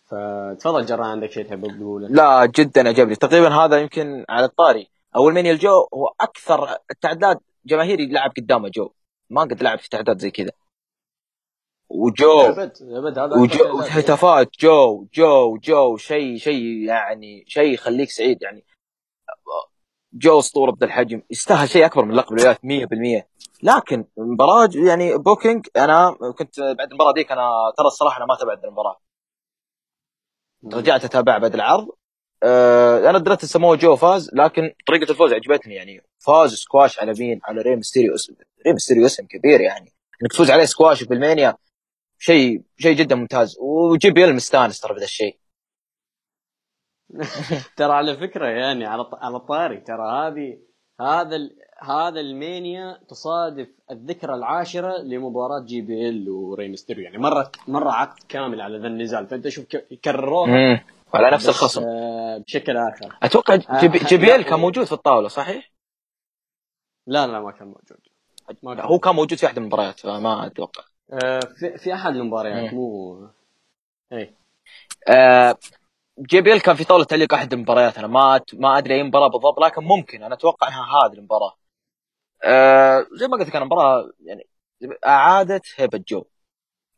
فتفضل 0.06 0.86
جراح 0.86 1.04
عندك 1.04 1.30
شيء 1.30 1.46
تحب 1.46 1.66
تقوله؟ 1.66 2.08
لا 2.08 2.46
جدا 2.46 2.88
عجبني 2.88 3.14
تقريبا 3.14 3.48
هذا 3.48 3.78
يمكن 3.78 4.24
على 4.28 4.44
الطاري. 4.44 4.88
اول 5.16 5.34
Mania 5.34 5.52
لجو 5.52 5.88
هو 5.94 6.14
أكثر 6.20 6.76
التعداد 6.90 7.38
جماهيري 7.66 8.06
لعب 8.06 8.32
قدامه 8.36 8.68
جو. 8.68 8.90
ما 9.30 9.40
قد 9.40 9.62
لعب 9.62 9.78
في 9.78 9.88
تعداد 9.88 10.18
زي 10.18 10.30
كذا. 10.30 10.50
وجو. 11.88 12.40
أبد 12.40 12.72
أبد 12.82 13.18
هذا 13.18 13.36
وجو 13.36 13.78
هتافات 13.78 14.48
جو 14.60 15.06
جو 15.14 15.56
جو 15.56 15.96
شيء 15.96 16.36
شيء 16.36 16.62
يعني 16.62 17.44
شيء 17.46 17.74
يخليك 17.74 18.10
سعيد 18.10 18.42
يعني. 18.42 18.64
جو 20.12 20.38
اسطورة 20.38 20.70
بذا 20.70 20.86
الحجم 20.86 21.22
يستاهل 21.30 21.68
شيء 21.68 21.86
أكبر 21.86 22.04
من 22.04 22.14
لقب 22.14 22.32
الولايات 22.32 22.58
100% 22.58 23.22
لكن 23.62 24.04
المباراه 24.18 24.68
يعني 24.74 25.18
booking 25.18 25.66
أنا 25.76 26.16
كنت 26.38 26.60
بعد 26.60 26.90
المباراة 26.90 27.12
ذيك 27.16 27.32
أنا 27.32 27.50
ترى 27.76 27.86
الصراحة 27.86 28.16
أنا 28.18 28.26
ما 28.26 28.36
تابعت 28.36 28.64
المباراة. 28.64 29.00
رجعت 30.72 31.04
أتابع 31.04 31.38
بعد 31.38 31.54
العرض. 31.54 31.88
آه 32.42 33.10
أنا 33.10 33.18
دريت 33.18 33.44
سموه 33.44 33.76
جو 33.76 33.96
فاز 33.96 34.30
لكن 34.34 34.72
طريقة 34.86 35.10
الفوز 35.10 35.32
عجبتني 35.32 35.74
يعني 35.74 36.02
فاز 36.18 36.54
سكواش 36.54 36.98
على 37.00 37.12
مين؟ 37.18 37.40
على 37.44 37.62
ري 37.62 37.82
ميستيريو 37.82 38.14
ري 38.66 38.78
ميستيريو 38.78 39.06
اسم 39.06 39.26
كبير 39.26 39.60
يعني. 39.60 39.92
إنك 40.22 40.32
تفوز 40.32 40.50
عليه 40.50 40.64
سكواش 40.64 41.02
في 41.02 41.14
ال 41.14 41.21
Mania 41.21 41.56
شيء 42.18 42.62
شيء 42.78 42.96
جدا 42.96 43.14
ممتاز. 43.14 43.56
و 43.60 44.10
JBL 44.10 44.34
مستانس 44.34 44.80
ترى 44.80 44.92
بهذا 44.92 45.04
الشيء. 45.04 45.38
ترى 47.76 47.92
على 47.92 48.16
فكرة 48.16 48.46
يعني 48.46 48.86
على 48.86 49.10
على 49.12 49.36
الطاري 49.36 49.80
ترى 49.80 50.10
هذه 50.10 50.58
هذا 51.00 51.50
هذا 51.82 52.20
ال 52.20 52.34
Mania 52.34 53.00
تصادف 53.08 53.68
الذكرى 53.90 54.34
العاشرة 54.34 54.98
لمباراة 55.02 55.60
JBL 55.60 56.28
وري 56.28 56.49
ميستيريو 56.49 57.04
يعني 57.04 57.18
مرة 57.18 57.52
مرة 57.68 57.90
عقد 57.90 58.18
كامل 58.28 58.60
على 58.60 58.78
ذا 58.78 58.86
النزال. 58.86 59.26
فأنت 59.26 59.48
شوف 59.48 59.64
كرروها 60.04 60.84
على 61.14 61.30
نفس 61.30 61.48
الخصم. 61.48 61.82
آه 61.82 62.38
بشكل 62.38 62.76
آخر. 62.76 63.16
أتوقع 63.22 63.56
J, 63.56 63.88
JBL 63.88 64.42
كان 64.42 64.60
موجود 64.60 64.84
في 64.84 64.92
الطاولة 64.92 65.28
صحيح؟ 65.28 65.72
لا 67.06 67.26
لا 67.26 67.40
ما 67.40 67.50
كان 67.50 67.66
موجود. 67.66 67.98
ما 68.62 68.74
كان. 68.74 68.84
هو 68.84 68.98
كان 68.98 69.14
موجود 69.14 69.38
في 69.38 69.46
أحد 69.46 69.58
المباريات 69.58 70.00
فما 70.00 70.46
أتوقع. 70.46 70.82
آه 71.12 71.40
في, 71.40 71.78
في 71.78 71.94
أحد 71.94 72.16
المباريات 72.16 72.74
مو 72.74 73.28
اي 74.12 74.34
آه 75.08 75.56
JBL 76.20 76.62
كان 76.62 76.76
في 76.76 76.84
طاولة 76.84 77.04
تعليق 77.04 77.34
أحد 77.34 77.52
المباريات 77.52 77.98
أنا 77.98 78.06
ما 78.06 78.40
ما 78.54 78.78
أدري 78.78 78.94
أي 78.94 79.02
مباراة 79.02 79.28
بالضبط 79.28 79.58
لكن 79.60 79.84
ممكن 79.84 80.22
أنا 80.22 80.34
أتوقع 80.34 80.68
إنها 80.68 80.84
هذه 80.84 81.12
المباراة. 81.18 81.56
آه 82.44 83.06
زي 83.12 83.28
ما 83.28 83.36
قلت 83.36 83.48
لك 83.48 83.56
أنا 83.56 83.64
المباراه 83.64 84.10
يعني 84.24 84.46
أعادت 85.06 85.66
هيبة 85.76 86.04
جو. 86.08 86.24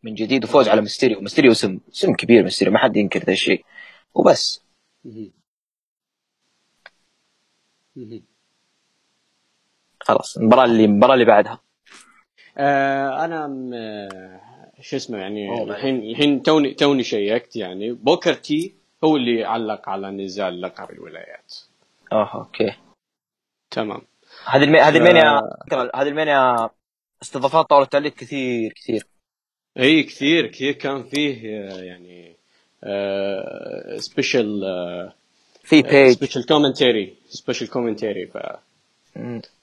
من 0.02 0.14
جديد 0.14 0.44
وفوز 0.44 0.68
على 0.68 0.80
ميستيريو 0.80 1.20
ميستيريو 1.20 1.52
اسم 1.52 1.80
اسم 1.92 2.14
كبير 2.14 2.44
ميستيريو 2.44 2.74
ما 2.74 2.78
حد 2.78 2.96
ينكر 2.96 3.20
ذا 3.20 3.32
الشيء. 3.32 3.64
وبس. 4.14 4.64
خلاص 10.00 10.36
المباراة 10.36 10.64
اللي 10.64 10.84
المباراة 10.84 11.14
اللي 11.14 11.24
بعدها. 11.24 11.60
آه 12.58 13.24
أنا 13.24 13.48
شو 14.80 14.96
اسمه 14.96 15.18
يعني 15.18 15.62
الحين 15.62 16.10
الحين 16.10 16.42
توني 16.42 16.74
توني 16.74 17.02
شيكت 17.02 17.56
يعني. 17.56 17.92
بوكر 17.92 18.34
تي 18.34 18.81
هو 19.04 19.16
اللي 19.16 19.44
علق 19.44 19.88
على 19.88 20.10
نزال 20.10 20.60
لقب 20.60 20.90
الولايات. 20.90 21.54
آه 22.12 22.34
okay. 22.34 22.72
تمام. 23.70 24.02
هذه 24.46 24.64
المي... 24.64 24.80
هذه 24.80 24.96
ال 24.96 25.03
Mania 25.03 25.40
هذه 25.94 26.08
ال 26.08 26.18
Mania 26.18 26.70
استضافات 27.22 27.66
طاولة 27.66 27.86
تعليق 27.86 28.14
كثير 28.14 28.72
كثير. 28.72 29.06
إي 29.78 30.02
كثير 30.02 30.46
كثير. 30.46 30.72
كان 30.72 31.02
فيه 31.02 31.48
يعني 31.82 32.36
special 33.98 34.60
في 35.64 35.82
بيج 35.82 36.12
special 36.14 36.46
commentary 36.46 37.16
special 37.28 37.70
commentary 37.70 38.26
ف 38.26 38.38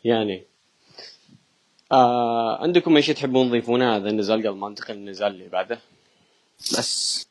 يعني 0.04 0.44
آه 1.92 2.62
عندكم 2.62 2.96
أي 2.96 3.02
شيء 3.02 3.16
تحبون 3.16 3.50
تضيفونه؟ 3.50 3.96
هذا 3.96 4.10
النزال 4.10 4.48
قبل 4.48 4.58
ما 4.58 4.70
ننتقل 4.70 4.94
للنزال 4.94 5.28
اللي 5.28 5.48
بعده. 5.48 5.80
بس. 6.60 7.29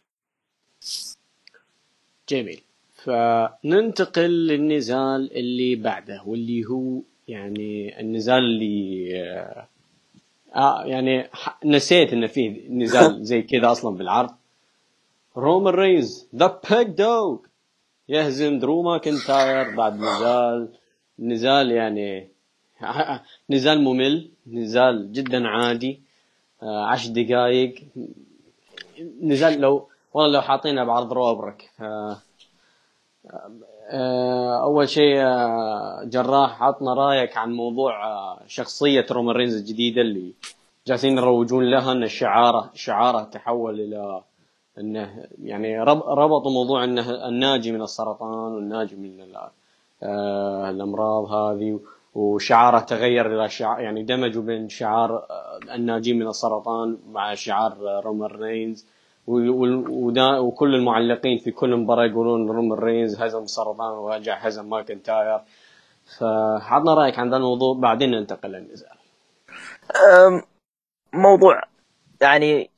جميل. 2.28 2.60
فننتقل 2.94 4.30
للنزال 4.46 5.36
اللي 5.36 5.74
بعده 5.74 6.22
واللي 6.26 6.64
هو 6.66 7.00
يعني 7.28 8.00
النزال 8.00 8.38
اللي 8.38 9.10
آه, 9.22 9.68
آه 10.54 10.84
يعني 10.84 11.28
نسيت 11.64 12.12
انه 12.12 12.26
فيه 12.26 12.68
نزال 12.70 13.24
زي 13.30 13.42
كذا 13.42 13.72
أصلا 13.72 13.96
بالعرض. 13.96 14.30
رومان 15.36 15.74
رينز 15.74 16.28
The 16.36 16.60
Big 16.70 16.88
Dog 16.88 17.38
يهزم 18.08 18.58
درو 18.58 18.82
ماكنتاير 18.82 19.76
بعد 19.76 19.94
نزال. 19.94 20.68
نزال 21.18 21.70
يعني 21.70 22.28
نزال 23.50 23.80
ممل 23.84 24.28
نزال 24.46 25.12
جدا 25.12 25.48
عادي. 25.48 26.00
آه 26.62 26.84
عشر 26.86 27.10
دقائق 27.10 27.74
نزال 29.22 29.60
لو 29.60 29.88
والله 30.18 30.38
لو 30.38 30.42
حاطينها 30.42 30.84
بعرض 30.84 31.12
Raw 31.12 31.37
أبرك 31.37 31.70
آه 33.90 34.62
أول 34.62 34.88
شيء 34.88 35.16
آه 35.20 36.04
جراح 36.04 36.62
عطنا 36.62 36.94
رأيك 36.94 37.36
عن 37.36 37.52
موضوع 37.52 38.06
آه 38.06 38.40
شخصية 38.46 39.06
رومان 39.10 39.36
رينز 39.36 39.56
الجديدة 39.56 40.00
اللي 40.02 40.34
جالسين 40.86 41.18
يروجون 41.18 41.70
لها 41.70 41.92
إن 41.92 42.08
شعاره 42.08 42.70
شعاره 42.74 43.22
تحول 43.22 43.80
إلى 43.80 44.22
إنه 44.78 45.24
يعني 45.42 45.82
ربطوا 45.82 46.50
موضوع 46.50 46.84
إنه 46.84 47.28
الناجي 47.28 47.72
من 47.72 47.82
السرطان 47.82 48.52
والناجي 48.52 48.96
من 48.96 49.36
الأمراض 50.70 51.32
هذه 51.32 51.80
وشعاره 52.14 52.78
تغير 52.78 53.34
إلى 53.34 53.48
شعار 53.48 53.80
يعني 53.80 54.02
دمجوا 54.02 54.42
بين 54.42 54.68
شعار 54.68 55.26
الناجين 55.74 56.18
من 56.18 56.28
السرطان 56.28 56.98
مع 57.12 57.34
شعار 57.34 58.02
رومان 58.04 58.30
رينز. 58.30 58.86
وكل 59.28 60.74
المعلقين 60.74 61.38
في 61.38 61.50
كل 61.50 61.76
مباراة 61.76 62.06
يقولون 62.06 62.50
رومان 62.50 62.78
رينز 62.78 63.20
هزم 63.22 63.42
السرطان 63.42 63.98
ورجع 63.98 64.36
هزم 64.36 64.70
ماكنتاير 64.70 65.40
فعطنا 66.18 66.94
رأيك 66.94 67.18
عن 67.18 67.30
ذا 67.30 67.36
الموضوع 67.36 67.74
بعدين 67.74 68.10
ننتقل 68.10 68.48
للنزال 68.48 68.98
موضوع 71.12 71.62
يعني 72.22 72.70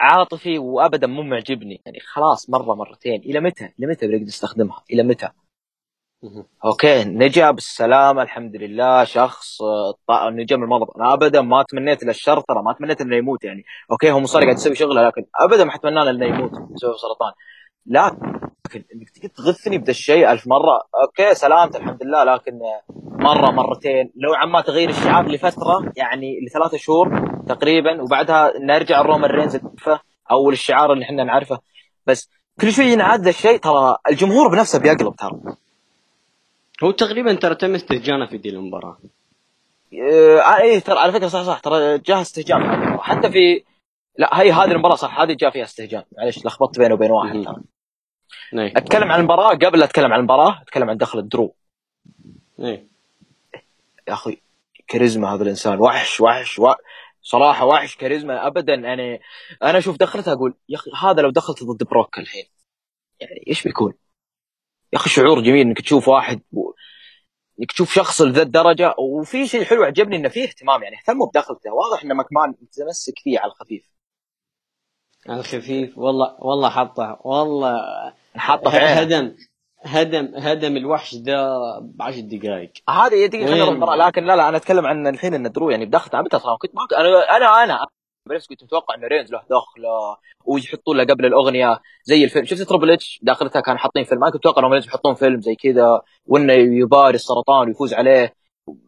عاطفي 0.00 0.58
وابدا 0.58 1.06
مو 1.06 1.22
معجبني 1.22 1.82
يعني 1.86 2.00
خلاص 2.00 2.50
مرة 2.50 2.74
مرتين 2.74 3.20
إلى 3.20 3.40
متى؟ 3.40 3.64
إلى 3.78 3.86
متى 3.86 4.06
بنقدر 4.06 4.24
نستخدمها؟ 4.24 4.82
إلى 4.92 5.02
متى؟ 5.02 5.30
okay 6.64 7.04
نجا 7.04 7.50
بالسلامه 7.50 8.22
الحمد 8.22 8.56
لله 8.56 9.04
شخص 9.04 9.62
آه، 10.10 10.30
نجا 10.30 10.56
من 10.56 10.62
المرض. 10.62 10.86
أنا 10.96 11.14
ابدا 11.14 11.40
ما 11.40 11.64
تمنيت 11.68 12.04
له 12.04 12.10
الشر 12.10 12.40
ترى 12.40 12.62
ما 12.62 12.72
تمنيت 12.72 13.00
إنه 13.00 13.16
يموت 13.16 13.44
يعني. 13.44 13.64
okay 13.90 14.10
هو 14.10 14.20
مصر 14.20 14.40
قاعد 14.42 14.54
يسوي 14.54 14.74
شغله 14.74 15.06
لكن 15.06 15.24
ابدا 15.40 15.64
ما 15.64 15.74
أتمنى 15.74 15.94
له 16.04 16.10
إنه 16.10 16.26
يموت 16.26 16.50
بسبب 16.50 16.96
سرطان. 16.96 17.32
لكن 17.86 18.84
إنك 18.94 19.32
تغثني 19.36 19.78
بذا 19.78 19.90
الشيء 19.90 20.32
ألف 20.32 20.46
مرة 20.46 20.82
okay 21.04 21.34
سلامات 21.34 21.76
الحمد 21.76 22.04
لله 22.04 22.24
لكن 22.24 22.52
آه، 22.62 22.82
مرة 23.24 23.50
مرتين. 23.50 24.12
نوعا 24.16 24.46
ما 24.46 24.60
تغيير 24.60 24.90
الشعار 24.90 25.28
لفترة 25.28 25.92
يعني 25.96 26.38
لثلاثة 26.46 26.76
شهور 26.76 27.08
تقريبا 27.48 28.02
وبعدها 28.02 28.52
نرجع 28.58 29.00
الرومان 29.00 29.30
رينز 29.30 29.58
أو 30.30 30.50
الشعار 30.50 30.92
اللي 30.92 31.04
إحنا 31.04 31.24
نعرفه. 31.24 31.58
بس 32.06 32.30
كل 32.60 32.72
شوي 32.72 32.84
ينعاد 32.84 33.26
الشيء 33.28 33.58
ترى 33.58 33.96
الجمهور 34.10 34.48
بنفسه 34.48 34.78
بيقلب 34.78 35.16
ترى. 35.16 35.40
هو 36.82 36.90
تقريبا 36.90 37.34
ترى 37.34 37.54
تم 37.54 37.74
استهجانه 37.74 38.26
في 38.26 38.38
دي 38.38 38.48
المباراة. 38.48 38.98
آه 39.92 40.60
إيه 40.60 40.78
ترى 40.78 40.98
على 40.98 41.12
فكرة 41.12 41.28
صح 41.28 41.42
صح 41.42 41.58
ترى 41.58 41.98
جاها 41.98 42.22
استهجان. 42.22 42.98
حتى 43.00 43.30
في 43.30 43.64
لا 44.18 44.40
هي 44.40 44.52
هذه 44.52 44.72
المباراة 44.72 44.94
صح 44.94 45.20
هذه 45.20 45.32
جاء 45.32 45.50
فيها 45.50 45.64
استهجان. 45.64 46.04
معلش 46.18 46.46
لخبطت 46.46 46.78
بينه 46.78 46.94
وبين 46.94 47.10
واحد. 47.10 47.44
ترى 47.44 47.62
إيه. 48.54 48.72
أتكلم 48.76 49.12
عن 49.12 49.20
المباراة؟ 49.20 49.50
قبل 49.50 49.78
لا 49.78 49.84
أتكلم 49.84 50.12
عن 50.12 50.18
المباراة 50.18 50.62
أتكلم 50.62 50.90
عن 50.90 50.96
دخل 50.96 51.28
درو 51.28 51.54
إيه. 52.60 52.88
يا 54.08 54.12
أخي 54.12 54.42
كاريزما 54.88 55.34
هذا 55.34 55.42
الإنسان. 55.42 55.80
وحش 55.80 56.20
وحش 56.20 56.58
و... 56.58 56.72
صراحة 57.22 57.66
وحش 57.66 57.96
كاريزما 57.96 58.46
ابدا. 58.46 58.74
أنا 58.74 59.18
أنا 59.62 59.78
أشوف 59.78 59.96
دخلته 59.96 60.32
أقول 60.32 60.54
يا 60.68 60.76
أخي 60.76 60.90
هذا 61.02 61.22
لو 61.22 61.30
دخلت 61.30 61.64
ضد 61.64 61.84
بروك 61.84 62.18
الحين. 62.18 62.44
يعني 63.20 63.44
إيش 63.48 63.62
بيكون؟ 63.62 63.94
يا 64.92 64.98
أخي 64.98 65.10
شعور 65.10 65.40
جميل 65.40 65.66
إنك 65.66 65.80
تشوف 65.80 66.08
واحد. 66.08 66.40
إنك 67.60 67.72
تشوف 67.72 67.92
شخص 67.92 68.22
لذا 68.22 68.42
الدرجة 68.42 68.94
وفي 68.98 69.46
شيء 69.46 69.64
حلو 69.64 69.82
عجبني 69.82 70.16
إنه 70.16 70.28
فيه 70.28 70.44
اهتمام 70.44 70.82
يعني 70.82 70.96
اهتموا 70.96 71.26
بدخلته 71.26 71.70
واضح 71.72 72.04
إن 72.04 72.16
مكمان 72.16 72.54
متمسك 72.62 73.18
فيه 73.18 73.38
على 73.38 73.52
الخفيف. 73.52 73.90
على 75.28 75.40
الخفيف 75.40 75.98
والله 75.98 76.36
والله 76.38 76.70
حطه 76.70 77.18
والله 77.24 77.80
حاطه 78.34 78.70
في 78.70 78.76
هدم 78.76 79.36
هدم 79.82 80.34
هدم 80.36 80.76
الوحش 80.76 81.14
ده 81.14 81.48
بعشر 81.80 82.20
دقائق. 82.20 82.72
هذه 82.90 83.68
المباراه 83.68 83.96
لكن 83.96 84.24
لا 84.24 84.36
لا 84.36 84.48
أنا 84.48 84.56
أتكلم 84.56 84.86
عن 84.86 85.06
الحين 85.06 85.34
إن 85.34 85.52
درو 85.52 85.70
يعني 85.70 85.86
بدخلته 85.86 86.38
ترى 86.38 86.56
كنت 86.60 86.74
ما 86.74 86.98
أنا 86.98 87.36
أنا 87.36 87.64
أنا. 87.64 87.86
بس 88.30 88.46
كنت 88.46 88.64
متوقع 88.64 88.94
ان 88.94 89.04
رينز 89.04 89.32
له 89.32 89.38
دخله 89.38 90.16
ويحطوا 90.44 90.94
له 90.94 91.04
قبل 91.04 91.26
الأغنية 91.26 91.80
زي 92.04 92.24
الفيلم. 92.24 92.44
شفت 92.44 92.62
Triple 92.62 92.90
H 92.90 93.20
داخلتها 93.22 93.60
كان 93.60 93.78
حاطين 93.78 94.04
فيلم. 94.04 94.22
أنا 94.24 94.32
كنت 94.32 94.40
أتوقع 94.40 94.66
إنهم 94.66 94.74
يحطون 94.74 95.14
فيلم 95.14 95.40
زي 95.40 95.54
كذا 95.54 96.00
وإنه 96.26 96.52
يباري 96.52 97.14
السرطان 97.14 97.68
ويفوز 97.68 97.94
عليه. 97.94 98.34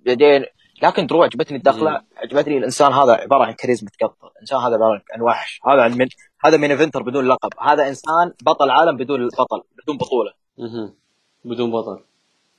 بعدين 0.07 0.45
لكن 0.83 1.07
درو 1.07 1.23
عجبتني 1.23 1.59
الدخلة. 1.59 2.03
عجبتني 2.17 2.59
الإنسان 2.59 2.93
هذا 2.93 3.13
عبارة 3.13 3.45
عن 3.45 3.53
كاريزما 3.53 3.91
تقطع. 4.01 4.29
الإنسان 4.37 4.59
هذا 4.59 4.75
عبارة 4.75 5.03
عن 5.15 5.21
وحش. 5.21 5.61
هذا 5.67 5.83
عن 5.83 5.93
من 5.93 6.07
هذا 6.45 6.57
main 6.57 6.71
eventer 6.71 7.03
بدون 7.03 7.29
لقب. 7.29 7.51
هذا 7.61 7.89
إنسان 7.89 8.33
بطل 8.43 8.71
عالم 8.71 8.97
بدون 8.97 9.27
بطل 9.27 9.63
بدون 9.83 9.97
بطولة. 9.97 10.33
بدون 11.45 11.71
بطل. 11.71 12.05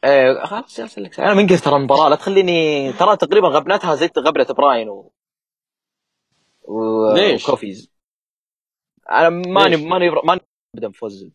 إيه 0.03 0.45
خلاص 0.45 0.79
ارسل 0.79 1.03
لك 1.03 1.19
أنا 1.19 1.33
من 1.33 1.47
قلت 1.47 1.63
ترى 1.63 1.75
المباراة 1.75 2.09
لا 2.09 2.15
تخليني 2.15 2.93
ترى 2.93 3.17
تقريبا 3.17 3.47
غبنتها 3.47 3.95
زي 3.95 4.09
غبنة 4.17 4.45
براين 4.45 4.89
و, 4.89 5.11
و... 6.67 7.13
ليش؟ 7.13 7.43
وكوفي. 7.49 7.93
أنا 9.11 9.29
ماني؟ 9.29 9.77
ماني 9.77 10.09
ماني 10.09 10.41
ابدا 10.75 10.87
بفوز 10.87 11.29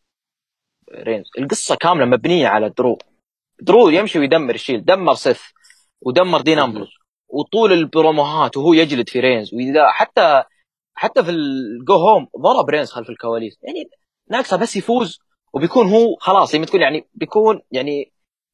رينز. 0.92 1.30
القصة 1.38 1.74
كاملة 1.74 2.04
مبنية 2.04 2.48
على 2.48 2.70
درو. 2.70 2.98
درو 3.60 3.88
يمشي 3.88 4.18
ويدمر 4.18 4.54
الشيلد. 4.54 4.84
دمر 4.84 5.14
سيث 5.14 5.42
ودمر 6.00 6.40
دين 6.40 6.58
امبروز 6.58 6.88
وطول 7.28 7.72
البروموهات 7.72 8.56
وهو 8.56 8.72
يجلد 8.72 9.08
في 9.08 9.20
رينز. 9.20 9.54
وإذا 9.54 9.90
حتى 9.90 10.42
حتى 10.94 11.24
في 11.24 11.30
الجو 11.30 11.94
هوم 11.94 12.28
ضرب 12.38 12.70
رينز 12.70 12.90
خلف 12.90 13.10
الكواليس. 13.10 13.58
يعني 13.62 13.90
ناقصه 14.30 14.56
بس 14.56 14.76
يفوز 14.76 15.18
وبيكون 15.52 15.88
هو 15.88 16.16
خلاص. 16.20 16.52
زي 16.52 16.58
ما 16.58 16.66
تقول 16.66 16.82
يعني 16.82 17.08
بيكون 17.14 17.62
يعني 17.70 18.12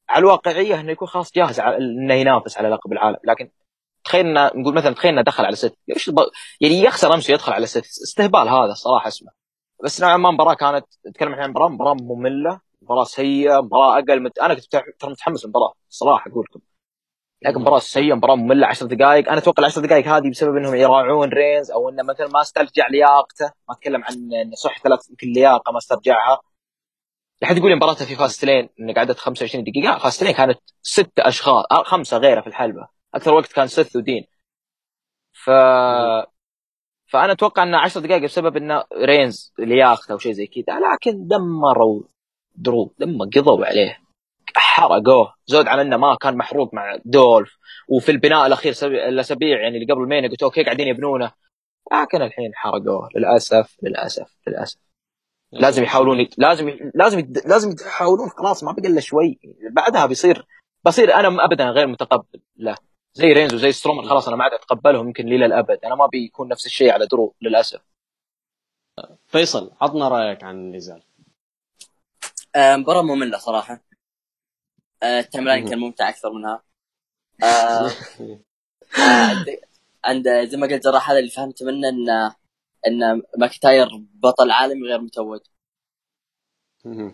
على 0.09 0.19
الواقعية 0.19 0.79
إنه 0.79 0.91
يكون 0.91 1.07
خلاص 1.07 1.31
جاهز 1.31 1.59
إنه 1.59 2.13
ينافس 2.13 2.57
على 2.57 2.69
لقب 2.69 2.91
العالم. 2.91 3.17
لكن 3.23 3.49
تخيل 4.05 4.25
انه 4.25 4.51
نقول 4.55 4.75
مثلا 4.75 4.93
تخيل 4.95 5.11
انه 5.13 5.21
دخل 5.21 5.45
على 5.45 5.55
ليش 5.87 6.09
الب- 6.09 6.29
يعني 6.61 6.75
يخسر 6.81 7.13
أمس 7.13 7.29
ويدخل 7.29 7.53
على 7.53 7.65
ست. 7.67 7.77
استهبال 7.85 8.49
هذا 8.49 8.71
الصراحه 8.71 9.07
اسمه. 9.07 9.31
بس 9.83 10.01
نوعا 10.01 10.17
ما 10.17 10.29
المباراه 10.29 10.53
كانت 10.53 10.85
نتكلم 11.07 11.33
عن 11.33 11.49
مباراة 11.49 11.69
مباراة 11.69 11.93
مملة 11.93 12.59
مباراة 12.81 13.03
سيئة 13.03 13.61
مباراة 13.61 13.99
أقل 13.99 14.23
مت... 14.23 14.39
أنا 14.39 14.53
كنت 14.53 14.65
ترى 14.99 15.11
متحمس 15.11 15.43
المباراه 15.45 15.73
الصراحه 15.89 16.31
أقول 16.31 16.45
لكم. 16.49 16.59
لكن 17.41 17.59
مباراة 17.61 17.79
سيئة 17.79 18.13
مباراة 18.13 18.35
مملة 18.35 18.67
10 18.67 18.87
دقائق 18.87 19.29
أنا 19.29 19.37
أتوقع 19.37 19.61
العشر 19.61 19.81
دقائق 19.81 20.07
هذه 20.07 20.29
بسبب 20.29 20.55
إنهم 20.57 20.75
يراعون 20.75 21.29
رينز 21.29 21.71
أو 21.71 21.89
إنه 21.89 22.03
مثلا 22.03 22.27
ما 22.27 22.41
استرجع 22.41 22.87
لياقته. 22.87 23.45
ما 23.69 23.75
أتكلم 23.75 24.03
عن 24.03 24.13
انه 24.33 24.55
صح 24.55 24.79
ثلاث 24.83 25.09
يمكن 25.09 25.27
لياقه 25.27 25.71
ما 25.71 25.77
استرجعها. 25.77 26.41
لا 27.41 27.47
حد 27.47 27.57
يقول 27.57 27.75
مباراته 27.75 28.05
في 28.05 28.15
Fastlane 28.15 28.69
إنه 28.79 28.93
قعدت 28.93 29.17
25 29.19 29.63
دقيقة. 29.63 29.85
لا 29.91 29.97
Fastlane 29.99 30.33
كانت 30.33 30.59
ست 30.81 31.19
أشخاص 31.19 31.65
آه، 31.71 31.83
خمسة 31.83 32.17
غيره 32.17 32.41
في 32.41 32.47
الحلبة. 32.47 32.87
أكثر 33.15 33.33
وقت 33.33 33.53
كان 33.53 33.67
سيث 33.67 33.95
ودين. 33.95 34.25
ف 35.33 35.49
فأنا 37.07 37.31
أتوقع 37.31 37.63
انه 37.63 37.77
10 37.77 38.01
دقائق 38.01 38.23
بسبب 38.23 38.57
إنه 38.57 38.83
رينز 38.93 39.53
لياقته 39.59 40.11
أو 40.11 40.17
شيء 40.17 40.31
زي 40.31 40.47
كذا 40.47 40.79
لكن 40.79 41.27
دمروا 41.27 42.03
درو 42.55 42.93
دم 42.99 43.17
قضوا 43.35 43.65
عليه. 43.65 43.99
حرقوه. 44.55 45.33
زود 45.45 45.67
على 45.67 45.81
إنه 45.81 45.97
ما 45.97 46.15
كان 46.21 46.37
محروق 46.37 46.73
مع 46.73 46.95
دولف. 47.05 47.57
وفي 47.89 48.11
البناء 48.11 48.47
الأخير 48.47 48.73
سبي- 48.73 49.07
الأسابيع 49.09 49.61
يعني 49.61 49.77
اللي 49.77 49.93
قبل 49.93 50.01
ال 50.03 50.07
Mania 50.07 50.29
قلت 50.29 50.43
okay 50.43 50.63
قاعدين 50.63 50.87
يبنونه. 50.87 51.31
لكن 51.93 52.21
الحين 52.21 52.51
حرقوه. 52.55 53.09
للأسف 53.15 53.77
للأسف 53.83 54.37
للأسف. 54.47 54.79
لازم 55.51 55.83
يحاولون 55.83 56.19
يت... 56.19 56.39
لازم 56.39 56.69
ي... 56.69 56.91
لازم 56.95 57.19
يت... 57.19 57.45
لازم 57.47 57.75
يحاولون 57.87 58.29
خلاص 58.29 58.63
ما 58.63 58.71
بقى 58.71 58.87
الا 58.87 58.99
شوي. 59.01 59.39
بعدها 59.71 60.05
بيصير 60.05 60.45
بصير 60.85 61.13
أنا 61.13 61.45
ابدا 61.45 61.63
غير 61.69 61.87
متقبل 61.87 62.41
له. 62.57 62.75
زي 63.17 63.27
رينز 63.33 63.53
وزي 63.53 63.71
سترومان 63.71 64.09
خلاص 64.09 64.27
أنا 64.27 64.37
ما 64.37 64.43
عاد 64.43 64.53
أتقبلهم 64.53 65.07
يمكن 65.07 65.25
لي 65.25 65.37
للابد 65.37 65.79
أنا 65.85 65.95
ما 65.95 66.05
بيكون 66.07 66.47
نفس 66.47 66.65
الشيء 66.65 66.91
على 66.91 67.05
درو 67.05 67.35
للأسف. 67.41 67.81
فيصل 69.27 69.71
عطنا 69.81 70.07
رأيك 70.07 70.43
عن 70.43 70.55
النزال 70.55 71.03
آه، 72.55 72.75
مباراة 72.75 73.01
مملة 73.01 73.37
صراحة. 73.37 73.83
آه، 75.03 75.19
ال 75.19 75.45
timeline. 75.45 75.69
كان 75.69 75.79
ممتع 75.79 76.09
أكثر 76.09 76.31
منها. 76.33 76.63
آه، 77.43 77.89
آه، 78.99 79.45
عند- 80.05 80.43
زي 80.43 80.57
ما 80.57 80.67
قلت 80.67 80.83
جراح 80.83 81.09
هذا 81.09 81.19
اللي 81.19 81.29
فهمته 81.29 81.65
منه 81.65 81.89
ان 81.89 82.09
إن 82.87 83.21
ماكنتاير 83.37 83.87
بطل 84.13 84.51
عالمي 84.51 84.87
غير 84.87 85.01
متوج. 85.01 85.39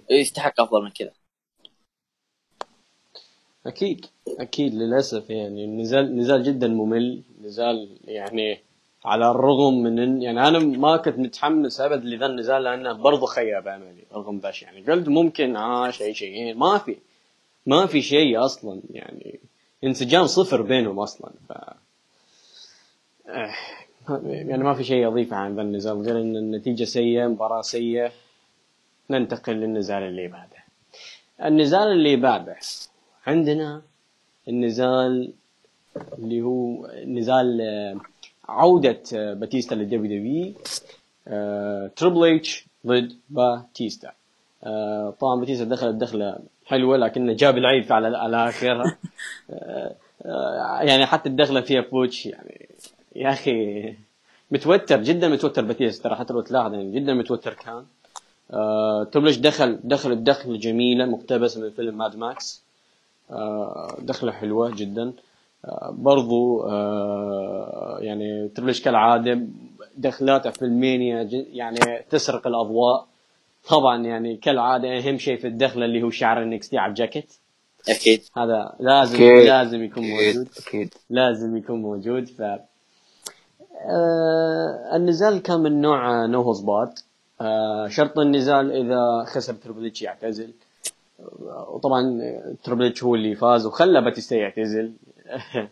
يستحق 0.09 0.61
أفضل 0.61 0.83
من 0.83 0.91
كذا. 0.91 1.13
أكيد 3.67 4.05
أكيد 4.39 4.73
للأسف 4.73 5.29
يعني. 5.29 5.65
النزال 5.65 6.17
نزال 6.17 6.43
جدا 6.43 6.67
ممل 6.67 7.21
نزال 7.43 7.89
يعني 8.05 8.59
على 9.05 9.31
الرغم 9.31 9.83
من 9.83 10.21
يعني 10.21 10.47
أنا 10.47 10.59
ما 10.59 10.97
كنت 10.97 11.19
متحمس 11.19 11.81
أبد 11.81 12.05
لذا 12.05 12.25
النزال 12.25 12.63
لأنه 12.63 12.93
برضه 12.93 13.25
خيب 13.25 13.67
املي 13.67 14.03
رغم 14.13 14.41
الشيء. 14.45 14.67
يعني 14.67 14.91
قلت 14.91 15.07
ممكن 15.07 15.55
آه 15.55 15.91
شيء 15.91 16.13
شيئين 16.13 16.57
ما 16.57 16.77
في 16.77 16.95
ما 17.65 17.85
في 17.85 18.01
شيء 18.01 18.45
أصلا 18.45 18.81
يعني. 18.89 19.39
انسجام 19.83 20.25
صفر 20.27 20.61
بينهم 20.61 20.99
أصلا. 20.99 21.31
ف 21.49 21.51
آه، 23.29 23.53
يعني 24.23 24.63
ما 24.63 24.73
في 24.73 24.83
شيء 24.83 25.07
اضيفه 25.07 25.35
عن 25.35 25.55
ذا 25.55 25.61
النزال. 25.61 26.01
غير 26.01 26.21
إن 26.21 26.37
النتيجة 26.37 26.83
سيئة 26.83 27.27
مباراة 27.27 27.61
سيئة 27.61 28.11
ننتقل 29.09 29.53
للنزال 29.53 30.03
اللي 30.03 30.27
بعده. 30.27 30.63
النزال 31.45 31.91
اللي 31.91 32.15
بعده. 32.15 32.55
عندنا 33.27 33.81
النزال 34.47 35.33
اللي 36.17 36.41
هو 36.41 36.87
نزال 37.05 37.61
آه، 37.61 37.95
عودة 38.49 39.01
آه، 39.15 39.33
باتيستا 39.33 39.75
للدبليو 39.75 40.19
دبليو 40.19 40.53
تريبل 41.95 42.35
اتش 42.35 42.65
ضد 42.87 43.13
باتيستا. 43.29 44.11
آه، 44.63 45.13
طبعا 45.19 45.39
باتيستا 45.39 45.65
دخلت 45.65 45.95
دخلة 45.95 46.37
حلوة 46.65 46.97
لكنه 46.97 47.33
جاب 47.33 47.57
العيد 47.57 47.91
على 47.91 48.17
على 48.17 48.51
آه، 49.51 49.95
آه، 50.25 50.81
يعني 50.81 51.05
حتى 51.05 51.29
الدخلة 51.29 51.61
فيها 51.61 51.81
botch 51.81 52.25
يعني 52.25 52.69
يا 53.15 53.29
أخي 53.29 53.93
متوتر 54.51 55.03
جدا 55.03 55.27
متوتر 55.27 55.61
باتيستا 55.61 56.03
ترى 56.03 56.15
حتى 56.15 56.33
لو 56.33 56.41
تلاحظ 56.41 56.73
يعني 56.73 56.99
جدا 56.99 57.13
متوتر 57.13 57.53
كان. 57.53 57.85
آه، 58.53 59.03
H 59.03 59.37
دخل 59.37 59.79
دخل 59.83 60.11
الدخلة 60.11 60.57
جميلة 60.57 61.05
مقتبسة 61.05 61.61
من 61.61 61.69
فيلم 61.69 61.97
Mad 61.97 62.15
Max. 62.15 62.63
آه، 63.31 63.97
دخلة 63.99 64.31
حلوة 64.31 64.75
جدا. 64.75 65.13
آه، 65.65 65.95
برضو 65.97 66.63
آه، 66.63 67.97
يعني 68.01 68.47
Triple 68.55 68.77
H 68.77 68.81
كالعادة 68.81 69.39
دخلاته 69.97 70.49
في 70.49 70.65
ال 70.65 70.76
Mania 70.76 71.29
يعني 71.31 71.79
تسرق 72.09 72.47
الأضواء. 72.47 73.07
طبعا 73.69 74.03
يعني 74.03 74.37
كالعادة 74.37 74.97
أهم 74.97 75.17
شيء 75.17 75.37
في 75.37 75.47
الدخلة 75.47 75.85
اللي 75.85 76.03
هو 76.03 76.09
شعار 76.09 76.41
ال 76.41 76.50
NXT 76.50 76.77
على 76.77 76.89
الجاكيت 76.89 77.33
أكيد. 77.89 78.21
هذا 78.37 78.75
لازم 78.79 79.15
أكيد. 79.15 79.45
لازم 79.47 79.83
يكون 79.83 80.03
موجود. 80.03 80.47
أكيد. 80.67 80.93
لازم 81.09 81.57
يكون 81.57 81.81
موجود. 81.81 82.27
ف 82.27 82.41
آه 82.41 82.65
النزال 84.95 85.41
كان 85.41 85.59
من 85.59 85.81
نوع 85.81 86.25
No 86.25 86.41
Holds 86.41 86.61
Barred 86.61 86.99
آه 87.41 87.87
شرط 87.87 88.19
النزال 88.19 88.71
إذا 88.71 89.23
خسر 89.27 89.53
Triple 89.53 89.85
H 89.85 90.01
يعتزل. 90.01 90.53
وطبعا 91.67 92.21
Triple 92.63 92.93
هو 93.03 93.15
اللي 93.15 93.35
فاز 93.35 93.65
وخلى 93.65 94.01
باتيستا 94.01 94.35
يعتزل. 94.35 94.93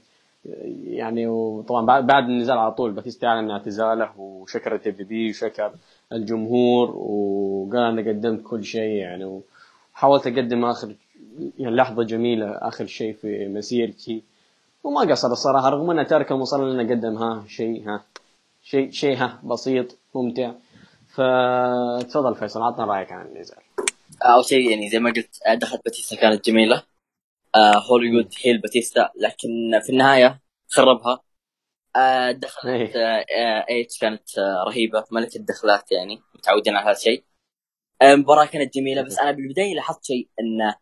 يعني 0.84 1.28
وطبعا 1.28 1.86
بعد 1.86 2.08
بعد 2.08 2.24
النزال 2.24 2.58
على 2.58 2.72
طول 2.72 2.92
باتيستا 2.92 3.28
أعلن 3.28 3.52
اعتزاله 3.52 4.12
وشكر 4.18 4.76
ال 4.76 4.92
WWE 4.92 5.30
وشكر 5.30 5.72
الجمهور 6.14 6.92
وقال 6.96 7.82
أنا 7.82 8.02
قدمت 8.02 8.44
كل 8.44 8.64
شيء 8.64 8.92
يعني. 8.92 9.42
وحاولت 9.94 10.28
أقدم 10.28 10.66
اخر 10.66 10.96
يعني 11.60 11.76
لحظة 11.76 12.04
جميلة 12.04 12.52
آخر 12.52 12.86
شيء 12.86 13.14
في 13.14 13.48
مسيرتي. 13.48 14.24
وما 14.84 15.02
قصر 15.02 15.32
الصراحة 15.32 15.70
رغم 15.70 15.92
إنه 15.92 16.04
تارك 16.04 16.32
المصارعه 16.32 16.66
لأنه 16.66 16.96
قدم 16.96 17.18
ها 17.18 17.44
شيء 17.48 17.90
ها 17.90 18.04
شيء 18.64 18.92
شيء 18.92 19.18
ها 19.18 19.40
بسيط 19.44 19.98
ممتع. 20.16 20.52
فتفضل 21.08 22.36
فيصل 22.36 22.62
عطنا 22.62 22.86
رأيك 22.86 23.12
عن 23.12 23.26
النزال. 23.26 23.69
أول 24.24 24.46
شيء 24.46 24.70
يعني 24.72 24.90
زي 24.90 25.00
ما 25.00 25.12
قلت 25.12 25.40
آه، 25.48 25.54
دخلت 25.54 25.82
باتيستا 25.86 26.16
كانت 26.16 26.46
جميلة. 26.46 26.84
آه 27.56 27.74
هوليوود 27.92 28.34
هي 28.46 28.58
باتيستا 28.58 29.10
لكن 29.22 29.50
في 29.84 29.90
النهاية 29.92 30.42
خربها. 30.70 31.22
آه 31.96 32.32
دخلت 32.32 32.66
إيه. 32.66 32.96
آه 32.98 33.26
آه 33.38 33.66
H 33.70 34.00
كانت 34.00 34.38
آه 34.40 34.64
رهيبة 34.68 35.06
ملكه 35.12 35.38
الدخلات 35.38 35.92
يعني 35.92 36.20
متعودين 36.36 36.76
على 36.78 36.86
هذا 36.86 36.98
الشيء. 36.98 37.24
آه، 38.02 38.14
المباراه 38.14 38.46
كانت 38.46 38.74
جميلة 38.76 39.02
بس 39.02 39.20
أنا 39.20 39.32
بالبداية 39.32 39.76
لاحظت 39.76 40.06
شيء 40.06 40.30
انه 40.40 40.76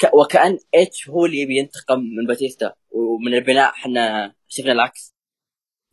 ك- 0.00 0.14
وكأن 0.14 0.58
H 0.74 1.08
هو 1.10 1.26
اللي 1.26 1.38
يبي 1.38 1.56
ينتقم 1.58 2.00
من 2.00 2.26
باتيستا 2.26 2.74
ومن 2.90 3.34
البناء 3.34 3.70
إحنا 3.70 4.34
شفنا 4.48 4.72
العكس. 4.72 5.14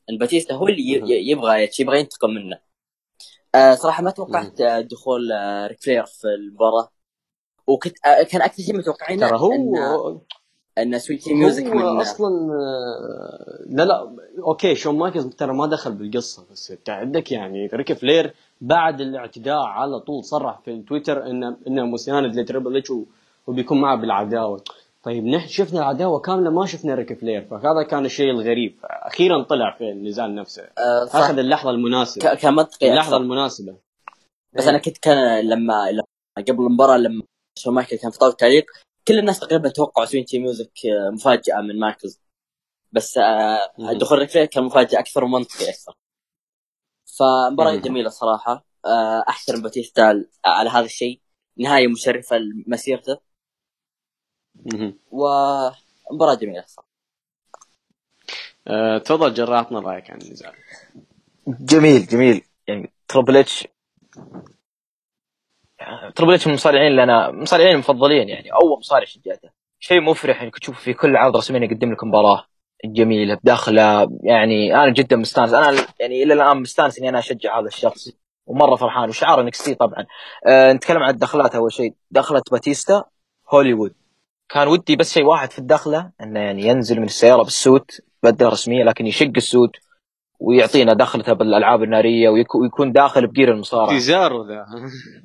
إن 0.10 0.18
باتيستا 0.18 0.54
هو 0.56 0.68
اللي 0.68 0.82
ي- 0.82 1.30
يبغى 1.32 1.64
H 1.64 1.80
يبغى 1.80 2.00
ينتقم 2.00 2.30
منه. 2.30 2.60
آه 3.56 3.76
صراحة 3.76 4.04
ما 4.04 4.12
توقعت 4.12 4.62
دخول 4.62 5.32
آه، 5.32 5.68
ريك 5.68 5.82
فلير 5.82 6.06
في 6.06 6.28
المباراة. 6.28 6.90
وكنت 7.68 8.06
آه، 8.06 8.24
كان 8.24 8.42
أكثر 8.42 8.64
شيء 8.64 8.78
متوقعينه 8.78 9.28
ترى 9.28 9.40
هو 9.40 9.52
أن 9.52 10.20
أن 10.78 11.00
Sweet 11.00 11.34
Chin 11.34 11.47
Music 11.47 11.64
من 11.64 11.82
أصلا 11.82 12.30
لا 13.70 13.84
لا 13.84 14.16
okay 14.40 14.76
شون 14.76 14.98
مايكلز 14.98 15.26
ترى 15.26 15.54
ما 15.54 15.68
دخل 15.68 15.92
بالقصة 15.92 16.46
بس 16.52 16.72
أنت 16.72 16.90
عندك 16.90 17.32
يعني 17.32 17.68
ريك 17.68 17.94
فلير 17.94 18.34
بعد 18.62 19.02
الاعتداء 19.02 19.58
على 19.58 20.00
طول 20.00 20.24
صرح 20.24 20.60
في 20.66 20.72
التويتر 20.72 21.26
إنه 21.26 21.58
إنه 21.68 21.86
مستند 21.86 22.36
ل 22.36 22.42
Triple 22.42 22.78
H 22.78 22.94
وبيكون 23.48 23.82
معه 23.82 23.96
بالعداوة. 23.96 24.64
طيب 25.04 25.26
نحن 25.26 25.48
شفنا 25.48 25.80
العداوه 25.80 26.20
كاملة 26.20 26.50
ما 26.50 26.66
شفنا 26.66 26.96
ريك 26.96 27.20
فلير 27.20 27.46
فهذا 27.48 27.84
كان 27.84 28.06
الشيء 28.06 28.30
الغريب. 28.32 28.80
أخيرا 28.84 29.44
طلع 29.44 29.78
في 29.78 29.90
النزال 29.90 30.36
نفسه. 30.36 30.70
صح 31.06 31.16
أخذ 31.16 31.40
اللحظة 31.40 31.70
المناسبة. 31.70 32.34
ك- 32.34 32.38
كان 32.38 32.54
منطقي 32.54 32.90
اللحظة 32.92 33.08
أكثر. 33.16 33.18
المناسبة. 33.24 33.78
بس 34.54 34.68
أنا 34.68 34.78
كنت 34.78 34.98
كان 34.98 35.50
لما 35.50 35.92
لما 35.92 36.04
قبل 36.48 36.64
المباراة 36.66 36.98
لما 36.98 37.24
شون 37.60 37.74
مايكل 37.74 37.96
كان 37.98 38.12
في 38.12 38.18
طاوله 38.18 38.32
التعليق 38.34 38.66
كل 39.08 39.20
الناس 39.20 39.40
تقريبا 39.40 39.70
توقعوا 39.70 40.06
Sweet 40.08 40.40
Chin 40.40 40.54
Music 40.54 40.72
آه، 40.86 41.10
مفاجأة 41.10 41.62
من 41.62 41.80
مايكلز 41.80 42.20
بس 42.92 43.18
آه،. 43.18 43.60
دخول 43.94 44.20
ريك 44.20 44.30
فلير 44.30 44.46
كان 44.46 44.64
مفاجأة 44.64 45.00
أكثر 45.00 45.24
ومنطقي 45.24 45.70
أكثر. 45.70 45.94
فمباراة. 47.18 47.76
جميلة 47.76 48.10
صراحة. 48.10 48.66
آه، 48.86 49.24
أحترم 49.30 49.62
باتيستا 49.62 50.26
على 50.46 50.70
هذا 50.70 50.86
الشيء. 50.86 51.22
نهايه 51.58 51.88
مشرفه 51.88 52.38
لمسيرته 52.38 53.29
مهم. 54.56 55.00
ومباراة 55.12 56.36
جميلة 56.42 56.64
صراحة. 56.68 56.90
آه، 58.68 58.98
تفضل 58.98 59.34
جراح 59.34 59.60
عطنا 59.60 59.80
رأيك 59.80 60.12
عن 60.12 60.22
النزال 60.22 60.54
جميل 61.48 62.06
جميل. 62.06 62.42
يعني 62.68 62.94
Triple 63.08 63.38
H 63.38 63.68
Triple 66.16 66.34
H 66.34 66.48
من 66.48 66.54
المصارعين 66.54 66.88
اللي 66.92 67.04
أنا 67.04 67.32
مصارعين 67.32 67.74
المفضلين 67.74 68.30
يعني 68.30 68.52
أول 68.54 68.80
مصارع 68.80 69.06
شجعته. 69.06 69.50
شيء 69.80 70.02
مفرح 70.02 70.42
انك 70.42 70.60
تشوف 70.60 70.80
في 70.80 70.94
كل 70.94 71.16
عرض 71.16 71.38
رسميا 71.38 71.60
يقدم 71.60 71.92
لك 71.92 72.04
مباراة 72.04 72.46
جميلة 72.86 73.36
بداخله. 73.36 74.10
يعني 74.24 74.76
أنا 74.76 74.94
جدا 74.94 75.16
مستانس. 75.16 75.54
أنا 75.54 75.86
يعني 76.00 76.24
إلى 76.24 76.34
الآن 76.34 76.58
مستانس 76.62 77.00
إني 77.00 77.10
أنا 77.10 77.20
أشجع 77.20 77.60
هذا 77.60 77.68
الشخص. 77.68 78.10
ومرة 78.46 78.76
فرحان. 78.76 79.10
وشعار 79.10 79.42
NXT 79.42 79.76
طبعا. 79.76 80.06
أه 80.48 80.74
نتكلم 80.74 81.04
عن 81.04 81.10
الدخلات 81.10 81.56
أول 81.56 81.74
شيء. 81.74 81.96
دخلة 82.12 82.42
باتيستا 82.52 83.04
هوليوود. 83.54 83.94
كان 84.50 84.68
ودي 84.68 84.96
بس 84.96 85.14
شيء 85.14 85.24
واحد 85.26 85.52
في 85.52 85.60
الدخلة 85.60 86.12
إنه 86.22 86.40
يعني 86.40 86.62
ينزل 86.68 86.98
من 87.00 87.06
السيارة 87.06 87.44
بال 87.44 87.60
suit 87.60 87.92
بدله 88.24 88.50
رسمية 88.50 88.84
لكن 88.84 89.08
يشق 89.08 89.32
ال 89.38 89.44
suit 89.44 89.70
ويعطينا 90.40 90.94
دخلته 90.94 91.34
بالألعاب 91.34 91.84
النارية 91.84 92.30
ويكو- 92.30 92.62
ويكون 92.62 92.92
داخل 92.92 93.28
ب 93.28 93.33
gear 93.33 93.52
المصارعة. 93.52 93.90
سيزارو 93.90 94.48
ذا. 94.48 94.66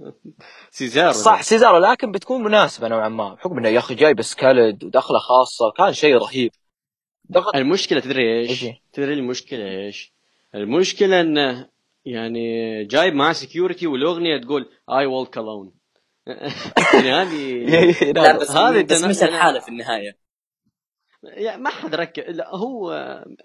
سيزارو 0.71 1.13
صح 1.13 1.43
سيزارو 1.43 1.79
لكن 1.79 2.13
بتكون 2.13 2.43
مناسبة 2.43 2.89
نوعا 2.89 3.09
ما 3.09 3.35
بحكم 3.35 3.59
إنه 3.59 3.69
يا 3.69 3.79
أخي 3.79 3.95
جاي 3.95 4.15
ب 4.15 4.22
Escalade 4.22 4.85
ودخلة 4.85 5.19
خاصة 5.19 5.71
كان 5.77 5.93
شيء 5.93 6.17
رهيب. 6.17 6.51
دخل 7.25 7.51
المشكلة 7.59 8.01
تدري 8.01 8.39
إيش؟ 8.41 8.67
تدري 8.93 9.15
المشكلة 9.15 9.69
إيش؟ 9.69 10.15
المشكلة 10.55 11.21
إنه 11.21 11.69
يعني 12.05 12.85
جايب 12.85 13.15
معاه 13.15 13.33
security 13.33 13.87
والأغنية 13.87 14.41
تقول 14.41 14.69
I 14.91 15.07
walk 15.07 15.39
alone 15.39 15.73
هذه 16.95 18.13
لا 18.13 18.37
بس 18.37 18.51
هذه 18.51 18.83
بس 18.83 19.23
الحاله 19.23 19.61
في 19.61 19.69
النهاية. 19.69 20.19
يعني 21.23 21.63
ما 21.63 21.71
حد 21.71 21.95
ركز. 21.95 22.23
لا 22.23 22.49
هو 22.57 22.93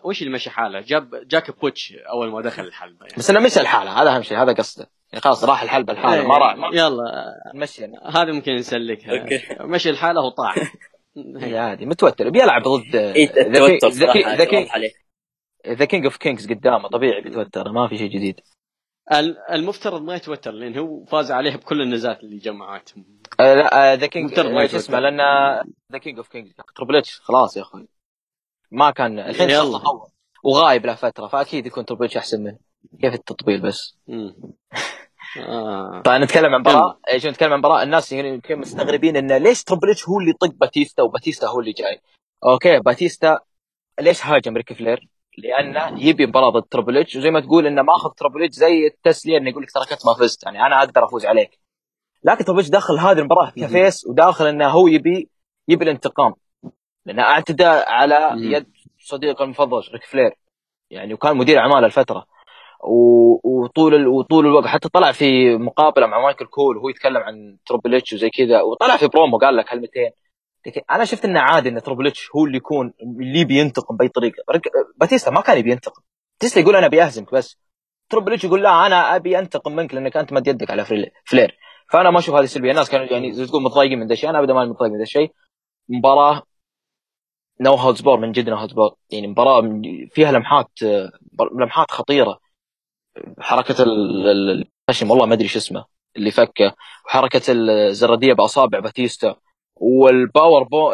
وش 0.03 0.21
اللي 0.21 0.33
مشى 0.33 0.49
حاله؟ 0.49 0.81
جاب 0.81 1.27
جاك 1.27 1.59
botch 1.59 1.93
أول 1.93 2.31
ما 2.31 2.41
دخل 2.41 2.63
الحلبة 2.63 3.05
يعني. 3.05 3.17
بس 3.17 3.29
إنه 3.29 3.39
مشى 3.39 3.61
الحاله 3.61 4.01
هذا 4.01 4.15
أهم 4.15 4.21
شيء 4.21 4.37
هذا 4.37 4.53
قصده. 4.53 4.89
يعني 5.11 5.21
خلاص 5.21 5.43
راح 5.43 5.61
الحلبة 5.61 5.93
الحاله 5.93 6.27
ما 6.27 6.37
راح. 6.37 6.55
يلا. 6.73 7.33
مشي 7.55 7.81
يعني. 7.81 7.97
هذه 8.05 8.31
ممكن 8.31 8.55
نسلكها. 8.55 9.25
مشي 9.61 9.89
الحاله 9.89 10.21
وطاح. 10.21 10.55
هي 11.37 11.57
عادي 11.57 11.85
متوتر. 11.85 12.29
بيلعب 12.29 12.63
ضد 12.63 13.13
صراحة 13.91 14.35
ذا 14.35 14.71
عليه 14.71 14.91
the 15.67 15.85
King 15.85 16.05
of 16.05 16.17
Kings 16.17 16.49
قدامه 16.49 16.89
طبيعي 16.89 17.21
بيتوتر 17.21 17.71
ما 17.71 17.87
في 17.87 17.97
شيء 17.97 18.09
جديد. 18.09 18.39
المفترض 19.51 20.01
ما 20.01 20.15
يتوتر 20.15 20.51
لأن 20.51 20.77
هو 20.77 21.05
فاز 21.05 21.31
عليه 21.31 21.55
بكل 21.55 21.81
النزالات 21.81 22.23
اللي 22.23 22.37
جمعتهم 22.37 23.05
آه، 23.39 23.53
لا 23.53 23.95
the 23.95 24.07
King 24.07 24.31
مفترض 24.31 24.51
ما 24.51 24.67
شو 24.67 24.77
اسمه. 24.77 24.99
لأن 24.99 25.19
the 25.91 25.97
King 25.97 26.17
of 26.17 26.27
Kings 26.27 26.51
تربل 26.75 26.95
اتش 26.95 27.19
خلاص 27.19 27.57
يا 27.57 27.61
أخوي 27.61 27.87
ما 28.71 28.91
كان 28.91 29.19
الحين 29.19 29.49
يلا. 29.49 29.81
وغايب 30.43 30.85
له 30.85 30.95
فترة 30.95 31.27
فأكيد 31.27 31.65
يكون 31.65 31.85
تربل 31.85 32.05
اتش 32.05 32.17
أحسن 32.17 32.43
منه 32.43 32.57
كيف 33.01 33.13
التطبيل 33.13 33.61
بس. 33.61 33.97
آه. 35.37 36.01
طيب 36.05 36.21
نتكلم 36.21 36.53
عن 36.55 36.61
مباراة 36.61 36.99
إيش 37.11 37.25
نتكلم 37.25 37.53
عن 37.53 37.59
مباراة 37.59 37.83
الناس 37.83 38.11
يمكن 38.11 38.59
مستغربين 38.59 39.17
انه 39.17 39.37
ليش 39.37 39.63
تربل 39.63 39.89
اتش 39.89 40.09
هو 40.09 40.19
اللي 40.19 40.29
يطق 40.29 40.53
باتيستا 40.53 41.03
وباتيستا 41.03 41.47
هو 41.47 41.59
اللي 41.59 41.71
جاي 41.71 42.01
okay 42.45 42.79
باتيستا 42.79 43.39
ليش 43.99 44.25
هاجم 44.25 44.57
ريك 44.57 44.73
فلير؟ 44.73 45.07
لأنه 45.37 46.03
يبي 46.03 46.25
مباراه 46.25 46.49
ضد 46.49 46.63
تربل 46.63 46.97
إتش 46.97 47.15
وزي 47.15 47.31
ما 47.31 47.39
تقول 47.39 47.67
إنه 47.67 47.81
ماخذ 47.81 48.09
تربل 48.09 48.43
إتش 48.43 48.55
زي 48.55 48.87
التسلية 48.87 49.37
إنه 49.37 49.49
يقول 49.49 49.63
لك 49.63 49.71
ترى 49.71 49.85
كنت 49.85 50.05
ما 50.05 50.13
فزت 50.13 50.43
يعني 50.43 50.65
أنا 50.65 50.79
أقدر 50.79 51.05
أفوز 51.05 51.25
عليك. 51.25 51.59
لكن 52.23 52.45
تربل 52.45 52.59
إتش 52.59 52.69
دخل 52.69 52.97
هذه 52.97 53.19
المباراة 53.19 53.51
ك 53.51 53.62
face 53.62 54.07
وداخل 54.07 54.45
إنه 54.47 54.67
هو 54.69 54.87
يبي 54.87 55.29
يبي 55.67 55.83
الانتقام. 55.85 56.33
لأنه 57.05 57.23
أعتدى 57.23 57.65
على. 57.65 58.15
يد 58.37 58.67
صديقه 58.99 59.43
المفضل 59.43 59.81
ريك 59.93 60.03
فلير. 60.03 60.35
يعني 60.89 61.13
وكان 61.13 61.37
مدير 61.37 61.59
اعمال 61.59 61.85
الفترة. 61.85 62.25
وطول 63.43 63.95
ال... 63.95 64.07
وطول 64.07 64.45
الوقت 64.45 64.67
حتى 64.67 64.89
طلع 64.89 65.11
في 65.11 65.57
مقابلة 65.57 66.07
مع 66.07 66.21
مايكل 66.21 66.45
كول 66.45 66.77
وهو 66.77 66.89
يتكلم 66.89 67.17
عن 67.17 67.57
تربل 67.65 67.95
إتش 67.95 68.13
وزي 68.13 68.29
كذا 68.29 68.61
وطلع 68.61 68.97
في 68.97 69.07
برومو 69.07 69.37
قال 69.37 69.55
لك 69.55 69.65
كلمتين. 69.65 70.11
لكن 70.67 70.81
أنا 70.91 71.05
شفت 71.05 71.25
إنه 71.25 71.39
عادي 71.39 71.69
إن 71.69 71.81
تربل 71.81 72.07
إتش 72.07 72.29
هو 72.35 72.45
اللي 72.45 72.57
يكون 72.57 72.93
اللي 73.01 73.45
بينتقم 73.45 73.97
بأي 73.97 74.07
طريقة. 74.07 74.43
باتيستا 74.97 75.31
ما 75.31 75.41
كان 75.41 75.57
يبي 75.57 75.71
ينتقم 75.71 76.01
باتيستا 76.41 76.59
يقول 76.59 76.75
أنا 76.75 76.85
أبي 76.85 77.03
أهزمك 77.03 77.33
بس. 77.33 77.57
تربل 78.09 78.33
إتش 78.33 78.43
يقول 78.43 78.63
لا 78.63 78.85
أنا 78.85 79.15
أبي 79.15 79.39
أنتقم 79.39 79.75
منك 79.75 79.93
لأنك 79.93 80.17
أنت 80.17 80.33
مد 80.33 80.47
يدك 80.47 80.71
على 80.71 80.85
فلير. 80.85 81.57
فأنا 81.91 82.09
ما 82.11 82.19
أشوف 82.19 82.35
هذه 82.35 82.45
سلبيه 82.45 82.71
الناس 82.71 82.89
كانوا 82.89 83.05
يعني 83.05 83.31
زي 83.31 83.45
تقول 83.45 83.63
متضايقين 83.63 83.99
من 83.99 84.07
ذا 84.07 84.13
الشيء. 84.13 84.29
أنا 84.29 84.39
ابدا 84.39 84.53
ما 84.53 84.65
متضايق 84.65 84.91
من 84.91 84.97
ذا 84.97 85.03
الشيء. 85.03 85.31
مباراة 85.89 86.43
no 87.61 87.73
holds 87.73 88.01
barred 88.01 88.19
من 88.19 88.31
جد 88.31 88.49
no 88.49 88.55
holds 88.55 88.73
barred 88.73 88.95
يعني 89.09 89.27
مباراة 89.27 89.81
فيها 90.11 90.31
لمحات 90.31 90.69
لمحات 91.59 91.91
خطيرة. 91.91 92.39
حركة 93.39 93.83
ال- 93.83 94.27
ال- 94.27 94.69
الخشم 94.89 95.11
والله 95.11 95.25
ما 95.25 95.33
أدري 95.33 95.47
شو 95.47 95.59
اسمه 95.59 95.85
اللي 96.15 96.31
فكه. 96.31 96.75
وحركة 97.05 97.41
الزرادية 97.49 98.33
بأصابع 98.33 98.79
باتيستا. 98.79 99.35
وال 99.79 100.03
power 100.03 100.63
bomb 100.63 100.91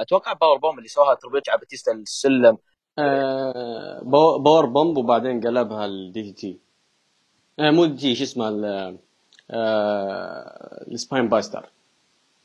أتوقع 0.00 0.32
ال 0.32 0.36
power 0.36 0.58
bomb 0.58 0.78
اللي 0.78 0.88
سواها 0.88 1.14
تربل 1.14 1.42
على 1.48 1.58
باتيستا 1.58 1.92
السلم. 1.92 2.58
آه، 2.98 4.00
power 4.38 4.66
bomb 4.66 4.96
وبعدين 4.96 5.40
قلبها 5.40 5.86
ال 5.86 6.32
DDT 6.32 6.58
آه، 7.58 7.70
مو 7.70 7.84
DDT 7.84 8.14
شو 8.14 8.24
اسمها 8.24 8.48
ال- 8.48 8.98
آه، 9.50 10.84
ال 10.90 11.28
spinebuster 11.28 11.68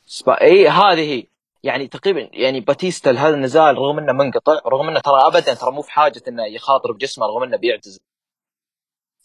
سبا... 0.06 0.42
إي 0.42 0.68
هذه 0.68 1.12
هي. 1.12 1.26
يعني 1.62 1.88
تقريبا 1.88 2.28
يعني 2.32 2.60
باتيستا 2.60 3.10
لهذا 3.10 3.34
النزال 3.34 3.78
رغم 3.78 3.98
إنه 3.98 4.12
منقطع 4.12 4.60
رغم 4.66 4.88
إنه 4.88 5.00
ترى 5.00 5.20
ابدا 5.26 5.54
ترى 5.54 5.72
مو 5.72 5.82
في 5.82 5.90
حاجة 5.92 6.22
إنه 6.28 6.46
يخاطر 6.46 6.92
بجسمه 6.92 7.26
رغم 7.26 7.42
إنه 7.42 7.56
بيعتزل. 7.56 8.00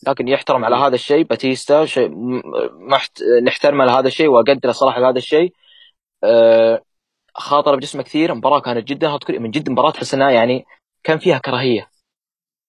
لكن 0.07 0.27
يحترم 0.27 0.65
على 0.65 0.75
هذا 0.75 0.95
الشيء 0.95 1.23
باتيستا 1.23 1.85
شيء 1.85 2.09
محت... 2.73 3.23
نحترمه 3.43 3.83
على 3.83 3.91
هذا 3.91 4.07
الشيء 4.07 4.27
وأقدره 4.27 4.71
صراحة 4.71 4.99
لهذا 4.99 5.17
الشيء. 5.17 5.53
خاطر 7.35 7.75
بجسمه 7.75 8.03
كثير 8.03 8.31
المباراه 8.31 8.59
كانت 8.59 8.87
جدا 8.87 9.19
من 9.29 9.51
جد 9.51 9.69
مباراة 9.69 9.91
تحس 9.91 10.13
انها 10.13 10.31
يعني 10.31 10.65
كان 11.03 11.17
فيها 11.19 11.37
كراهية. 11.37 11.89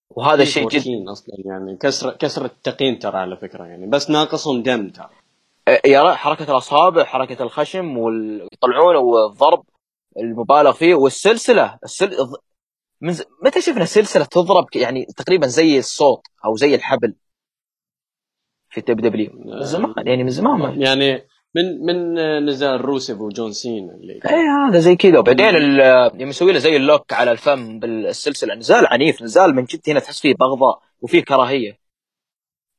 وهذا 0.09 0.43
الشيء 0.43 0.67
جد 0.67 0.87
14 0.87 1.11
أصلا 1.11 1.35
يعني 1.45 1.77
كسر 1.77 2.11
كسر 2.11 2.45
التقييم 2.45 2.99
ترى 2.99 3.17
على 3.17 3.37
فكرة 3.37 3.63
يعني 3.63 3.87
بس 3.87 4.09
ناقصهم 4.09 4.63
دم 4.63 4.89
ترى. 4.89 5.09
أه، 5.67 5.81
يا 5.85 6.13
حركة 6.13 6.51
الأصابع 6.51 7.03
حركة 7.03 7.43
الخشم 7.43 7.97
ويطلعونه 7.97 8.99
والضرب 8.99 9.63
المبالغ 10.17 10.71
فيه 10.71 10.95
والسلسلة. 10.95 11.79
السل... 11.83 12.17
من 13.01 13.13
ز... 13.13 13.23
متى 13.43 13.61
شفنا 13.61 13.85
سلسلة 13.85 14.25
تضرب 14.25 14.65
يعني 14.75 15.05
تقريبا 15.17 15.47
زي 15.47 15.79
الصوت 15.79 16.21
أو 16.45 16.55
زي 16.55 16.75
الحبل 16.75 17.15
في 18.69 18.81
دب 18.81 19.01
دبليو؟ 19.01 19.29
من 19.33 19.63
زمان 19.63 19.93
يعني 19.97 20.23
من 20.23 20.29
زمان 20.29 20.59
ما 20.59 20.69
يعني 20.69 21.27
من 21.55 21.85
من 21.85 22.15
نزال 22.45 22.81
روسيف 22.85 23.19
وجون 23.21 23.51
سينا 23.51 23.93
اللي 23.93 24.13
اي 24.13 24.69
هذا 24.69 24.79
زي 24.79 24.95
كذا. 24.95 25.19
وبعدين 25.19 25.45
ال- 25.55 26.21
يوم 26.21 26.29
يسوي 26.29 26.51
له 26.51 26.59
زي 26.59 26.75
ال 26.75 26.83
lock 26.83 27.13
على 27.13 27.31
الفم 27.31 27.79
بالسلسلة. 27.79 28.55
نزال 28.55 28.87
عنيف. 28.87 29.21
نزال 29.21 29.55
من 29.55 29.63
جد 29.63 29.81
هنا 29.87 29.99
تحس 29.99 30.19
فيه 30.21 30.33
بغضاء 30.35 30.81
وفيه 31.01 31.23
كراهية. 31.23 31.79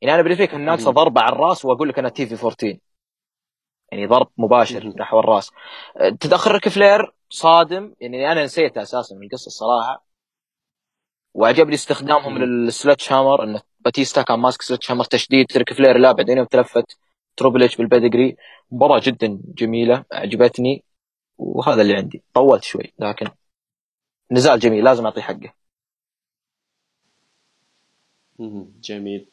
يعني 0.01 0.13
أنا 0.15 0.21
بالنسبة 0.21 0.43
لي 0.43 0.47
كان 0.51 0.65
ناقصه. 0.65 0.91
ضربه 0.91 1.21
على 1.21 1.35
الرأس 1.35 1.65
وأقول 1.65 1.89
لك 1.89 1.99
أنا 1.99 2.09
TV 2.09 2.33
14 2.35 2.77
يعني 3.91 4.05
ضرب 4.07 4.27
مباشر 4.37 4.85
مم. 4.85 4.93
نحو 4.99 5.19
الرأس. 5.19 5.51
أه، 5.97 6.09
تدخل 6.09 6.51
ريك 6.51 6.69
فلير 6.69 7.13
صادم. 7.29 7.93
يعني 8.01 8.31
أنا 8.31 8.43
نسيته 8.43 8.81
أساسا 8.81 9.15
من 9.15 9.23
القصة 9.23 9.47
الصراحة. 9.47 10.05
وعجبني 11.33 11.73
استخدامهم. 11.75 12.37
لل 12.37 13.11
sledgehammer. 13.13 13.43
إنه 13.43 13.61
باتيستا 13.79 14.21
كان 14.21 14.39
ماسك 14.39 14.61
sledgehammer 14.61 15.03
تشديد. 15.03 15.45
ريك 15.57 15.73
فلير 15.73 15.97
لا 15.97 16.11
بعدين 16.11 16.37
يوم 16.37 16.45
تلفت 16.47 16.97
تربل 17.37 17.63
اتش 17.63 17.75
بال 17.75 17.87
pedigree 17.87 18.37
مباراة 18.71 19.01
جدا 19.03 19.39
جميلة 19.57 20.05
عجبتني 20.11 20.83
وهذا 21.37 21.81
اللي 21.81 21.95
عندي. 21.95 22.23
طولت 22.33 22.63
شوي 22.63 22.93
لكن 22.99 23.27
نزال 24.31 24.59
جميل 24.59 24.83
لازم 24.83 25.05
أعطيه 25.05 25.21
حقه. 25.21 25.53
جميل. 28.81 29.25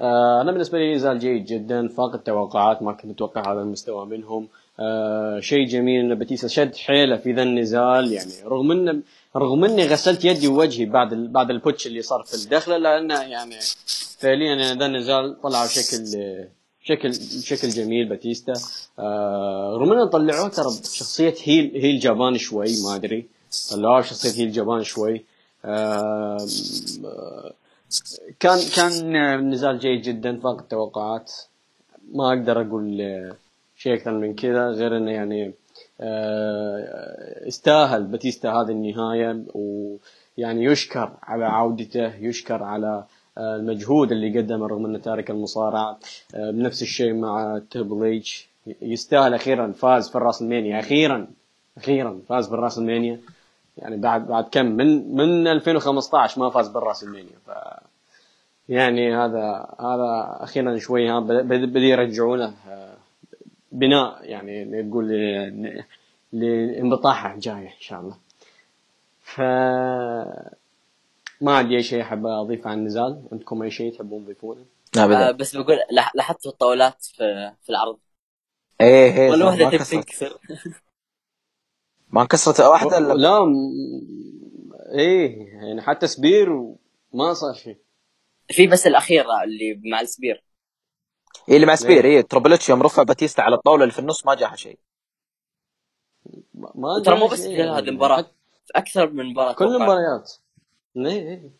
آه 0.00 0.40
أنا 0.40 0.52
بالنسبة 0.52 0.78
لي 0.78 0.94
نزال 0.94 1.18
جيد 1.18 1.44
جدا 1.44 1.88
فاق 1.88 2.14
التوقعات 2.14 2.82
ما 2.82 2.92
كنت 2.92 3.10
أتوقع 3.10 3.52
هذا 3.52 3.60
المستوى 3.60 4.06
منهم. 4.06 4.48
آه 4.80 5.40
شيء 5.40 5.66
جميل 5.66 6.00
إن 6.00 6.14
باتيستا 6.14 6.48
شد 6.48 6.76
حيله 6.76 7.16
في 7.16 7.32
ذا 7.32 7.42
النزال 7.42 8.12
يعني 8.12 8.32
رغم 8.44 8.72
ان 8.72 9.02
رغم 9.36 9.64
إني 9.64 9.86
غسلت 9.86 10.24
يدي 10.24 10.48
ووجهي 10.48 10.84
بعد 10.84 11.12
ال... 11.12 11.28
بعد 11.28 11.50
ال 11.50 11.56
botch 11.56 11.86
اللي 11.86 12.02
صار 12.02 12.22
في 12.22 12.34
الدخلة 12.34 12.76
لأنه 12.76 13.22
يعني 13.22 13.60
فعليا 14.18 14.74
ذا 14.74 14.86
النزال 14.86 15.40
طلع 15.40 15.64
بشكل 15.64 16.04
شكل 16.82 17.14
شكل 17.42 17.68
جميل 17.68 18.08
باتيستا. 18.08 18.52
آه 18.98 19.76
رغم 19.80 20.04
طلعوه 20.04 20.48
ترى 20.48 20.66
بشخصية 20.66 21.34
heel 21.42 21.72
heel 21.74 21.98
جبان 22.00 22.38
شوي 22.38 22.82
ما 22.84 22.94
أدري. 22.94 23.26
طلعوه 23.70 24.00
بشخصية 24.00 24.42
heel 24.42 24.52
جبان 24.52 24.84
شوي. 24.84 25.24
آه 25.64 26.38
كان 28.40 28.58
كان 28.76 29.50
نزال 29.50 29.78
جيد 29.78 30.02
جدا 30.02 30.40
فاق 30.40 30.58
التوقعات. 30.58 31.32
ما 32.14 32.28
أقدر 32.28 32.60
أقول 32.60 33.00
آه، 33.00 33.36
شيء 33.76 33.94
أكثر 33.94 34.10
من 34.10 34.34
كذا 34.34 34.68
غير 34.68 34.96
إنه 34.96 35.10
يعني 35.10 35.52
آه، 36.00 37.48
استاهل 37.48 38.02
باتيستا 38.02 38.48
هذه 38.48 38.70
النهاية 38.70 39.44
ويعني 39.54 40.64
يشكر 40.64 41.12
على 41.22 41.44
عودته 41.44 42.16
يشكر 42.16 42.62
على 42.62 42.86
آه، 42.86 43.06
المجهود 43.38 44.12
اللي 44.12 44.38
قدمه 44.38 44.66
رغم 44.66 44.84
أنه 44.86 44.98
تارك 44.98 45.30
المصارعة 45.30 45.98
آه، 46.34 46.50
بنفس 46.50 46.82
الشيء 46.82 47.12
مع 47.14 47.60
تربل 47.70 48.16
اتش 48.16 48.48
يستاهل 48.82 49.34
أخيرا 49.34 49.72
فاز 49.72 50.08
في 50.10 50.16
راسلمانيا 50.16 50.80
أخيرا 50.80 51.26
أخيرا 51.78 52.20
فاز 52.28 52.46
بالراس 52.48 52.78
المانيا 52.78 53.20
يعني 53.78 53.96
بعد 53.96 54.26
بعد 54.26 54.44
كم؟ 54.52 54.66
من 54.66 55.14
من 55.16 55.46
2015 55.46 56.40
ما 56.40 56.50
فاز 56.50 56.68
بالراس 56.68 57.02
المانيا 57.04 57.38
ف 57.46 57.50
يعني 58.68 59.16
هذا 59.16 59.66
هذا 59.80 60.36
أخيرا 60.40 60.78
شوي 60.78 61.08
ها 61.08 61.20
بد- 61.20 61.48
بد- 61.48 61.68
بدي 61.72 61.88
يرجعونه 61.88 62.54
آه، 62.68 62.94
بناء 63.72 64.18
يعني 64.22 64.64
نقول 64.82 65.08
ل- 65.08 65.84
لانبطاحه 66.32 67.36
جاية 67.38 67.66
إن 67.66 67.80
شاء 67.80 68.00
الله. 68.00 68.16
ف 69.22 69.40
ما 71.40 71.56
عندي 71.56 71.76
أي 71.76 71.82
شيء 71.82 72.02
أحب 72.02 72.26
اضيفه 72.26 72.70
عن 72.70 72.78
النزال 72.78 73.28
عندكم 73.32 73.62
أي 73.62 73.70
شيء 73.70 73.92
تحبون 73.92 74.24
تضيفونه؟ 74.24 74.66
لا 74.96 75.02
آه 75.02 75.04
ابدا 75.04 75.30
بس 75.30 75.56
بقول 75.56 75.78
لاحظت 76.14 76.46
الطاولات 76.46 77.04
في 77.04 77.54
في 77.62 77.70
العرض. 77.70 77.98
إيه 78.80 79.12
إيه 79.12 79.30
ولا 79.30 79.44
ما 79.44 79.50
واحدة 79.50 79.68
تبي 79.68 79.78
كسرت. 79.78 79.92
تنكسر 79.92 80.38
ما 82.08 82.24
كسرت 82.24 82.60
واحدة 82.60 82.98
إلا 82.98 83.12
لا. 83.12 83.44
م... 83.44 83.52
إيه 84.98 85.46
يعني 85.54 85.82
حتى 85.82 86.06
spear 86.06 86.74
ما 87.12 87.34
صار 87.34 87.54
شيء. 87.54 87.78
في 88.48 88.66
بس 88.66 88.86
الاخيره 88.86 89.42
اللي 89.44 89.80
مع 89.84 90.00
ال 90.00 90.06
spear. 90.06 90.44
إيه 91.48 91.54
اللي 91.56 91.66
مع 91.66 91.74
spear 91.74 92.04
إيه. 92.04 92.20
تربل 92.20 92.52
اتش 92.52 92.68
يوم 92.68 92.82
رفع 92.82 93.02
باتيستا 93.02 93.42
على 93.42 93.54
الطاولة 93.54 93.82
اللي 93.82 93.92
في 93.92 93.98
النص 93.98 94.26
ما 94.26 94.34
جاها 94.34 94.56
شيء. 94.56 94.78
ما 96.54 97.02
ترى 97.04 97.18
مو 97.18 97.26
بس 97.26 97.40
هذه 97.40 97.78
المباراة. 97.78 98.16
حتى 98.16 98.30
في 98.66 98.72
أكثر 98.74 99.10
من 99.10 99.26
مباراة 99.26 99.52
كل. 99.52 99.64
المباريات. 99.64 100.32
إيه 100.96 101.28
إيه. 101.28 101.50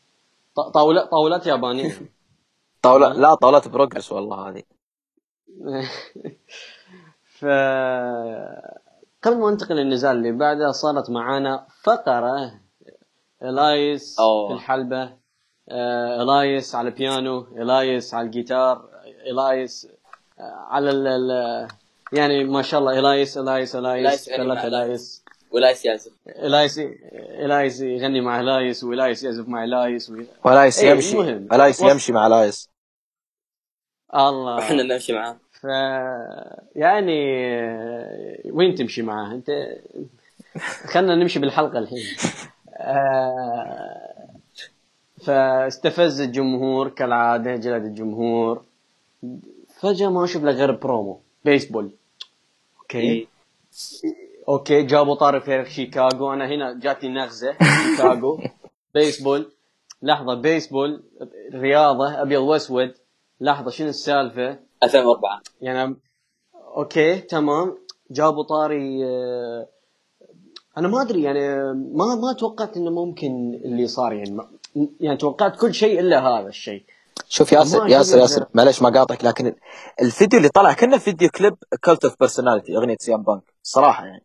ط- 0.57 0.61
طاولات 0.61 1.11
طاولات 1.11 1.47
يابانية. 1.47 1.93
طاوله 2.83 3.11
ها؟ 3.11 3.15
لا 3.15 3.35
طاولات 3.35 3.69
Progress 3.69 4.13
والله 4.13 4.49
هذه. 4.49 4.63
ف 7.39 7.45
قبل 9.23 9.39
ما 9.39 9.51
ننتقل 9.51 9.75
للنزال 9.77 10.17
اللي 10.17 10.33
بعده 10.33 10.71
صارت 10.73 11.11
معانا 11.11 11.67
فقرة. 11.83 12.61
الايس 13.43 14.21
أوه. 14.21 14.49
في 14.49 14.55
الحلبة. 14.55 15.21
آه، 15.69 16.23
الايس 16.23 16.75
على 16.75 16.89
البيانو 16.89 17.39
الايس 17.41 18.15
على 18.15 18.27
الجيتار 18.27 18.89
الايس 19.31 19.89
آه، 20.39 20.43
على 20.43 20.91
ال 20.91 21.69
يعني 22.13 22.45
ما 22.45 22.63
شاء 22.63 22.81
الله 22.81 22.99
الايس 22.99 23.39
الايس 23.39 23.77
إلايس 23.77 24.07
الايس 24.07 24.29
ثلاثة 24.29 24.67
الايس 24.67 25.25
ولايس 25.51 25.85
يعزف 25.85 26.13
الايس 26.29 26.79
الايس 26.79 27.81
يغني 27.81 28.21
مع 28.21 28.41
الايس 28.41 28.85
والايس 28.85 29.25
يعزف 29.25 29.49
مع 29.49 29.65
الايس 29.65 30.11
و... 30.11 30.23
ولايس 30.45 30.79
إيه، 30.79 30.91
يمشي 30.91 31.13
المهم. 31.21 31.49
ولايس 31.53 31.83
وص- 31.83 31.91
يمشي 31.91 32.13
مع 32.13 32.27
إلياس. 32.27 32.71
الله. 34.15 34.55
وإحنا 34.57 34.83
نمشي 34.83 35.13
معاه. 35.13 35.37
ف 35.61 35.65
يعني 36.77 37.21
وين 38.53 38.75
تمشي 38.75 39.03
معاه؟ 39.03 39.35
أنت 39.35 39.51
خلنا 40.93 41.15
نمشي 41.15 41.39
بالحلقة 41.39 41.79
الحين. 41.79 42.05
آه، 42.77 44.29
فاستفز 45.25 46.21
الجمهور 46.21 46.89
كالعادة 46.89 47.57
جلد 47.57 47.85
الجمهور. 47.85 48.63
فجأة 49.81 50.09
ما 50.09 50.25
أشوف 50.25 50.43
له 50.45 50.51
غير 50.53 50.71
برومو. 50.73 51.21
بيسبول. 51.45 51.91
Okay. 52.81 52.99
إيه. 53.01 53.27
Okay 54.51 54.83
جابوا 54.83 55.15
طاري 55.15 55.43
في 55.43 55.71
شيكاغو. 55.71 56.33
أنا 56.33 56.47
هنا 56.49 56.79
جاتني 56.81 57.09
نغزة 57.15 57.53
شيكاغو. 57.53 58.41
بيسبول. 58.95 59.53
لحظة 60.03 60.35
بيسبول 60.35 61.03
رياضة 61.55 62.23
ابيض 62.23 62.43
واسود 62.43 62.95
لحظة 63.41 63.71
شنو 63.71 63.89
السالفة؟ 63.89 64.59
2004 64.83 65.41
يعني 65.61 65.97
okay 66.77 67.17
تمام. 67.21 67.79
جابوا 68.11 68.43
طاري 68.43 69.05
آه، 69.05 69.67
أنا 70.79 70.89
ما 70.89 71.03
أدري 71.03 71.23
يعني 71.23 71.73
ما 71.75 72.15
ما 72.15 72.33
توقعت 72.33 72.77
إنه 72.77 72.91
ممكن 72.91 73.61
اللي 73.65 73.87
صار 73.87 74.13
يعني 74.13 74.31
ما- 74.31 74.49
يعني 75.01 75.17
توقعت 75.17 75.57
كل 75.61 75.75
شيء 75.75 76.01
إلا 76.01 76.29
هذا 76.29 76.49
الشيء. 76.49 76.85
شوف 77.29 77.53
ياسر 77.53 77.87
ياسر 77.89 78.19
ياسر 78.19 78.47
معلش 78.55 78.83
ما 78.83 78.91
قاطعك 78.91 79.25
لكن 79.25 79.55
الفيديو 80.03 80.39
اللي 80.39 80.49
طلع 80.49 80.73
كأنه 80.73 80.99
فيديو 80.99 81.29
كليب 81.29 81.57
Cult 81.85 82.05
of 82.05 82.17
Personality 82.21 82.77
أغنية 82.77 82.97
CM 83.01 83.23
Punk 83.23 83.43
صراحة 83.63 84.07
يعني. 84.07 84.23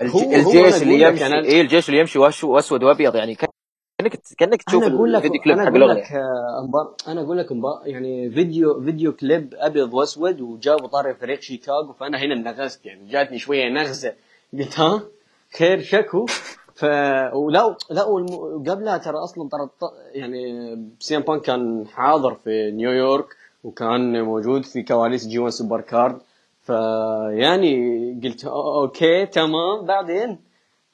الج... 0.00 0.10
هو- 0.10 0.18
هو 0.20 0.24
أنا 0.30 0.36
الجيش 0.36 0.82
اللي 0.82 1.00
يمشي 1.00 1.28
أنا- 1.28 1.44
إيه 1.44 1.60
الجيش 1.60 1.88
اللي 1.88 2.00
يمشي 2.00 2.18
وأسود 2.18 2.82
وأبيض 2.82 3.16
يعني 3.16 3.34
كأنك 3.34 4.20
كأنك 4.38 4.62
تشوف 4.62 4.84
أنا 4.84 4.94
أقول 4.96 5.12
لك 5.12 5.18
الفيديو 5.18 5.40
كليب 5.42 5.56
أنا 5.58 5.64
حق 5.64 5.68
أقول 5.70 5.82
الأغنية. 5.82 6.02
لك 6.02 6.12
آه، 6.12 6.94
أنا 7.08 7.20
أقول 7.20 7.38
لك 7.38 7.48
أنبار- 7.48 7.86
يعني 7.86 8.30
فيديو 8.30 8.80
فيديو 8.84 9.12
كليب 9.12 9.54
أبيض 9.56 9.94
وأسود 9.94 10.40
وجابوا 10.40 10.88
طاري 10.88 11.14
فريق 11.14 11.40
شيكاغو 11.40 11.92
فأنا 11.92 12.18
هنا 12.18 12.34
نغزت 12.34 12.86
يعني 12.86 13.08
جاتني 13.10 13.38
شوية 13.38 13.68
نغزة. 13.68 14.12
قلت 14.52 14.80
ها 14.80 15.02
خير 15.58 15.80
شكو؟ 15.82 16.26
ف 16.74 16.84
ولا 17.32 17.76
لا 17.90 18.04
والم... 18.04 18.26
قبلها 18.70 18.96
ترى 18.98 19.16
أصلا 19.16 19.48
ترى 19.48 19.68
يعني 20.14 20.42
CM 21.00 21.22
Punk 21.22 21.42
كان 21.42 21.86
حاضر 21.94 22.34
في 22.34 22.70
نيويورك 22.70 23.26
وكان 23.64 24.22
موجود 24.22 24.64
في 24.64 24.82
كواليس 24.82 25.26
G1 25.26 25.38
Supercard. 25.38 26.20
فيعني 26.62 27.74
قلت 28.24 28.44
okay 28.44 29.26
تمام. 29.26 29.86
بعدين 29.86 30.38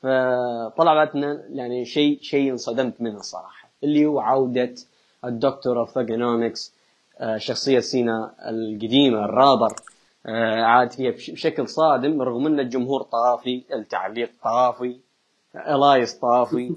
فطلع 0.03 0.95
بعدنا 0.95 1.45
يعني 1.51 1.85
شيء 1.85 2.19
شيء 2.23 2.51
انصدمت 2.53 3.01
منه 3.01 3.17
الصراحه 3.19 3.69
اللي 3.85 4.07
هو 4.07 4.21
عودة 4.21 4.75
ال 5.25 5.33
Doctor 5.33 5.81
of 5.81 5.91
Thuganomics 5.91 6.75
شخصية 7.37 7.81
سينا 7.81 8.35
القديمة 8.49 9.25
الرابر. 9.25 9.73
آه، 10.27 10.63
عاد 10.63 10.93
فيها 10.93 11.11
بش- 11.11 11.31
بشكل 11.31 11.69
صادم 11.69 12.23
رغم 12.23 12.47
إن 12.47 12.61
الجمهور 12.61 13.03
طافي 13.03 13.63
التعليق 13.73 14.31
طافي 14.45 14.97
إلياس 15.57 16.15
طافي 16.15 16.75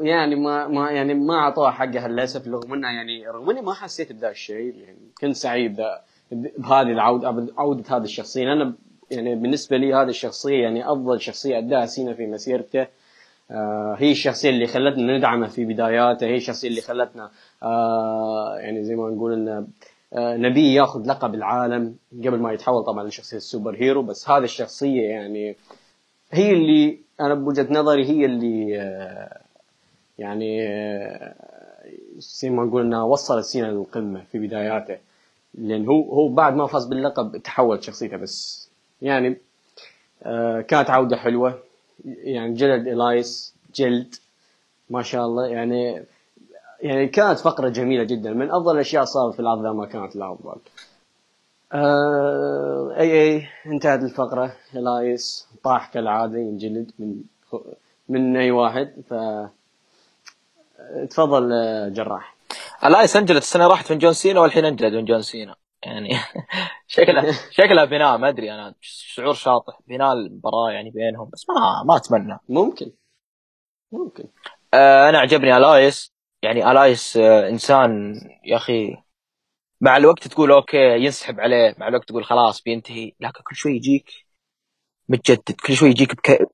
يعني 0.00 0.34
ما 0.36 0.66
ما 0.68 0.90
يعني 0.90 1.14
ما 1.14 1.34
أعطوها 1.34 1.70
حقها 1.70 2.08
للأسف 2.08 2.48
رغم 2.48 2.72
إنها 2.72 2.90
يعني 2.92 3.26
رغم 3.28 3.50
إني 3.50 3.60
ما 3.62 3.74
حسيت 3.74 4.12
بذا 4.12 4.30
الشيء 4.30 4.74
يعني 4.74 4.98
كنت 5.20 5.36
سعيد 5.36 5.76
ب- 5.80 5.98
بهذه 6.32 6.92
العودة 6.92 7.52
عودة 7.58 7.96
هذه 7.96 8.02
الشخصية. 8.02 8.52
أنا 8.52 8.74
يعني 9.10 9.34
بالنسبة 9.34 9.76
لي 9.76 9.94
هذه 9.94 10.08
الشخصية 10.08 10.62
يعني 10.62 10.92
أفضل 10.92 11.20
شخصية 11.20 11.58
أداها 11.58 11.86
سينا 11.86 12.14
في 12.14 12.26
مسيرته. 12.26 12.86
آه 13.50 13.96
هي 13.98 14.10
الشخصية 14.10 14.50
اللي 14.50 14.66
خلتنا 14.66 15.18
ندعمه 15.18 15.46
في 15.46 15.64
بداياته. 15.64 16.26
هي 16.26 16.36
الشخصية 16.36 16.68
اللي 16.68 16.80
خلتنا 16.80 17.30
آه 17.62 18.56
يعني 18.58 18.84
زي 18.84 18.96
ما 18.96 19.10
نقول 19.10 19.32
إن 19.32 19.66
آه 20.12 20.36
نبي 20.36 20.74
ياخذ 20.74 21.08
لقب 21.08 21.34
العالم 21.34 21.96
قبل 22.12 22.38
ما 22.38 22.52
يتحول 22.52 22.84
طبعا 22.84 23.04
لشخصية 23.04 23.36
السوبر 23.36 23.74
هيرو. 23.74 24.02
بس 24.02 24.30
هذه 24.30 24.44
الشخصية 24.44 25.02
يعني 25.02 25.56
هي 26.32 26.52
اللي 26.52 26.98
أنا 27.20 27.34
بوجهة 27.34 27.66
نظري 27.70 28.04
هي 28.04 28.24
اللي 28.24 28.80
آه 28.80 29.40
يعني 30.18 30.68
آه، 30.68 31.34
زي 32.16 32.50
ما 32.50 32.64
نقول 32.64 32.82
إنها 32.82 33.02
وصلت 33.02 33.44
سينا 33.44 33.66
للقمة 33.66 34.24
في 34.32 34.38
بداياته. 34.38 34.96
لأن 35.54 35.86
هو 35.86 36.02
هو 36.12 36.28
بعد 36.28 36.54
ما 36.54 36.66
فاز 36.66 36.86
باللقب 36.86 37.36
تحولت 37.36 37.82
شخصيته 37.82 38.16
بس. 38.16 38.68
يعني 39.02 39.38
آه، 40.22 40.60
كانت 40.60 40.90
عودة 40.90 41.16
حلوة. 41.16 41.58
يعني 42.04 42.54
جلد 42.54 42.86
الايس 42.88 43.54
جلد 43.74 44.14
ما 44.90 45.02
شاء 45.02 45.26
الله. 45.26 45.46
يعني 45.46 46.04
يعني 46.80 47.08
كانت 47.08 47.38
فقرة 47.38 47.68
جميلة 47.68 48.04
جدا. 48.04 48.32
من 48.32 48.50
أفضل 48.50 48.74
الأشياء 48.74 49.04
صارت 49.04 49.34
في 49.34 49.40
العرض 49.40 49.66
ما 49.66 49.86
كانت 49.86 50.16
الأفضل 50.16 50.56
آه 51.72 52.94
أي 52.98 53.22
أي 53.22 53.46
انتهت 53.66 54.02
الفقرة. 54.02 54.56
الايس 54.74 55.48
طاح 55.64 55.92
كالعادة 55.92 56.38
ينجلد 56.38 56.90
من 56.98 57.22
من 58.08 58.36
أي 58.36 58.50
واحد. 58.50 58.92
ف 59.08 59.14
تفضل 61.10 61.52
آه، 61.52 61.88
جراح. 61.88 62.39
إلياس 62.84 63.16
انجلد 63.16 63.42
السنة 63.42 63.66
راحت 63.66 63.92
من 63.92 63.98
جون 63.98 64.12
سينا 64.12 64.40
والحين 64.40 64.64
انجلد 64.64 64.92
من 64.94 65.04
جون 65.04 65.22
سينا. 65.22 65.56
يعني 65.82 66.10
شكلها 66.86 67.32
شكلها 67.50 67.84
بناء 67.84 68.18
ما 68.18 68.28
أدري 68.28 68.52
أنا. 68.54 68.74
شعور 68.80 69.34
شاطح. 69.34 69.78
بناء 69.86 70.12
المباراة 70.12 70.70
يعني 70.72 70.90
بينهم 70.90 71.30
بس 71.32 71.46
ما 71.48 71.82
ما 71.86 71.96
أتمنى. 71.96 72.38
ممكن. 72.48 72.92
ممكن. 73.92 74.24
آه 74.74 75.08
أنا 75.08 75.18
عجبني 75.18 75.56
إلياس 75.56 76.12
يعني 76.42 76.70
إلياس 76.70 77.16
آه 77.16 77.48
إنسان 77.48 78.14
يا 78.44 78.56
أخي 78.56 78.96
مع 79.80 79.96
الوقت 79.96 80.28
تقول 80.28 80.52
okay 80.52 80.76
ينسحب 81.04 81.40
عليه. 81.40 81.74
مع 81.78 81.88
الوقت 81.88 82.08
تقول 82.08 82.24
خلاص 82.24 82.62
بينتهي. 82.62 83.12
لكن 83.20 83.42
كل 83.44 83.56
شوي 83.56 83.72
يجيك 83.76 84.10
متجدد. 85.08 85.56
كل 85.66 85.74
شوي 85.76 85.88
يجيك 85.90 86.14
بك... 86.16 86.48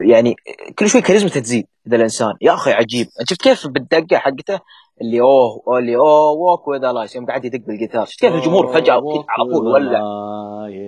يعني 0.00 0.34
كل 0.78 0.88
شوي 0.88 1.02
كاريزمته 1.02 1.40
تزيد. 1.40 1.66
ذا 1.88 1.96
الإنسان. 1.96 2.34
يا 2.42 2.54
أخي 2.54 2.72
عجيب. 2.72 3.06
انت 3.20 3.30
شفت 3.30 3.42
كيف 3.42 3.66
بالدقة 3.66 4.18
حقته؟ 4.18 4.60
اللي 5.00 5.20
اوه 5.20 5.78
اللي 5.78 5.96
اوه 5.96 6.30
walk 6.30 6.68
with 6.68 6.84
Elias 6.84 7.16
يوم 7.16 7.26
قاعد 7.26 7.44
يدق 7.44 7.66
بالجيتار 7.66 8.04
شفت 8.04 8.20
كيف 8.20 8.34
الجمهور 8.34 8.66
فجأة 8.66 9.00
كذا 9.00 9.24
على 9.28 9.50
طول 9.52 9.66
ولا؟ 9.66 10.00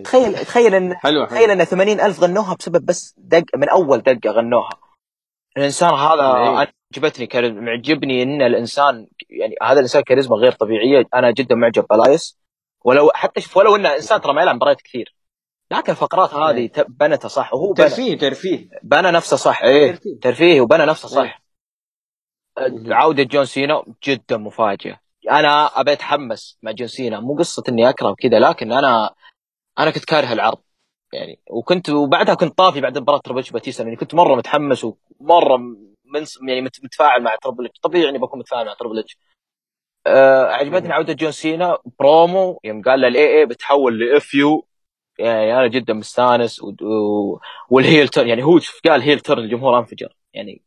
تخيل 0.04 0.34
تخيل 0.34 0.74
ان 0.74 0.96
حلو 0.96 1.24
تخيل 1.26 1.38
حلو 1.38 1.52
إن 1.52 1.64
80 1.64 2.00
ألف 2.00 2.20
غنوها 2.20 2.54
بسبب 2.54 2.86
بس 2.86 3.14
دق 3.18 3.44
من 3.56 3.68
أول 3.68 3.98
دقة 3.98 4.30
غنوها. 4.30 4.70
الإنسان 5.56 5.94
هذا 5.94 6.36
إيه. 6.36 6.68
عجبتني 6.96 7.26
كاريزما 7.26 7.60
معجبني 7.60 8.22
إن 8.22 8.42
الإنسان 8.42 9.06
يعني 9.30 9.54
هذا 9.62 9.72
الإنسان 9.72 10.02
كاريزما 10.02 10.36
غير 10.36 10.52
طبيعية. 10.52 11.04
أنا 11.14 11.30
جدا 11.30 11.54
معجب 11.54 11.86
بإلياس 11.90 12.38
ولو 12.84 13.10
حتى 13.14 13.40
شوف 13.40 13.56
ولو 13.56 13.76
انه 13.76 13.94
انسان 13.94 14.20
ترى 14.20 14.32
ما 14.34 14.42
يلعب 14.42 14.56
مباريات 14.56 14.80
كثير. 14.80 15.14
لكن 15.70 15.92
الفقرات 15.92 16.34
هذه 16.34 16.56
إيه. 16.56 16.72
بنتها 16.88 17.28
صح 17.28 17.54
وهو 17.54 17.74
ترفيه 17.74 18.18
ترفيه. 18.18 18.68
بنى 18.82 19.10
نفسه 19.10 19.36
صح 19.36 19.62
إيه. 19.62 19.90
ترفيه. 19.90 20.20
ترفيه 20.20 20.60
وبنى 20.60 20.86
نفسه 20.86 21.08
صح. 21.08 21.47
إيه. 22.58 22.68
مهم. 22.68 22.92
عودة 22.92 23.22
جون 23.22 23.44
سينا 23.44 23.82
جدا 24.04 24.36
مفاجئة. 24.36 25.00
أنا 25.30 25.80
أبي 25.80 25.92
أتحمس 25.92 26.58
مع 26.62 26.72
جون 26.72 26.88
سينا. 26.88 27.20
مو 27.20 27.36
قصة 27.36 27.62
إني 27.68 27.88
أكره 27.88 28.14
كذا 28.18 28.38
لكن 28.38 28.72
أنا 28.72 29.10
أنا 29.78 29.90
كنت 29.90 30.04
كاره 30.04 30.32
العرض. 30.32 30.58
يعني 31.12 31.40
وكنت 31.50 31.90
وبعدها 31.90 32.34
كنت 32.34 32.58
طافي 32.58 32.80
بعد 32.80 32.98
مباراة 32.98 33.18
Triple 33.18 33.38
H 33.38 33.50
باتيستا 33.50 33.82
لأني 33.82 33.96
كنت 33.96 34.14
مرة 34.14 34.34
متحمس 34.36 34.84
ومرة 34.84 35.56
من 36.04 36.24
يعني 36.48 36.60
مت- 36.60 36.84
متفاعل 36.84 37.22
مع 37.22 37.36
Triple 37.42 37.68
طبيعي 37.82 38.08
إني 38.08 38.18
بكون 38.18 38.38
متفاعل 38.40 38.66
مع 38.66 38.74
Triple 38.74 39.04
أه 40.06 40.44
عجبتني 40.46 40.92
عودة 40.92 41.12
جون 41.12 41.32
سينا. 41.32 41.78
برومو 42.00 42.60
يوم 42.64 42.82
قال 42.82 43.00
للاي 43.00 43.38
اي 43.38 43.46
بتحول 43.46 43.98
لاف 44.00 44.34
يو. 44.34 44.66
يعني 45.18 45.54
أنا 45.58 45.66
جدا 45.68 45.94
مستانس 45.94 46.62
و... 46.62 46.68
و... 46.82 47.40
والهيل 47.70 48.08
تيرن 48.08 48.28
يعني 48.28 48.44
هو 48.44 48.58
شوف 48.58 48.80
قال 48.88 49.02
هيل 49.02 49.20
تيرن 49.20 49.38
الجمهور 49.44 49.78
أنفجر. 49.78 50.16
يعني 50.34 50.62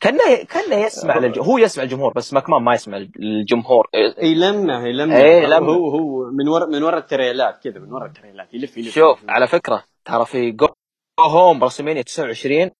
كانه 0.00 0.44
كانه 0.48 0.76
يسمع 0.76 1.18
للج... 1.18 1.38
هو 1.38 1.58
يسمع 1.58 1.84
الجمهور 1.84 2.12
بس 2.12 2.32
ماكمان 2.32 2.62
ما 2.62 2.74
يسمع 2.74 2.96
الجمهور 2.96 3.88
يلمع 4.22 4.86
يلمع 4.86 5.16
إيه، 5.16 5.42
يلمع. 5.42 5.58
هو 5.58 5.90
هو 5.90 6.30
من 6.30 6.48
ورا 6.48 6.66
من 6.66 6.82
ورا 6.82 6.98
التريلات 6.98 7.62
كذا 7.64 7.78
من 7.78 7.92
ورا 7.92 8.06
التريلات 8.06 8.54
يلف 8.54 8.76
يلف 8.76 8.94
شوف 8.94 9.22
يلف. 9.22 9.30
على 9.30 9.46
فكرة 9.46 9.84
ترى 10.04 10.24
في 10.26 10.50
جو 10.50 10.68
هوم 11.20 11.58
برسمينيا 11.58 12.02
29 12.02 12.70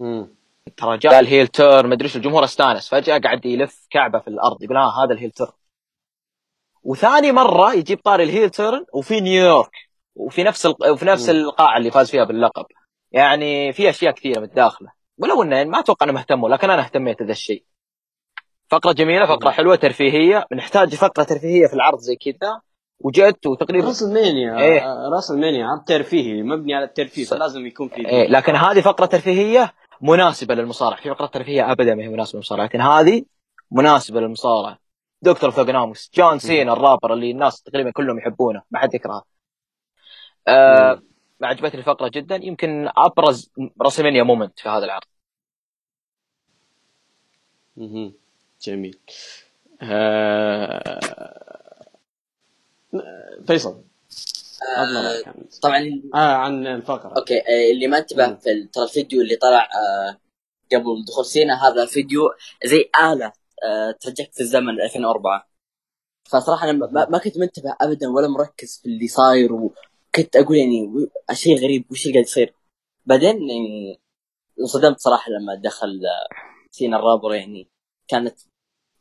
مم. 0.00 0.34
ترى 0.76 0.98
جاء 0.98 1.20
ال 1.20 1.25
heel 1.25 1.46
turn 1.46 1.86
ما 1.88 1.94
أدري 1.94 2.04
إيش 2.04 2.16
الجمهور 2.16 2.44
استانس 2.44 2.88
فجأة 2.88 3.18
قاعد 3.18 3.46
يلف 3.46 3.86
كعبة 3.90 4.18
في 4.18 4.28
الأرض 4.28 4.62
يقول 4.62 4.76
ها 4.76 5.04
هذا 5.04 5.14
ال 5.14 5.17
heel 5.17 5.30
turn 5.30 5.52
وثاني 6.82 7.32
مرة 7.32 7.74
يجيب 7.74 7.98
طاري 7.98 8.24
ال 8.24 8.29
heel 8.29 8.50
turn 8.50 8.84
وفي 8.94 9.20
نيويورك 9.20 9.70
وفي 10.14 10.42
نفس 10.42 10.66
ال... 10.66 10.74
وفي 10.92 11.04
نفس. 11.04 11.30
القاعة 11.30 11.76
اللي 11.78 11.90
فاز 11.90 12.10
فيها 12.10 12.24
باللقب 12.24 12.66
يعني 13.12 13.72
في 13.72 13.90
أشياء 13.90 14.14
كثيرة 14.14 14.40
متداخله 14.40 14.99
ولو 15.20 15.42
إنه 15.42 15.56
يعني 15.56 15.70
ما 15.70 15.78
أتوقع 15.78 16.04
انهم 16.04 16.16
اهتموا 16.16 16.48
لكن 16.48 16.70
أنا 16.70 16.82
اهتميت 16.82 17.18
بهذا 17.18 17.32
الشيء 17.32 17.64
فقرة 18.70 18.92
جميلة 18.92 19.26
فقرة. 19.26 19.50
حلوة 19.50 19.76
ترفيهية 19.76 20.46
نحتاج 20.52 20.94
فقرة 20.94 21.24
ترفيهية 21.24 21.66
في 21.66 21.74
العرض 21.74 21.98
زي 21.98 22.16
كذا 22.16 22.60
وجدت 23.00 23.46
وتقريبا 23.46 23.86
WrestleMania 23.86 24.58
إيه. 24.58 24.82
راس 25.14 25.30
المانيا 25.30 25.66
عرض 25.66 25.84
ترفيهي 25.84 26.42
مبني 26.42 26.74
على 26.74 26.84
الترفيه. 26.84 27.24
فلازم 27.24 27.66
يكون 27.66 27.88
في 27.88 28.08
إيه 28.08 28.28
لكن 28.28 28.56
هذه 28.56 28.80
فقرة 28.80 29.06
ترفيهية 29.06 29.72
مناسبة 30.00 30.54
للمصارعة 30.54 31.00
في 31.00 31.10
فقرة 31.10 31.26
ترفيهية 31.26 31.72
ابدا 31.72 31.94
ما 31.94 32.02
هي 32.02 32.08
مناسبة 32.08 32.36
للمصارعة 32.36 32.64
لكن 32.64 32.80
هذه 32.80 33.24
مناسبة 33.70 34.20
للمصارعة 34.20 34.78
دكتور 35.22 35.50
فوجناموس 35.50 36.10
جون 36.14 36.38
سينا 36.38 36.72
الرابر 36.72 37.12
اللي 37.12 37.30
الناس 37.30 37.62
تقريبا 37.62 37.90
كلهم 37.90 38.18
يحبونه 38.18 38.62
ما 38.70 38.78
حد 38.78 38.94
يكرهه 38.94 39.22
آه. 40.48 41.02
عجبتني 41.42 41.80
الفقرة 41.80 42.08
جدا. 42.08 42.36
يمكن 42.36 42.88
أبرز 42.96 43.50
رسمينيا 43.82 44.22
مومنت 44.22 44.58
في 44.58 44.68
هذا 44.68 44.84
العرض. 44.84 45.04
مهم. 47.76 48.14
جميل. 48.62 48.98
آه... 49.82 51.00
فيصل. 53.46 53.84
عن 54.76 54.88
طبعا 55.62 56.02
آه 56.14 56.34
عن 56.34 56.66
الفقرة. 56.66 57.14
أوكي. 57.18 57.38
آه، 57.38 57.70
اللي 57.72 57.86
ما 57.86 57.98
انتبه 57.98 58.26
مم. 58.26 58.36
في 58.36 58.68
ترى 58.72 58.84
الفيديو 58.84 59.20
اللي 59.20 59.36
طلع 59.36 59.68
آه، 59.74 60.20
قبل 60.72 61.04
دخول 61.08 61.24
سينا 61.24 61.68
هذا 61.68 61.86
فيديو 61.86 62.20
زي 62.64 62.90
آلة 63.02 63.32
آه، 63.64 63.90
ترجعك 64.00 64.32
في 64.32 64.40
الزمن 64.40 64.80
2004 64.80 65.48
فصراحة 66.24 66.70
أنا 66.70 66.86
ما, 66.86 67.08
ما 67.10 67.18
كنت 67.18 67.38
منتبه 67.38 67.76
أبدا 67.80 68.08
ولا 68.08 68.28
مركز 68.28 68.80
في 68.82 68.88
اللي 68.88 69.08
صاير 69.08 69.52
وكنت 70.10 70.36
أقول 70.36 70.56
يعني 70.56 71.08
شيء 71.32 71.58
غريب 71.58 71.84
وش 71.90 72.02
اللي 72.06 72.12
قاعد 72.14 72.26
يصير. 72.26 72.54
بعدين 73.06 73.50
يعني 73.50 74.00
انصدمت 74.60 74.98
صراحة 74.98 75.30
لما 75.30 75.54
دخل 75.54 76.00
سينا 76.70 76.96
الرابر 76.96 77.34
يعني 77.34 77.68
كانت 78.08 78.38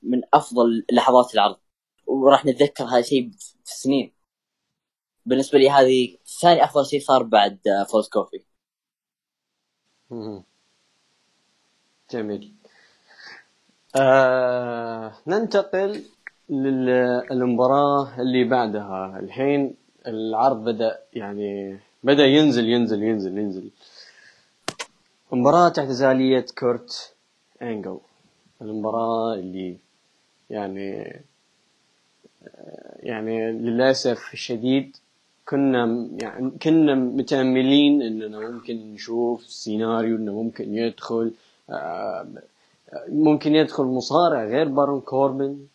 من 0.03 0.21
أفضل 0.33 0.85
لحظات 0.91 1.33
العرض. 1.33 1.57
وراح 2.07 2.45
نتذكر 2.45 2.83
هذا 2.83 2.99
الشيء 2.99 3.31
في 3.65 3.75
سنين. 3.75 4.13
بالنسبة 5.25 5.59
لي 5.59 5.69
هذه 5.69 6.17
ثاني 6.41 6.63
أفضل 6.63 6.85
شيء 6.85 6.99
صار 6.99 7.23
بعد 7.23 7.59
فوز 7.91 8.09
كوفي. 8.09 8.43
جميل. 12.11 12.55
آه 13.95 15.13
ننتقل 15.27 16.03
للمباراة 16.49 18.21
اللي 18.21 18.43
بعدها. 18.43 19.19
الحين 19.19 19.77
العرض 20.07 20.63
بدأ 20.63 20.99
يعني 21.13 21.77
بدأ 22.03 22.25
ينزل 22.25 22.69
ينزل 22.69 23.03
ينزل 23.03 23.37
ينزل. 23.37 23.69
مباراة 25.31 25.73
اعتزالية 25.77 26.45
كورت 26.59 27.13
إنجل. 27.61 27.97
المباراة 28.61 29.33
اللي 29.33 29.77
يعني 30.49 31.19
يعني 33.03 33.51
للأسف 33.51 34.33
الشديد 34.33 34.97
كنا 35.49 36.09
يعني 36.21 36.51
كنا 36.63 36.95
متأملين 36.95 38.01
إننا 38.01 38.39
ممكن 38.39 38.93
نشوف 38.93 39.47
سيناريو 39.47 40.15
إنه 40.15 40.33
ممكن 40.43 40.75
يدخل 40.75 41.31
آه، 41.69 42.27
ممكن 43.07 43.55
يدخل 43.55 43.83
مصارع 43.83 44.43
غير 44.45 44.67
بارون 44.67 45.01
كوربن. 45.01 45.67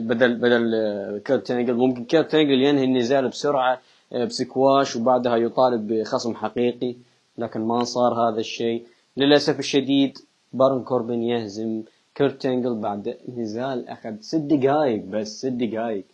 بدل 0.00 0.34
بدل 0.34 0.74
آه، 0.74 1.18
كيرت 1.18 1.50
انجل 1.50 1.74
ممكن 1.74 2.04
كيرت 2.04 2.34
انجل 2.34 2.62
ينهي 2.62 2.84
النزال 2.84 3.28
بسرعة 3.28 3.80
بسكواش 4.12 4.96
وبعدها 4.96 5.36
يطالب 5.36 5.92
بخصم 5.92 6.34
حقيقي 6.34 6.94
لكن 7.38 7.60
ما 7.60 7.84
صار 7.84 8.14
هذا 8.14 8.40
الشيء. 8.40 8.86
للأسف 9.16 9.58
الشديد 9.58 10.18
بارون 10.52 10.82
كوربن 10.82 11.22
يهزم 11.22 11.82
كيرت 12.14 12.46
إنجل 12.46 12.74
بعد 12.74 13.16
نزال 13.36 13.88
أخذ 13.88 14.14
ست 14.20 14.36
دقائق 14.36 15.02
بس 15.04 15.38
ست 15.38 15.46
دقائق 15.46 16.04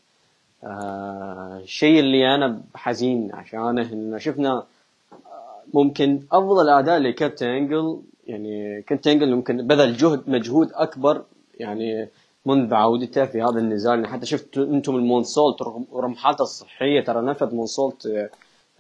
آه 0.65 1.61
الشيء 1.63 2.01
اللي 2.01 2.35
أنا 2.35 2.61
حزين 2.75 3.31
عشانه 3.35 3.93
انه 3.93 4.19
شفنا 4.19 4.53
آه، 4.53 4.65
ممكن 5.75 6.21
أفضل 6.33 6.69
أداء 6.69 6.99
لكيرت 6.99 7.43
إنجل. 7.43 8.01
يعني 8.27 8.83
كيرت 8.83 9.07
إنجل 9.07 9.35
ممكن 9.35 9.67
بذل 9.67 9.97
جهد 9.97 10.23
مجهود 10.27 10.71
أكبر 10.75 11.23
يعني 11.61 12.09
منذ 12.47 12.75
عودته 12.75 13.25
في 13.27 13.43
هذا 13.43 13.59
النزال 13.59 13.95
يعني 13.95 14.09
حتى 14.09 14.27
شفت 14.27 14.59
أنتم 14.59 14.97
ال 14.97 15.03
moonsault 15.03 15.63
رغم 15.93 16.15
حالته 16.15 16.43
الصحية 16.43 17.05
ترى 17.05 17.23
نفذ 17.23 17.55
moonsault 17.55 18.31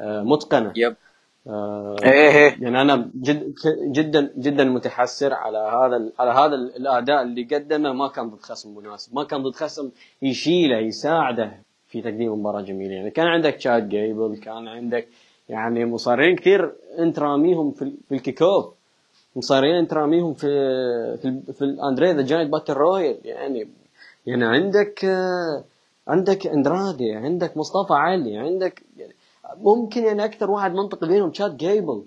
آه، 0.01 0.23
متقنة. 0.23 0.73
Yep. 0.77 0.97
آه 1.47 1.97
إيه 2.03 2.11
إيه. 2.11 2.57
يعني 2.61 2.81
أنا 2.81 3.11
جد 3.15 3.55
جدا 3.93 4.32
جدا 4.39 4.65
متحسر 4.65 5.32
على 5.35 5.59
هذا 5.59 6.12
على 6.19 6.31
هذا 6.31 6.55
الأداء 6.55 7.23
اللي 7.23 7.45
قدمه. 7.45 7.93
ما 7.93 8.09
كان 8.09 8.31
ضد 8.31 8.41
خصم 8.41 8.77
مناسب 8.77 9.15
ما 9.15 9.24
كان 9.24 9.43
ضد 9.43 9.55
خصم 9.55 9.91
يشيله 10.23 10.78
يساعده 10.78 11.62
في 11.89 12.03
تقديم 12.03 12.32
مباراه 12.32 12.61
جميلة. 12.61 12.95
يعني 12.95 13.11
كان 13.11 13.27
عندك 13.27 13.55
تشاد 13.55 13.89
جيبل 13.89 14.37
كان 14.37 14.69
عندك 14.69 15.09
يعني 15.49 15.85
مصارعين 15.85 16.37
كثير 16.37 16.73
انت 16.99 17.19
راميهم 17.19 17.70
في, 17.70 17.93
في 18.09 18.15
ال 18.15 18.43
kickoff 18.43 18.80
مصارعين 19.36 19.74
انت 19.74 19.93
راميهم 19.93 20.35
في 20.35 20.47
في, 21.23 21.52
في 21.52 21.62
ال 21.62 21.71
Andre 21.71 22.12
the 22.12 22.23
Giant 22.23 22.53
Battle 22.53 22.73
Royal 22.73 23.19
يعني 23.24 23.69
يعني 24.27 24.44
عندك 24.44 25.05
عندك 26.09 26.47
أندرادي 26.47 27.12
عندك 27.12 27.57
مصطفى 27.57 27.94
علي 27.94 28.36
عندك 28.36 28.82
يعني 28.97 29.15
ممكن 29.57 30.05
يعني 30.05 30.24
أكثر 30.24 30.51
واحد 30.51 30.74
منطقي 30.74 31.09
بينهم 31.09 31.31
تشاد 31.31 31.57
جيبل. 31.57 32.02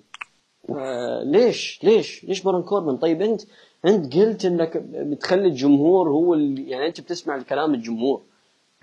آه 0.69 1.23
ليش؟ 1.23 1.79
ليش؟ 1.83 2.23
ليش 2.23 2.43
بارون 2.43 2.63
كوربن 2.63 2.97
طيب 2.97 3.21
أنت 3.21 3.41
أنت 3.85 4.15
قلت 4.15 4.45
إنك 4.45 4.77
بتخلي 4.77 5.47
الجمهور 5.47 6.09
هو 6.09 6.33
اللي 6.33 6.69
يعني 6.69 6.87
أنت 6.87 7.01
بتسمع 7.01 7.35
الكلام 7.35 7.73
الجمهور. 7.73 8.21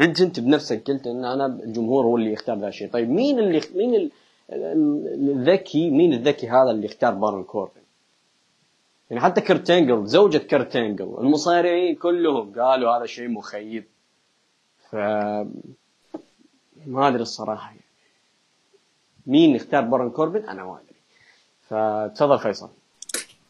أنت 0.01 0.21
أنت 0.21 0.41
بنفسك 0.41 0.91
قلت 0.91 1.07
إن 1.07 1.25
أنا 1.25 1.47
الجمهور 1.47 2.05
هو 2.05 2.17
اللي 2.17 2.33
يختار 2.33 2.59
ذا 2.59 2.69
الشيء. 2.69 2.91
طيب 2.91 3.11
مين 3.11 3.39
اللي 3.39 3.61
مين 3.75 4.11
الذكي 4.53 5.91
مين 5.91 6.13
الذكي 6.13 6.49
هذا 6.49 6.71
اللي 6.71 6.87
اختار 6.87 7.15
بارون 7.15 7.45
كوربن 7.45 7.80
يعني 9.11 9.23
حتى 9.23 9.41
كرت 9.41 9.69
أنجل 9.69 10.07
زوجة 10.07 10.39
كرت 10.39 10.72
أنجل 10.72 11.17
المصارعين 11.19 11.97
كلهم 11.97 12.61
قالوا 12.61 12.97
هذا 12.97 13.07
شيء 13.07 13.29
مخيب. 13.29 13.85
ف 14.91 14.95
ما 16.87 17.09
أدري 17.09 17.23
الصراحة 17.23 17.69
يعني. 17.69 17.81
مين 19.27 19.57
اختار 19.57 19.83
بارون 19.83 20.11
كوربن؟ 20.11 20.49
أنا 20.49 20.65
ما 20.65 20.81
أدري. 20.81 21.01
فتفضل 21.63 22.39
فيصل. 22.39 22.71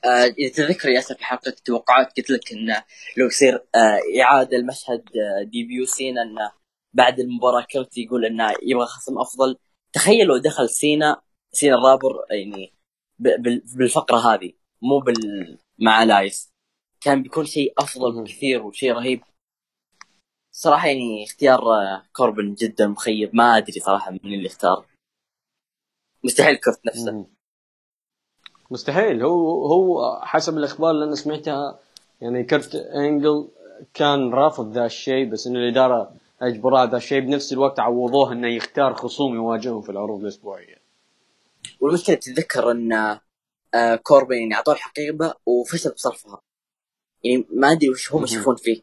آه، 0.05 0.24
إذا 0.39 0.53
تذكر 0.55 0.89
ياسر 0.89 1.15
في 1.15 1.24
حلقة 1.24 1.49
التوقعات 1.49 2.16
قلت 2.16 2.31
لك 2.31 2.53
انه 2.53 2.85
لو 3.16 3.27
يصير 3.27 3.55
آه 3.74 3.99
إعادة 4.23 4.57
المشهد 4.57 5.03
آه 5.16 5.43
debut 5.43 5.85
سينا 5.87 6.23
انه 6.23 6.53
بعد 6.95 7.20
المباراة 7.20 7.66
كرت 7.73 7.99
يقول 7.99 8.24
انه 8.24 8.55
يبغى 8.62 8.87
خصم 8.87 9.19
أفضل. 9.19 9.57
تخيل 9.93 10.27
لو 10.27 10.37
دخل 10.37 10.69
سينا 10.69 11.20
سينا 11.53 11.74
الرابر 11.74 12.24
يعني 12.31 12.73
بالفقرة 13.77 14.35
هذه. 14.35 14.60
مو 14.82 14.98
بال 14.98 15.59
مع 15.78 16.05
لايس 16.05 16.51
كان 17.01 17.23
بيكون 17.23 17.44
شيء 17.47 17.74
أفضل 17.78 18.23
بكثير 18.23 18.62
وشيء 18.62 18.93
رهيب. 18.93 19.23
صراحة 20.52 20.86
يعني 20.89 21.24
اختيار 21.24 21.61
كوربن 22.12 22.55
جدا 22.55 22.86
مخيب. 22.86 23.35
ما 23.35 23.57
أدري 23.57 23.81
صراحة 23.81 24.11
من 24.11 24.35
اللي 24.35 24.47
اختار. 24.47 24.86
مستحيل 26.24 26.57
كرت 26.57 26.86
نفسه. 26.86 27.27
مستحيل. 28.70 29.23
هو 29.23 29.66
هو 29.66 30.20
حسب 30.23 30.59
الأخبار 30.59 30.90
اللي 30.90 31.05
أنا 31.05 31.15
سمعتها 31.15 31.78
يعني 32.20 32.44
كرت 32.44 32.74
أنجل 32.74 33.48
كان 33.94 34.31
رافض 34.31 34.73
ذا 34.73 34.86
الشيء 34.86 35.31
بس 35.31 35.47
انه 35.47 35.59
الإدارة 35.59 36.16
اجبره 36.43 36.85
ذا 36.85 36.97
الشيء. 36.97 37.20
بنفس 37.20 37.52
الوقت 37.52 37.81
عوضوه 37.81 38.32
إنه 38.32 38.48
يختار 38.48 38.94
خصوم 38.94 39.35
يواجههم 39.35 39.82
في 39.82 39.93
العروض 39.93 40.20
الأسبوعية. 40.20 40.81
والمشكلة 41.81 42.16
تتذكر 42.16 42.70
إن 42.70 43.20
آه، 43.74 43.97
كوربن 43.97 44.40
يعني 44.40 44.55
اعطوه 44.55 44.74
الحقيبة 44.74 45.34
وفشل 45.47 45.90
بصرفها. 45.90 46.40
يعني 47.24 47.47
ما 47.51 47.72
أدري 47.72 47.90
وش 47.90 48.12
هم 48.12 48.24
يشوفون 48.24 48.56
فيه. 48.56 48.82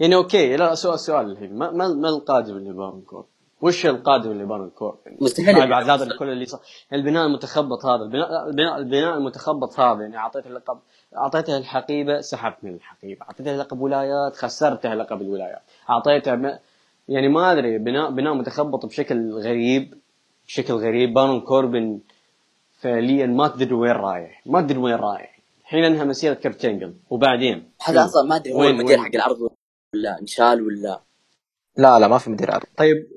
يعني 0.00 0.14
أوكي 0.14 0.56
لا 0.56 0.74
سؤال 0.74 1.00
سؤال 1.00 1.30
الحين 1.30 1.58
ما 1.58 1.70
ما 1.70 2.08
القادم 2.08 2.56
لبارون 2.56 3.02
كوربن؟ 3.02 3.26
وش 3.62 3.86
القادم 3.86 4.30
لبارون 4.30 4.70
كوربن؟ 4.70 4.98
مستحيل 5.20 5.68
بعد 5.70 5.90
هذا 5.90 6.16
كل 6.18 6.28
اللي 6.28 6.46
صار 6.46 6.60
البناء 6.92 7.26
المتخبط 7.26 7.84
هذا 7.84 8.02
البناء 8.02 8.48
البناء, 8.48 8.78
البناء 8.78 9.18
المتخبط 9.18 9.80
هذا 9.80 10.02
يعني 10.02 10.16
أعطيته 10.16 10.48
اللقب 10.48 10.78
أعطيته 11.16 11.56
الحقيبة 11.56 12.20
سحبت 12.20 12.56
من 12.62 12.74
الحقيبة 12.74 13.22
أعطيته 13.22 13.56
لقب 13.56 13.80
ولايات 13.80 14.36
خسرته 14.36 14.94
لقب 14.94 15.22
الولايات 15.22 15.62
أعطيته 15.90 16.34
م... 16.34 16.58
يعني 17.08 17.28
ما 17.28 17.52
أدري 17.52 17.78
بناء 17.78 18.10
بناء 18.10 18.34
متخبط 18.34 18.86
بشكل 18.86 19.32
غريب 19.32 19.94
بشكل 20.46 20.74
غريب 20.74 21.14
بارون 21.14 21.40
كوربن 21.40 22.00
فعليا 22.82 23.26
ما 23.26 23.48
تدري 23.48 23.74
وين 23.74 23.92
رايح 23.92 24.42
ما 24.46 24.60
تدري 24.62 24.78
وين 24.78 24.94
رايح. 24.94 25.38
الحين 25.60 25.84
انهى 25.84 26.04
مسيرة 26.04 26.34
كرتينجل 26.34 26.94
وبعدين؟ 27.10 27.72
هذا 27.82 28.04
أصلا 28.04 28.28
ما 28.28 28.36
أدري 28.36 28.52
هو 28.52 28.64
المدير 28.64 28.98
حق 28.98 29.14
العرض 29.14 29.50
ولا 29.94 30.20
إنشال 30.20 30.62
ولا؟ 30.62 31.02
لا 31.76 31.98
لا 31.98 32.08
ما 32.08 32.18
في 32.18 32.30
مدير 32.30 32.50
عرض 32.50 32.64
طيب 32.76 33.08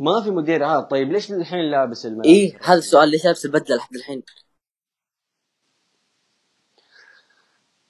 ما 0.00 0.22
في 0.22 0.30
مدير 0.30 0.64
عرض 0.64 0.84
طيب 0.84 1.12
ليش 1.12 1.32
الحين 1.32 1.70
لابس 1.70 2.06
الملابس؟ 2.06 2.28
إيه 2.28 2.58
هذا 2.62 2.78
السؤال 2.78 3.08
ليش 3.08 3.24
لابس 3.24 3.44
البدلة 3.44 3.76
لحد 3.76 3.94
الحين؟ 3.94 4.22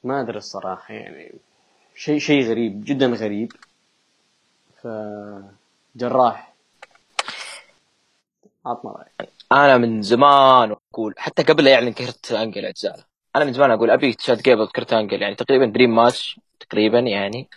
ما 0.05 0.20
أدري 0.20 0.38
الصراحة 0.38 0.94
يعني 0.94 1.34
شيء 1.94 2.18
شيء 2.18 2.48
غريب 2.51 2.84
جدا 2.84 3.06
غريب. 3.06 3.52
ف 4.82 4.88
جراح 5.97 6.55
عطنا 8.66 8.90
رأيك. 8.90 9.35
أنا 9.52 9.78
من 9.78 10.02
زمان 10.02 10.77
أقول 10.93 11.14
حتى 11.18 11.43
قبل 11.43 11.64
لا 11.64 11.70
يعلن 11.70 11.93
كرت 11.93 12.32
أنجل 12.32 12.64
أجزاء. 12.64 12.97
أنا 13.36 13.44
من 13.44 13.52
زمان 13.52 13.70
أقول 13.70 13.90
أبي 13.90 14.12
تشاد 14.12 14.43
جيبل 14.43 14.66
كرت 14.66 14.93
أنجل 14.93 15.23
يعني 15.23 15.35
تقريبا 15.35 15.66
dream 15.66 15.94
match 15.94 16.40
تقريبا 16.60 16.98
يعني. 16.98 17.48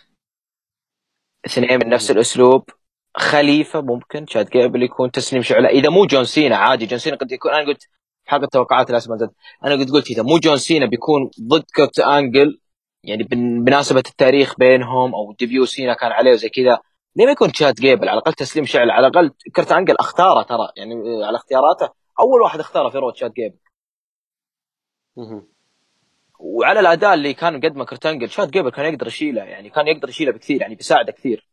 اثنين 1.46 1.78
من 1.78 1.88
نفس 1.88 2.10
الأسلوب. 2.10 2.70
خليفة 3.16 3.80
ممكن 3.80 4.24
تشاد 4.26 4.50
جيبل 4.50 4.82
يكون 4.82 5.10
تسليم 5.10 5.42
شعله. 5.42 5.68
إذا 5.68 5.88
مو 5.90 6.06
جون 6.06 6.24
سينا 6.24 6.56
عادي 6.56 6.86
جون 6.86 6.98
سينا 6.98 7.16
قد 7.16 7.32
يكون 7.32 7.52
أنا 7.52 7.66
قلت 7.66 7.82
في 8.24 8.30
حلقه 8.30 8.46
توقعات 8.46 8.90
الاسماء 8.90 9.18
أنا 9.64 9.74
قد 9.74 9.90
قلت 9.90 10.10
إذا 10.10 10.22
مو 10.22 10.38
جون 10.38 10.56
سينا 10.56 10.86
بيكون 10.86 11.30
ضد 11.40 11.64
كرت 11.76 11.98
أنجل 12.00 12.60
يعني 13.04 13.22
بمناسبه 13.22 14.02
التاريخ 14.08 14.54
بينهم 14.58 15.14
أو 15.14 15.32
debut 15.38 15.66
سينا 15.66 15.94
كان 15.94 16.12
عليه 16.12 16.32
وزي 16.32 16.48
كذا 16.48 16.80
ليه 17.16 17.26
ما 17.26 17.32
يكون 17.32 17.52
تشاد 17.52 17.74
جيبل 17.74 18.08
على 18.08 18.18
الأقل 18.18 18.32
تسليم 18.32 18.64
شعله 18.66 18.92
على 18.92 19.06
الأقل 19.06 19.30
كرت 19.56 19.72
أنجل 19.72 19.96
أختاره 20.00 20.42
ترى 20.42 20.72
يعني 20.76 21.24
على 21.24 21.36
اختياراته. 21.36 21.90
أول 22.20 22.40
واحد 22.42 22.60
اختاره 22.60 22.88
في 22.88 22.98
رو 22.98 23.10
تشاد 23.10 23.32
جيبل 23.32 23.58
وعلى 26.40 26.80
الاداء 26.80 27.14
اللي 27.14 27.34
كان 27.34 27.60
قدمه 27.60 27.84
كرت 27.84 28.06
أنجل 28.06 28.30
تشاد 28.30 28.50
جيبل 28.50 28.70
كان 28.70 28.94
يقدر 28.94 29.06
يشيله 29.06 29.42
يعني 29.42 29.70
كان 29.70 29.88
يقدر 29.88 30.08
يشيله 30.08 30.32
بكثير 30.32 30.60
يعني 30.60 30.74
بيساعده 30.74 31.12
كثير. 31.12 31.48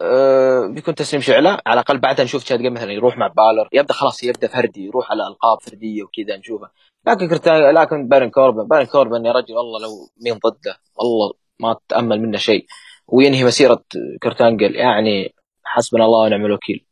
أه 0.00 0.66
بيكون 0.66 0.94
تسليم 0.94 1.22
شعله 1.22 1.50
على 1.66 1.74
الأقل 1.80 1.98
بعدها 1.98 2.24
نشوف 2.24 2.44
تشاد 2.44 2.58
جيبل 2.62 2.74
مثلا 2.74 2.92
يروح 2.92 3.18
مع 3.18 3.26
بالر 3.26 3.68
يبدأ 3.72 3.94
خلاص 3.94 4.22
يبدأ 4.24 4.48
فردي 4.48 4.84
يروح 4.84 5.10
على 5.10 5.26
ألقاب 5.26 5.60
فردية 5.60 6.02
وكذا 6.02 6.36
نشوفه. 6.36 6.70
لكن 7.06 7.28
كرت 7.28 7.56
أن 7.56 7.74
لكن 7.74 8.08
بارون 8.08 8.30
كوربن 8.30 8.68
بارون 8.68 8.86
كوربن 8.86 9.26
يا 9.26 9.32
رجل 9.32 9.54
والله 9.54 9.80
لو 9.82 9.90
مين 10.24 10.34
ضده 10.34 10.80
والله 10.96 11.34
ما 11.60 11.76
تأمل 11.88 12.20
منه 12.20 12.38
شيء. 12.38 12.66
وينهي 13.08 13.44
مسيرة 13.44 13.84
كرت 14.22 14.44
أنجل 14.44 14.74
يعني 14.74 15.34
حسبنا 15.64 16.04
الله 16.04 16.24
ونعم 16.24 16.46
الوكيل. 16.46 16.84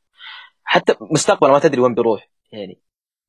حتى 0.64 0.94
مستقبل 1.00 1.50
ما 1.50 1.58
تدري 1.58 1.80
وين 1.80 1.94
بيروح. 1.94 2.28
يعني 2.52 2.78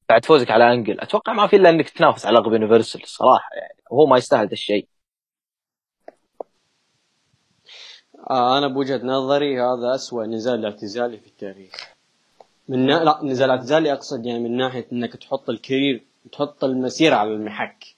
بعد 0.10 0.26
فوزك 0.26 0.52
على 0.52 0.74
أنجل 0.74 1.02
أتوقع 1.02 1.34
ما 1.34 1.48
في 1.48 1.56
إلا 1.56 1.70
إنك 1.70 1.90
تنافس 1.90 2.26
على 2.26 2.40
لقب 2.40 2.54
universal 2.54 3.02
صراحة. 3.08 3.50
يعني 3.56 3.82
وهو 3.92 4.06
ما 4.06 4.18
يستاهل 4.18 4.52
الشيء. 4.52 4.88
آه 8.30 8.58
أنا 8.58 8.68
بوجهة 8.68 9.02
نظري 9.04 9.62
هذا 9.62 9.96
اسوء 9.96 10.26
نزال 10.26 10.66
اعتزالي 10.66 11.18
في 11.18 11.28
التاريخ. 11.28 11.74
من 12.68 12.86
نا... 12.86 13.04
لا 13.04 13.20
نزال 13.24 13.50
اعتزالي 13.50 13.94
أقصد 13.94 14.26
يعني 14.26 14.40
من 14.40 14.58
ناحية 14.58 14.88
إنك 14.92 15.16
تحط 15.16 15.50
ال 15.50 15.58
career 15.58 16.06
تحط 16.32 16.64
المسيرة 16.64 17.16
على 17.16 17.30
المحك. 17.30 17.97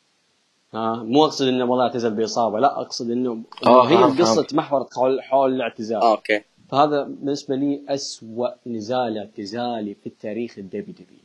ها؟ 0.73 1.03
مو 1.03 1.25
أقصد 1.25 1.47
إنه 1.47 1.65
والله 1.65 1.83
اعتزل 1.85 2.13
بإصابة 2.13 2.59
لا 2.59 2.81
أقصد 2.81 3.11
إنه 3.11 3.41
آه، 3.67 3.83
هي 3.87 3.95
القصة 4.05 4.35
فهمت. 4.35 4.49
تمحورت 4.49 4.93
حول 4.93 5.21
حول 5.21 5.53
الاعتزال. 5.53 6.01
آه، 6.01 6.11
أوكي. 6.11 6.41
فهذا 6.69 7.03
بالنسبة 7.03 7.55
لي 7.55 7.81
أسوأ 7.89 8.47
نزال 8.67 9.17
اعتزالي 9.17 9.93
في 9.95 10.07
التاريخ 10.07 10.57
الدبليو 10.57 10.91
دبليو 10.91 11.23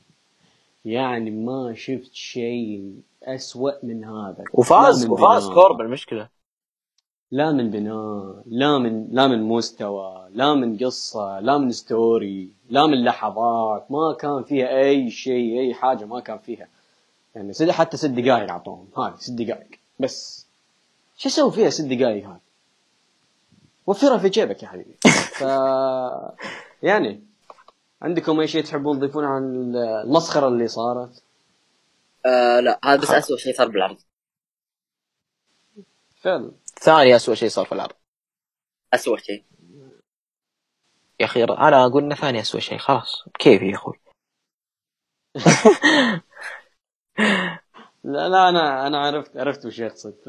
يعني 0.85 1.31
ما 1.31 1.75
شفت 1.77 2.15
شيء 2.15 2.95
أسوأ 3.23 3.71
من 3.83 4.05
هذا. 4.05 4.45
وفاز 4.55 5.05
من 5.07 5.11
وفاز 5.13 5.49
كوربن 5.49 5.85
المشكلة 5.85 6.29
لا 7.31 7.53
من 7.53 7.71
بناء 7.71 8.43
لا 8.47 8.79
من 8.79 9.09
لا 9.11 9.27
من 9.27 9.43
مستوى 9.43 10.29
لا 10.35 10.55
من 10.55 10.77
قصة 10.77 11.41
لا 11.41 11.59
من 11.59 11.71
story 11.71 12.49
لا 12.71 12.87
من 12.87 13.05
لحظات. 13.05 13.91
ما 13.91 14.17
كان 14.21 14.43
فيها 14.43 14.79
أي 14.81 15.11
شيء 15.11 15.61
أي 15.61 15.75
حاجة 15.75 16.05
ما 16.05 16.21
كان 16.21 16.39
فيها. 16.39 16.69
يعني 17.35 17.53
ست 17.53 17.71
حتى 17.71 17.97
ست 17.97 18.07
دقائق 18.07 18.51
أعطوهم. 18.51 18.89
هاي 18.97 19.13
ست 19.17 19.33
دقائق 19.33 19.69
بس. 20.01 20.47
شو 21.17 21.29
أسوي 21.29 21.53
فيها 21.53 21.71
ست 21.71 21.85
دقائق 21.85 22.27
هاي؟ 22.29 22.39
وفرها 23.87 24.19
في 24.19 24.29
جيبك 24.29 24.63
يا 24.63 24.69
حبيبي. 24.69 24.97
ف 25.33 25.43
يعني 26.89 27.23
عندكم 28.03 28.41
أي 28.41 28.49
شيء 28.49 28.65
تحبون 28.65 28.99
تضيفونه 28.99 29.27
عن 29.27 29.43
المسخرة 29.77 30.49
اللي 30.49 30.69
صارت؟ 30.69 31.23
آه 32.27 32.61
لا 32.61 32.81
هذا 32.85 33.01
بس 33.01 33.11
اسوء 33.11 33.37
شيء 33.37 33.55
صار 33.55 33.69
بالعرض 33.69 33.97
فعلا. 36.21 36.53
ثاني 36.81 37.17
اسوء 37.17 37.35
شيء 37.35 37.49
صار 37.49 37.65
في 37.65 37.73
العرض 37.73 37.95
اسوء 38.95 39.19
شيء. 39.19 39.45
يا 41.21 41.25
أخي 41.25 41.45
أنا 41.45 41.87
أقول 41.87 42.03
إنه 42.03 42.15
ثاني 42.15 42.41
اسوء 42.41 42.61
شيء. 42.61 42.79
خلاص 42.79 43.25
كيفي 43.39 43.67
يا 43.67 43.75
أخوي؟ 43.75 44.01
لا 48.05 48.29
لا 48.29 48.49
أنا 48.49 48.87
أنا 48.87 48.99
عرفت 48.99 49.37
عرفت 49.37 49.67
وش 49.67 49.79
يقصد. 49.79 50.15
ف 50.25 50.29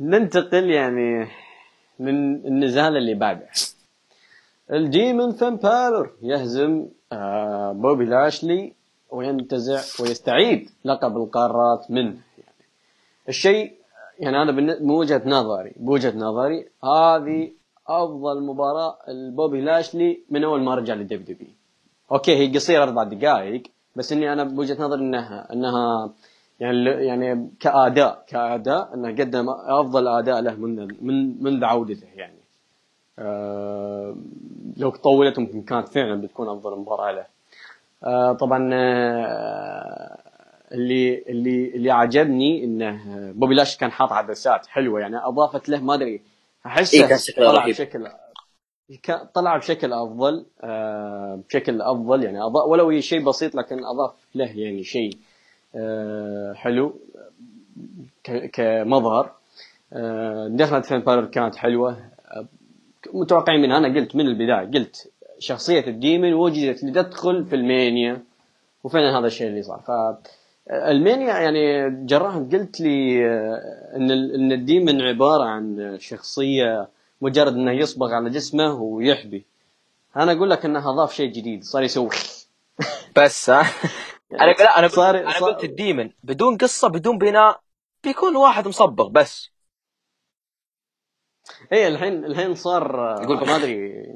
ننتقل 0.00 0.70
يعني 0.70 1.28
من 1.98 2.46
النزال 2.46 2.96
اللي 2.96 3.14
بعده. 3.14 3.48
ال 4.72 4.82
demon 4.82 5.32
فين 5.32 5.65
بالور 5.65 6.10
يهزم 6.22 6.88
آه، 7.12 7.72
بوبي 7.72 8.04
لاشلي 8.04 8.72
وينتزع 9.10 9.80
ويستعيد 10.00 10.70
لقب 10.84 11.16
القارات 11.16 11.90
منه. 11.90 12.16
يعني 12.38 12.64
الشيء 13.28 13.72
يعني 14.18 14.42
أنا 14.42 14.76
بوجهه 14.80 15.22
نظري 15.26 15.72
بوجهه 15.76 16.16
نظري 16.16 16.68
هذه 16.84 17.50
أفضل 17.88 18.42
مباراة 18.42 18.98
لبوبي 19.08 19.60
لاشلي 19.60 20.20
من 20.30 20.44
أول 20.44 20.62
ما 20.62 20.74
رجع 20.74 20.94
للدب 20.94 21.24
دبي 21.24 21.54
أوكي 22.12 22.36
هي 22.36 22.54
قصيرة 22.54 22.82
أربع 22.82 23.02
دقائق 23.02 23.62
بس 23.96 24.12
إني 24.12 24.32
أنا 24.32 24.44
بوجهة 24.44 24.82
نظري 24.82 25.00
انها 25.00 25.52
إنها 25.52 26.12
يعني 26.60 26.84
يعني 26.84 27.50
كاداء 27.60 28.24
كآداء 28.28 28.94
انه 28.94 29.08
قدم 29.08 29.48
أفضل 29.48 30.08
آداء 30.08 30.40
له 30.40 30.54
من 30.54 30.88
من 31.00 31.42
منذ 31.42 31.64
عودته 31.64 32.06
يعني 32.14 32.38
آه 33.18 34.16
لو 34.76 34.90
طولت 34.90 35.38
ممكن 35.38 35.62
كانت 35.62 35.88
فعلا 35.88 36.20
بتكون 36.20 36.48
أفضل 36.48 36.78
مباراة 36.78 37.12
له 37.12 37.26
آه 38.04 38.32
طبعا 38.32 38.70
آه 38.74 40.18
اللي 40.72 41.22
اللي 41.28 41.66
اللي 41.76 41.90
عجبني 41.90 42.64
إنه 42.64 43.00
بوبي 43.32 43.54
لاش 43.54 43.76
كان 43.76 43.92
حاط 43.92 44.12
عدسات 44.12 44.66
حلوة 44.66 45.00
يعني 45.00 45.16
أضافت 45.16 45.68
له 45.68 45.80
ما 45.80 45.94
أدري 45.94 46.22
أحسه 46.66 46.98
إيه، 46.98 47.06
طلع 47.36 47.62
رهيب. 47.62 47.74
طلع 49.34 49.56
بشكل 49.56 49.92
أفضل 49.92 50.44
آه 50.62 51.40
بشكل 51.48 51.82
أفضل 51.82 52.22
يعني 52.24 52.38
ولو 52.42 53.00
شيء 53.00 53.24
بسيط 53.24 53.54
لكن 53.54 53.84
أضاف 53.84 54.12
له 54.34 54.58
يعني 54.58 54.82
شيء 54.84 55.16
آه 55.76 56.52
حلو 56.52 56.94
كمظهر. 58.52 59.32
آه 59.92 60.48
دخلة 60.48 60.80
فين 60.80 60.98
بالر 60.98 61.24
كانت 61.24 61.56
حلوة. 61.56 61.96
متوقعين 63.14 63.60
منها 63.62 63.78
أنا 63.78 63.94
قلت 64.00 64.16
من 64.16 64.26
البداية 64.26 64.70
قلت 64.70 65.10
شخصية 65.38 65.86
الديمن 65.86 66.34
وجدت 66.34 66.84
لتدخل 66.84 67.44
في 67.44 67.56
ألمانيا 67.56 68.22
وفعلا 68.84 69.18
هذا 69.18 69.26
الشيء 69.26 69.46
اللي 69.48 69.62
صار. 69.62 69.80
ف 69.80 69.90
ألمانيا 70.70 71.38
يعني 71.38 71.90
جراح 72.06 72.36
قلت 72.36 72.80
لي 72.80 73.26
إن 73.96 74.10
إن 74.10 74.52
الديمن 74.52 75.02
عبارة 75.02 75.44
عن 75.44 75.96
شخصية 76.00 76.88
مجرد 77.22 77.52
إنه 77.52 77.72
يصبغ 77.72 78.12
على 78.14 78.30
جسمه 78.30 78.72
ويحبي. 78.74 79.44
أنا 80.16 80.32
أقول 80.32 80.50
لك 80.50 80.64
إنه 80.64 80.90
أضاف 80.90 81.12
شيء 81.14 81.32
جديد 81.32 81.64
صار 81.64 81.82
يسوي. 81.82 82.08
بس 83.16 83.50
ها؟ 83.50 83.60
أنا 84.40 84.50
لا 84.50 84.78
أنا 84.78 84.88
صار- 84.88 85.18
أنا 85.18 85.30
صار- 85.30 85.52
قلت 85.52 85.64
الديمن. 85.64 86.10
بدون 86.22 86.56
قصة 86.56 86.88
بدون 86.88 87.18
بناء 87.18 87.60
بيكون 88.04 88.36
واحد 88.36 88.68
مصبغ 88.68 89.08
بس. 89.08 89.50
إيه 91.72 91.88
الحين 91.88 92.24
الحين 92.24 92.54
صار 92.54 93.16
يقول. 93.22 93.46
ما 93.48 93.56
أدري. 93.56 94.06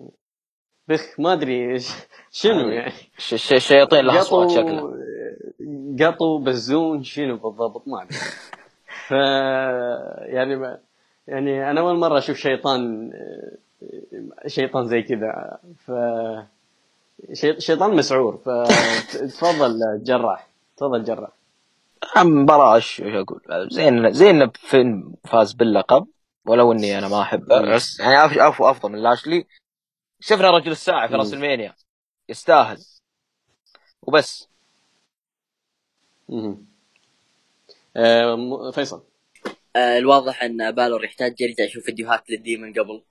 بخ 0.89 1.21
ما 1.21 1.33
أدري 1.33 1.79
شنو 2.33 2.69
يعني. 2.69 2.93
الشياطين 3.33 4.05
لها 4.05 4.21
اصوات 4.21 4.51
شكلها 4.51 4.97
قطو 6.11 6.39
بزون 6.39 7.03
شنو 7.03 7.37
بالضبط 7.37 7.89
ما 7.89 8.03
أدري. 8.03 8.19
ف 9.09 9.11
يعني 10.35 10.79
يعني 11.29 11.71
أنا 11.71 11.81
أول 11.81 11.99
مرة 11.99 12.19
أشوف 12.19 12.37
شيطان 12.37 13.13
شيطان 14.47 14.89
زي 14.89 15.03
كذا. 15.03 15.59
ف 15.79 15.93
شي- 17.33 17.61
شيطان 17.61 17.97
مسعور. 17.97 18.37
فتفضل 18.37 19.81
جراح 20.05 20.49
تفضل 20.77 21.05
جراح. 21.05 21.31
مباراة 22.17 22.75
إيش 22.75 23.01
أقول؟ 23.01 23.41
زين 23.71 24.13
زين 24.13 24.51
فين 24.51 25.15
فاز 25.25 25.53
باللقب 25.53 26.07
ولو 26.47 26.73
إني 26.73 26.99
أنا 26.99 27.09
ما 27.09 27.23
احبه 27.23 27.75
بس 27.75 28.01
يعني 28.01 28.29
أف- 28.29 28.63
أفضل 28.63 28.93
من 28.93 28.99
لاشلي 29.03 29.47
شفنا 30.21 30.51
رجل 30.51 30.71
الساعة 30.71 31.09
في. 31.09 31.15
راس 31.15 31.35
المانيا 31.35 31.75
يستاهل. 32.29 32.79
وبس. 34.03 34.49
م- 36.29 36.55
فيصل. 38.71 39.03
الواضح 39.77 40.43
أن 40.43 40.71
بالور 40.71 41.05
يحتاج 41.05 41.41
يرجع 41.41 41.65
يشوف 41.65 41.85
فيديوهات 41.85 42.31
للديمن 42.31 42.73
قبل. 42.73 43.03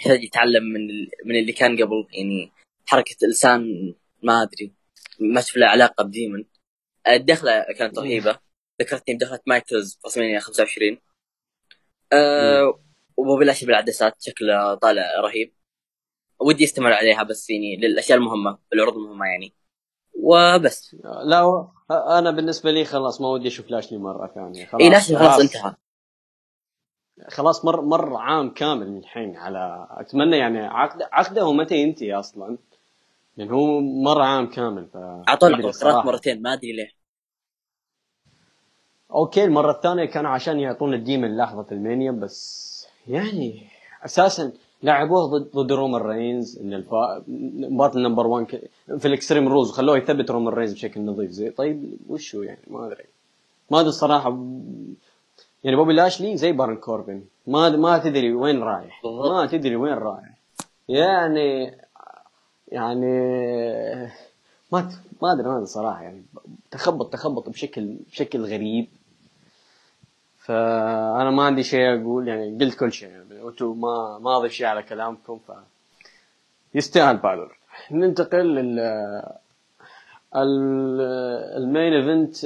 يحتاج 0.00 0.24
يتعلم 0.24 0.64
من 0.64 0.90
ال... 0.90 1.10
من 1.26 1.36
اللي 1.36 1.52
كان 1.52 1.82
قبل. 1.82 2.06
يعني 2.10 2.52
حركة 2.86 3.16
لسان 3.30 3.94
ما 4.22 4.42
أدري 4.42 4.72
ما 5.20 5.40
شوف 5.40 5.56
له 5.56 5.66
علاقة 5.66 6.04
بديمن. 6.04 6.44
آه، 7.06 7.16
الدخلة 7.16 7.66
كانت 7.78 7.98
رهيبة. 7.98 8.38
ذكرتني 8.80 9.14
بدخله 9.14 9.40
مايكلز 9.46 9.94
في 9.94 10.00
رسمينيا 10.06 10.40
25 10.40 10.98
آه 12.12 12.80
وبوبي 13.16 13.44
لاشلي 13.44 13.66
بالعدسات 13.66 14.22
شكله 14.22 14.74
طالع 14.74 15.20
رهيب. 15.20 15.52
ودي 16.40 16.64
يستمر 16.64 16.92
عليها 16.92 17.22
بس 17.22 17.50
يعني 17.50 17.76
للأشياء 17.76 18.18
المهمة 18.18 18.58
العروض 18.72 18.94
المهمة 18.96 19.26
يعني. 19.26 19.54
وبس. 20.14 20.96
لا 21.24 21.70
أنا 22.18 22.30
بالنسبة 22.30 22.70
لي 22.70 22.84
خلاص 22.84 23.20
ما 23.20 23.28
ودي 23.28 23.48
أشوف 23.48 23.70
لاشلي 23.70 23.98
مرة 23.98 24.32
ثانية. 24.34 24.66
خلاص 24.66 24.82
اي 24.82 24.90
لاشلي 24.90 25.16
خلاص. 25.16 25.40
انتهى. 25.40 25.74
خلاص 27.28 27.64
مر 27.64 27.80
مر 27.80 28.16
عام 28.16 28.50
كامل 28.50 28.86
الحين 28.86 29.36
على 29.36 29.86
أتمنى 29.90 30.36
يعني 30.36 30.58
عقد 30.58 31.02
عقده 31.12 31.52
متى 31.52 31.76
ينتهي 31.76 32.14
أصلا؟ 32.14 32.58
لأن 33.36 33.50
هو 33.50 33.80
مر 33.80 34.22
عام 34.22 34.50
كامل 34.50 34.86
ف 34.86 34.96
صراحة. 35.70 36.06
مرتين 36.06 36.42
ما 36.42 36.52
أدري 36.52 36.72
ليه. 36.72 36.90
أوكي 39.12 39.44
المرة 39.44 39.70
الثانية 39.70 40.04
كانوا 40.04 40.30
عشان 40.30 40.60
يعطون 40.60 40.94
ال 40.94 41.01
demon 41.01 41.36
لحظة 41.36 41.66
المانيا 41.72 42.10
بس 42.10 42.70
يعني 43.08 43.66
أساسا 44.04 44.52
لعبوه 44.82 45.26
ضد 45.26 45.50
ضد 45.56 45.72
رومان 45.72 46.02
رينز 46.02 46.58
إن 46.58 46.74
الفا... 46.74 47.24
مباراه 47.28 47.96
ال 47.96 48.00
number 48.00 48.26
1 48.26 48.46
ك... 48.46 48.70
في 48.98 49.08
الإكستريم 49.08 49.48
رولز 49.48 49.70
وخلوه 49.70 49.98
يثبت 49.98 50.30
رومان 50.30 50.54
رينز 50.54 50.72
بشكل 50.72 51.00
نظيف 51.00 51.30
زي. 51.30 51.50
طيب 51.50 51.96
وش 52.08 52.36
هو 52.36 52.42
يعني؟ 52.42 52.60
ما 52.66 52.86
أدري. 52.86 53.04
ما 53.70 53.78
أدري 53.80 53.88
الصراحه 53.88 54.30
يعني 55.64 55.76
بوبي 55.76 55.92
لاشلي 55.92 56.36
زي 56.36 56.52
بارون 56.52 56.76
كوربن. 56.76 57.22
ما 57.46 57.68
ما 57.68 57.98
تدري 57.98 58.32
وين 58.32 58.62
رايح. 58.62 59.04
ما 59.04 59.46
تدري 59.46 59.76
وين 59.76 59.94
رايح. 59.94 60.30
يعني 60.88 61.76
يعني 62.68 63.06
ما 64.72 64.80
ت- 64.80 65.22
ما 65.22 65.32
أدري 65.32 65.52
ادري 65.56 65.66
صراحة 65.66 66.02
يعني. 66.02 66.22
تخبط 66.70 67.12
تخبط 67.12 67.48
بشكل 67.48 67.96
بشكل 68.12 68.44
غريب. 68.44 68.86
فأنا 70.38 71.30
ما 71.30 71.42
عندي 71.42 71.62
شيء 71.62 72.00
أقول 72.02 72.28
يعني 72.28 72.58
قلت 72.60 72.74
كل 72.78 72.92
شيء. 72.92 73.08
يعني 73.08 73.48
أنتم 73.48 73.80
ما 73.80 74.18
ما 74.18 74.36
أضيف 74.36 74.52
شيء 74.52 74.66
على 74.66 74.82
كلامكم 74.82 75.38
ف 75.48 75.52
يستاهل 76.74 77.16
بالور 77.16 77.56
ننتقل 77.90 78.46
لل 78.54 78.78
ال- 80.36 81.00
ال 81.62 81.68
main 81.68 81.92
event 81.92 82.36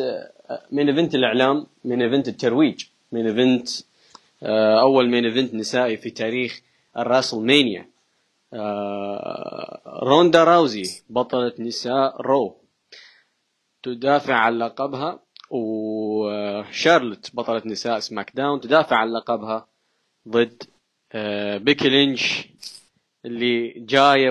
main 0.72 0.88
event 0.88 1.14
الإعلام 1.14 1.66
main 1.84 2.02
event 2.02 2.28
الترويج. 2.28 2.86
main 3.14 3.26
event 3.26 3.68
آه، 4.42 4.80
أول 4.80 5.08
main 5.08 5.24
event 5.24 5.54
نسائي 5.54 5.96
في 5.96 6.10
تاريخ 6.10 6.60
الراسل 6.96 7.38
مانيا 7.38 7.90
آه، 8.52 10.00
روندا 10.02 10.44
راوزي 10.44 11.02
بطلة 11.10 11.52
نساء 11.58 12.22
رو. 12.22 12.56
تدافع 13.82 14.34
عن 14.34 14.58
لقبها 14.58 15.20
و 15.50 16.28
آه 16.30 16.70
شارلوت 16.70 17.30
بطلة 17.34 17.62
نساء 17.66 17.98
سماك 17.98 18.36
داون 18.36 18.60
تدافع 18.60 18.96
عن 18.96 19.08
لقبها 19.12 19.68
ضد 20.28 20.62
بيكي 21.64 21.88
لينش 21.88 22.48
اللي 23.24 23.68
جاية 23.76 24.30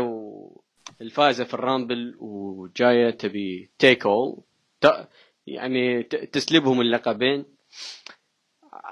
والفائزه 1.00 1.44
في 1.44 1.54
الرامبل 1.54 2.16
وجاية 2.20 3.10
تبي 3.10 3.70
take 3.80 4.06
all 4.06 4.38
يعني 5.48 6.04
تسلبهم 6.04 6.82
اللقبين. 6.82 7.46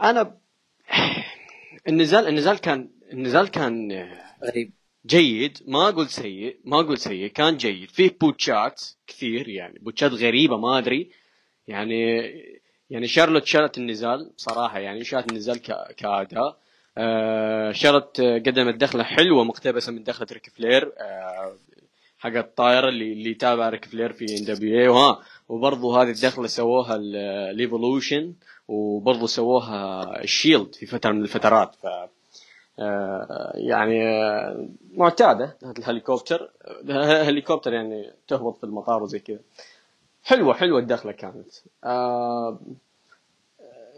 أنا 0.01 0.37
النزال 1.87 2.27
النزال 2.27 2.57
كان 2.57 2.89
النزال 3.13 3.47
كان 3.47 3.91
آه، 3.91 4.21
غريب. 4.45 4.73
جيد. 5.05 5.57
ما 5.67 5.89
أقول 5.89 6.09
سيء. 6.09 6.59
ما 6.65 6.79
أقول 6.79 6.97
سيء. 6.97 7.27
كان 7.27 7.57
جيد. 7.57 7.89
فيه 7.89 8.17
بوتشات 8.21 8.81
كثير 9.07 9.49
يعني. 9.49 9.79
بوتشات 9.79 10.11
غريبة 10.11 10.57
ما 10.57 10.77
أدري. 10.77 11.11
يعني 11.67 12.19
يعني 12.89 13.07
شارلوت 13.07 13.45
شالت 13.45 13.77
النزال 13.77 14.31
بصراحه 14.37 14.79
يعني. 14.79 15.03
شالت 15.03 15.31
النزال 15.31 15.57
كآداء. 15.97 16.57
آه 16.97 17.71
شارلوت 17.71 18.19
آه، 18.19 18.37
قدمت 18.37 18.75
دخله 18.75 19.03
حلوة 19.03 19.43
مقتبسة 19.43 19.91
من 19.91 20.03
دخلة 20.03 20.27
ريك 20.31 20.49
فلير. 20.49 20.93
آه 20.99 21.57
حق 22.21 22.35
الطايره 22.35 22.89
اللي 22.89 23.13
اللي 23.13 23.31
يتابع 23.31 23.69
ريك 23.69 23.85
فلير 23.85 24.13
في 24.13 24.25
إن 24.37 24.45
دبليو 24.45 24.79
اي 24.79 24.87
وها 24.87 25.19
وبرضه 25.49 26.01
هذه 26.01 26.09
الدخلة 26.09 26.47
سووها 26.47 26.95
الإيفولوشن 26.95 28.33
وبرضه 28.67 29.27
سووها 29.27 30.03
الشيلد 30.23 30.75
في 30.75 30.85
فترة 30.85 31.11
من 31.11 31.21
الفترات. 31.21 31.75
ف 31.75 31.87
آه، 32.79 33.51
يعني 33.55 34.03
آه، 34.03 34.67
معتادة 34.93 35.57
الهليكوبتر. 35.77 36.51
آه، 36.89 37.23
هليكوبتر 37.29 37.73
يعني 37.73 38.13
تهبط 38.27 38.57
في 38.57 38.63
المطار 38.63 39.03
وزي 39.03 39.19
كذا. 39.19 39.39
حلوة 40.23 40.53
حلوة 40.53 40.79
الدخلة 40.79 41.11
كانت. 41.11 41.51
آه، 41.83 42.59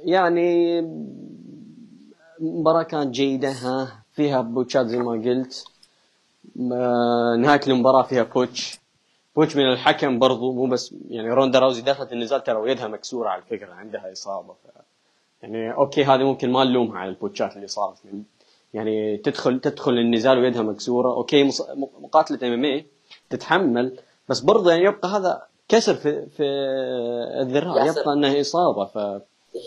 يعني 0.03 0.79
المباراة 2.41 2.83
كانت 2.83 3.15
جيدة 3.15 3.51
ها 3.51 4.03
فيها 4.13 4.41
botchات 4.41 4.85
زي 4.85 4.97
ما 4.97 5.11
قلت. 5.11 5.72
نهاية 7.37 7.61
المباراة 7.67 8.03
فيها 8.03 8.23
botch 8.23 8.79
botch 9.35 9.55
من 9.55 9.71
الحكم 9.71 10.19
برضو 10.19 10.51
مو 10.53 10.65
بس 10.65 10.95
يعني 11.09 11.29
روندا 11.29 11.59
راوزي 11.59 11.81
دخلت 11.81 12.11
النزال 12.13 12.43
ترى 12.43 12.55
ويدها 12.55 12.87
مكسورة 12.87 13.29
على 13.29 13.41
فكرة 13.41 13.73
عندها 13.73 14.11
إصابة. 14.11 14.53
ف 14.53 14.67
يعني 15.41 15.73
okay 15.73 16.03
هذه 16.03 16.23
ممكن 16.23 16.51
ما 16.51 16.63
نلومها 16.63 16.99
على 16.99 17.09
ال 17.09 17.16
botchات 17.16 17.55
اللي 17.55 17.67
صارت. 17.67 17.97
يعني 18.73 19.17
تدخل 19.17 19.59
تدخل 19.59 19.91
النزال 19.91 20.37
ويدها 20.37 20.61
مكسورة. 20.61 21.13
okay 21.13 21.43
مص- 21.43 21.69
مقاتلة 22.01 22.47
MM 22.53 22.83
تتحمل 23.29 23.99
بس 24.29 24.39
برضه 24.39 24.71
يعني 24.71 24.83
يبقى 24.83 25.09
هذا 25.09 25.41
كسر 25.69 25.95
في 25.95 26.25
في 26.29 26.43
الذراع. 27.41 27.85
يبقى 27.85 28.13
إنها 28.13 28.41
إصابة. 28.41 28.85
ف 28.85 28.97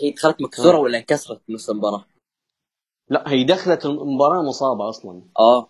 هي 0.01 0.11
دخلت 0.11 0.41
مكسورة 0.41 0.77
ولا 0.77 0.97
انكسرت 0.97 1.41
نص 1.49 1.69
المباراة؟ 1.69 2.05
لا 3.09 3.23
هي 3.27 3.43
دخلت 3.43 3.85
المباراة 3.85 4.41
مصابة 4.41 4.89
أصلا. 4.89 5.21
آه. 5.39 5.67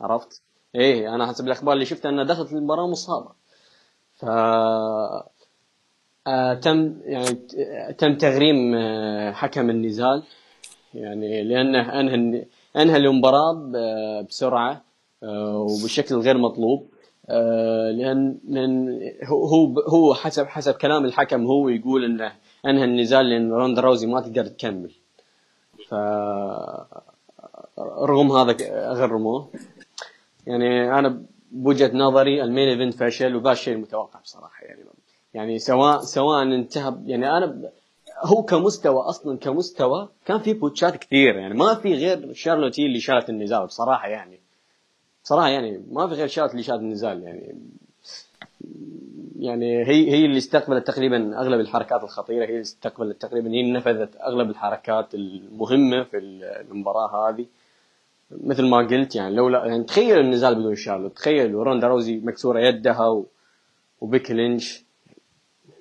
عرفت؟ 0.00 0.42
إيه 0.78 1.14
أنا 1.14 1.26
حسب 1.26 1.46
الأخبار 1.46 1.74
اللي 1.74 1.84
شفتها 1.84 2.08
إنها 2.08 2.24
دخلت 2.24 2.52
المباراة 2.52 2.86
مصابة. 2.86 3.30
ف 4.14 4.24
آه 6.26 6.54
تم 6.54 6.94
يعني 7.04 7.34
تم 7.98 8.14
تغريم 8.16 8.74
آه 8.74 9.32
حكم 9.32 9.70
النزال. 9.70 10.22
يعني 10.94 11.42
لأنه 11.44 12.00
أنهى 12.00 12.44
أنهى 12.76 12.96
المباراة 12.96 13.72
بسرعة 14.28 14.82
آه 15.22 15.58
وبشكل 15.58 16.14
غير 16.14 16.38
مطلوب. 16.38 16.88
آه 17.28 17.90
لأن 17.90 18.38
لأن 18.48 19.00
هو 19.24 19.80
هو 19.80 20.14
حسب 20.14 20.46
حسب 20.46 20.74
كلام 20.74 21.04
الحكم 21.04 21.46
هو 21.46 21.68
يقول 21.68 22.04
إنه 22.04 22.32
أنهى 22.66 22.84
النزال 22.84 23.30
لأن 23.30 23.52
روندا 23.52 23.80
روزي 23.82 24.06
ما 24.06 24.20
تقدر 24.20 24.46
تكمل. 24.46 24.92
ف 25.88 25.94
رغم 27.78 28.32
هذا 28.32 28.56
غرموه. 28.92 29.48
يعني 30.48 30.98
أنا 30.98 31.22
بوجهة 31.50 31.96
نظري 31.96 32.42
ال 32.42 32.47
main 32.47 32.68
event 32.68 32.94
فشل 32.94 33.36
وذا 33.36 33.52
الشيء 33.52 33.74
المتوقع 33.74 34.20
بصراحة 34.20 34.64
يعني. 34.64 34.84
يعني 35.34 35.58
سواء 35.58 36.00
سواء 36.00 36.42
انتهى 36.42 36.94
يعني 37.06 37.36
أنا 37.36 37.70
هو 38.24 38.42
كمستوى 38.42 39.00
أصلا 39.00 39.38
كمستوى 39.38 40.08
كان 40.26 40.38
في 40.38 40.52
botchات 40.52 40.96
كثير 40.96 41.36
يعني. 41.36 41.54
ما 41.54 41.74
في 41.74 41.94
غير 41.94 42.32
شارلوت 42.32 42.80
هي 42.80 42.86
اللي 42.86 43.00
شالت 43.00 43.30
النزال 43.30 43.66
بصراحة 43.66 44.08
يعني. 44.08 44.40
بصراحة 45.24 45.48
يعني 45.48 45.84
ما 45.90 46.08
في 46.08 46.14
غير 46.14 46.26
شارلوت 46.26 46.52
اللي 46.52 46.62
شالت 46.62 46.80
النزال 46.80 47.22
يعني. 47.22 47.58
يعني 49.38 49.86
هي 49.86 50.10
هي 50.10 50.24
اللي 50.24 50.38
استقبلت 50.38 50.86
تقريبا 50.86 51.40
أغلب 51.40 51.60
الحركات 51.60 52.02
الخطيرة 52.04 52.44
هي 52.44 52.48
اللي 52.48 52.60
استقبلت 52.60 53.22
تقريبا 53.22 53.50
هي 53.50 53.60
اللي 53.60 53.72
نفذت 53.72 54.16
أغلب 54.16 54.50
الحركات 54.50 55.14
المهمة 55.14 56.02
في 56.02 56.18
المباراة 56.70 57.28
هذه. 57.28 57.46
مثل 58.30 58.64
ما 58.64 58.76
قلت 58.76 59.14
يعني 59.14 59.34
لولا 59.34 59.66
يعني 59.66 59.84
تخيل 59.84 60.20
النزال 60.20 60.54
بدون 60.54 60.74
شارلوت 60.74 61.16
تخيل 61.16 61.54
روندا 61.54 61.86
روزي 61.86 62.16
مكسورة 62.16 62.60
يدها 62.60 63.06
و... 63.06 63.26
وبيك 64.00 64.30
لينش 64.30 64.84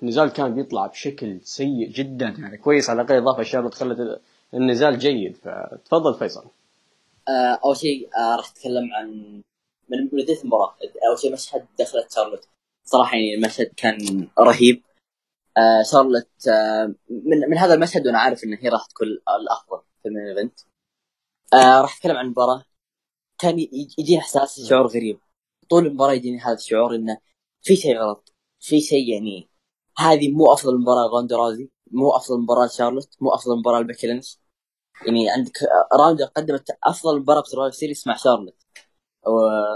النزال 0.02 0.30
كان 0.30 0.56
بيطلع 0.56 0.88
بشكل 0.88 1.40
سيء 1.44 1.90
جدا 1.90 2.36
يعني 2.40 2.58
كويس 2.58 2.90
على 2.90 3.02
الأقل 3.02 3.16
إضافة 3.16 3.44
شارلوت 3.44 3.74
خلت 3.74 4.22
النزال 4.54 5.00
جيد. 5.00 5.38
فتفضل 5.38 6.20
فيصل. 6.20 6.46
آه، 7.28 7.60
أول 7.66 7.78
شيء 7.78 8.10
آه، 8.18 8.36
راح 8.36 8.52
أتكلم 8.52 8.94
عن 8.94 9.42
من 9.90 10.08
بداية 10.08 10.42
المباراة. 10.42 10.76
أول 11.10 11.20
شيء 11.20 11.34
مشهد 11.34 11.66
دخلت 11.80 12.12
شارلوت. 12.12 12.48
صراحة 12.86 13.18
يعني 13.18 13.36
المشهد 13.36 13.72
كان 13.78 14.28
رهيب. 14.40 14.82
آه، 15.58 15.84
شارلوت 15.92 16.48
آه، 16.48 16.94
من 17.10 17.50
من 17.50 17.58
هذا 17.58 17.74
المشهد 17.74 18.08
وأنا 18.08 18.20
عارف 18.20 18.44
إن 18.44 18.54
هي 18.54 18.70
راح 18.70 18.86
تكون 18.86 19.08
الأفضل 19.08 19.82
في 20.04 20.10
المين 20.10 20.52
آه، 21.54 21.82
راح 21.82 21.98
أتكلم 21.98 22.18
عن 22.18 22.26
المباراة. 22.26 22.64
كان 23.40 23.60
يجيني 24.00 24.20
إحساس 24.20 24.62
شعور 24.70 24.88
غريب. 24.88 25.20
طول 25.70 25.88
المباراة 25.88 26.14
يجيني 26.14 26.40
هذا 26.40 26.54
الشعور 26.54 26.96
إنه 26.96 27.18
في 27.62 27.76
شيء 27.76 27.98
غلط. 27.98 28.34
في 28.60 28.82
شيء 28.82 29.14
يعني 29.14 29.50
هذه 29.98 30.32
مو 30.32 30.54
أفضل 30.54 30.82
مباراة 30.82 31.08
روندا 31.10 31.36
راوزي 31.38 31.70
مو 31.92 32.12
أفضل 32.12 32.40
مباراة 32.42 32.68
شارلوت 32.68 33.10
مو 33.22 33.30
أفضل 33.30 33.60
مباراة 33.60 33.80
لبيكي 33.80 34.08
لينش 34.08 34.40
يعني 35.08 35.30
عندك 35.30 35.58
روندا 35.94 36.26
قدمت 36.26 36.78
أفضل 36.84 37.20
مباراة 37.20 37.42
في 37.42 37.78
Survivor 37.78 37.95
Series 37.95 38.08
مع 38.08 38.16
شارلوت. 38.16 38.56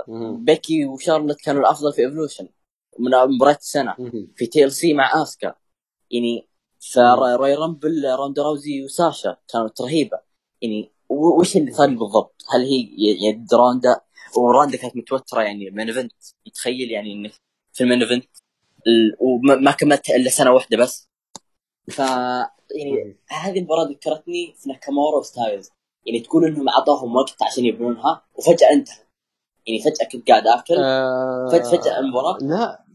وبيكي 0.07 0.85
وشارلوت 0.85 1.41
كانوا 1.41 1.61
الأفضل 1.61 1.93
في 1.93 2.01
ايفولوشن 2.01 2.49
من 2.99 3.11
مباراة 3.35 3.55
السنة. 3.55 3.95
في 4.35 4.47
TLC 4.47 4.93
مع 4.93 5.21
أسكا 5.23 5.55
يعني 6.11 6.49
في 6.93 7.14
رويال 7.14 7.55
رامبل 7.55 8.05
روندا 8.19 8.41
راوزي 8.43 8.83
وساشا 8.83 9.37
كانت 9.47 9.81
رهيبة. 9.81 10.19
يعني 10.61 10.91
وش 11.11 11.57
اللي 11.57 11.71
صار 11.71 11.89
بالضبط؟ 11.89 12.35
هل 12.53 12.61
هي 12.61 12.87
يعني 13.25 13.45
روندا 13.53 14.01
وروندا 14.37 14.77
كانت 14.77 14.97
متوترة 14.97 15.41
يعني 15.41 15.67
ال 15.67 15.71
main 15.71 15.87
event 15.87 16.11
يتخيل 16.45 16.91
يعني 16.91 17.13
انك 17.13 17.31
في 17.73 17.83
ال 17.83 17.87
main 17.87 18.01
event 18.01 18.29
وما 19.19 19.55
ما 19.55 19.71
كملت 19.71 20.09
إلا 20.09 20.29
سنة 20.29 20.51
واحدة 20.51 20.77
بس. 20.77 21.09
ف 21.91 21.99
يعني 21.99 23.15
هذه 23.29 23.59
المباراة 23.59 23.83
ذكرتني 23.83 24.55
في 24.57 24.69
ناكامورا 24.69 25.17
وستايلز. 25.19 25.69
يعني 26.05 26.19
تقول 26.19 26.45
إنهم 26.45 26.69
اعطاهم 26.69 27.15
وقت 27.15 27.43
عشان 27.43 27.65
يبنونها 27.65 28.21
وفجأة 28.35 28.71
انتهت 28.73 29.07
يعني 29.67 29.79
فجأة 29.79 30.07
كنت 30.11 30.27
قاعد 30.27 30.47
آكل. 30.47 30.75
آه، 30.77 31.49
فجاه 31.51 31.71
فجأة 31.71 31.99
المباراة. 31.99 32.37
لا 32.41 32.85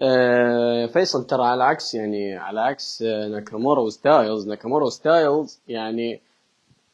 آه، 0.00 0.86
فيصل 0.86 1.26
ترى 1.26 1.42
على 1.42 1.54
العكس 1.54 1.94
يعني 1.94 2.36
على 2.36 2.60
عكس 2.60 3.02
آه، 3.02 3.28
ناكامورا 3.28 3.80
وستايلز. 3.80 4.48
ناكامورا 4.48 4.84
وستايلز 4.84 5.60
يعني 5.68 6.20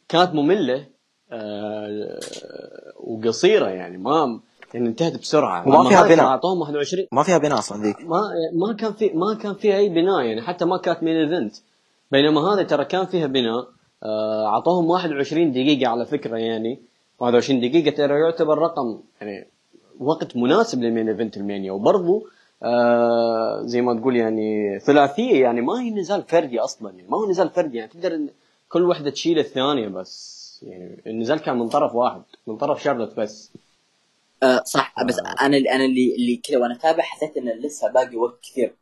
كانت 0.09 0.35
مملة 0.35 0.87
آه، 1.33 2.19
وقصيرة 3.01 3.69
يعني 3.69 3.99
ما 3.99 4.41
يعني 4.75 4.89
انتهت 4.89 5.21
بسرعة. 5.21 5.69
وما 5.69 5.81
أما 5.81 5.89
فيها 5.89 6.03
بناء. 6.03 6.27
أعطوهم 6.27 6.61
21 6.61 7.07
ما 7.13 7.23
فيها 7.23 7.39
بناء 7.39 7.59
أصلا 7.59 7.83
ذيك. 7.83 8.01
ما 8.01 8.21
ما 8.53 8.73
كان 8.73 8.93
في 8.93 9.11
ما 9.15 9.35
كان 9.35 9.55
فيها 9.55 9.77
أي 9.77 9.89
بناء 9.89 10.21
يعني 10.21 10.43
حتى 10.43 10.65
ما 10.65 10.79
كانت 10.79 11.03
main 11.03 11.17
event 11.17 11.57
بينما 12.13 12.41
هذه 12.41 12.63
ترى 12.63 12.85
كان 12.85 13.07
فيها 13.07 13.27
بناء 13.27 13.69
آه، 14.03 14.47
أعطوهم 14.47 14.91
21 14.91 15.53
دقيقة 15.53 15.89
على 15.91 16.07
فكرة 16.07 16.37
يعني. 16.37 16.79
21 17.19 17.61
دقيقة 17.61 17.97
ترى 17.97 18.21
يعتبر 18.21 18.59
رقم 18.59 19.01
يعني 19.21 19.47
وقت 20.01 20.37
مناسب 20.37 20.83
لل 20.83 20.91
main 20.91 21.09
event 21.09 21.37
المانيا. 21.37 21.73
وبرضه 21.73 22.23
آه 22.63 23.63
زي 23.65 23.81
ما 23.81 23.95
تقول 24.01 24.17
يعني 24.17 24.79
ثلاثية 24.81 25.43
يعني 25.43 25.61
ما 25.61 25.81
هي 25.81 25.91
نزال 25.91 26.23
فردي 26.23 26.61
أصلا 26.61 26.91
يعني 26.91 27.09
ما 27.09 27.17
هو 27.17 27.31
نزال 27.31 27.51
فردي 27.51 27.79
يعني. 27.79 27.91
تقدر 27.91 28.21
كل 28.69 28.83
واحدة 28.83 29.11
تشيل 29.11 29.39
الثانية 29.39 29.89
بس. 29.89 30.45
يعني 30.63 31.03
النزال 31.07 31.39
كان 31.39 31.59
من 31.59 31.69
طرف 31.69 31.95
واحد 31.95 32.23
من 32.47 32.57
طرف 32.57 32.83
شارلوت 32.83 33.15
بس. 33.21 33.53
آه 34.43 34.63
صح 34.65 34.95
بس 35.05 35.19
أنا 35.19 35.57
اللي 35.57 35.71
أنا 35.71 35.85
اللي 35.85 36.15
اللي 36.15 36.37
كذا 36.37 36.59
وأنا 36.59 36.75
أتابع 36.75 37.03
حسيت 37.03 37.37
إن 37.37 37.49
لسه 37.49 37.93
باقي 37.93 38.17
وقت 38.17 38.41
كثير. 38.43 38.77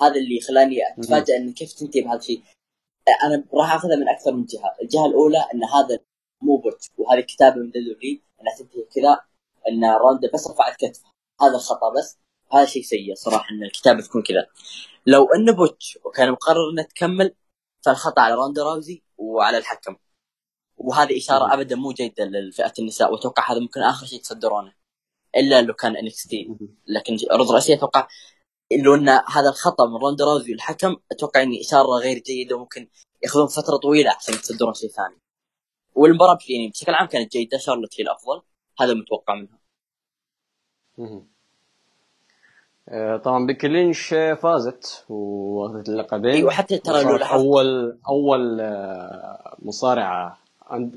هذا 0.00 0.14
اللي 0.14 0.40
خلاني 0.40 0.76
اتفاجئ 0.98 1.36
إن 1.36 1.52
كيف 1.52 1.72
تنتهي 1.72 2.02
بهذا 2.02 2.18
الشيء. 2.18 2.42
آه، 3.08 3.26
أنا 3.26 3.44
راح 3.54 3.74
أخذها 3.74 3.96
من 3.96 4.08
أكثر 4.08 4.32
من 4.32 4.44
جهة، 4.44 4.74
الجهة 4.82 5.06
الأولى 5.06 5.38
إن 5.54 5.64
هذا 5.64 5.98
مو 6.42 6.56
botch 6.56 6.90
وهذه 6.98 7.20
كتابة 7.20 7.56
من 7.56 7.70
دبليو 7.70 8.18
إنها 8.40 8.56
تنتهي 8.58 8.82
كذا 8.94 9.20
إن 9.68 9.84
روندا 9.84 10.30
بس 10.34 10.48
رفعت 10.50 10.76
كتفها 10.76 11.12
هذا 11.42 11.54
الخطأ 11.54 11.92
بس. 11.98 12.18
هذا 12.52 12.64
شيء 12.64 12.82
سيء 12.82 13.14
صراحة 13.14 13.50
إن 13.50 13.62
الكتابة 13.62 14.02
تكون 14.02 14.22
كذا. 14.22 14.46
لو 15.06 15.24
ان 15.24 15.52
botch 15.52 15.98
وكان 16.04 16.30
مقرر 16.30 16.70
انها 16.72 16.84
تكمل 16.84 17.34
فالخطأ 17.84 18.22
على 18.22 18.34
روندا 18.34 18.62
راوزي. 18.62 19.02
وعلى 19.18 19.58
الحكم. 19.58 19.96
وهذه 20.76 21.18
إشارة. 21.18 21.54
ابدا 21.54 21.76
مو 21.76 21.92
جيدة 21.92 22.24
لفئة 22.24 22.72
النساء 22.78 23.12
وأتوقع 23.12 23.52
هذا 23.52 23.60
ممكن 23.60 23.80
آخر 23.80 24.06
شيء 24.06 24.20
تصدرونه 24.20 24.74
إلا 25.36 25.62
لو 25.62 25.74
كان 25.74 25.96
إن 25.96 26.06
إكس 26.06 26.26
تي. 26.26 26.48
لكن 26.86 27.16
عروض 27.30 27.52
رئيسيه 27.52 27.74
أتوقع 27.74 28.08
لو 28.84 28.94
أن 28.94 29.08
هذا 29.08 29.48
الخطأ 29.48 29.86
من 29.86 29.96
روندا 29.96 30.24
راوزي 30.24 30.52
والحكم 30.52 30.96
أتوقع 31.12 31.42
اني 31.42 31.60
إشارة 31.60 31.88
غير 32.02 32.18
جيدة 32.18 32.56
وممكن 32.56 32.88
ياخذون 33.24 33.46
فترة 33.46 33.76
طويلة 33.76 34.10
عشان 34.10 34.34
يتصدرون 34.34 34.74
شيء 34.74 34.90
ثاني. 34.90 35.20
والمباراة 35.94 36.38
يعني 36.48 36.68
بشكل 36.68 36.94
عام 36.94 37.06
كانت 37.08 37.32
جيدة 37.32 37.58
شارلوت 37.58 38.00
هي 38.00 38.04
الافضل 38.04 38.42
هذا 38.80 38.94
متوقع 38.94 39.34
منها. 39.34 39.58
طبعا 43.24 43.46
بيكي 43.46 43.68
لينش 43.68 44.14
آه، 44.14 44.34
فازت 44.34 45.04
واخذت 45.08 45.88
اللقبين 45.88 46.30
أيوه 46.30 46.50
حتى 46.50 46.78
ترى 46.78 47.02
لو 47.02 47.16
لاحظت 47.16 47.44
اول 47.44 47.98
أول 48.08 48.60
آه، 48.60 49.56
مصارعه 49.58 50.38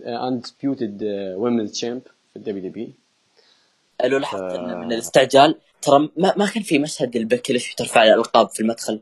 undisputed 0.06 1.04
women's 1.38 1.72
champ 1.72 2.02
في 2.30 2.36
الدبليو 2.36 2.70
دبليو 2.70 2.90
لو 4.06 4.18
لاحظت 4.18 4.42
ان 4.42 4.78
من 4.78 4.94
الاستعجال 4.94 5.56
ترى 5.82 6.10
ما, 6.18 6.34
ما 6.38 6.46
كان 6.46 6.64
في 6.64 6.80
مشهد 6.80 7.16
لبيكي 7.16 7.54
لينش 7.54 7.76
ترفع 7.76 8.04
الألقاب 8.04 8.50
في 8.50 8.60
المدخل. 8.60 9.02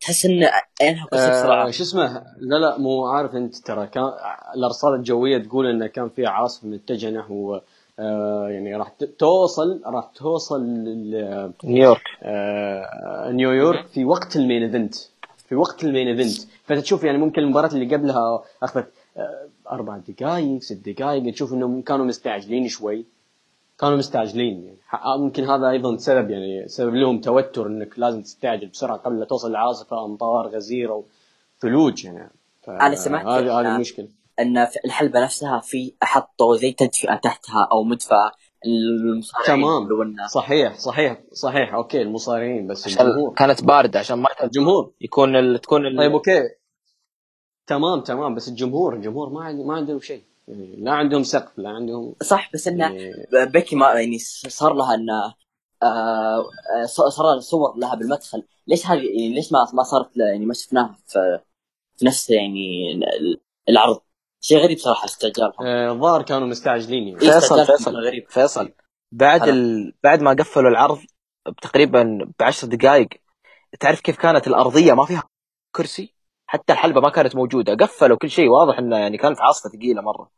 تحس 0.00 0.26
ان 0.26 0.48
عينها 0.80 1.06
بسرعة 1.12 1.66
آه 1.66 1.70
شو 1.70 1.82
اسمه؟ 1.82 2.24
لا 2.38 2.56
لا 2.56 2.78
مو 2.78 3.06
عارف 3.06 3.34
أنت 3.34 3.56
ترى. 3.56 3.86
كان 3.86 4.12
الارصاد 4.54 4.94
الجوية 4.94 5.38
تقول 5.38 5.66
إنه 5.66 5.86
كان 5.86 6.08
في 6.08 6.26
عاصفه 6.26 6.68
متجهه 6.68 7.10
نحو 7.10 7.60
آه 8.00 8.48
يعني 8.48 8.76
راح 8.76 8.88
توصل 9.18 9.80
راح 9.86 10.10
توصل 10.14 10.62
ل- 10.64 11.52
نيويورك. 11.64 12.00
آه 12.22 13.30
نيويورك 13.30 13.86
في 13.86 14.04
وقت 14.04 14.36
ال 14.36 14.41
main 14.41 14.62
event. 14.62 14.94
في 15.48 15.54
وقت 15.54 15.84
ال 15.84 15.89
main 15.89 16.08
event. 16.08 16.48
فانت 16.64 16.80
تشوف 16.80 17.04
يعني 17.04 17.18
ممكن 17.18 17.42
المباراة 17.42 17.70
اللي 17.74 17.96
قبلها 17.96 18.42
أخذت 18.62 18.92
آه 19.16 19.46
أربع 19.70 19.96
دقائق 20.08 20.60
ست 20.62 20.88
دقائق 20.88 21.32
تشوف 21.32 21.52
إنهم 21.52 21.82
كانوا 21.82 22.04
مستعجلين 22.06 22.68
شوي. 22.68 23.04
كانوا 23.78 23.96
مستعجلين 23.96 24.64
يعني 24.64 24.76
ممكن 25.22 25.44
هذا 25.44 25.70
أيضا 25.70 25.96
سبب 25.96 26.30
يعني 26.30 26.68
سبب 26.68 26.94
لهم 26.94 27.20
توتر 27.20 27.66
إنك 27.66 27.98
لازم 27.98 28.22
تستعجل 28.22 28.66
بسرعة 28.66 28.96
قبل 28.98 29.18
لا 29.18 29.24
توصل 29.24 29.52
العاصفة 29.52 30.04
أمطار 30.04 30.46
غزيره 30.48 31.04
وثلوج 31.58 32.04
يعني. 32.04 32.30
أنا 32.68 32.94
سمعت 32.94 33.26
هذه 33.26 33.60
هذه 33.60 33.74
المشكلة 33.74 34.08
أن 34.40 34.64
في 34.66 34.78
الحلبة 34.84 35.22
نفسها 35.24 35.60
في 35.60 35.94
حطوا 36.02 36.56
زي 36.56 36.72
تدفئة 36.72 37.14
تحتها 37.14 37.68
أو 37.72 37.82
مدفع 37.84 38.30
تمام. 39.46 39.88
صحيح 40.34 40.78
صحيح 40.78 41.20
صحيح. 41.32 41.74
okay 41.74 42.02
المصارعين 42.02 42.66
بس 42.66 42.86
الجمهور. 42.86 43.34
كانت 43.34 43.64
باردة 43.64 43.98
عشان 43.98 44.18
ما 44.18 44.28
الجمهور. 44.42 44.92
يكون 45.00 45.36
ال... 45.36 45.60
تكون 45.60 45.86
ال... 45.86 45.96
طيب 45.98 46.12
أوكي. 46.12 46.42
تمام 47.66 48.00
تمام. 48.00 48.34
بس 48.34 48.48
الجمهور 48.48 48.94
الجمهور 48.94 49.30
ما 49.30 49.44
عند- 49.44 49.60
ما 49.66 49.74
عندهم 49.74 50.00
شيء. 50.00 50.22
يعني 50.48 50.76
لا 50.78 50.92
عندهم 50.92 51.22
سقف 51.22 51.58
لا 51.58 51.68
عندهم 51.68 52.14
صح 52.22 52.50
بس 52.54 52.68
إنه 52.68 52.84
يعني 52.84 53.12
بيكي 53.46 53.76
ما 53.76 53.92
يعني 53.92 54.18
صار 54.48 54.74
لها 54.74 54.94
إنه 54.94 55.34
آه 55.82 56.38
آه، 56.82 56.84
صار 56.86 57.40
صور 57.40 57.76
لها 57.76 57.94
بالمدخل. 57.94 58.42
ليش 58.66 58.86
هذه 58.86 58.98
يعني 58.98 59.34
ليش 59.34 59.52
ما 59.52 59.58
ما 59.74 59.82
صارت 59.82 60.10
يعني 60.16 60.46
ما 60.46 60.54
شفناها 60.54 60.96
في 61.06 61.40
في 61.96 62.06
نفس 62.06 62.30
يعني 62.30 62.92
ال- 62.92 63.40
العرض؟ 63.68 64.00
شيء 64.40 64.58
غريب 64.58 64.78
صراحة 64.78 65.04
استعجالهم 65.04 65.66
آه، 65.66 65.92
الظاهر 65.92 66.22
كانوا 66.22 66.48
مستعجلين. 66.48 67.08
يعني 67.08 67.18
فيصل 67.18 67.66
فيصل. 67.66 67.96
غريب. 67.96 68.24
فيصل. 68.28 68.72
بعد 69.12 69.42
هلا. 69.42 69.50
ال... 69.50 69.92
بعد 70.02 70.22
ما 70.22 70.30
قفلوا 70.32 70.70
العرض 70.70 70.98
تقريبا 71.62 72.32
بعشر 72.38 72.66
دقائق 72.66 73.08
تعرف 73.80 74.00
كيف 74.00 74.16
كانت 74.16 74.46
الأرضية؟ 74.46 74.92
ما 74.92 75.06
فيها 75.06 75.22
كرسي. 75.76 76.14
حتى 76.46 76.72
الحلبة 76.72 77.00
ما 77.00 77.10
كانت 77.10 77.36
موجودة. 77.36 77.74
قفلوا 77.74 78.16
كل 78.16 78.30
شيء 78.30 78.48
واضح 78.48 78.78
إنه 78.78 78.96
يعني 78.96 79.18
كانت 79.18 79.40
عاصفة 79.40 79.70
ثقيلة 79.70 80.02
مرة. 80.02 80.30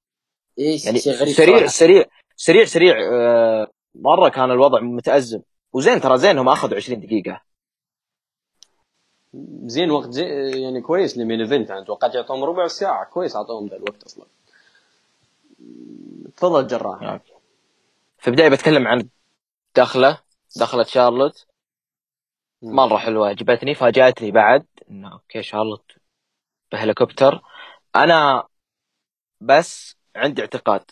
إيش 0.59 0.85
يعني 0.85 0.99
شيء 0.99 1.13
غريب 1.13 1.35
سريع 1.35 1.57
صراحة. 1.57 1.67
سريع 1.67 2.05
سريع 2.37 2.65
سريع 2.65 2.95
آه، 3.13 3.67
مرة 3.95 4.29
كان 4.29 4.51
الوضع 4.51 4.81
متأزم. 4.81 5.41
وزين 5.73 6.01
ترى 6.01 6.19
زين 6.19 6.39
هم 6.39 6.49
أخذوا 6.49 6.77
20 6.77 7.01
دقيقة. 7.01 7.41
زين 9.65 9.91
وقت 9.91 10.11
زي 10.11 10.51
يعني 10.63 10.81
كويس 10.81 11.19
ل 11.19 11.23
main 11.23 11.41
event 11.41 11.71
أنا 11.71 11.85
توقعت 11.85 12.15
يعطوهم 12.15 12.45
ربع 12.45 12.67
ساعة. 12.67 13.05
كويس 13.05 13.37
أعطوهم 13.37 13.67
ذا 13.67 13.77
الوقت 13.77 14.03
أصلا. 14.03 14.27
تفضل 16.37 16.67
جراح. 16.67 17.01
نعم. 17.01 17.21
في 18.19 18.29
البداية 18.29 18.49
بتكلم 18.49 18.89
عن 18.89 19.09
دخلة. 19.77 20.19
دخلت 20.57 20.89
شارلوت. 20.89 21.47
مرة 22.63 22.97
حلوة 22.97 23.29
عجبتني. 23.29 23.75
فاجأتني 23.75 24.31
بعد 24.31 24.67
إنه 24.91 25.13
okay 25.13 25.43
شارلوت 25.43 25.93
بهليكوبتر. 26.73 27.43
أنا 27.97 28.45
بس 29.41 29.97
عندي 30.17 30.43
اعتقاد. 30.43 30.85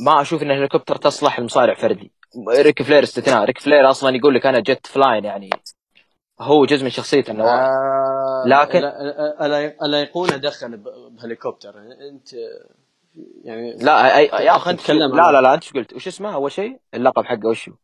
ما 0.00 0.20
أشوف 0.20 0.42
إن 0.42 0.50
الهليكوبتر 0.50 0.96
تصلح 0.96 1.40
لمصارع 1.40 1.74
فردي. 1.74 2.12
ريك 2.48 2.82
فلير 2.82 3.02
استثناء. 3.02 3.44
ريك 3.44 3.58
فلير 3.58 3.90
أصلا 3.90 4.16
يقول 4.16 4.34
لك 4.34 4.46
أنا 4.46 4.60
jet 4.60 4.86
flying 4.86 5.24
يعني 5.24 5.50
هو 6.40 6.66
جزء 6.66 6.84
من 6.84 6.90
شخصيته 6.90 7.30
إنه 7.30 7.44
آه 7.44 8.44
لكن- 8.46 8.80
لا- 8.80 9.84
الايقونه 9.86 10.36
دخل 10.36 10.76
بهليكوبتر. 11.10 11.74
أنت 12.10 12.32
يعني 13.44 13.76
لا 13.76 14.16
أي... 14.18 14.24
يا 14.46 14.56
أخي 14.56 14.70
انت 14.70 14.90
لا 14.90 15.32
لا 15.32 15.40
لا 15.40 15.54
أنت 15.54 15.62
إيش 15.62 15.72
قلت؟ 15.72 15.92
وش 15.92 16.06
اسمه؟ 16.06 16.34
أول 16.34 16.52
شيء 16.52 16.80
اللقب 16.94 17.24
حقه 17.24 17.48
وش 17.48 17.68
هو؟ 17.68 17.74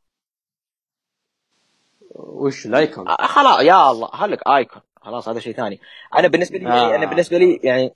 وش 2.14 2.66
ال 2.66 2.73
icon؟ 2.73 3.08
آه، 3.08 3.26
خلاص 3.26 3.60
يا 3.60 3.90
الله 3.90 4.10
هلك 4.14 4.48
icon. 4.48 4.82
خلاص 5.02 5.28
هذا 5.28 5.40
شيء 5.40 5.54
ثاني. 5.54 5.80
أنا 6.18 6.28
بالنسبة 6.28 6.58
لي 6.58 6.64
يعني 6.64 6.80
آه. 6.92 6.96
أنا 6.96 7.06
بالنسبة 7.06 7.38
لي 7.38 7.60
يعني 7.62 7.94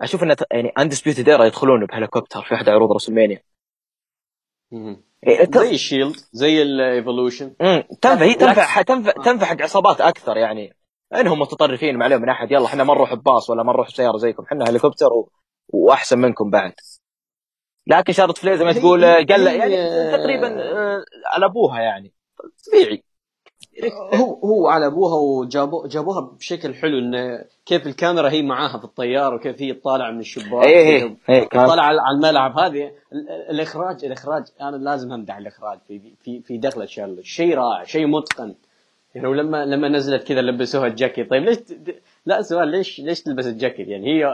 أشوف 0.00 0.22
إنه 0.22 0.36
يعني 0.50 0.68
Undisputed 0.68 1.28
Era 1.28 1.44
يدخلون 1.44 1.86
بهليكوبتر 1.86 2.42
في 2.42 2.54
احد 2.54 2.68
عروض 2.68 2.92
رسلمانيا. 2.92 3.42
زي 5.54 5.70
الشيلد 5.70 6.16
زي 6.32 6.62
الايفولوشن 6.62 7.56
تنفع 8.00 8.24
هي. 8.24 8.34
تنفع 8.34 8.82
تنفع 8.82 9.12
تنفع 9.24 9.46
حق 9.46 9.62
عصابات 9.62 10.00
أكثر 10.00 10.36
يعني. 10.36 10.76
انهم 11.14 11.38
متطرفين 11.38 11.98
ما 11.98 12.04
عليهم 12.04 12.22
من 12.22 12.28
أحد 12.28 12.52
يلا 12.52 12.66
إحنا 12.66 12.84
ما 12.84 12.94
نروح 12.94 13.14
بباص 13.14 13.50
ولا 13.50 13.62
ما 13.62 13.72
نروح 13.72 13.88
بسياره 13.88 14.16
زيكم 14.16 14.42
إحنا 14.42 14.64
هليكوبتر 14.70 15.12
و... 15.12 15.30
وأحسن 15.68 16.18
منكم 16.18 16.50
بعد. 16.50 16.72
لكن 17.86 18.12
شارلوت 18.12 18.38
فلير 18.38 18.56
زي 18.56 18.64
ما 18.64 18.72
تقول 18.72 19.04
آه، 19.04 19.14
قال 19.14 19.46
يعني 19.46 19.76
تقريبا 20.16 20.62
آه، 20.62 21.04
على 21.26 21.46
أبوها 21.46 21.80
يعني. 21.80 22.14
طبيعي. 22.66 23.04
هو 24.14 24.34
هو 24.44 24.68
على 24.68 24.86
أبوها 24.86 25.14
وجابوها 25.14 25.88
جابوها 25.88 26.20
بشكل 26.20 26.74
حلو 26.74 26.98
انه 26.98 27.44
كيف 27.66 27.86
الكاميرا 27.86 28.30
هي 28.30 28.42
معاها 28.42 28.78
في 28.78 28.84
الطياره 28.84 29.34
وكيف 29.34 29.62
هي 29.62 29.72
تطالع 29.74 30.10
من 30.10 30.20
الشباك 30.20 30.66
إيه 30.66 31.16
كان 31.28 31.66
طالع 31.66 31.82
على 31.82 31.98
الملعب. 32.16 32.58
هذه 32.58 32.84
ال- 33.12 33.30
ال- 33.30 33.50
الاخراج 33.50 34.04
الإخراج 34.04 34.44
أنا 34.60 34.76
لازم 34.76 35.12
امدح 35.12 35.36
الإخراج 35.36 35.78
في 35.88 36.00
في 36.24 36.40
في 36.40 36.58
دخلة 36.58 36.86
شيء 37.22 37.54
رائع 37.54 37.84
شيء 37.84 38.06
متقن. 38.06 38.54
يعني 39.14 39.28
ولما 39.28 39.64
لما 39.64 39.88
نزلت 39.88 40.22
كذا 40.28 40.40
لبسوها 40.40 40.86
الجاكيت 40.86 41.30
طيب 41.30 41.42
ليش 41.44 41.58
لا 42.26 42.42
سؤال 42.42 42.68
ليش 42.68 43.00
ليش 43.00 43.22
تلبس 43.22 43.46
الجاكيت؟ 43.46 43.88
يعني 43.88 44.06
هي 44.24 44.26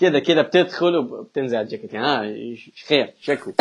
كذا 0.00 0.18
كذا 0.18 0.42
بتدخل 0.42 0.96
وبتنزع 0.96 1.60
الجاكيت. 1.60 1.94
يعني 1.94 2.06
ها 2.06 2.22
إيش- 2.56 2.86
خير 2.88 3.14
شكو. 3.20 3.52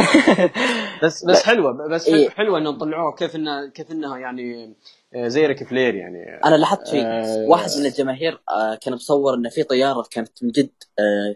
بس 1.04 1.26
بس 1.26 1.44
حلوة 1.44 1.88
بس 1.90 2.08
إيه. 2.08 2.30
حلوة 2.30 2.58
إنهم 2.60 2.78
طلعوها 2.78 3.16
كيف 3.16 3.36
إنها 3.36 3.66
كيف 3.70 3.92
إنها 3.92 4.18
يعني 4.18 4.76
آه، 5.16 5.28
زي 5.28 5.46
ريك 5.46 5.64
فلير 5.64 5.96
يعني. 5.96 6.40
أنا 6.46 6.56
لاحظت 6.56 6.88
شيء. 6.88 7.02
آه، 7.06 7.46
واحد 7.48 7.70
من 7.80 7.86
الجماهير 7.86 8.42
آه، 8.50 8.76
كان 8.76 8.94
مصور 8.94 9.34
إنه 9.34 9.50
في 9.50 9.64
طيارة 9.64 10.08
كانت 10.12 10.44
من 10.44 10.50
جد 10.52 10.70
آه، 11.00 11.36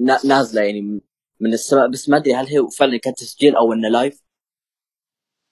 نا- 0.00 0.20
نازلة 0.24 0.62
يعني 0.62 0.80
من- 1.40 1.52
السماء. 1.52 1.88
بس 1.90 2.08
ما 2.08 2.16
أدري 2.16 2.34
هل 2.34 2.46
هي 2.46 2.66
فعلا 2.78 2.98
كانت 2.98 3.18
تسجيل 3.18 3.56
أو 3.56 3.72
إنه 3.72 3.88
live. 3.88 4.22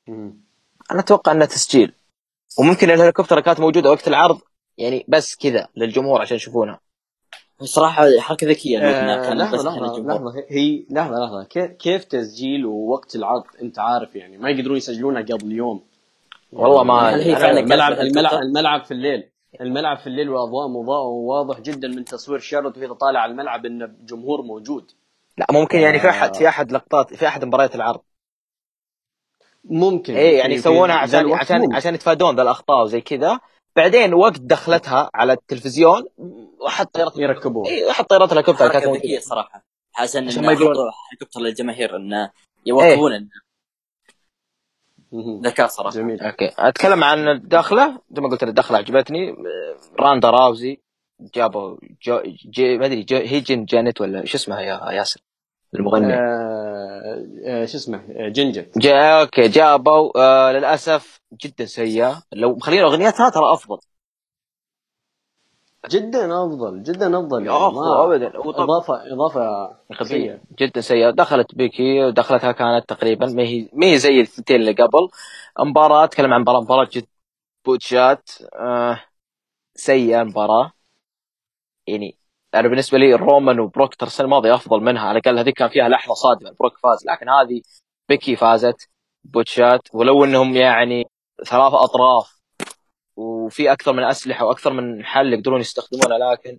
أنا 0.09 1.01
أتوقع 1.01 1.33
إنه 1.33 1.45
تسجيل. 1.45 1.93
وممكن 2.59 2.91
الهليكوبتر 2.91 3.41
كانت 3.41 3.61
موجودة 3.61 3.91
وقت 3.91 4.09
العرض. 4.09 4.41
يعني 4.81 5.05
بس 5.09 5.37
كذا 5.37 5.69
للجمهور 5.77 6.21
عشان 6.21 6.37
يشوفونها. 6.37 6.81
ذكية 8.45 8.79
لو 8.79 8.89
انها 8.89 9.19
آه، 9.19 9.29
كانت 9.29 9.41
لحظة 9.41 9.71
لحظة 9.71 9.97
الجمهور 9.97 10.31
لحظة. 10.31 10.45
هي 10.49 10.85
لحظة 10.91 11.25
لحظة. 11.25 11.45
كيف 11.45 11.71
كيف 11.71 12.05
تسجيل 12.05 12.67
ووقت 12.67 13.17
العرض؟ 13.17 13.45
أنت 13.63 13.79
عارف 13.79 14.17
يعني 14.17 14.39
ما 14.39 14.51
يقدرون 14.51 14.77
يسجلونها 14.77 15.23
قبل 15.23 15.53
يوم. 15.53 15.83
والله 16.53 16.85
ما 16.85 16.95
هل 16.95 17.21
هي 17.21 17.31
يعني 17.31 17.41
فعلا 17.41 17.61
الملعب 17.61 17.93
الملعب؟ 17.93 18.43
الملعب 18.43 18.85
في 18.85 18.91
الليل. 18.91 19.31
الملعب 19.61 19.99
في 19.99 20.07
الليل 20.07 20.29
واضواء 20.29 20.69
مضاء 20.69 21.03
وواضح 21.03 21.61
جدا 21.61 21.89
من 21.89 22.05
تصوير 22.05 22.39
شارلوت 22.39 22.79
وهي 22.79 22.89
طالع 22.89 23.21
على 23.21 23.33
الملعب 23.33 23.67
إن 23.67 23.97
جمهور 24.01 24.43
موجود. 24.43 24.91
لا 25.39 25.47
ممكن 25.51 25.79
يعني 25.79 25.99
في 25.99 26.07
آه. 26.07 26.11
احد 26.11 26.37
في 26.37 26.49
أحد 26.49 26.73
لقطات 26.73 27.15
في 27.15 27.29
أحد 27.29 27.45
مباريات 27.45 27.75
العرض. 27.75 28.01
ممكن 29.65 30.15
إيه 30.15 30.39
يعني 30.39 30.55
يسوونها 30.55 30.97
عشان 30.97 31.33
عشان. 31.33 31.75
عشان 31.75 31.95
يتفادون 31.95 32.37
ذا 32.37 32.43
الأخطاء 32.43 32.83
وزي 32.83 33.01
كذا. 33.01 33.41
بعدين 33.77 34.15
وقت 34.15 34.41
دخلتها 34.41 35.11
على 35.15 35.33
التلفزيون 35.33 36.05
وأحد 36.61 36.87
طيارات 36.87 37.13
يركبوها 37.19 37.71
اي 37.71 37.85
واحد 37.85 38.05
طيارات 38.05 38.33
الهليكوبتر 38.33 38.69
كانت. 38.73 38.87
ذكية 38.97 39.19
صراحة. 39.19 39.65
عشان 39.99 40.27
عشان 40.29 40.39
انه 40.45 40.47
ما 40.47 40.53
يقولون- 40.53 40.91
هليكوبتر 41.11 41.41
للجماهير 41.41 41.97
إنه 41.97 42.31
يوقفون 42.67 43.29
مهم. 45.13 45.41
ذكاء 45.41 45.67
صراحة. 45.67 45.97
جميل. 45.97 46.21
okay. 46.21 46.51
أتكلم 46.59 47.05
عن 47.05 47.29
الدخله 47.29 48.01
زي 48.11 48.23
ما 48.23 48.29
قلت 48.29 48.43
الدخله 48.43 48.79
عجبتني. 48.79 49.35
روندا 50.01 50.31
راوزي 50.31 50.81
جابوا 51.35 51.77
جو 52.03 52.23
جي 52.51 52.79
ما 52.79 52.87
أدري 52.87 53.03
جو 53.03 53.17
هيجن 53.17 53.65
جانيت 53.65 54.01
ولا 54.01 54.25
شو 54.25 54.37
اسمها 54.37 54.61
يا 54.61 54.93
ياسر؟ 54.93 55.21
المغني. 55.75 56.15
آه 56.15 57.27
آه 57.47 57.65
شو 57.67 57.77
اسمه؟ 57.77 58.05
آه، 58.17 58.29
جنجت 58.29 58.79
جا 58.79 59.21
أوكي 59.21 59.49
جابوا 59.49 60.13
آه 60.21 60.53
للأسف 60.53 61.21
جدا 61.45 61.65
سيئة. 61.65 62.23
لو 62.33 62.57
مخلين 62.57 62.81
اغنيتها 62.83 63.31
ترى 63.31 63.53
أفضل. 63.53 63.79
جدا 65.91 66.45
أفضل 66.45 66.83
جدا 66.83 67.19
أفضل 67.19 67.49
اخو 67.49 67.71
ما- 67.71 68.05
ابدا. 68.05 68.33
إضافة 68.39 69.13
إضافة 69.13 69.77
سيئة. 70.05 70.41
جدا 70.59 70.81
سيئة. 70.81 71.11
دخلت 71.11 71.55
بيكي 71.55 72.05
ودخلتها 72.05 72.53
كانت 72.53 72.89
تقريبا 72.89 73.27
ما 73.27 73.43
هي 73.43 73.69
ما 73.73 73.87
هي 73.87 73.99
زي 73.99 74.21
الثنتين 74.21 74.57
اللي 74.61 74.73
قبل. 74.73 75.09
مباراة 75.61 76.05
أتكلم 76.05 76.33
عن 76.35 76.41
مباراة 76.41 76.61
مباراة 76.61 76.89
جد 76.93 77.07
بوتشات 77.65 78.31
آه 78.55 79.01
سيئة 79.75 80.23
المباراة. 80.23 80.73
يعني 81.87 82.20
أنا 82.55 82.69
بالنسبة 82.69 82.99
لي 82.99 83.15
رومان 83.15 83.61
وبروك 83.61 83.95
ترى 83.95 84.07
السنة 84.07 84.25
الماضية 84.25 84.55
أفضل 84.55 84.81
منها. 84.81 85.09
على 85.09 85.19
الأقل 85.19 85.39
هذيك 85.39 85.55
كان 85.55 85.69
فيها 85.69 85.89
لحظة 85.89 86.15
صادمة. 86.15 86.55
بروك 86.61 86.79
فاز 86.79 87.07
لكن 87.07 87.29
هذه 87.29 87.63
بيكي 88.09 88.37
فازت 88.37 88.89
بوتشات 89.25 89.81
ولو 89.93 90.25
إنهم 90.25 90.57
يعني 90.57 91.05
ثلاثة 91.47 91.85
أطراف 91.85 92.41
وفي 93.17 93.73
أكثر 93.73 93.93
من 93.93 94.05
أسلحة 94.05 94.45
وأكثر 94.45 94.73
من 94.73 95.05
حل 95.05 95.33
يقدرون 95.33 95.61
يستخدمونها 95.61 96.33
لكن 96.33 96.59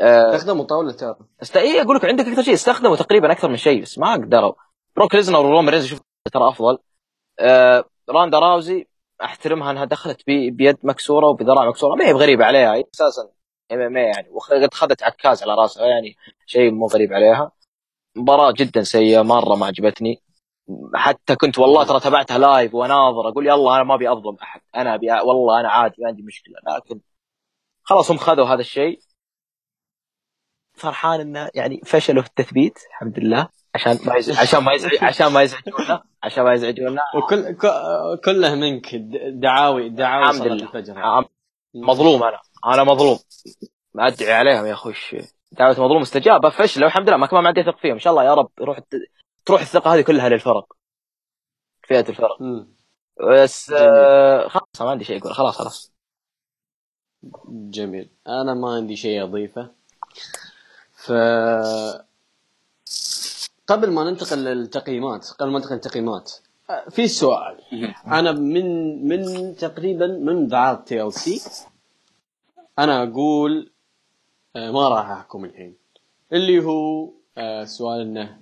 آه 0.00 0.36
استخدموا 0.36 0.64
طاولة 0.64 0.92
ترى 0.92 1.16
است... 1.42 1.56
اي 1.56 1.82
أقول 1.82 1.96
لك 1.96 2.04
عندك 2.04 2.26
أكثر 2.26 2.42
شيء. 2.42 2.54
استخدموا 2.54 2.96
تقريبا 2.96 3.32
أكثر 3.32 3.48
من 3.48 3.56
شيء 3.56 3.82
بس 3.82 3.98
ما 3.98 4.12
قدروا. 4.12 4.52
بروك 4.96 5.14
ليزنر 5.14 5.38
ورومان 5.38 5.68
رينز 5.68 5.86
شوف 5.86 6.00
ترى 6.32 6.48
أفضل. 6.48 6.78
آه... 7.38 7.84
روندا 8.10 8.38
راوزي 8.38 8.86
أحترمها 9.24 9.70
إنها 9.70 9.84
دخلت 9.84 10.26
بي... 10.26 10.50
بيد 10.50 10.78
مكسورة 10.82 11.26
وبذراع 11.26 11.68
مكسورة. 11.68 11.94
ما 11.94 12.08
هي 12.08 12.12
بغريبة 12.12 12.44
عليها. 12.44 12.84
أساسا 12.94 13.28
ام 13.72 13.80
ام 13.80 13.96
يعني. 13.96 14.28
وقد 14.30 14.74
خذت 14.74 15.02
عكاز 15.02 15.42
على 15.42 15.54
راسها 15.54 15.86
يعني 15.86 16.16
شيء 16.46 16.70
مو 16.70 16.86
غريب 16.86 17.12
عليها. 17.12 17.52
مباراة 18.16 18.52
جدا 18.56 18.82
سيئة 18.82 19.22
مرة 19.22 19.54
ما 19.56 19.66
عجبتني. 19.66 20.22
حتى 20.94 21.36
كنت 21.36 21.58
والله 21.58 21.84
ترى 21.84 22.00
تابعتها 22.00 22.38
live 22.38 22.74
وأناظر 22.74 23.28
أقول 23.28 23.46
يلا 23.46 23.76
أنا 23.76 23.84
ما 23.84 23.94
أبي 23.94 24.12
أظلم 24.12 24.36
أحد. 24.42 24.60
أنا 24.76 24.94
أبي 24.94 25.10
والله 25.10 25.60
أنا 25.60 25.68
عادي 25.70 25.94
ما 25.98 26.08
عندي 26.08 26.22
مشكلة. 26.22 26.54
لكن 26.76 27.00
خلاص 27.82 28.10
هم 28.10 28.16
خذوا 28.16 28.46
هذا 28.46 28.60
الشيء. 28.60 29.00
فرحان 30.74 31.20
إنه 31.20 31.50
يعني 31.54 31.80
فشلوا 31.84 32.22
في 32.22 32.28
التثبيت 32.28 32.78
الحمد 32.90 33.18
لله. 33.18 33.48
عشان 33.74 33.98
ما 34.06 34.16
يزعج. 34.16 34.38
عشان 34.38 34.62
ما 34.64 34.72
يزعج 34.72 35.04
عشان 35.04 35.26
ما 35.32 35.42
يزعجونا. 35.42 36.02
عشان 36.22 36.44
ما 36.44 36.52
يزعجونا. 36.52 37.02
وكل 37.16 37.56
كله 38.24 38.54
منك 38.54 38.94
دعاوي 39.42 39.88
دعاوي 39.88 40.30
الحمد 40.30 40.46
لله. 40.46 40.64
الفجر. 40.66 40.98
عم- 40.98 41.24
مظلوم 41.74 42.22
أنا. 42.22 42.40
أنا 42.66 42.84
مظلوم. 42.84 43.18
أدعي 43.98 44.32
عليهم 44.32 44.66
يا 44.66 44.72
أخوي. 44.72 44.94
إيش- 44.94 45.32
دعوة 45.52 45.70
مظلوم 45.72 46.00
مستجابة 46.00 46.50
فشلوا 46.50 46.86
الحمد 46.88 47.08
لله 47.08 47.16
ما 47.16 47.26
كمان 47.26 47.42
ما 47.42 47.48
عندي 47.48 47.62
ثق 47.62 47.78
فيهم. 47.78 47.92
إن 47.92 47.98
شاء 47.98 48.10
الله 48.10 48.24
يا 48.24 48.34
رب 48.34 48.50
يروح 48.60 48.80
تروح 49.46 49.60
الثقة 49.60 49.94
هذه 49.94 50.00
كلها 50.00 50.28
للفرق. 50.28 50.76
فئه 51.88 52.08
الفرق. 52.08 52.42
مم. 52.42 52.68
بس. 53.32 53.70
آه 53.76 54.48
خلاص 54.48 54.64
ما 54.80 54.90
عندي 54.90 55.04
شيء 55.04 55.18
أقول. 55.20 55.34
خلاص 55.34 55.56
خلاص. 55.58 55.92
جميل. 57.48 58.10
أنا 58.28 58.54
ما 58.54 58.74
عندي 58.74 58.96
شيء 58.96 59.22
أضيفه. 59.24 59.70
ف 60.96 61.12
قبل 63.66 63.90
ما 63.90 64.10
ننتقل 64.10 64.38
للتقييمات 64.44 65.28
قبل 65.38 65.50
ما 65.50 65.58
ننتقل 65.58 65.74
للتقييمات 65.74 66.32
آه، 66.70 66.88
في 66.90 67.08
سؤال. 67.08 67.58
أنا 68.06 68.32
من 68.32 69.08
من 69.08 69.54
تقريبا 69.56 70.06
من 70.06 70.54
عرض 70.54 70.84
TLC 70.84 71.40
أنا 72.78 73.02
أقول 73.02 73.70
آه، 74.56 74.70
ما 74.70 74.88
راح 74.88 75.10
أحكم 75.10 75.44
الحين. 75.44 75.74
اللي 76.32 76.64
هو 76.64 77.10
آه، 77.38 77.64
سؤال 77.64 78.00
إنه 78.00 78.38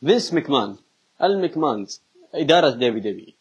فينس 0.00 0.34
مكمان 0.34 0.76
المكمانز 1.22 2.02
إدارة 2.34 2.70
WWE 2.70 3.34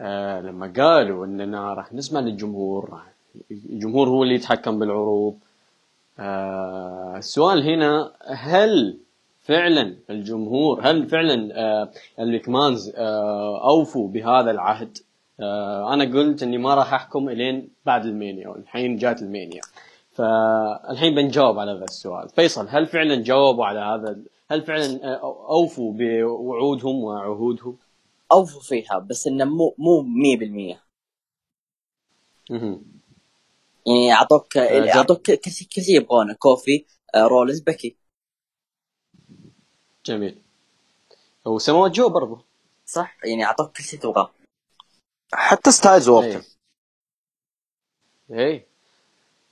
آه 0.00 0.40
لما 0.40 0.72
قالوا 0.76 1.26
إننا 1.26 1.74
راح 1.74 1.92
نسمع 1.92 2.20
للجمهور 2.20 3.00
الجمهور 3.50 4.08
هو 4.08 4.22
اللي 4.22 4.34
يتحكم 4.34 4.78
بالعروض. 4.78 5.38
السؤال 7.16 7.62
هنا 7.70 8.12
هل 8.26 8.98
فعلا 9.40 9.96
الجمهور 10.10 10.80
هل 10.82 11.08
فعلا 11.08 11.88
المكمانز 12.18 12.92
أوفوا 13.64 14.08
بهذا 14.08 14.50
العهد؟ 14.50 14.98
أنا 15.92 16.04
قلت 16.04 16.42
إني 16.42 16.58
ما 16.58 16.74
راح 16.74 16.94
أحكم 16.94 17.28
إلين 17.28 17.68
بعد 17.86 18.06
المانيا 18.06 18.48
والحين 18.48 18.96
جات 18.96 19.22
المانيا 19.22 19.60
فالحين 20.12 21.14
بنجاوب 21.14 21.58
على 21.58 21.70
هذا 21.70 21.84
السؤال. 21.84 22.28
فيصل 22.28 22.68
هل 22.68 22.86
فعلا 22.86 23.22
جاوبوا 23.22 23.64
على 23.66 23.80
هذا؟ 23.80 24.18
هل 24.50 24.62
فعلا 24.62 25.04
آه، 25.04 25.46
أوفوا 25.50 25.92
بوعودهم 25.92 27.04
وعهودهم؟ 27.04 27.76
أوفوا 28.32 28.60
فيها 28.60 28.98
بس 28.98 29.26
إنه 29.26 29.44
مو 29.44 29.74
مو 29.78 30.02
100% 30.02 30.80
مهم. 32.50 32.82
يعني 33.86 34.12
اعطوك 34.12 34.58
جاب- 34.58 34.82
أعطوك 34.86 35.30
كل 35.30 35.50
شيء 35.50 35.96
يبغونه. 35.96 36.34
كوفي 36.34 36.84
آه، 37.14 37.22
رولنز 37.26 37.60
بيكي 37.60 37.96
جميل. 40.06 40.38
وسموات 41.46 41.90
جو 41.92 42.08
برضو. 42.08 42.38
صح؟ 42.86 43.16
يعني 43.24 43.44
أعطوك 43.44 43.76
كل 43.76 43.84
شيء 43.84 44.00
تبغاه. 44.00 44.30
حتى 45.32 45.70
ستايلز 45.70 46.08
اي 46.08 46.14
وقته 46.14 46.42
اي 48.30 48.66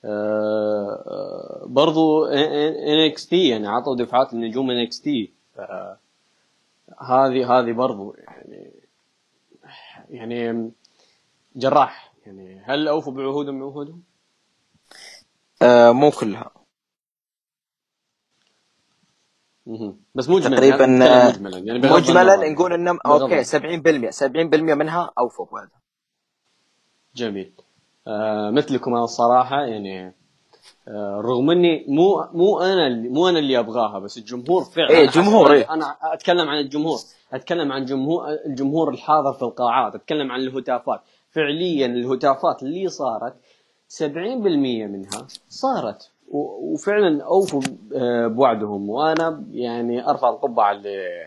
آه، 0.05 1.05
آه، 1.07 1.67
برضو 1.67 2.25
NXT 2.27 3.49
يعني 3.49 3.69
عطوا 3.69 3.97
دفعات 3.97 4.35
لنجوم 4.35 4.71
NXT. 4.71 5.33
هذه 7.01 7.59
هذه 7.59 7.73
برضو 7.73 8.15
يعني 8.19 8.73
يعني 10.11 10.71
جراح. 11.57 12.13
يعني 12.27 12.63
هل 12.65 12.89
أوفوا 12.89 13.13
بعهودهم؟ 13.13 13.59
بعهودهم؟ 13.59 14.03
آه 15.63 15.93
مو 15.93 16.11
كلها 16.11 16.51
مهم. 16.51 16.67
بس 20.15 20.29
مجملا 20.29 20.57
تقريباً، 20.57 20.85
يعني 20.85 20.97
نتكلم 20.99 21.27
مجملا 21.47 21.59
يعني 21.59 21.79
مجملا. 21.79 22.49
نقول 22.51 22.73
إنه 22.73 22.99
okay 23.07 23.25
النظر. 23.25 23.43
70% 23.43 24.11
70% 24.11 24.75
منها 24.75 25.11
اوفوا 25.19 25.47
بهذا 25.53 25.69
جميل 27.17 27.53
آه 28.07 28.51
مثلكم 28.51 28.95
أنا 28.95 29.05
الصراحه 29.05 29.61
يعني 29.61 30.15
آه 30.89 31.21
رغم 31.25 31.51
إني 31.51 31.85
مو 31.89 32.25
مو 32.33 32.61
أنا 32.61 32.87
اللي 32.87 33.09
مو 33.09 33.29
أنا 33.29 33.39
اللي 33.39 33.59
أبغاها 33.59 33.99
بس 33.99 34.19
الجمهور 34.19 34.65
فعلا 34.65 35.07
حاسس- 35.07 35.19
جمهور، 35.19 35.53
إيه. 35.53 35.73
أنا 35.75 35.97
أتكلم 36.03 36.49
عن 36.49 36.59
الجمهور 36.59 36.99
أتكلم 37.33 37.73
عن 37.73 37.85
جمهور 37.85 38.25
الجمهور 38.47 38.91
الحاضر 38.91 39.33
في 39.33 39.43
القاعات 39.43 39.95
أتكلم 39.95 40.33
عن 40.33 40.41
الهتافات 40.41 41.01
فعليا 41.31 41.87
الهتافات 41.87 42.63
اللي 42.63 42.89
صارت 42.89 43.35
70% 43.89 44.87
منها 44.87 45.27
صارت 45.49 46.11
وفعلا 46.31 47.23
أوفوا 47.25 47.63
آه، 47.97 48.27
بوعدهم. 48.27 48.91
وأنا 48.91 49.45
يعني 49.53 50.09
أرفع 50.11 50.29
القبعة 50.31 50.73
ل- 50.73 51.27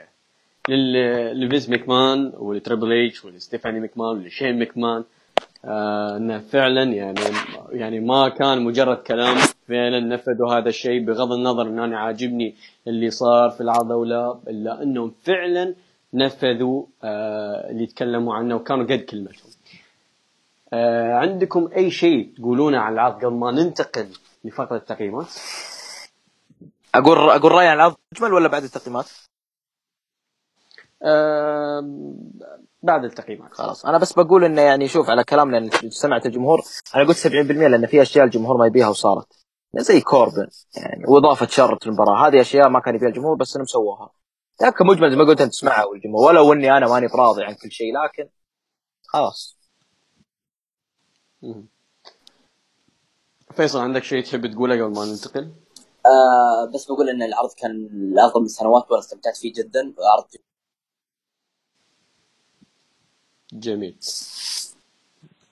لل- 0.69 1.45
لفينس 1.45 1.69
ميكمان 1.69 2.34
ولتريبل 2.38 2.93
إتش 3.07 3.26
ولستيفاني 3.26 3.80
ميكمان 3.80 4.07
ولشين 4.17 4.59
ميكمان. 4.59 5.03
آه 5.65 6.17
إنه 6.17 6.39
فعلا 6.39 6.84
يعني 6.84 7.19
يعني 7.71 7.99
ما 7.99 8.30
كان 8.30 8.61
مجرد 8.61 8.97
كلام. 8.97 9.35
فعلا 9.67 9.99
نفذوا 9.99 10.53
هذا 10.53 10.69
الشيء 10.69 11.05
بغض 11.05 11.31
النظر 11.31 11.61
إن 11.67 11.80
أنا 11.80 11.99
عاجبني 11.99 12.55
اللي 12.88 13.09
صار 13.09 13.49
في 13.49 13.61
العرض 13.61 13.91
أو 13.91 14.03
لا 14.03 14.39
إلا 14.47 14.84
إنهم 14.84 15.11
فعلا 15.23 15.76
نفذوا 16.13 16.84
آه 17.03 17.69
اللي 17.71 17.85
تكلموا 17.85 18.35
عنه 18.35 18.55
وكانوا 18.55 18.84
قد 18.85 18.99
كلمتهم. 18.99 19.51
آه 20.73 21.13
عندكم 21.13 21.69
أي 21.76 21.91
شيء 21.91 22.30
تقولونه 22.38 22.77
عن 22.77 22.93
العرض 22.93 23.26
قبل 23.26 23.34
ما 23.35 23.51
ننتقل 23.51 24.07
لفقره 24.44 24.78
التقييمات؟ 24.78 25.28
أقول 26.95 27.18
أقول 27.30 27.52
رأيي 27.52 27.68
عن 27.68 27.76
العرض 27.76 27.95
مجمل 28.14 28.34
ولا 28.34 28.48
بعد 28.48 28.64
التقييمات؟ 28.64 29.10
آه 31.06 31.82
بعد 32.84 33.03
التقييمات 33.03 33.53
خلاص 33.53 33.86
أنا 33.86 33.98
بس 33.98 34.14
بقول 34.14 34.44
إنه 34.44 34.61
يعني 34.61 34.88
شوف 34.88 35.10
على 35.10 35.24
كلامنا 35.24 35.57
إن 35.57 35.90
سمعت 35.90 36.26
الجمهور 36.26 36.61
أنا 36.95 37.03
قلت 37.07 37.18
70% 37.18 37.32
لأن 37.32 37.86
في 37.88 38.02
أشياء 38.02 38.26
الجمهور 38.26 38.57
ما 38.57 38.66
يبيها 38.68 38.88
وصارت 38.88 39.45
زي 39.76 40.02
كوربن 40.02 40.48
يعني 40.78 41.03
وإضافة 41.07 41.48
شرط 41.48 41.88
المباراه 41.88 42.28
هذه 42.28 42.41
أشياء 42.41 42.70
ما 42.70 42.80
كان 42.80 42.95
يبيها 42.95 43.10
الجمهور 43.10 43.36
بس 43.36 43.56
انهم 43.56 43.66
سووها 43.66 44.10
لكن 44.61 44.86
مجمل 44.88 45.11
زي 45.11 45.16
ما 45.18 45.24
قلت 45.24 45.41
أنت 45.41 45.52
تسمعها 45.52 45.86
والجمهور 45.86 46.28
ولو 46.28 46.53
إني 46.53 46.78
أنا 46.78 46.88
ماني 46.88 47.07
براضي 47.07 47.44
عن 47.44 47.53
كل 47.53 47.72
شيء 47.72 47.94
لكن 48.03 48.30
خلاص. 49.07 49.60
فيصل 53.55 53.80
عندك 53.80 54.03
شيء 54.03 54.23
تحب 54.23 54.51
تقوله 54.51 54.76
قبل 54.85 54.95
ما 54.95 55.05
ننتقل؟ 55.05 55.51
آه 56.05 56.71
بس 56.73 56.85
بقول 56.85 57.09
إن 57.09 57.23
العرض 57.23 57.49
كان 57.57 57.71
الافضل 58.13 58.41
من 58.41 58.47
سنوات 58.47 58.91
وأنا 58.91 58.99
استمتعت 58.99 59.38
فيه 59.38 59.53
جدا. 59.53 59.93
عرض 60.15 60.26
جميل. 63.53 63.95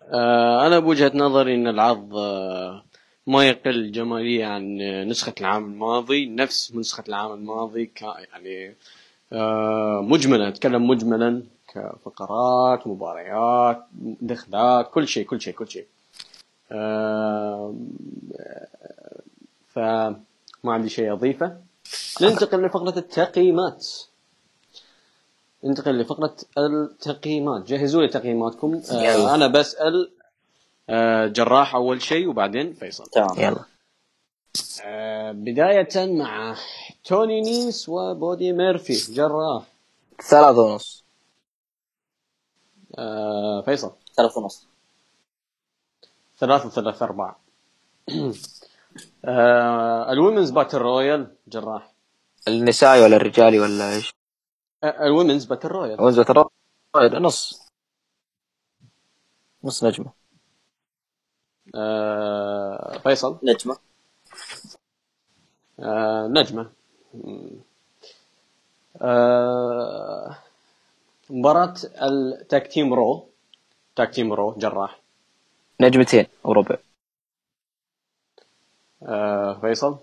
آه 0.03 0.67
أنا 0.67 0.79
بوجهة 0.79 1.11
نظري 1.15 1.55
إن 1.55 1.67
العرض 1.67 2.15
آه 2.15 2.83
ما 3.27 3.47
يقل 3.47 3.91
جمالية 3.91 4.45
عن 4.45 4.77
نسخة 5.09 5.33
العام 5.41 5.65
الماضي. 5.65 6.25
نفس 6.25 6.75
نسخة 6.75 7.03
العام 7.07 7.31
الماضي 7.33 7.85
ك 7.85 8.01
يعني 8.01 8.75
آه، 9.33 10.01
مجملا 10.03 10.47
أتكلم 10.47 10.87
مجملا 10.87 11.43
كفقرات 11.73 12.87
مباريات 12.87 13.85
دخلات 14.21 14.91
كل 14.91 15.07
شيء 15.07 15.25
كل 15.25 15.41
شيء 15.41 15.53
كل 15.53 15.69
شيء. 15.69 15.81
آه، 15.83 15.96
فما 19.67 20.15
عندي 20.65 20.89
شيء 20.89 21.13
أضيفه. 21.13 21.57
ننتقل 22.21 22.65
لفقرة 22.65 22.99
التقييمات. 22.99 23.87
ننتقل 25.63 25.99
لفقرة 25.99 26.35
التقييمات. 26.57 27.63
جهزوا 27.67 28.01
لي 28.01 28.07
تقييماتكم. 28.07 28.81
يلا. 28.91 29.31
آه 29.31 29.35
أنا 29.35 29.47
بسأل 29.47 30.11
آه 30.89 31.27
جراح 31.27 31.75
أول 31.75 32.01
شيء 32.01 32.27
وبعدين 32.27 32.73
فيصل. 32.73 33.05
تمام. 33.05 33.37
يلا. 33.37 33.63
آه 34.83 35.31
بداية 35.31 36.13
مع 36.13 36.55
توني 37.03 37.41
نيس 37.41 37.89
وبودي 37.89 38.51
ميرفي. 38.51 39.13
جراح. 39.13 39.63
ثلاثة 40.21 40.61
ونص. 40.61 41.03
آه 42.97 43.61
فيصل. 43.61 43.91
ثلاثة 44.15 44.41
ونص. 44.41 44.66
ثلاثة 46.37 46.69
ثلاثة 46.69 47.05
أربعة. 47.05 47.39
آه 49.25 50.11
ال 50.11 50.16
women's 50.16 50.49
battle 50.49 50.77
royal 50.77 51.35
جراح. 51.47 51.91
النسائي 52.47 53.01
ولا 53.01 53.15
الرجالي 53.15 53.59
ولا 53.59 53.95
إيش؟ 53.95 54.13
آه 54.83 55.05
ال 55.05 55.10
women's 55.10 55.45
battle 55.45 55.67
royal. 55.67 56.01
وزة 56.01 56.23
ترى 56.23 56.45
نص. 56.95 57.71
نص 59.63 59.83
نجمة. 59.83 60.11
آه 61.75 62.97
فيصل. 62.97 63.39
نجمة. 63.43 63.77
آه 65.79 66.27
نجمة. 66.27 66.71
آه 69.01 70.37
مباراة 71.29 71.73
ال 72.01 72.18
tag 72.18 72.67
team 72.67 72.93
Raw 72.93 73.29
tag 73.95 74.13
team 74.13 74.33
Raw 74.33 74.55
جراح. 74.57 75.01
نجمتين 75.81 76.25
وربع 76.43 76.77
آه 79.03 79.59
فيصل؟ 79.61 79.97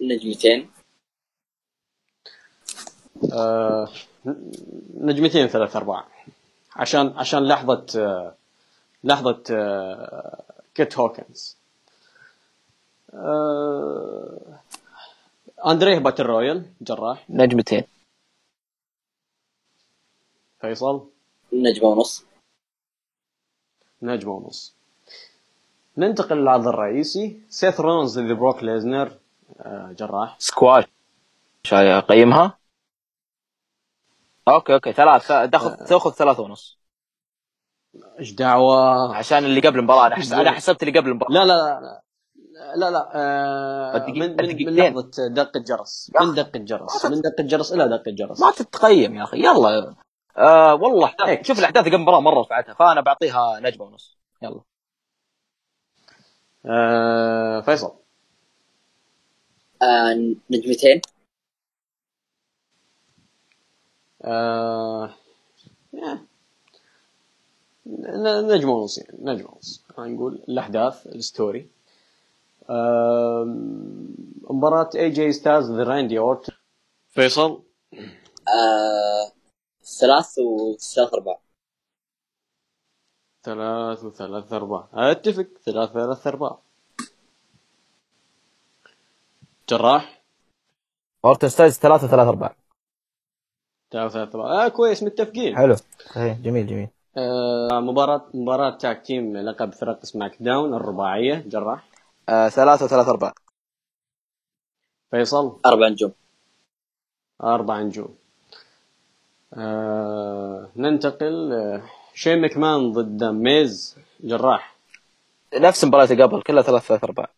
نجمتين. 0.00 0.70
آه 3.32 3.88
نجمتين 4.94 5.46
ثلاث 5.46 5.76
أرباع. 5.76 6.08
عشان 6.76 7.08
عشان 7.16 7.48
لحظة 7.48 7.86
آه 7.96 8.34
لحظة 9.04 9.42
آه 9.50 10.44
كيرت 10.74 10.98
هوكنز. 10.98 11.56
آه 13.14 14.60
أندريه 15.66 15.98
battle 15.98 16.22
royal 16.22 16.72
جراح. 16.80 17.30
نجمتين. 17.30 17.84
فيصل؟ 20.60 21.08
نجمة 21.52 21.88
ونص. 21.88 22.24
نجمة 24.02 24.32
ونص. 24.32 24.75
ننتقل 25.98 26.36
للعرض 26.36 26.68
الرئيسي. 26.68 27.40
سيث 27.48 27.80
رولنز 27.80 28.18
ضد 28.18 28.32
بروك 28.32 28.62
ليسنر 28.62 29.12
آه 29.60 29.94
جراح. 29.98 30.36
سكواش. 30.38 30.84
شاي 31.62 31.98
اقيمها 31.98 32.58
okay 34.48 34.74
okay 34.74 34.92
ثلاث 34.92 35.28
تاخذ 35.28 35.74
تاخذ 35.74 36.10
ثلاثة 36.10 36.42
ونص. 36.42 36.78
إيش 38.18 38.32
دعوة؟ 38.32 39.16
عشان 39.16 39.44
اللي 39.44 39.60
قبل 39.60 39.78
المباراة. 39.78 40.06
أنا 40.06 40.16
حس... 40.16 40.32
أنا 40.32 40.50
حسبت 40.50 40.82
اللي 40.82 40.98
قبل 40.98 41.08
المباراة. 41.08 41.32
لا 41.32 41.44
لا 41.44 41.80
لا 41.80 41.80
لا. 42.76 42.90
لا 42.90 43.10
آه 43.14 44.06
من, 44.08 44.36
من. 44.36 44.76
لحظة 44.76 45.28
دقة 45.28 45.60
جرس 45.60 46.12
من 46.20 46.34
دقة 46.34 46.58
جرس 46.58 47.06
من 47.06 47.20
دقة 47.20 47.42
جرس 47.42 47.72
إلى 47.72 47.88
دقة 47.88 48.10
جرس 48.10 48.40
ما 48.40 48.50
تتقيم 48.50 49.14
يا 49.14 49.22
أخي. 49.22 49.38
يلا. 49.38 49.94
آه 50.36 50.74
والله. 50.74 51.14
هيك. 51.24 51.44
شوف 51.44 51.58
الأحداث 51.58 51.84
قبل 51.84 51.94
المباراة 51.94 52.20
مرة 52.20 52.40
رفعتها 52.40 52.74
فأنا 52.74 53.00
بعطيها 53.00 53.60
نجمة 53.60 53.84
ونص. 53.84 54.18
يلا. 54.42 54.60
آه 56.66 57.60
فيصل. 57.60 57.92
آه 59.82 60.34
نجمتين. 60.50 61.00
آه. 64.24 65.14
ن- 67.86 68.46
نجمة 68.54 68.72
ونص 68.72 68.98
يعني 68.98 69.18
نجمة 69.22 69.50
ونص. 69.54 69.84
خلينا 69.96 70.14
نقول 70.14 70.34
الأحداث 70.48 71.06
ال 71.06 71.15
story. 71.15 71.68
آه 72.70 73.44
مباراة 74.50 74.90
اي 74.94 75.10
جي 75.10 75.32
ستايلز 75.32 75.70
ضد 75.70 75.80
راندي 75.80 76.18
أورتن. 76.18 76.52
فيصل. 77.08 77.62
آه 78.48 79.32
ثلاث 80.00 80.38
وثلاث 80.38 81.14
أرباع. 81.14 81.40
ثلاث 83.46 84.04
وثلاث 84.04 84.52
أرباع 84.52 84.88
أتفق. 84.94 85.46
ثلاث 85.64 85.90
ثلاث 85.90 86.26
أرباع 86.26 86.58
جراح. 89.68 90.22
اورتن 91.24 91.48
ستايلز 91.48 91.74
ثلاثة 91.74 92.06
ثلاثة 92.06 92.28
أربعة. 92.28 92.56
ثلاث 93.90 94.12
ثلاث 94.12 94.34
أرباع 94.34 94.64
آه 94.64 94.68
كويس. 94.68 95.02
متفقين. 95.02 95.56
حلو. 95.56 95.74
صحيح. 96.14 96.38
جميل 96.38 96.66
جميل. 96.66 96.88
آه 97.16 97.80
مباراة 97.80 98.24
مباراة 98.34 98.76
tag 98.76 99.06
team 99.06 99.36
لقب 99.36 99.72
فرق 99.72 100.04
سماك 100.04 100.36
داون 100.40 100.74
الرباعية. 100.74 101.44
جراح. 101.46 101.88
آه 102.28 102.48
ثلاثة 102.48 102.86
ثلاثة 102.86 103.10
أربعة. 103.10 103.34
فيصل. 105.10 105.60
أربع 105.66 105.88
نجوم. 105.88 106.12
أربع 107.42 107.80
نجوم. 107.80 108.14
آه 109.54 110.68
ننتقل 110.76 111.52
آه 111.52 111.82
شين 112.16 112.40
مكمان 112.40 112.92
ضد 112.92 113.24
ميز 113.24 113.96
جراح؟ 114.20 114.76
نفس 115.54 115.84
مباراة 115.84 116.06
قبل 116.06 116.42
كلها 116.42 116.62
ثلاثة 116.62 116.86
ثلاثة 116.86 117.04
أربعة 117.04 117.28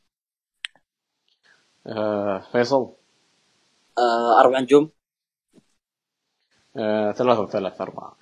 آه 1.87 2.39
فيصل؟ 2.53 2.93
آه 3.99 4.41
أربع 4.41 4.61
نجوم. 4.61 4.91
آه 6.77 7.13
ثلاثة 7.13 7.41
وثلاثة 7.41 7.85
أربعة 7.85 8.17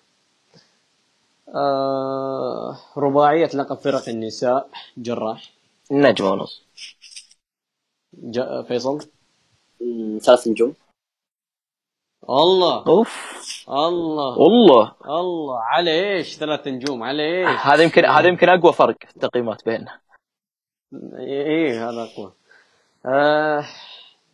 آه 1.55 2.79
رباعية 2.97 3.49
لقب 3.55 3.77
فرق 3.77 4.09
النساء 4.09 4.71
جراح. 4.97 5.53
نجمة 5.91 6.31
ونص. 6.31 6.63
فيصل؟ 8.69 9.09
ثلاث 10.21 10.49
نجوم. 10.49 10.75
الله. 12.31 12.87
أوف. 12.87 13.37
الله. 13.69 14.39
والله 14.39 14.93
الله. 15.05 15.59
على 15.61 15.91
إيش 15.91 16.37
ثلاث 16.37 16.67
نجوم 16.69 17.03
على 17.03 17.23
إيش 17.23 17.61
هذا 17.61 17.83
يمكن 17.83 18.05
هذا 18.05 18.29
يمكن 18.29 18.49
أقوى 18.49 18.73
فرق 18.73 18.97
في 19.05 19.17
التقييمات 19.17 19.65
بيننا. 19.65 20.01
إيه 21.19 21.43
إيه، 21.43 21.89
هذا 21.91 22.03
أقوى. 22.03 22.33
آه... 23.07 23.65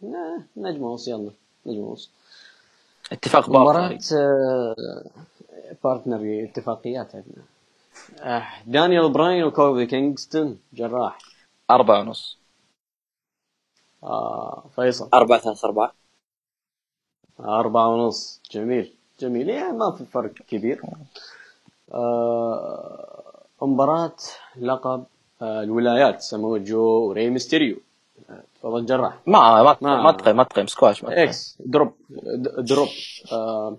لا، 0.03 0.43
نجمة 0.57 0.87
ونص 0.87 1.09
يلا 1.09 1.31
نجمة 1.67 1.85
ونص. 1.85 2.11
اتفاق 3.13 3.49
مباراة 3.49 3.99
آه... 4.17 4.75
partner 5.85 6.45
اتفاقيات 6.45 7.15
عندنا. 7.15 7.45
آه... 8.21 8.47
دانيال 8.67 9.13
براين 9.13 9.45
وكوفي 9.45 9.87
كينغستون 9.87 10.61
جراح. 10.73 11.19
أربعة 11.71 12.01
ونص. 12.01 12.39
آه... 14.03 14.65
فيصل. 14.77 15.09
أربعة 15.15 15.39
ثلاث 15.39 15.65
أربعة. 15.65 16.02
أربعة 17.45 17.89
ونص. 17.89 18.41
جميل. 18.51 18.93
جميل. 19.21 19.49
يعني 19.49 19.73
ما 19.73 19.91
في 19.91 20.05
فرق 20.05 20.33
كبير. 20.49 20.83
آه... 21.95 23.43
مباراة 23.63 24.17
لقب 24.61 25.05
آه... 25.43 25.63
الولايات 25.63 26.21
سموه 26.21 26.59
جو 26.59 26.81
وري 27.09 27.31
ميستيريو. 27.31 27.77
آه، 28.31 28.43
تفضل 28.61 28.87
جراح. 28.87 29.15
ما 29.27 29.63
ما 29.63 29.77
ما- 29.83 30.03
ما 30.03 30.13
تقيم 30.13 30.37
ما 30.37 30.43
تقيم 30.45 30.67
سكواش 30.67 31.05
ما 31.05 31.11
تقيم. 31.11 31.23
X. 31.29 31.57
drop. 31.61 31.93
drop. 32.59 32.89
آه... 33.33 33.77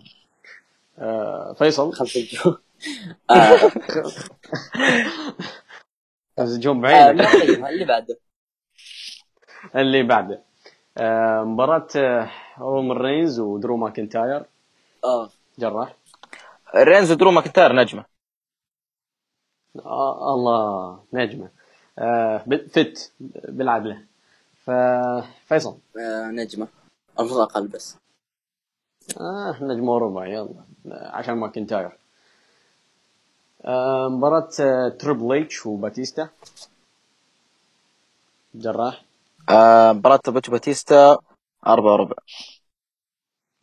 آه... 0.99 1.53
فيصل. 1.53 1.93
خمسة 1.93 2.19
نجوم 2.21 2.57
آه. 3.31 3.71
نجوم 6.39 6.85
آه، 6.85 7.11
بعينك 7.11 7.21
ما 7.21 7.27
أقيمها، 7.37 7.69
اللي 7.69 7.85
بعده. 7.85 8.17
اللي 9.75 10.03
بعده. 10.03 10.33
آه... 10.35 10.43
مباراة 10.97 11.87
آه... 11.95 12.31
رومان 12.59 12.97
رينز 12.97 13.39
ودرو 13.39 13.77
ماكنتاير. 13.77 14.45
آه. 15.05 15.29
جراح. 15.59 15.95
رينز 16.75 17.11
درو 17.11 17.31
ماكنتاير 17.31 17.75
نجمة. 17.75 18.05
آه 19.85 20.33
الله 20.33 20.99
نجمة. 21.13 21.49
آه... 21.99 22.37
فت 22.47 23.11
بالعدلة 23.31 24.01
ففيصل 24.65 25.77
آه، 25.99 26.31
نجمة. 26.31 26.67
المفروض 27.19 27.39
أقل 27.39 27.67
بس. 27.67 27.97
آه 29.19 29.63
نجمة 29.63 29.91
وربع 29.91 30.27
يلا. 30.27 30.63
آه، 30.91 31.15
عشان 31.15 31.33
ماكنتاير. 31.37 31.91
آه 33.65 34.09
مباراة 34.09 34.49
آه، 34.59 34.89
تريبل 34.89 35.41
اتش 35.41 35.65
وباتيستا. 35.65 36.29
جراح. 38.55 39.03
آه، 39.49 39.93
مباراة 39.93 40.19
بوتش 40.27 40.49
باتيستا 40.49 41.17
أربعة 41.67 41.93
وربع. 41.93 42.15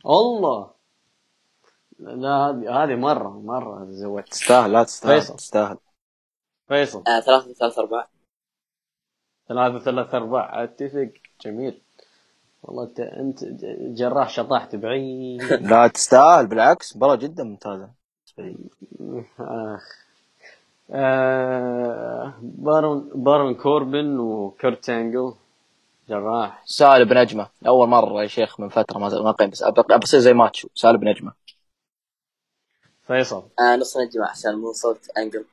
الله! 0.06 0.70
لا 1.98 2.28
هذه 2.28 2.84
هذه 2.84 2.94
مرة 2.94 3.28
مرة 3.28 3.84
زودت 3.90 4.28
تستاهل 4.28 4.72
لا 4.72 4.84
تستاهل 4.84 5.20
فيصل. 5.20 5.36
تستاهل. 5.36 5.76
فيصل. 6.68 7.02
آه 7.06 7.20
ثلاثة 7.20 7.52
ثلاثة 7.52 7.80
أربعة. 7.82 8.08
ثلاثة 9.48 9.78
ثلاثة 9.78 10.16
أرباع 10.18 10.64
أتفق. 10.64 11.10
جميل. 11.44 11.80
والله 12.62 12.84
انت 12.84 13.00
أنت 13.00 13.44
جراح 13.98 14.28
شطحت 14.30 14.76
بعيد 14.76 15.42
لا 15.70 15.86
تستاهل 15.86 16.46
بالعكس 16.46 16.96
مباراة 16.96 17.16
جدا 17.16 17.44
لي. 18.38 18.56
آخ. 19.40 19.82
آه 20.90 22.34
بارون 22.42 23.10
بارون 23.14 23.54
كوربن 23.54 24.18
وكرت 24.18 24.90
أنجل. 24.90 25.34
جراح. 26.10 26.62
سالب 26.66 27.08
بنجمة 27.08 27.48
أول 27.66 27.88
مرة 27.88 28.22
يا 28.22 28.26
شيخ 28.26 28.60
من 28.60 28.68
فترة 28.68 28.98
ما 28.98 29.08
ما 29.22 29.30
قيم 29.30 29.50
بس 29.50 29.64
بصير 30.02 30.20
زي 30.20 30.32
ماتشو. 30.32 30.68
سالب 30.74 31.00
بنجمة 31.00 31.32
فيصل. 33.06 33.42
آه 33.60 33.76
نص 33.76 33.96
نجمة 33.96 34.24
أحسن 34.24 34.54
مو 34.54 34.72
صوت 34.72 35.10
أنجل 35.18 35.44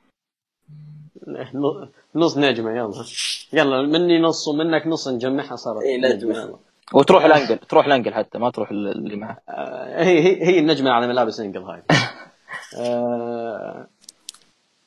نص 2.15 2.37
نجمة 2.37 2.71
يلا. 2.71 3.05
يلا 3.53 3.81
مني 3.81 4.19
نص 4.19 4.47
ومنك 4.47 4.87
نص 4.87 5.07
نجمعها 5.07 5.55
صارت. 5.55 5.83
نجمة. 6.03 6.33
يلا. 6.39 6.55
وتروح 6.93 7.25
الأنجل 7.25 7.57
تروح 7.57 7.85
الأنجل 7.85 8.13
حتى 8.13 8.37
ما 8.37 8.49
تروح 8.51 8.71
اللي 8.71 9.15
معه. 9.15 9.37
آه، 9.49 10.03
هي 10.03 10.19
هي 10.19 10.45
هي 10.47 10.59
النجمة 10.59 10.91
على 10.91 11.07
ملابس 11.07 11.39
انجل 11.39 11.61
هاي. 11.63 11.83
آه 12.79 13.87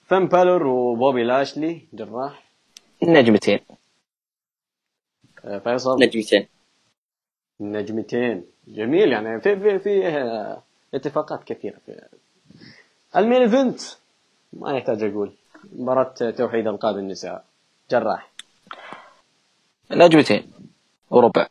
فين 0.09 0.29
بالور 0.29 0.67
وبوبي 0.67 1.23
لاشلي 1.23 1.89
جراح. 1.93 2.51
نجمتين. 3.03 3.61
فيصل؟ 5.65 5.97
نجمتين. 6.03 6.49
نجمتين. 7.61 8.45
جميل 8.69 9.13
يعني 9.13 9.41
في 9.41 9.57
في 9.57 9.79
في 9.79 10.07
آه، 10.09 10.63
اتفاقات 10.95 11.45
كثيرة 11.45 11.79
في 11.87 12.01
ال 13.17 13.22
main 13.22 13.43
event. 13.43 13.81
ما 14.53 14.73
يحتاج 14.73 15.03
أقول. 15.03 15.33
مباراة 15.73 16.15
توحيد 16.31 16.67
ألقاب 16.67 16.99
النساء. 16.99 17.45
جراح. 17.91 18.31
نجمتين. 19.91 20.53
وربع. 21.11 21.47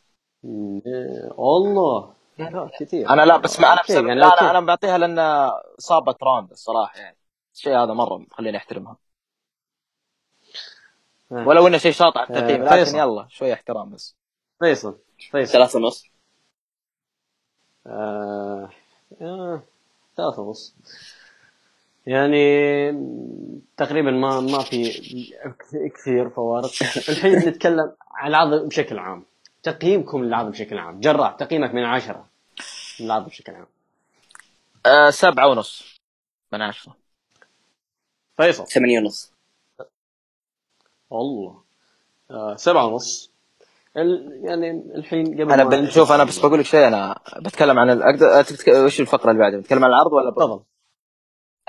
آه، 0.46 1.32
الله 1.38 2.14
لا 2.40 2.70
كثير. 2.80 3.10
أنا 3.10 3.22
لا 3.26 3.38
بس 3.38 3.60
ما 3.60 3.74
أنا 3.74 3.82
بسبب 3.82 4.08
يعني. 4.08 4.24
أنا 4.24 4.52
أنا 4.52 4.60
بعطيها 4.60 4.98
لأن 4.98 5.50
صابت 5.78 6.24
روندا 6.24 6.52
الصراحة 6.52 7.00
يعني. 7.00 7.18
الشيء 7.56 7.74
هذا 7.78 7.94
مرة 7.94 8.18
مخليني 8.18 8.58
أحترمها. 8.58 8.92
آه. 8.92 9.09
ولو 11.32 11.68
إنه 11.68 11.78
شيء 11.78 11.92
شاطع 11.92 12.24
التقييم 12.24 12.62
آه، 12.62 12.66
لكن 12.66 12.84
فيصل. 12.84 12.98
يلا 12.98 13.28
شوية 13.30 13.54
احترام 13.54 13.90
بس. 13.90 14.16
فيصل 14.60 14.98
فيصل. 15.32 15.52
ثلاثة 15.54 15.80
ونص. 15.80 16.06
آه 17.88 18.70
آه 19.22 19.64
ثلاثة 20.18 20.42
ونص. 20.42 20.76
يعني 22.06 22.92
تقريبا 23.78 24.12
ما 24.12 24.40
ما 24.40 24.60
في 24.64 24.92
كثير 25.96 26.30
فوارق. 26.30 26.70
الحين 27.10 27.36
نتكلم 27.36 27.96
عن 28.12 28.30
العرض 28.30 28.68
بشكل 28.68 29.00
عام. 29.00 29.26
تقييمكم 29.64 30.24
للعرض 30.24 30.52
بشكل 30.52 30.78
عام. 30.78 31.00
جراح 31.00 31.32
تقييمك 31.32 31.74
من 31.74 31.84
عشرة 31.84 32.28
للعرض 33.00 33.26
بشكل 33.26 33.54
عام. 33.56 33.68
آه 34.86 35.10
سبعة 35.10 35.48
ونص. 35.48 36.00
من 36.54 36.62
عشرة. 36.62 36.96
فيصل. 38.38 38.68
ثمانية 38.68 39.00
ونص. 39.00 39.34
والله 41.10 41.64
آه 42.32 42.56
سبعة 42.56 42.86
ونص. 42.86 43.32
ال... 43.98 44.42
يعني 44.44 44.72
الحين 44.96 45.26
قبل 45.26 45.52
أنا 45.52 45.64
ما 45.64 45.70
ب... 45.70 45.74
ننتهي- 45.74 45.92
شوف 45.92 46.12
أنا 46.12 46.24
بس 46.24 46.40
بقول 46.40 46.60
لك 46.60 46.66
شيء 46.66 46.88
أنا 46.88 47.20
بتكلم 47.38 47.80
عن 47.80 47.90
ال... 47.90 48.04
أقدر... 48.04 48.42
تبتك... 48.44 48.68
وش 48.68 49.00
الفقرة 49.00 49.32
اللي 49.32 49.42
بعدها؟ 49.42 49.60
بتكلم 49.60 49.84
عن 49.86 49.90
العرض 49.90 50.14
ولا 50.14 50.30
ب... 50.30 50.36
تفضل. 50.36 50.64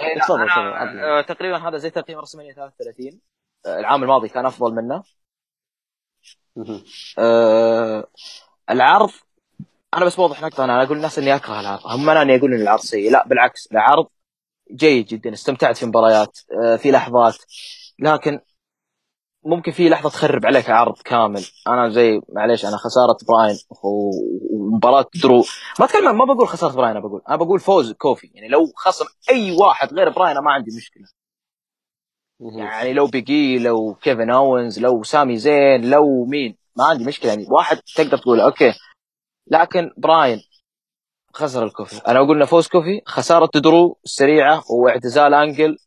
إيه، 0.01 0.19
تفضل، 0.21 0.49
تفضل،. 0.49 1.01
آه، 1.01 1.21
تقريبا 1.21 1.69
هذا 1.69 1.77
زي 1.77 1.91
تقييم 1.91 2.19
رسمية 2.19 2.53
33 2.53 3.21
آه، 3.67 3.79
العام 3.81 4.03
الماضي 4.03 4.29
كان 4.29 4.47
أفضل 4.47 4.75
منه. 4.75 5.03
آه، 7.19 8.07
العرض 8.71 9.11
أنا 9.95 10.05
بس 10.05 10.17
بوضح 10.17 10.43
نقطة 10.43 10.65
أنا 10.65 10.83
أقول 10.83 10.97
للناس 10.97 11.19
إني 11.19 11.35
أكره 11.37 11.61
العرض. 11.61 11.87
هم 11.87 12.11
أنا 12.11 12.23
أني 12.23 12.37
أقول 12.37 12.55
إن 12.55 12.61
العرض 12.61 12.81
سيء 12.81 13.11
لا 13.11 13.27
بالعكس 13.27 13.69
العرض 13.73 14.07
جيد 14.73 15.07
جدا. 15.07 15.33
استمتعت 15.33 15.77
في 15.77 15.87
مباريات 15.87 16.39
آه، 16.65 16.77
في 16.77 16.91
لحظات. 16.91 17.37
لكن 17.99 18.41
ممكن 19.45 19.73
في 19.73 19.89
لحظة 19.89 20.09
تخرب 20.09 20.47
عليك 20.47 20.71
عرض 20.71 20.99
كامل. 20.99 21.45
أنا 21.69 21.89
زي 21.89 22.21
معليش 22.29 22.65
أنا 22.65 22.77
خسارة 22.77 23.17
براين 23.29 23.57
ومباراة 24.53 25.07
درو. 25.23 25.45
ما 25.79 25.85
أتكلم 25.85 26.19
ما 26.19 26.25
بقول 26.25 26.49
خسارة 26.49 26.73
براين 26.73 26.91
أنا 26.91 27.01
بقول 27.01 27.23
أنا 27.29 27.37
بقول 27.37 27.61
فوز 27.61 27.93
كوفي. 27.93 28.31
يعني 28.35 28.49
لو 28.49 28.67
خصم 28.77 29.05
أي 29.31 29.57
واحد 29.57 29.95
غير 29.95 30.09
براين 30.09 30.39
ما 30.39 30.53
عندي 30.53 30.71
مشكلة. 30.77 31.07
يعني 32.41 32.93
لو 32.93 33.07
بيجي 33.07 33.59
لو 33.59 33.95
كيفن 33.95 34.31
أوينز 34.31 34.81
لو 34.81 35.03
سامي 35.03 35.37
زين 35.37 35.91
لو 35.91 36.25
مين 36.25 36.57
ما 36.77 36.85
عندي 36.85 37.05
مشكلة. 37.05 37.31
يعني 37.31 37.47
واحد 37.51 37.81
تقدر 37.97 38.19
تقول 38.19 38.41
okay. 38.41 38.73
لكن 39.47 39.91
براين 39.97 40.41
خسر 41.33 41.65
الكوفي. 41.65 42.01
أنا 42.09 42.19
أقول 42.19 42.47
فوز 42.47 42.69
كوفي. 42.69 43.03
خسارة 43.07 43.51
درو 43.55 43.99
السريعه 44.05 44.63
واعتزال 44.71 45.35
أنجل. 45.35 45.79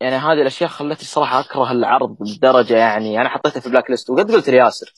يعني 0.00 0.16
هذه 0.16 0.32
الأشياء 0.42 0.70
خلتني 0.70 1.04
صراحة 1.04 1.40
أكره 1.40 1.70
العرض 1.72 2.16
بدرجة 2.20 2.76
يعني 2.76 3.20
أنا 3.20 3.28
حطيته 3.28 3.60
في 3.60 3.70
black 3.70 3.90
list 3.90 4.10
وقد 4.10 4.30
قلت 4.32 4.50
لياسر 4.50 4.92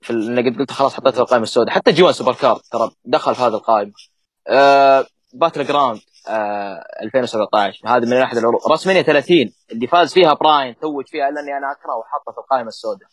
في 0.00 0.10
ال- 0.10 0.38
إنه 0.38 0.50
قد 0.50 0.58
قلت 0.58 0.70
خلاص 0.70 0.94
حطيته 0.94 1.12
في 1.16 1.20
القائمة 1.20 1.42
السوداء. 1.42 1.74
حتى 1.74 1.92
جي 1.92 2.02
ون 2.02 2.12
سوبر 2.12 2.34
كارد 2.34 2.60
ترى 2.72 2.90
دخل 3.04 3.34
في 3.34 3.42
هذه 3.42 3.54
القائمة. 3.54 3.92
آه 4.48 5.06
باتل 5.34 5.64
جراوند 5.64 6.00
آه 6.28 6.84
2017 7.02 7.80
هذه 7.88 8.04
من 8.06 8.16
أحد 8.16 8.36
العروض. 8.36 8.72
رسمينيا 8.72 9.02
30 9.02 9.52
اللي 9.72 9.86
فاز 9.86 10.12
فيها 10.12 10.34
براين 10.34 10.76
توج 10.78 11.04
فيها 11.06 11.28
إلا 11.28 11.40
إني 11.40 11.56
أنا 11.58 11.72
أكره 11.72 11.96
وحاطه 11.96 12.32
في 12.32 12.38
القائمة 12.38 12.68
السوداء. 12.68 13.08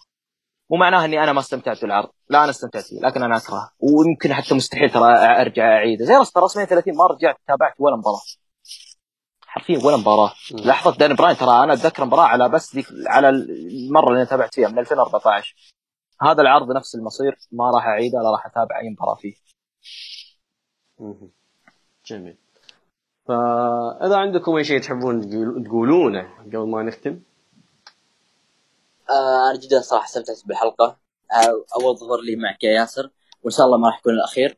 مو 0.72 0.78
معناه 0.78 1.06
إني 1.06 1.24
أنا 1.24 1.34
ما 1.34 1.40
استمتعت 1.40 1.82
بالعرض. 1.82 2.10
لا 2.30 2.44
أنا 2.44 2.50
استمتعت 2.50 2.84
فيه 2.84 3.00
لكن 3.02 3.24
أنا 3.24 3.38
أكرهه. 3.38 3.72
ويمكن 3.80 4.34
حتى 4.34 4.56
مستحيل 4.56 4.90
ترى 4.90 5.14
أرجع 5.42 5.64
أعيده. 5.64 6.06
زي 6.06 6.14
رسمينيا 6.38 6.70
30 6.70 6.96
ما 6.98 7.06
رجعت 7.06 7.36
تابعت 7.48 7.74
ولا 7.80 7.96
مباراة. 7.96 8.22
حرفيا 9.50 9.80
ولا 9.86 9.98
مباراة. 9.98 10.34
لحظة 10.52 10.96
دان 10.98 11.16
براين 11.16 11.38
ترى 11.38 11.64
أنا 11.64 11.74
أتذكر 11.74 12.06
مباراة 12.06 12.24
على 12.24 12.50
بس 12.50 12.76
ذيك 12.76 12.86
على 13.08 13.30
المرة 13.30 14.08
اللي 14.08 14.18
أنا 14.18 14.26
تابعت 14.30 14.56
فيها 14.56 14.68
من 14.70 14.80
2014 14.80 15.56
هذا 16.22 16.42
العرض 16.42 16.72
نفس 16.72 16.96
المصير 16.96 17.38
ما 17.52 17.72
راح 17.72 17.86
أعيده 17.88 18.18
ولا 18.18 18.32
راح 18.32 18.46
أتابع 18.46 18.80
أي 18.80 18.90
مباراة 18.90 19.16
فيه. 19.16 19.34
جميل. 22.06 22.38
فإذا 23.28 24.16
عندكم 24.18 24.56
أي 24.56 24.64
شيء 24.64 24.82
تحبون 24.82 25.30
تقول- 25.30 25.64
تقولونه 25.66 26.30
قبل 26.46 26.58
ما 26.68 26.84
نختم؟ 26.84 27.20
آه 29.10 29.50
أنا 29.52 29.60
جدا 29.60 29.82
صراحة 29.82 30.06
استمتعت 30.06 30.42
بالحلقة. 30.46 30.98
آه 31.34 31.66
أول 31.82 31.98
ظهور 31.98 32.22
لي 32.22 32.36
معك 32.36 32.64
يا 32.64 32.72
ياسر 32.72 33.10
وإن 33.44 33.52
شاء 33.52 33.66
الله 33.66 33.78
ما 33.78 33.88
راح 33.88 34.00
يكون 34.00 34.14
الأخير. 34.14 34.58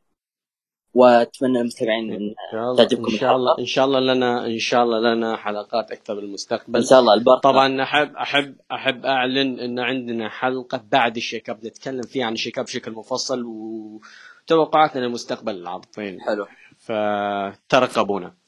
وأتمنى 0.93 1.61
المستمعين 1.61 2.13
إن 2.13 2.35
تعجبكم 2.77 3.11
إن 3.11 3.17
شاء 3.17 3.35
الله. 3.35 3.55
إن 3.59 3.65
شاء 3.65 3.85
الله 3.85 3.99
لنا 3.99 4.45
إن 4.45 4.59
شاء 4.59 4.83
الله 4.83 4.99
لنا 4.99 5.37
حلقات 5.37 5.91
أكثر 5.91 6.15
بالمستقبل 6.15 6.79
إن 6.79 6.85
شاء 6.85 6.99
الله 6.99 7.13
البركة. 7.13 7.39
طبعا 7.39 7.83
أحب 7.83 8.15
أحب 8.15 8.55
أحب 8.71 9.05
أعلن 9.05 9.59
إن 9.59 9.79
عندنا 9.79 10.29
حلقة 10.29 10.83
بعد 10.91 11.15
الشيك 11.15 11.49
أب 11.49 11.65
نتكلم 11.65 12.01
فيها 12.01 12.25
عن 12.25 12.33
الشيك 12.33 12.59
أب 12.59 12.65
بشكل 12.65 12.91
مفصل 12.91 13.43
وتوقعاتنا 13.45 15.05
لمستقبل 15.05 15.55
العرضين 15.55 16.21
حلو. 16.21 16.45
فترقبونا. 16.77 18.40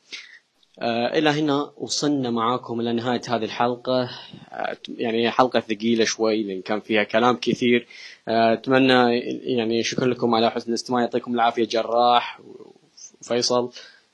إلى 0.82 1.30
هنا 1.30 1.72
وصلنا 1.78 2.30
معاكم 2.30 2.80
إلى 2.80 2.94
نهاية 2.94 3.22
هذه 3.28 3.44
الحلقة. 3.44 4.10
آه 4.52 4.78
يعني 4.90 5.32
حلقة 5.32 5.60
ثقيلة 5.60 6.06
شوي 6.06 6.44
لأن 6.44 6.62
كان 6.62 6.80
فيها 6.80 7.04
كلام 7.04 7.38
كثير. 7.42 7.88
آه، 8.28 8.54
أتمنى 8.54 9.20
يعني 9.56 9.84
شكرا 9.84 10.06
لكم 10.06 10.36
على 10.36 10.52
حسن 10.52 10.70
الاستماع 10.70 11.02
يعطيكم 11.02 11.34
العافية. 11.34 11.66
جراح 11.66 12.40
وفيصل. 13.22 13.72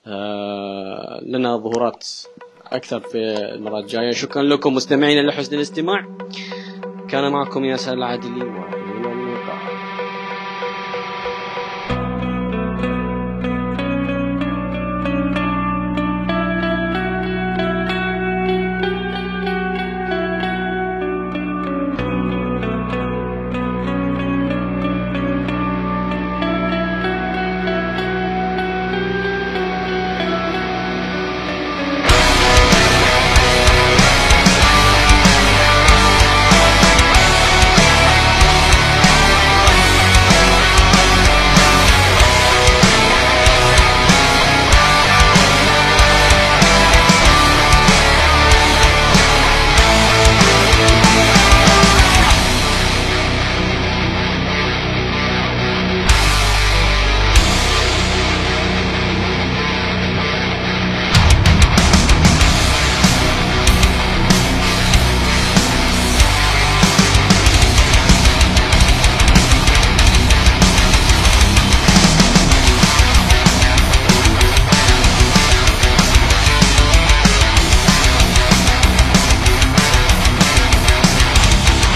آه، 0.08 1.24
لنا 1.24 1.58
ظهورات 1.58 2.08
أكثر 2.66 3.00
في 3.00 3.18
المرات 3.56 3.84
الجاية. 3.84 4.12
شكرا 4.12 4.44
لكم 4.44 4.74
مستمعينا 4.74 5.22
لحسن 5.22 5.56
الاستماع. 5.56 6.08
كان 7.10 7.32
معكم 7.32 7.66
ياسر 7.66 7.94
العادلي. 7.94 8.44
و 8.44 8.79